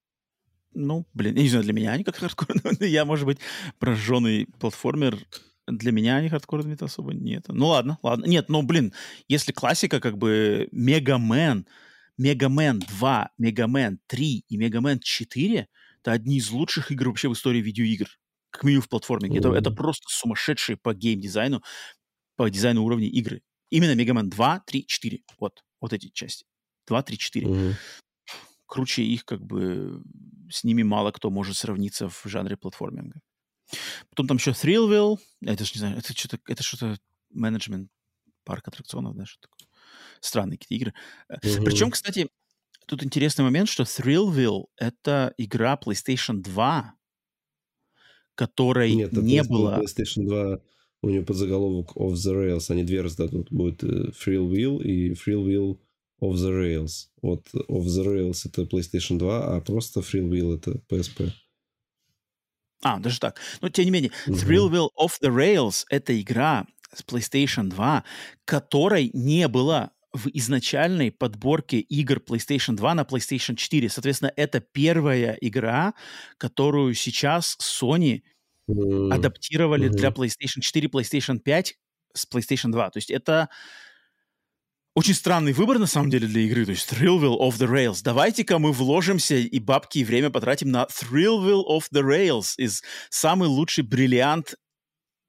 [0.75, 2.76] ну, блин, я не знаю, для меня они как хардкорные.
[2.91, 3.39] я, может быть,
[3.78, 5.18] прожженный платформер.
[5.67, 7.47] Для меня они хардкорными-то особо нет.
[7.49, 8.26] Ну ладно, ладно.
[8.26, 8.93] Нет, ну, блин,
[9.28, 11.67] если классика, как бы Мегамен,
[12.18, 15.68] Мегамен 2, Мегамен 3 и Мегамен 4
[16.05, 18.09] это одни из лучших игр вообще в истории видеоигр.
[18.51, 19.34] Как минимум в платформе.
[19.36, 21.62] Это, это просто сумасшедшие по геймдизайну,
[22.36, 23.41] по дизайну уровней игры.
[23.74, 25.22] Именно Мегамен 2, 3, 4.
[25.40, 26.46] Вот, вот эти части.
[26.86, 27.46] 2, 3, 4.
[27.48, 27.74] Угу.
[28.66, 30.00] Круче их, как бы,
[30.48, 33.20] с ними мало кто может сравниться в жанре платформинга.
[34.10, 35.18] Потом там еще Thrillville.
[35.40, 36.96] Это же, не знаю, это что-то, это что-то
[37.30, 37.90] менеджмент
[38.44, 39.66] парк аттракционов, да, что такое.
[40.20, 40.94] Странные какие-то игры.
[41.30, 41.64] Угу.
[41.64, 42.28] Причем, кстати,
[42.86, 46.94] тут интересный момент, что Thrillville— это игра PlayStation 2,
[48.36, 49.82] которой Нет, не было...
[49.82, 50.60] PlayStation 2
[51.05, 53.50] у нее подзаголовок Off the Rails, они две раздадут.
[53.50, 55.78] Будет Frill Wheel и Frill Wheel
[56.23, 57.08] Off the Rails.
[57.23, 61.31] Вот Off the Rails это PlayStation 2, а просто Frill Wheel это PSP.
[62.83, 63.41] А, даже так.
[63.60, 64.34] Но тем не менее, uh-huh.
[64.34, 68.05] Thrillville Off the Rails— это игра с PlayStation 2,
[68.44, 73.89] которой не было в изначальной подборке игр PlayStation 2 на PlayStation 4.
[73.89, 75.94] Соответственно, это первая игра,
[76.39, 78.23] которую сейчас Sony
[78.70, 79.12] mm-hmm.
[79.12, 79.97] адаптировали mm-hmm.
[79.97, 81.75] для PlayStation 4, PlayStation 5
[82.15, 82.91] с PlayStation 2.
[82.91, 83.49] То есть это
[84.94, 86.65] очень странный выбор, на самом деле, для игры.
[86.65, 88.01] То есть Thrillville of the Rails.
[88.02, 93.49] Давайте-ка мы вложимся и бабки, и время потратим на Thrillville of the Rails из самый
[93.49, 94.55] лучший бриллиант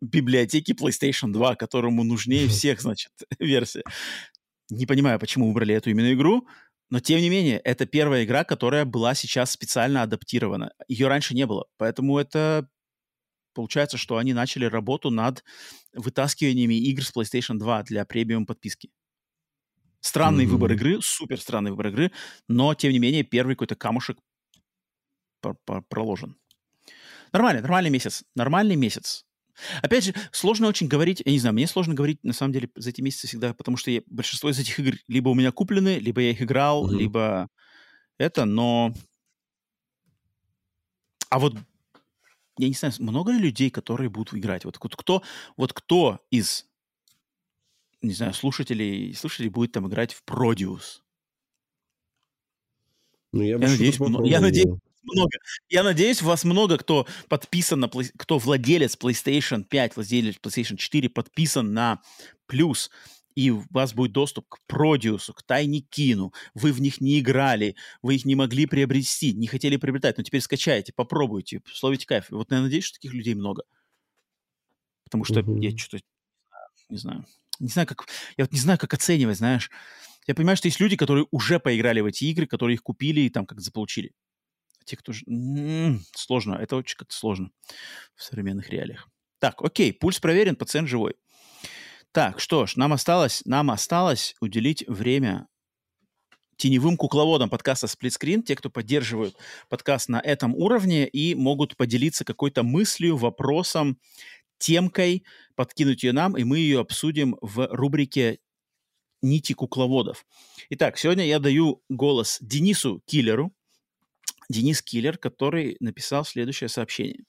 [0.02, 3.84] библиотеки PlayStation 2, которому нужнее всех, значит, версия.
[4.70, 6.48] Не понимаю, почему выбрали эту именно игру,
[6.90, 10.72] но тем не менее, это первая игра, которая была сейчас специально адаптирована.
[10.88, 12.68] Ее раньше не было, поэтому это
[13.56, 15.44] получается, что они начали работу над
[15.94, 18.92] вытаскиваниями игр с PlayStation 2 для премиум подписки.
[20.02, 20.48] Странный mm-hmm.
[20.50, 22.12] выбор игры, супер странный выбор игры,
[22.48, 24.20] но, тем не менее, первый какой-то камушек
[25.90, 26.38] проложен.
[27.34, 28.24] Нормальный, нормальный месяц.
[28.36, 29.26] Нормальный месяц.
[29.82, 32.90] Опять же, сложно очень говорить, я не знаю, мне сложно говорить, на самом деле, за
[32.90, 36.22] эти месяцы всегда, потому что я, большинство из этих игр либо у меня куплены, либо
[36.22, 36.98] я их играл, mm-hmm.
[36.98, 37.50] либо
[38.18, 38.94] это, но...
[41.30, 41.56] А вот
[42.58, 44.66] я не знаю, много ли людей, которые будут играть?
[44.66, 45.24] Вот, вот кто,
[45.58, 46.66] вот кто из
[48.06, 51.04] не знаю, слушателей, слушателей будет там играть в Продиус.
[53.32, 55.38] Ну, я, я надеюсь, много, я надеюсь, много.
[55.70, 61.10] Я надеюсь, у вас много кто подписан на, кто владелец PlayStation 5, владелец PlayStation 4
[61.10, 62.02] подписан на
[62.48, 62.92] плюс,
[63.36, 66.34] и у вас будет доступ к Продиусу, к Тайникину.
[66.54, 70.42] Вы в них не играли, вы их не могли приобрести, не хотели приобретать, но теперь
[70.42, 72.30] скачайте, попробуйте, словите кайф.
[72.30, 73.64] Вот я надеюсь, что таких людей много.
[75.04, 75.58] Потому что угу.
[75.62, 76.04] я что-то
[76.90, 77.26] не знаю
[77.60, 78.08] не знаю, как,
[78.38, 79.70] я вот не знаю, как оценивать, знаешь.
[80.28, 83.30] Я понимаю, что есть люди, которые уже поиграли в эти игры, которые их купили и
[83.30, 84.14] там как заполучили.
[84.82, 85.14] А те, кто...
[85.28, 87.52] М-м, сложно, это очень как-то сложно
[88.16, 89.08] в современных реалиях.
[89.40, 91.16] Так, окей, пульс проверен, пациент живой.
[92.16, 95.50] Так, что ж, нам осталось, нам осталось уделить время
[96.56, 99.36] теневым кукловодам подкаста «Сплитскрин», те, кто поддерживают
[99.68, 104.00] подкаст на этом уровне и могут поделиться какой-то мыслью, вопросом,
[104.60, 108.40] темкой, подкинуть ее нам, и мы ее обсудим в рубрике
[109.22, 110.26] «Нити кукловодов».
[110.70, 113.54] Итак, сегодня я даю голос Денису Киллеру.
[114.48, 117.26] Денис Киллер, который написал следующее сообщение.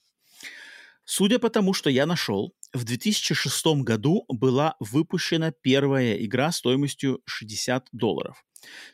[1.06, 7.88] Судя по тому, что я нашел, в 2006 году была выпущена первая игра стоимостью 60
[7.92, 8.44] долларов.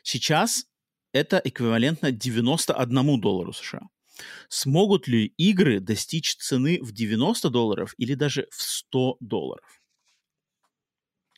[0.03, 0.65] Сейчас
[1.11, 3.81] это эквивалентно 91 доллару США.
[4.47, 9.81] Смогут ли игры достичь цены в 90 долларов или даже в 100 долларов?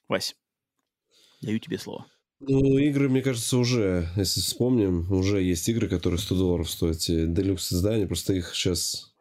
[0.09, 0.35] Вась,
[1.41, 2.05] даю тебе слово.
[2.41, 6.97] Ну, игры, мне кажется, уже, если вспомним, уже есть игры, которые 100 долларов стоят.
[7.07, 9.14] Делюкс издания, просто их сейчас...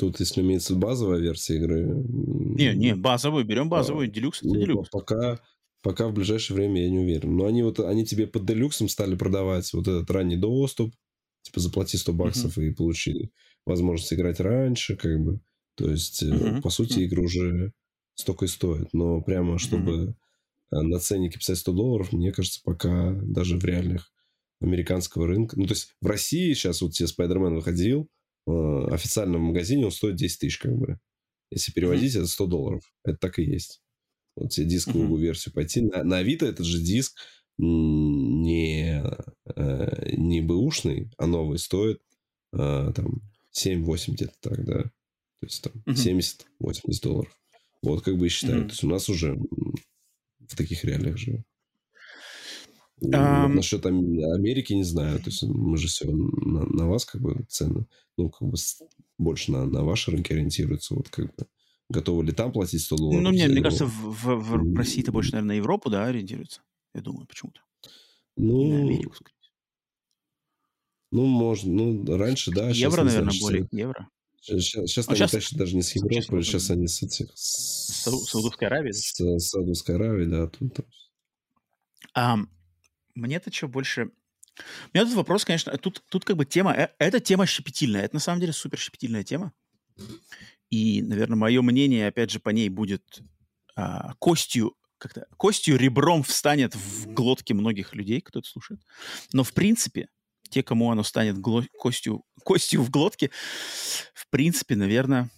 [0.00, 1.84] Тут, если имеется базовая версия игры...
[1.84, 4.88] Не, не, базовую, берем базовую, а, делюкс это ну, делюкс.
[4.88, 5.38] Пока,
[5.82, 7.36] пока в ближайшее время я не уверен.
[7.36, 10.94] Но они вот, они тебе под делюксом стали продавать вот этот ранний доступ,
[11.42, 12.68] типа заплати 100 баксов uh-huh.
[12.68, 13.30] и получи
[13.66, 15.40] возможность играть раньше, как бы.
[15.76, 16.62] То есть, uh-huh.
[16.62, 17.74] по сути, игры уже
[18.14, 18.88] столько и стоят.
[18.94, 20.16] Но прямо, чтобы
[20.72, 20.80] uh-huh.
[20.80, 24.10] на ценнике писать 100 долларов, мне кажется, пока даже в реальных
[24.62, 25.58] американского рынка.
[25.60, 28.08] Ну, то есть, в России сейчас вот тебе Spider-Man выходил,
[28.46, 30.98] э, в официальном магазине он стоит 10 тысяч, как бы.
[31.50, 32.82] Если переводить, это 100 долларов.
[33.04, 33.82] Это так и есть.
[34.36, 35.22] Вот тебе дисковую uh-huh.
[35.22, 35.80] версию пойти.
[35.80, 37.18] На, на Авито этот же диск
[37.58, 39.02] не,
[39.56, 42.00] э, не бэушный, а новый стоит
[42.52, 43.20] э, там
[43.52, 44.82] 7-8 где-то так, да.
[44.84, 46.44] То есть там uh-huh.
[46.62, 47.40] 70-80 долларов.
[47.82, 48.64] Вот как бы и считают.
[48.64, 48.68] Uh-huh.
[48.68, 51.44] То есть у нас уже в таких реалиях живем.
[53.02, 53.46] Um...
[53.46, 55.18] Вот насчет Америки не знаю.
[55.18, 58.56] То есть мы же все на, на вас как бы цены, ну, как бы
[59.18, 60.94] больше на, на ваши рынки ориентируются.
[60.94, 61.46] Вот как бы
[61.88, 63.22] готовы ли там платить 100 долларов?
[63.22, 66.62] Ну, мне, мне кажется, в, в, в России-то больше, наверное, на Европу, да, ориентируется.
[66.94, 67.60] Я думаю, почему-то.
[68.36, 69.36] Ну, на Америку, скорее
[71.10, 71.72] Ну, можно.
[71.72, 72.70] Ну, раньше, да.
[72.70, 73.68] Евро, наверное, знаю, более.
[73.72, 74.08] Евро.
[74.40, 75.30] Сейчас, сейчас а они сейчас...
[75.32, 77.30] тащат даже не с Европы, сейчас, сейчас они с этих...
[77.34, 78.92] С Саудовской Аравии?
[78.92, 80.46] С, Саудовской Аравии, да.
[80.46, 80.86] Тут, там.
[82.14, 82.38] А,
[83.14, 84.10] мне-то что больше...
[84.56, 86.74] У меня тут вопрос, конечно, тут, тут как бы тема...
[86.74, 88.02] Э, эта тема щепетильная.
[88.02, 89.52] Это на самом деле супер щепетильная тема.
[90.70, 93.20] И, наверное, мое мнение, опять же, по ней будет
[93.74, 98.82] а, костью как-то костью ребром встанет в глотке многих людей, кто это слушает.
[99.32, 100.08] Но в принципе,
[100.50, 103.30] те, кому оно станет гло- костью, костью в глотке,
[104.14, 105.30] в принципе, наверное,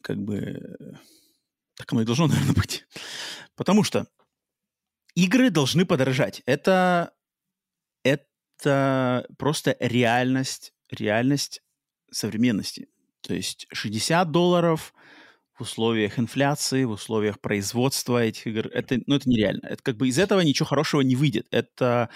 [0.00, 0.98] как бы
[1.76, 2.86] так оно и должно, наверное, быть.
[3.54, 4.08] Потому что
[5.14, 6.42] игры должны подорожать.
[6.46, 7.12] Это,
[8.02, 11.62] это просто реальность, реальность
[12.10, 12.88] современности.
[13.20, 14.94] То есть 60 долларов–
[15.58, 18.68] в условиях инфляции, в условиях производства этих игр.
[18.68, 19.66] Это, ну, это нереально.
[19.66, 21.46] Это как бы из этого ничего хорошего не выйдет.
[21.50, 22.10] Это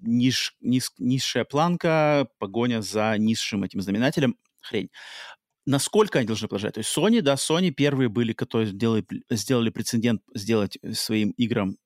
[0.00, 4.36] ниш, низ, низшая планка, погоня за низшим этим знаменателем.
[4.62, 4.90] Хрень.
[5.64, 6.74] Насколько они должны продолжать?
[6.74, 11.76] То есть Sony, да, Sony первые были, которые сделали, сделали прецедент сделать своим играм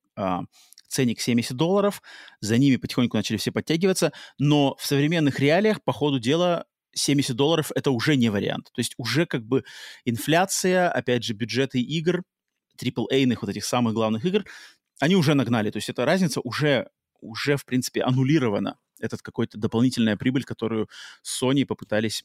[0.89, 2.03] ценник 70 долларов,
[2.41, 7.71] за ними потихоньку начали все подтягиваться, но в современных реалиях по ходу дела 70 долларов
[7.75, 8.71] это уже не вариант.
[8.73, 9.65] То есть уже как бы
[10.05, 12.25] инфляция, опять же, бюджеты игр,
[12.83, 14.45] AAA-ных вот этих самых главных игр,
[14.99, 15.71] они уже нагнали.
[15.71, 16.91] То есть эта разница уже,
[17.21, 18.79] уже в принципе, аннулирована.
[18.99, 20.89] Этот какой-то дополнительная прибыль, которую
[21.25, 22.25] Sony попытались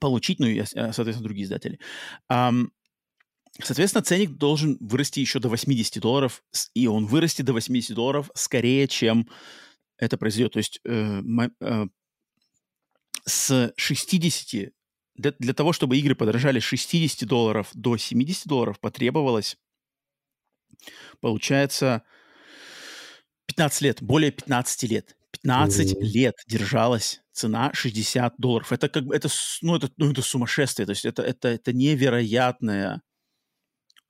[0.00, 1.78] получить, ну и, соответственно, другие издатели.
[3.62, 6.42] Соответственно, ценник должен вырасти еще до 80 долларов,
[6.74, 9.28] и он вырастет до 80 долларов скорее, чем
[9.96, 10.52] это произойдет.
[10.52, 11.22] То есть э,
[11.60, 11.86] э,
[13.24, 14.72] с 60
[15.18, 19.56] для, для того, чтобы игры подорожали с 60 долларов до 70 долларов, потребовалось,
[21.20, 22.04] получается,
[23.46, 25.16] 15 лет, более 15 лет.
[25.32, 26.00] 15 mm-hmm.
[26.00, 28.72] лет держалась цена 60 долларов.
[28.72, 29.28] Это как бы, это,
[29.62, 30.86] ну, это, ну, это сумасшествие.
[30.86, 33.00] То есть это, это, это невероятное а,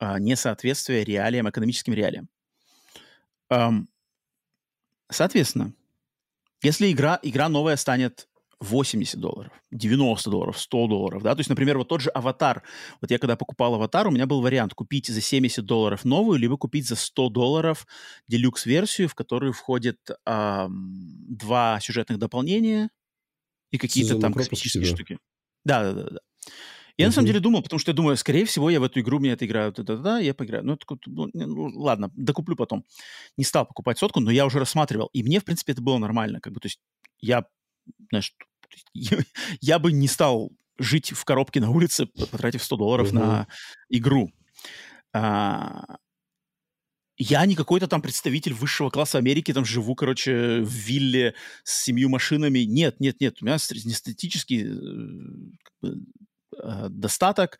[0.01, 2.29] несоответствие реалиям, экономическим реалиям.
[5.11, 5.73] Соответственно,
[6.61, 8.27] если игра, игра новая станет
[8.59, 12.63] 80 долларов, 90 долларов, 100 долларов, да, то есть, например, вот тот же «Аватар»,
[12.99, 16.57] вот я когда покупал «Аватар», у меня был вариант купить за 70 долларов новую, либо
[16.57, 17.87] купить за 100 долларов
[18.27, 22.89] делюкс-версию, в которую входит эм, два сюжетных дополнения
[23.71, 25.17] и какие-то там космические штуки.
[25.63, 26.19] Да, да, да, да.
[26.99, 29.19] Я на самом деле думал, потому что я думаю, скорее всего, я в эту игру,
[29.19, 30.65] мне это играю, да-да-да, я поиграю.
[30.65, 32.83] Ну, это, ну, ну, ладно, докуплю потом.
[33.37, 35.09] Не стал покупать сотку, но я уже рассматривал.
[35.13, 36.41] И мне, в принципе, это было нормально.
[36.41, 36.81] Как бы, то есть
[37.21, 37.45] я,
[38.09, 38.35] знаешь,
[39.61, 43.47] я бы не стал жить в коробке на улице, потратив 100 долларов на
[43.87, 44.33] игру.
[45.13, 45.99] А,
[47.17, 52.09] я не какой-то там представитель высшего класса Америки, там живу, короче, в вилле с семью
[52.09, 52.59] машинами.
[52.59, 54.65] Нет, нет, нет, у меня среднестатический
[55.83, 55.87] э,
[56.57, 57.59] э, достаток,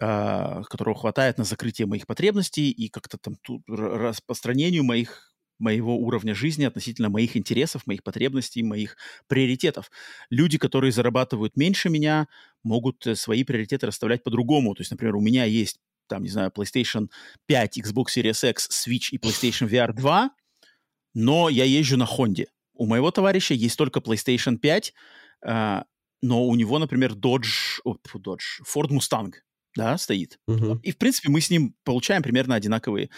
[0.00, 6.34] а, которого хватает на закрытие моих потребностей и как-то там тут распространению моих моего уровня
[6.34, 8.96] жизни, относительно моих интересов, моих потребностей, моих
[9.28, 9.90] приоритетов.
[10.30, 12.26] Люди, которые зарабатывают меньше меня,
[12.64, 14.74] могут э, свои приоритеты расставлять по-другому.
[14.74, 15.78] То есть, например, у меня есть,
[16.08, 17.08] там, не знаю, PlayStation
[17.46, 20.30] 5, Xbox Series X, Switch и PlayStation VR 2,
[21.14, 22.46] но я езжу на Honda.
[22.74, 24.92] У моего товарища есть только PlayStation 5,
[25.46, 25.84] а,
[26.24, 29.32] но у него, например, Dodge, о, Dodge, Ford Mustang,
[29.76, 30.38] да, стоит.
[30.48, 30.80] Uh-huh.
[30.82, 33.10] И, в принципе, мы с ним получаем примерно одинаковые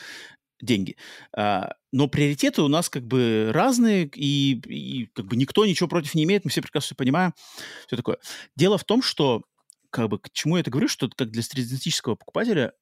[0.60, 0.96] деньги.
[1.32, 6.14] А, но приоритеты у нас как бы разные, и, и как бы никто ничего против
[6.14, 7.32] не имеет, мы все прекрасно все понимаем,
[7.86, 8.18] все такое.
[8.56, 9.42] Дело в том, что
[9.90, 12.72] как бы к чему я это говорю, что как для среднестатистического покупателя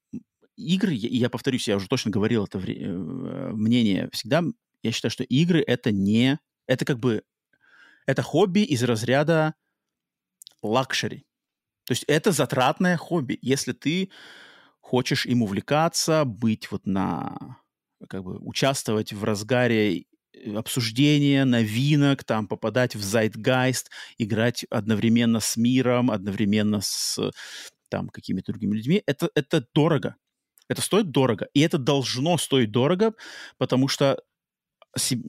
[0.57, 4.43] игры, и я повторюсь, я уже точно говорил это э, мнение всегда,
[4.83, 7.25] я считаю, что игры это не, это как бы,
[8.07, 9.55] это хобби из разряда
[10.67, 11.25] luxury.
[11.87, 13.39] То есть это затратное хобби.
[13.43, 14.11] Если ты
[14.81, 17.59] хочешь им увлекаться, быть вот на
[18.09, 23.87] как бы участвовать в разгаре э, обсуждения новинок, там попадать в zeitgeist,
[24.19, 27.19] играть одновременно с миром, одновременно с
[27.89, 30.17] там какими-то другими людьми, это, это дорого.
[30.69, 31.49] Это стоит дорого.
[31.55, 33.15] И это должно стоить дорого,
[33.59, 34.23] потому что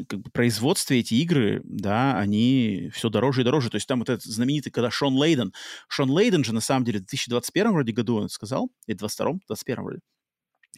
[0.08, 3.69] как бы, производстве эти игры, да, они все дороже и дороже.
[3.69, 5.53] То есть там вот этот знаменитый, когда Шон Лейден,
[5.88, 9.84] Шон Лейден же на самом деле в 2021 вроде году он сказал, или 22 21
[9.84, 10.00] вроде,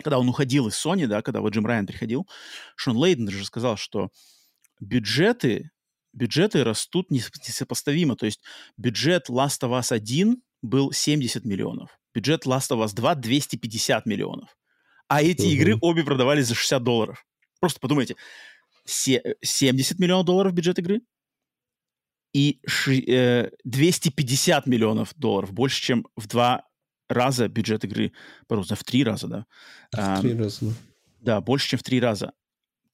[0.03, 2.27] когда он уходил из Sony, да, когда вот Джим Райан приходил,
[2.75, 4.09] Шон Лейден же сказал, что
[4.79, 5.71] бюджеты,
[6.13, 8.15] бюджеты растут несопоставимо.
[8.15, 8.41] То есть
[8.77, 14.55] бюджет Last of Us 1 был 70 миллионов, бюджет Last of Us 2 250 миллионов.
[15.07, 15.51] А эти угу.
[15.51, 17.25] игры обе продавались за 60 долларов.
[17.59, 18.15] Просто подумайте,
[18.87, 21.01] 70 миллионов долларов бюджет игры
[22.33, 22.59] и
[23.63, 26.65] 250 э, миллионов долларов, больше, чем в два
[27.09, 28.11] раза бюджет игры,
[28.47, 29.45] просто в три раза, да.
[29.91, 30.71] В три раза, да.
[31.19, 32.33] Да, больше, чем в три раза.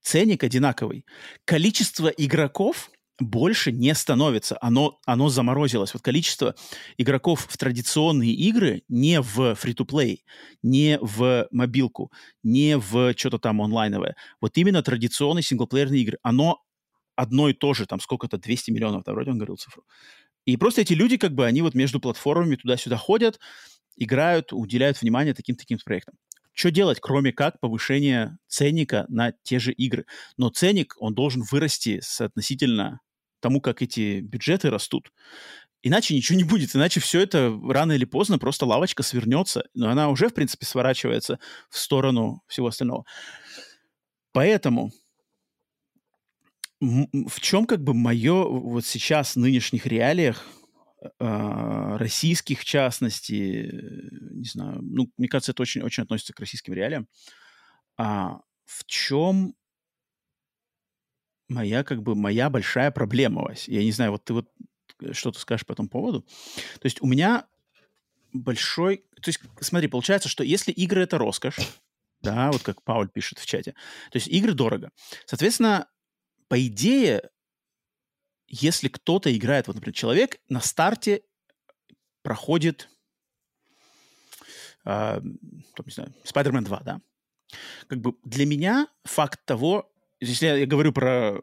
[0.01, 1.05] Ценник одинаковый.
[1.45, 4.57] Количество игроков больше не становится.
[4.61, 5.93] Оно, оно заморозилось.
[5.93, 6.55] Вот количество
[6.97, 10.19] игроков в традиционные игры не в free-to-play,
[10.61, 12.11] не в мобилку,
[12.43, 14.15] не в что-то там онлайновое.
[14.41, 16.17] Вот именно традиционные синглплеерные игры.
[16.23, 16.61] Оно
[17.15, 19.83] одно и то же, там сколько-то, 200 миллионов, да, вроде он говорил цифру.
[20.45, 23.39] И просто эти люди, как бы, они вот между платформами туда-сюда ходят,
[23.95, 26.15] играют, уделяют внимание таким-таким проектам.
[26.53, 30.05] Что делать, кроме как повышения ценника на те же игры?
[30.37, 32.99] Но ценник, он должен вырасти соотносительно
[33.43, 35.11] тому, как эти бюджеты растут.
[35.81, 40.09] Иначе ничего не будет, иначе все это рано или поздно просто лавочка свернется, но она
[40.09, 41.39] уже, в принципе, сворачивается
[41.69, 43.03] в сторону всего остального.
[44.31, 44.91] Поэтому
[46.79, 50.45] в чем как бы мое вот сейчас в нынешних реалиях
[51.01, 53.69] э, российских в частности,
[54.31, 57.07] не знаю, ну, мне кажется, это очень, очень относится к российским реалиям.
[57.97, 59.53] А в чем
[61.47, 63.67] моя, как бы, моя большая проблема, Вась.
[63.67, 64.49] Я не знаю, вот ты вот
[65.01, 66.21] э, что ты скажешь по этому поводу.
[66.21, 67.47] То есть у меня
[68.33, 69.05] большой...
[69.21, 71.57] То есть, смотри, получается, что если игры— это роскошь,
[72.21, 73.73] да, вот как Пауль пишет в чате,
[74.11, 74.91] то есть игры дорого.
[75.25, 75.87] Соответственно,
[76.47, 77.29] по идее,
[78.47, 81.23] если кто-то играет, вот, например, человек на старте
[82.21, 82.89] проходит,
[84.85, 87.01] э, там, не знаю, Spider-Man 2, да,
[87.87, 89.92] как бы для меня факт того,
[90.25, 91.39] если я, говорю про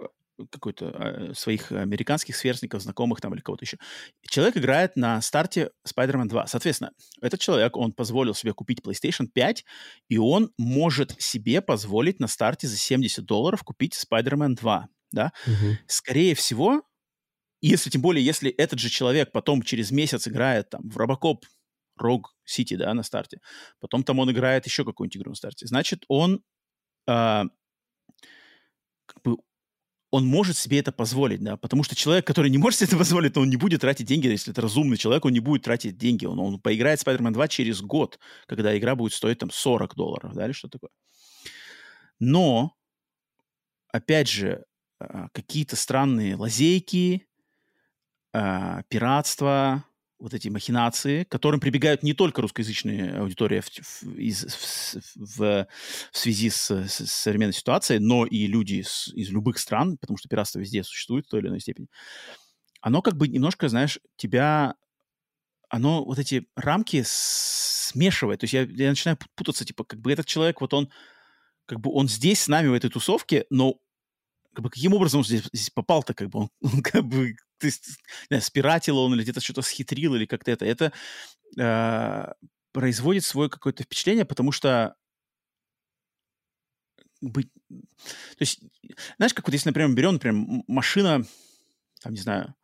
[0.51, 3.79] какой-то э, своих американских сверстников, знакомых там или кого-то еще.
[4.23, 6.47] Человек играет на старте Spider-Man 2.
[6.47, 9.65] Соответственно, этот человек, он позволил себе купить PlayStation 5,
[10.09, 14.89] и он может себе позволить на старте за 70 долларов купить Spider-Man 2.
[15.13, 15.33] Да?
[15.47, 15.77] Угу.
[15.87, 16.83] Скорее всего,
[17.61, 21.45] если тем более, если этот же человек потом через месяц играет там в Робокоп
[22.01, 23.41] Rogue City, да, на старте,
[23.81, 26.43] потом там он играет еще какую-нибудь игру на старте, значит, он
[27.07, 27.43] э,
[29.13, 29.39] как бы
[30.11, 33.37] он может себе это позволить, да, потому что человек, который не может себе это позволить,
[33.37, 36.39] он не будет тратить деньги, если это разумный человек, он не будет тратить деньги, он,
[36.41, 40.53] он поиграет Spider-Man 2 через год, когда игра будет стоить там 40 долларов, да, или
[40.53, 40.91] что такое.
[42.19, 42.75] Но,
[43.93, 44.65] опять же,
[44.99, 47.27] а, какие-то странные лазейки,
[48.33, 49.85] а, пиратство,
[50.21, 53.69] вот эти махинации, к которым прибегают не только русскоязычные аудитории в,
[54.03, 55.67] в, из, в, в,
[56.13, 60.29] в связи с, с современной ситуацией, но и люди с, из любых стран, потому что
[60.29, 61.89] пиратство везде существует в той или иной степени,
[62.81, 64.75] оно как бы немножко, знаешь, тебя,
[65.69, 68.41] оно вот эти рамки смешивает.
[68.41, 70.91] То есть я, я начинаю путаться, типа, как бы этот человек, вот он,
[71.67, 73.77] как бы он здесь с нами в этой тусовке, но
[74.55, 77.35] как бы каким образом он здесь, здесь попал-то, как бы он, он как бы
[77.67, 77.99] есть,
[78.29, 80.65] знаю, спиратил он или где-то что-то схитрил или как-то это.
[80.65, 80.93] Это
[81.59, 82.33] э,
[82.73, 84.95] производит свое какое-то впечатление, потому что
[87.21, 87.51] быть...
[87.69, 88.61] То есть,
[89.17, 91.25] знаешь, как вот если, например, берем, например, машина,
[92.03, 92.55] там, не знаю,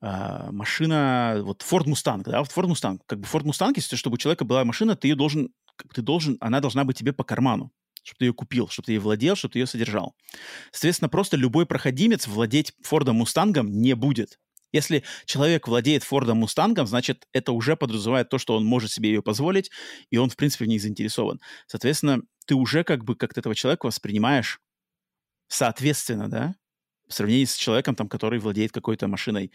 [0.00, 4.14] а, машина, вот Ford Mustang, да, вот Ford Mustang, как бы Ford Mustang, если чтобы
[4.14, 5.52] у человека была машина, ты ее должен,
[5.92, 7.70] ты должен, она должна быть тебе по карману,
[8.02, 10.14] чтобы ты ее купил, чтобы ты ее владел, чтобы ты ее содержал.
[10.72, 14.38] Соответственно, просто любой проходимец владеть Фордом Мустангом не будет.
[14.72, 19.22] Если человек владеет Фордом Мустангом, значит, это уже подразумевает то, что он может себе ее
[19.22, 19.70] позволить,
[20.10, 21.40] и он, в принципе, в ней заинтересован.
[21.66, 24.60] Соответственно, ты уже как бы как этого человека воспринимаешь
[25.50, 26.54] соответственно, да,
[27.08, 29.52] в сравнении с человеком, там, который владеет какой-то машиной,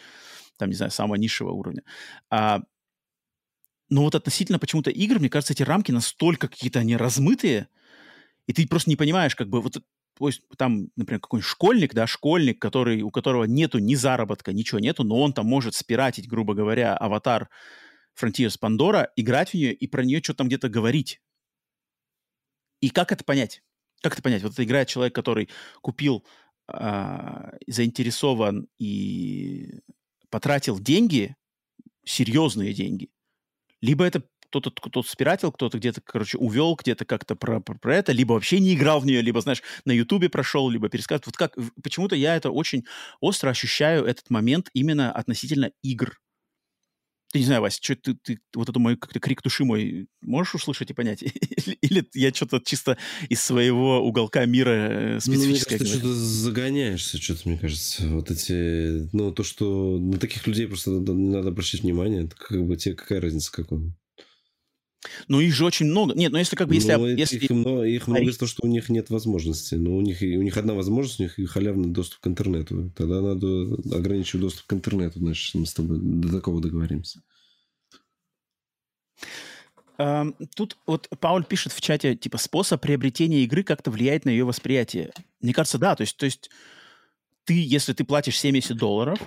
[0.58, 1.84] там, не знаю, самого низшего уровня.
[2.30, 2.62] А,
[3.90, 7.70] но вот относительно почему-то игр, мне кажется, эти рамки настолько какие-то они размытые,
[8.48, 9.78] и ты просто не понимаешь, как бы, вот
[10.18, 14.80] то есть там, например, какой-нибудь школьник, да, школьник, который, у которого нету ни заработка, ничего
[14.80, 17.50] нету, но он там может спиратить, грубо говоря, аватар
[18.20, 21.22] Frontiers Pandora, играть в нее и про нее что-то там где-то говорить.
[22.80, 23.62] И как это понять?
[24.02, 24.44] Как это понять?
[24.44, 25.50] Вот это играет человек, который
[25.82, 26.26] купил,
[26.68, 29.82] а, заинтересован и
[30.30, 31.36] потратил деньги,
[32.06, 33.10] серьезные деньги,
[33.82, 38.12] либо это кто-то кто спиратил, кто-то где-то, короче, увел, где-то как-то про, про, про это,
[38.12, 41.26] либо вообще не играл в нее, либо, знаешь, на Ютубе прошел, либо пересказывает.
[41.26, 42.86] Вот как, почему-то я это очень
[43.20, 46.20] остро ощущаю, этот момент именно относительно игр.
[47.36, 50.56] Ты не знаю, Вася, что ты, ты вот это мой как-то крик души мой можешь
[50.56, 51.22] услышать и понять?
[51.22, 55.80] или, или я что-то чисто из своего уголка мира специфическое?
[55.80, 58.08] Э, ну, мне кажется, что-то загоняешься, что-то, мне кажется.
[58.08, 59.14] Вот эти...
[59.14, 62.24] Ну, то, что на таких людей просто надо, надо обращать внимание.
[62.24, 63.96] Это как бы тебе какая разница, как он?
[65.28, 66.14] Ну, их же очень много.
[66.16, 66.76] Нет, ну если как бы...
[66.76, 67.38] Если, ну, если...
[67.38, 69.76] Их много, их много из-за того, что у них нет возможности.
[69.76, 72.92] Но у них, у них одна возможность, у них халявный доступ к интернету.
[72.96, 73.48] Тогда надо
[73.96, 77.22] ограничивать доступ к интернету, значит, мы с тобой до такого договоримся.
[80.56, 85.14] Тут вот Пауль пишет в чате, типа, способ приобретения игры как-то влияет на ее восприятие.
[85.40, 85.96] Мне кажется, да.
[85.96, 86.50] То есть, то есть
[87.46, 89.20] ты, если ты платишь 70 долларов,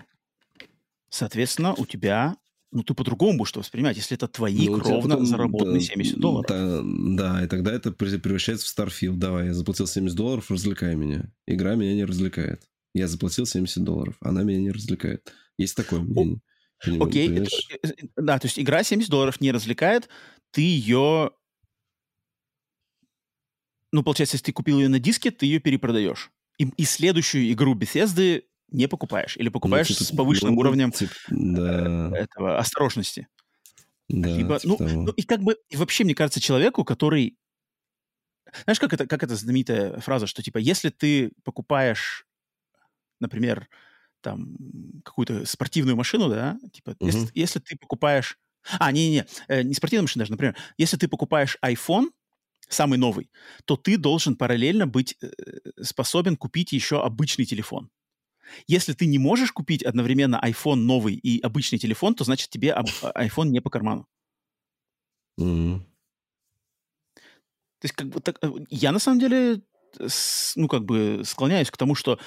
[1.09, 2.37] соответственно, у тебя
[2.71, 6.19] ну, ты по-другому будешь это воспринимать, если это твои ну, кровно потом, заработанные да, 70
[6.19, 6.47] долларов.
[6.49, 9.17] Да, да, и тогда это превращается в Starfield.
[9.17, 11.33] Давай, я заплатил 70 долларов, развлекай меня.
[11.47, 12.63] Игра меня не развлекает.
[12.95, 15.33] Я заплатил 70 долларов, она меня не развлекает.
[15.57, 16.41] Есть такое мнение.
[17.01, 17.49] Окей, okay.
[17.83, 20.09] Э, э, да, то есть игра 70 долларов не развлекает,
[20.53, 21.33] ты ее...
[23.91, 26.31] Ну, получается, если ты купил ее на диске, ты ее перепродаешь.
[26.59, 29.37] И, и следующую игру Bethesda не покупаешь.
[29.37, 32.11] Или покупаешь ну, типа, с повышенным ну, уровнем типа, да.
[32.17, 33.29] этого осторожности.
[34.09, 35.03] Да, Либо, типа ну, того.
[35.03, 37.37] ну, и как бы, и вообще, мне кажется, человеку, который...
[38.65, 42.27] Знаешь, как это, как это знаменитая фраза, что, типа, если ты покупаешь,
[43.21, 43.69] например,
[44.23, 44.57] там,
[45.05, 47.07] какую-то спортивную машину, да, типа, угу.
[47.07, 48.39] если, если ты покупаешь...
[48.79, 52.09] А, не-не-не, э, не спортивную машину даже, например, если ты покупаешь iPhone,
[52.69, 53.31] самый новый,
[53.65, 55.29] то ты должен параллельно быть э,
[55.83, 57.91] способен купить еще обычный телефон.
[58.67, 62.83] Если ты не можешь купить одновременно iPhone новый и обычный телефон, то значит тебе а,
[63.15, 64.07] iPhone не по карману.
[65.41, 65.81] Mm-hmm.
[67.81, 69.63] То есть, как бы, так, э, я на самом деле,
[70.57, 72.19] ну, как бы склоняюсь к тому, что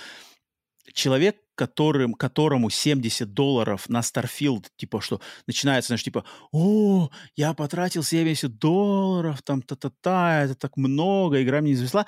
[0.93, 8.03] человек, которым, которому 70 долларов на Starfield, типа, что начинается, знаешь, типа, о, я потратил
[8.03, 12.05] 70 долларов, там, та-та-та, это так много, игра мне не завезла.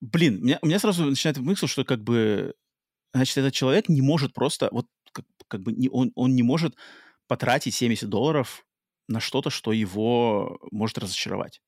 [0.00, 2.54] Блин, меня, у меня сразу начинает мысль, что как бы
[3.12, 6.76] значит, этот человек не может просто, вот как, как бы не, он, он не может
[7.26, 8.64] потратить 70 долларов
[9.08, 11.60] на что-то, что его может разочаровать.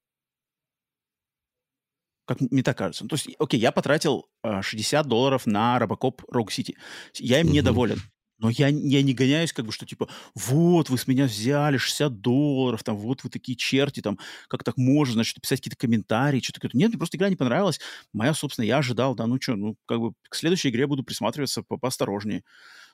[2.26, 3.06] Как мне так кажется.
[3.06, 6.74] То есть, окей, я потратил э, 60 долларов на Робокоп Rogue City.
[7.14, 7.50] Я им mm-hmm.
[7.50, 8.00] недоволен.
[8.40, 12.20] Но я, я не гоняюсь, как бы, что типа, вот, вы с меня взяли 60
[12.20, 16.60] долларов, там, вот вы такие черти, там, как так можно, значит, писать какие-то комментарии, что-то
[16.60, 16.78] такое.
[16.78, 17.80] Нет, мне просто игра не понравилась.
[18.14, 21.62] Моя, собственно, я ожидал, да, ну что, ну, как бы, к следующей игре буду присматриваться
[21.62, 22.42] по поосторожнее.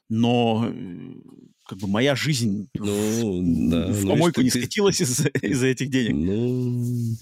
[0.09, 1.15] Но, э,
[1.65, 6.15] как бы, моя жизнь ну, в, да, в помойку не скатилась из-за из этих денег.
[6.15, 7.15] Ну,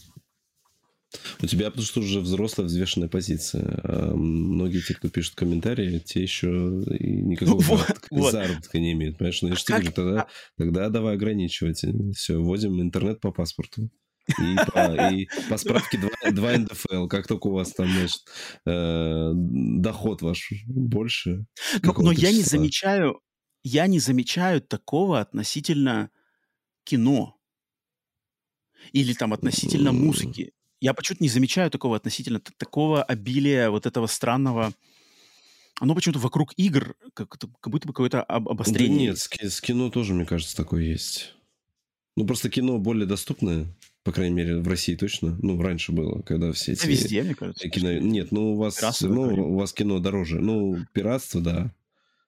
[1.42, 3.80] у тебя потому что уже взрослая взвешенная позиция.
[3.82, 6.48] А многие те, кто пишут комментарии, те еще
[6.98, 8.32] и никакого ну, заработка, вот.
[8.32, 9.18] заработка не имеют.
[9.18, 9.42] Понимаешь?
[9.42, 11.84] Ну, я же говорю, тогда, а тогда давай ограничивать.
[12.16, 13.90] Все, вводим интернет по паспорту.
[14.26, 18.22] И по, и по справке 2, 2 НДФЛ, как только у вас там, значит,
[18.66, 21.46] э, доход ваш больше.
[21.82, 23.20] Но, но я не замечаю,
[23.62, 26.10] я не замечаю такого относительно
[26.84, 27.36] кино.
[28.92, 30.52] Или там относительно музыки
[30.84, 34.74] я почему-то не замечаю такого относительно такого обилия вот этого странного
[35.80, 38.96] оно почему-то вокруг игр, как, как будто бы какое-то об, обострение.
[38.96, 41.34] Да нет, с, с кино тоже, мне кажется, такое есть.
[42.16, 43.66] Ну, просто кино более доступное.
[44.04, 45.36] По крайней мере, в России точно.
[45.42, 46.86] Ну, раньше было, когда все эти...
[46.86, 47.68] везде, мне кажется.
[47.68, 47.98] Кино...
[47.98, 50.38] Нет, ну у вас, ну, у вас кино дороже.
[50.38, 51.74] Ну, пиратство, да.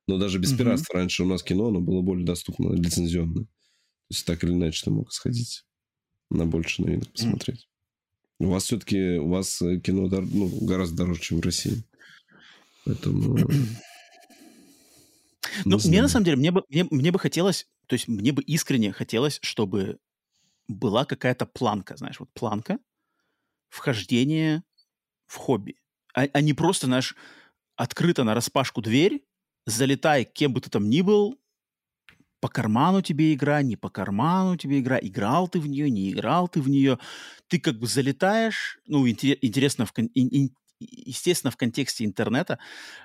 [0.09, 0.59] Но даже без угу.
[0.59, 3.45] пиратства раньше у нас кино, оно было более доступно, лицензионное.
[3.45, 5.65] То есть так или иначе ты мог сходить
[6.31, 7.69] на больше новинок посмотреть.
[8.39, 10.25] У вас все-таки, у вас э, кино дор...
[10.27, 11.85] ну, гораздо дороже, чем в России.
[12.85, 13.39] Поэтому...
[15.65, 18.43] Ну, мне на самом деле, мне бы, мне, мне бы хотелось, то есть мне бы
[18.43, 19.99] искренне хотелось, чтобы
[20.69, 22.79] была какая-то планка, знаешь, вот планка
[23.71, 24.65] вхождения
[25.27, 25.77] в хобби.
[26.15, 27.17] А, а не просто, знаешь,
[27.77, 29.25] открыто на распашку дверь,
[29.65, 31.39] залетай, кем бы ты там ни был,
[32.47, 36.47] по карману тебе игра, не по карману тебе игра, играл ты в нее, не играл
[36.47, 36.97] ты в нее.
[37.49, 39.93] Ты как бы залетаешь, ну, интересно, в,
[40.79, 42.61] естественно, в контексте интернета,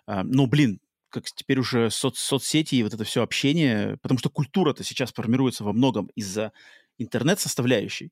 [0.06, 0.80] а, но, блин,
[1.10, 5.64] как теперь уже соц соцсети и вот это все общение, потому что культура-то сейчас формируется
[5.64, 6.52] во многом из-за
[7.00, 8.11] интернет-составляющей,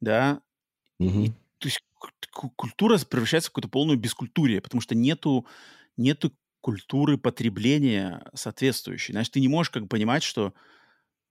[0.00, 0.40] да,
[0.98, 1.20] угу.
[1.20, 1.28] и,
[1.58, 1.84] то есть
[2.56, 5.46] культура превращается в какую-то полную бескультурие, потому что нету,
[5.96, 6.32] нету
[6.64, 9.12] культуры потребления соответствующей.
[9.12, 10.54] Значит, ты не можешь как бы понимать, что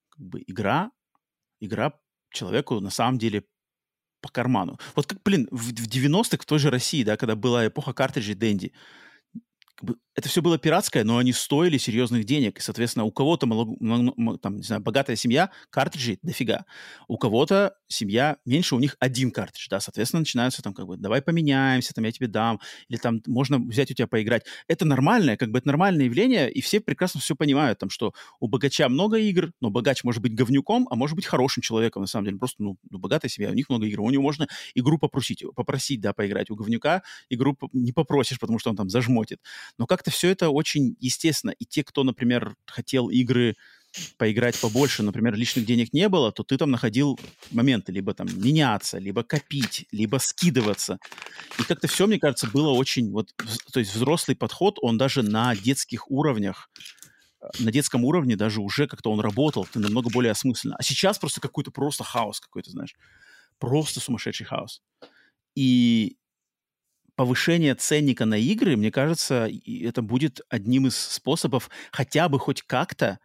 [0.09, 0.91] как бы игра,
[1.59, 1.99] игра
[2.31, 3.43] человеку на самом деле
[4.21, 4.77] по карману.
[4.95, 8.35] Вот как, блин, в, в 90-х в той же России, да, когда была эпоха картриджей
[8.35, 8.73] Дэнди,
[9.73, 12.59] как бы, это все было пиратское, но они стоили серьезных денег.
[12.59, 13.47] И, соответственно, у кого-то,
[14.41, 16.65] там, не знаю, богатая семья, картриджей дофига.
[17.07, 21.21] У кого-то семья меньше, у них один картридж, да, соответственно, начинаются там как бы, давай
[21.21, 22.59] поменяемся, там, я тебе дам,
[22.89, 24.43] или там можно взять у тебя поиграть.
[24.67, 28.47] Это нормальное, как бы, это нормальное явление, и все прекрасно все понимают, там, что у
[28.47, 32.25] богача много игр, но богач может быть говнюком, а может быть хорошим человеком, на самом
[32.25, 35.43] деле, просто, ну, ну богатая семья, у них много игр, у него можно игру попросить,
[35.55, 36.49] попросить, да, поиграть.
[36.49, 39.39] У говнюка игру не попросишь, потому что он там зажмотит.
[39.77, 41.51] Но как-то все это очень естественно.
[41.51, 43.55] И те, кто, например, хотел игры
[44.17, 47.17] поиграть побольше, например, лишних денег не было, то ты там находил
[47.51, 50.97] моменты либо там меняться, либо копить, либо скидываться.
[51.59, 53.11] И как-то все, мне кажется, было очень...
[53.11, 53.33] Вот,
[53.71, 56.69] то есть взрослый подход, он даже на детских уровнях,
[57.59, 60.75] на детском уровне даже уже как-то он работал, ты намного более осмысленно.
[60.77, 62.95] А сейчас просто какой-то просто хаос какой-то, знаешь.
[63.59, 64.81] Просто сумасшедший хаос.
[65.55, 66.17] И
[67.15, 73.19] повышение ценника на игры, мне кажется, это будет одним из способов хотя бы хоть как-то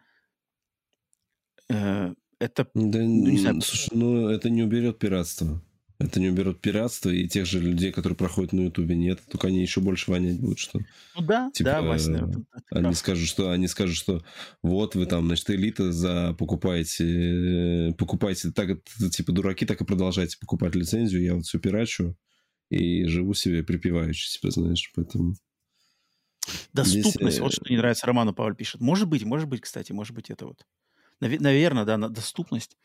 [1.70, 2.68] э, это...
[2.74, 3.60] Да, ну, не знаю.
[3.60, 5.62] Слушай, ну это не уберет пиратство.
[6.00, 9.20] Это не уберет пиратство, и тех же людей, которые проходят на Ютубе, нет.
[9.28, 10.78] Только они еще больше вонять будут, что...
[11.16, 14.24] Ну да, типа, да, Вася, наверное, они скажут, что они скажут, что
[14.62, 18.78] вот вы там, значит, элита за покупаете, покупаете так,
[19.10, 21.20] типа дураки, так и продолжайте покупать лицензию.
[21.20, 22.16] Я вот все пирачу,
[22.70, 25.34] и живу себе припеваючи, типа, знаешь, поэтому...
[26.72, 27.40] Доступность, Здесь...
[27.40, 28.80] вот что не нравится Роману Павль пишет.
[28.80, 30.66] Может быть, может быть, кстати, может быть, это вот.
[31.20, 32.76] Нав- наверное, да, доступность.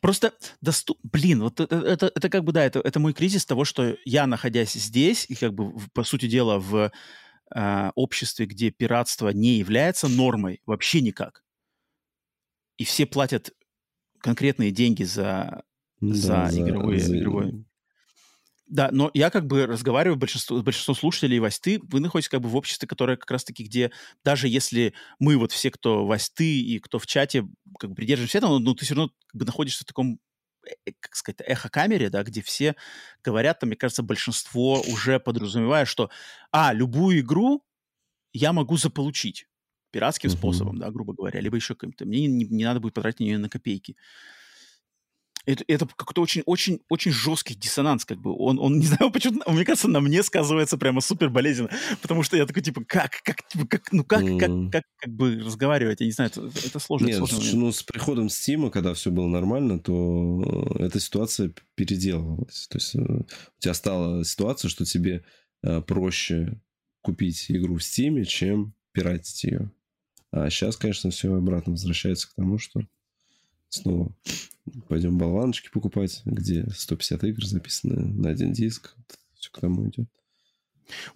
[0.00, 0.98] Просто доступ...
[1.02, 4.26] Блин, вот это, это, это как бы, да, это, это мой кризис того, что я,
[4.26, 6.90] находясь здесь, и как бы, по сути дела, в
[7.54, 11.42] э, обществе, где пиратство не является нормой вообще никак,
[12.76, 13.52] и все платят
[14.18, 15.64] конкретные деньги за,
[16.00, 17.18] да, за, игровые, за...
[17.18, 17.64] игровой
[18.66, 22.40] да, но я как бы разговариваю большинство, с большинством слушателей Вась, ты, вы находитесь как
[22.40, 23.90] бы в обществе, которое как раз-таки, где
[24.24, 27.46] даже если мы вот все, кто Вась, ты и кто в чате,
[27.78, 30.18] как бы придерживаемся этого, но, ты все равно как бы находишься в таком
[30.66, 32.74] э, э, как сказать, эхо-камере, да, где все
[33.22, 36.10] говорят, там, мне кажется, большинство уже подразумевает, что,
[36.50, 37.62] а, любую игру
[38.32, 39.46] я могу заполучить
[39.90, 40.36] пиратским uh-huh.
[40.36, 42.06] способом, да, грубо говоря, либо еще каким-то.
[42.06, 43.96] Мне не, не надо будет потратить на нее на копейки
[45.46, 48.34] это, это какой-то очень, очень, очень жесткий диссонанс, как бы.
[48.36, 51.70] Он, он не знаю, почему, мне кажется, на мне сказывается прямо супер болезненно,
[52.02, 54.38] потому что я такой, типа, как, как, типа, как ну как, mm.
[54.38, 57.06] как, как, как бы разговаривать, я не знаю, это, это сложно.
[57.06, 62.66] Нет, сложно слушай, ну, с приходом Стима, когда все было нормально, то эта ситуация переделывалась.
[62.68, 65.24] То есть э, у тебя стала ситуация, что тебе
[65.62, 66.60] э, проще
[67.02, 69.70] купить игру в Стиме, чем пиратить ее.
[70.30, 72.80] А сейчас, конечно, все обратно возвращается к тому, что
[73.68, 74.14] снова
[74.88, 78.94] пойдем болваночки покупать, где 150 игр записаны на один диск.
[79.34, 80.08] Все к тому идет.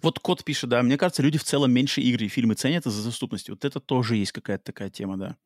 [0.01, 3.03] Вот кот пишет, да, мне кажется, люди в целом меньше игры и фильмы ценят из-за
[3.03, 3.51] доступности.
[3.51, 5.37] Вот это тоже есть какая-то такая тема, да.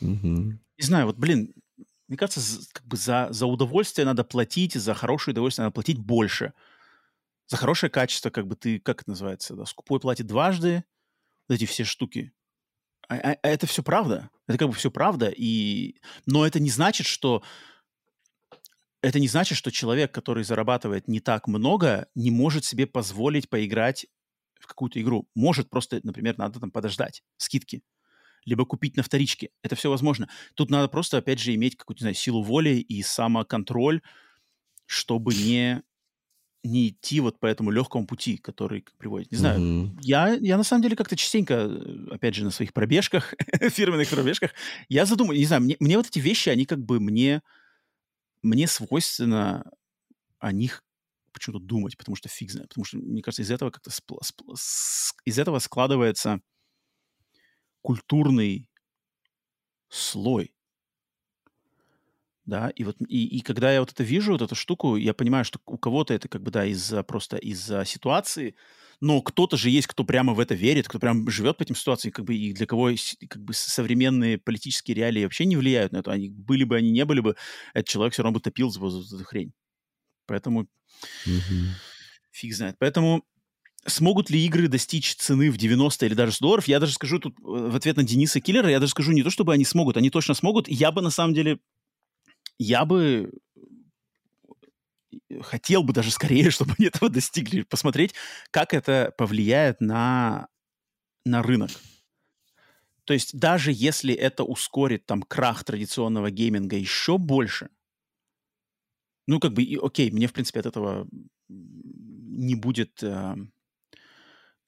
[0.00, 0.26] Угу.
[0.26, 1.52] Не знаю, вот, блин,
[2.08, 2.40] мне кажется,
[2.72, 6.52] как бы за, за удовольствие надо платить, за хорошее удовольствие надо платить больше.
[7.46, 10.84] За хорошее качество, как бы ты, как это называется, да, скупой платит дважды,
[11.48, 12.32] вот эти все штуки.
[13.10, 14.30] А, а, а это все правда.
[14.46, 15.32] Это как бы все правда.
[15.36, 15.96] И...
[16.26, 17.42] Но это не значит, что
[19.02, 24.06] это не значит, что человек, который зарабатывает не так много, не может себе позволить поиграть
[24.60, 25.28] в какую-то игру.
[25.34, 27.82] Может просто, например, надо там подождать скидки,
[28.44, 29.50] либо купить на вторичке.
[29.62, 30.28] Это все возможно.
[30.54, 34.02] Тут надо просто, опять же, иметь какую-то, не знаю, силу воли и самоконтроль
[34.90, 35.84] чтобы не
[36.62, 39.30] не идти вот по этому легкому пути, который приводит.
[39.32, 39.98] Не знаю, mm-hmm.
[40.02, 43.34] я, я на самом деле как-то частенько, э, опять же, на своих пробежках,
[43.70, 44.52] фирменных пробежках,
[44.88, 47.42] я задумываю, не знаю, мне, мне вот эти вещи, они как бы мне,
[48.42, 49.70] мне свойственно
[50.38, 50.84] о них
[51.32, 54.54] почему-то думать, потому что фиг знает, потому что, мне кажется, из этого как-то спл- спл-
[54.54, 56.40] с- из этого складывается
[57.82, 58.68] культурный
[59.88, 60.54] слой,
[62.50, 65.44] да, и вот и, и когда я вот это вижу, вот эту штуку, я понимаю,
[65.44, 68.54] что у кого-то это как бы, да, из-за просто из-за ситуации,
[69.00, 72.12] но кто-то же есть, кто прямо в это верит, кто прямо живет по этим ситуациям,
[72.12, 72.90] как бы, и для кого
[73.28, 76.12] как бы современные политические реалии вообще не влияют на это.
[76.12, 77.36] Они, были бы они, не были бы,
[77.72, 79.52] этот человек все равно бы топил за, за эту хрень.
[80.26, 80.66] Поэтому
[81.26, 81.68] mm-hmm.
[82.30, 82.76] фиг знает.
[82.78, 83.24] Поэтому
[83.86, 87.38] смогут ли игры достичь цены в 90 или даже 100 долларов, я даже скажу тут
[87.38, 90.10] э, в ответ на Дениса Киллера, я даже скажу не то, чтобы они смогут, они
[90.10, 90.68] точно смогут.
[90.68, 91.58] Я бы на самом деле
[92.60, 93.32] я бы
[95.30, 98.14] э, хотел бы даже скорее, чтобы они этого достигли, посмотреть,
[98.50, 100.48] как это повлияет на,
[101.24, 101.70] на рынок.
[103.04, 107.70] То есть даже если это ускорит там крах традиционного гейминга еще больше,
[109.26, 111.08] ну как бы, окей, мне в принципе от этого
[111.48, 113.36] не будет э,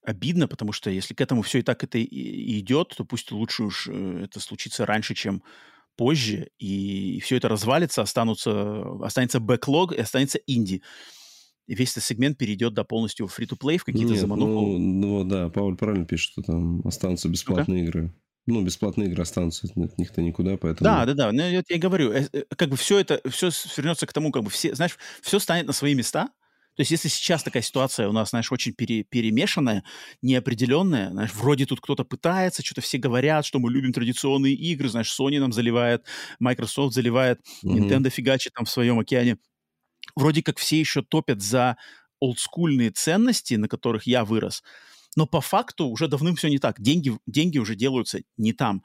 [0.02, 3.64] обидно, потому что если к этому все и так это и идет, то пусть лучше
[3.64, 5.42] уж э, это случится раньше, чем
[5.96, 10.82] позже, и все это развалится, останутся, останется бэклог и останется инди.
[11.66, 14.50] И весь этот сегмент перейдет до полностью free-to-play в какие-то заманухи.
[14.50, 17.86] Ну, ну да, Пауль правильно пишет, что там останутся бесплатные okay.
[17.86, 18.14] игры.
[18.46, 20.84] Ну, бесплатные игры останутся от них-то никуда, поэтому...
[20.84, 24.04] Да, да, да, ну, я, я говорю, э, э, как бы все это, все вернется
[24.06, 26.28] к тому, как бы все, знаешь, все станет на свои места,
[26.74, 29.84] то есть если сейчас такая ситуация у нас, знаешь, очень пере, перемешанная,
[30.22, 35.14] неопределенная, знаешь, вроде тут кто-то пытается, что-то все говорят, что мы любим традиционные игры, знаешь,
[35.18, 36.06] Sony нам заливает,
[36.38, 37.76] Microsoft заливает, mm-hmm.
[37.76, 39.36] Nintendo фигачит там в своем океане.
[40.16, 41.76] Вроде как все еще топят за
[42.20, 44.62] олдскульные ценности, на которых я вырос,
[45.14, 46.80] но по факту уже давным все не так.
[46.80, 48.82] Деньги, деньги уже делаются не там.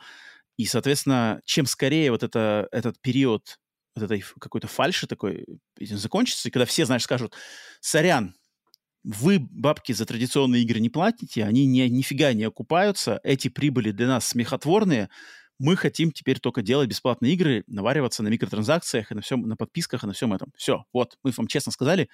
[0.58, 3.60] И, соответственно, чем скорее вот это, этот период
[3.98, 5.46] вот этой какой-то фальши такой
[5.80, 7.34] закончится, и когда все, знаешь, скажут,
[7.82, 8.36] сорян,
[9.04, 14.08] вы бабки за традиционные игры не платите, они не, нифига не окупаются, эти прибыли для
[14.08, 15.10] нас смехотворные,
[15.60, 20.04] мы хотим теперь только делать бесплатные игры, навариваться на микротранзакциях и на всем, на подписках
[20.04, 20.52] и на всем этом.
[20.56, 22.10] Все, вот, мы вам честно сказали,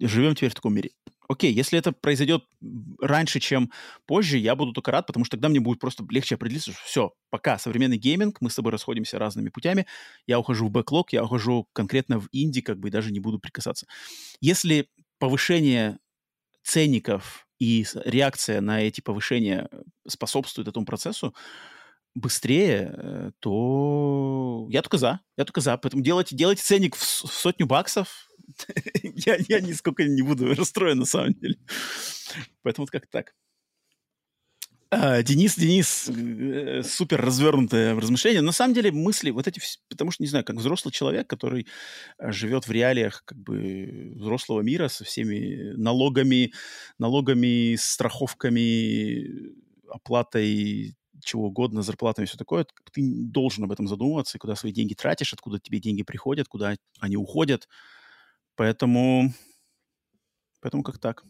[0.00, 0.90] живем теперь в таком мире.
[1.28, 2.44] Окей, если это произойдет
[3.00, 3.70] раньше, чем
[4.04, 7.14] позже, я буду только рад, потому что тогда мне будет просто легче определиться, что все,
[7.30, 9.86] пока современный гейминг, мы с тобой расходимся разными путями,
[10.26, 13.86] я ухожу в бэклог, я ухожу конкретно в инди, как бы даже не буду прикасаться.
[14.40, 14.88] Если
[15.18, 15.98] повышение
[16.64, 19.68] ценников и реакция на эти повышения
[20.08, 21.32] способствует этому процессу,
[22.14, 25.20] быстрее, э, то я только за.
[25.36, 25.76] Я только за.
[25.76, 28.29] Поэтому делайте, делайте ценник в сотню баксов,
[29.02, 31.56] я, я нисколько не буду расстроен на самом деле.
[32.62, 33.34] Поэтому вот как так.
[34.92, 38.42] А, Денис, Денис, э, супер развернутое размышление.
[38.42, 41.68] На самом деле мысли вот эти, потому что, не знаю, как взрослый человек, который
[42.18, 46.52] э, живет в реалиях как бы взрослого мира со всеми налогами,
[46.98, 49.54] налогами, страховками,
[49.88, 54.94] оплатой чего угодно, зарплатами и все такое, ты должен об этом задумываться, куда свои деньги
[54.94, 57.68] тратишь, откуда тебе деньги приходят, куда они уходят.
[58.60, 59.32] Поэтому,
[60.60, 61.24] поэтому как так.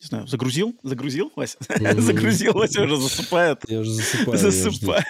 [0.00, 0.76] Не знаю, загрузил?
[0.82, 1.56] Загрузил, Вася?
[2.00, 3.58] Загрузил, Вася уже засыпает.
[3.68, 4.38] Я уже засыпаю.
[4.38, 5.04] Засыпаю.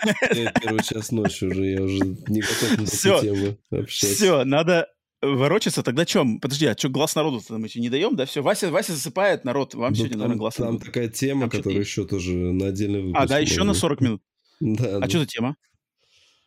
[0.61, 3.23] Первый час ночи уже, я уже не готов на Все.
[3.23, 4.15] тему общаться.
[4.15, 4.89] Все, надо
[5.23, 5.83] ворочаться.
[5.83, 6.39] Тогда чем?
[6.39, 8.27] Подожди, а что, глаз народу мы еще не даем, да?
[8.27, 9.73] Все, Вася, Вася засыпает, народ.
[9.73, 10.85] Вам ну, сегодня, там, наверное, глаз Там народу.
[10.85, 13.23] такая тема, там которая еще тоже на отдельный выпуск.
[13.23, 14.23] А, да, еще на 40 минут?
[14.61, 14.97] Да.
[14.97, 15.09] А да.
[15.09, 15.57] что за тема?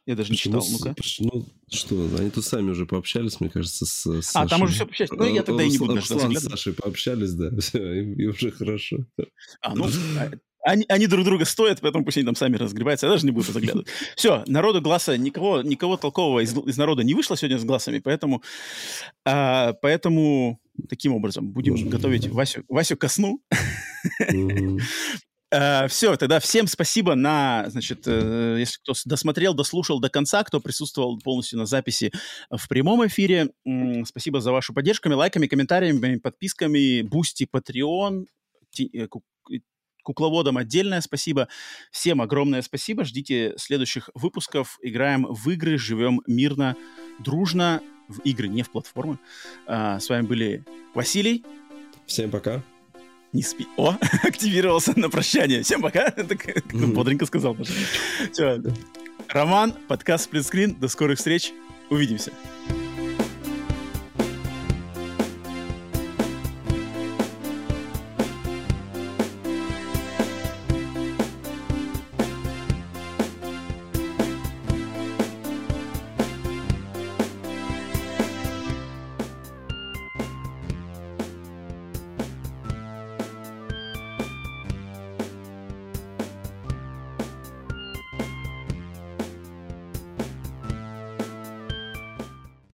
[0.05, 0.55] Я даже Почему?
[0.55, 0.95] не читал, ну-ка.
[1.19, 4.85] Ну, что, они тут сами уже пообщались, мне кажется, с, с А, там уже все
[4.85, 5.11] пообщались.
[5.11, 8.51] Ну, я тогда и не буду Руслан с Сашей пообщались, да, все, и, и уже
[8.51, 9.05] хорошо.
[9.61, 10.31] А, ну, а,
[10.63, 13.07] они, они друг друга стоят, поэтому пусть они там сами разгребаются.
[13.07, 13.87] Я даже не буду заглядывать.
[14.15, 18.43] Все, народу глаза, никого, никого толкового из, из народа не вышло сегодня с глазами, поэтому,
[19.25, 22.27] а, поэтому таким образом будем Может, готовить.
[22.27, 23.41] Васю, Васю ко сну.
[24.29, 24.79] Угу.
[25.53, 30.61] Э, все, тогда всем спасибо на, значит, э, если кто досмотрел, дослушал до конца, кто
[30.61, 32.13] присутствовал полностью на записи
[32.49, 33.49] в прямом эфире.
[33.67, 38.27] М, спасибо за вашу поддержку, лайками, комментариями, подписками, Boosty, Patreon,
[38.79, 39.07] э,
[40.03, 41.49] кукловодам отдельное спасибо.
[41.91, 43.03] Всем огромное спасибо.
[43.03, 44.79] Ждите следующих выпусков.
[44.81, 46.77] Играем в игры, живем мирно,
[47.19, 47.81] дружно.
[48.07, 49.19] В игры, не в платформы.
[49.67, 51.43] Uh, с вами были Василий.
[52.05, 52.63] Всем пока
[53.33, 53.67] не спи.
[53.77, 55.63] О, активировался на прощание.
[55.63, 56.11] Всем пока.
[56.11, 57.57] Так, бодренько сказал.
[58.31, 58.61] Все.
[59.27, 60.75] Роман, подкаст Сплитскрин.
[60.75, 61.53] До скорых встреч.
[61.89, 62.31] Увидимся.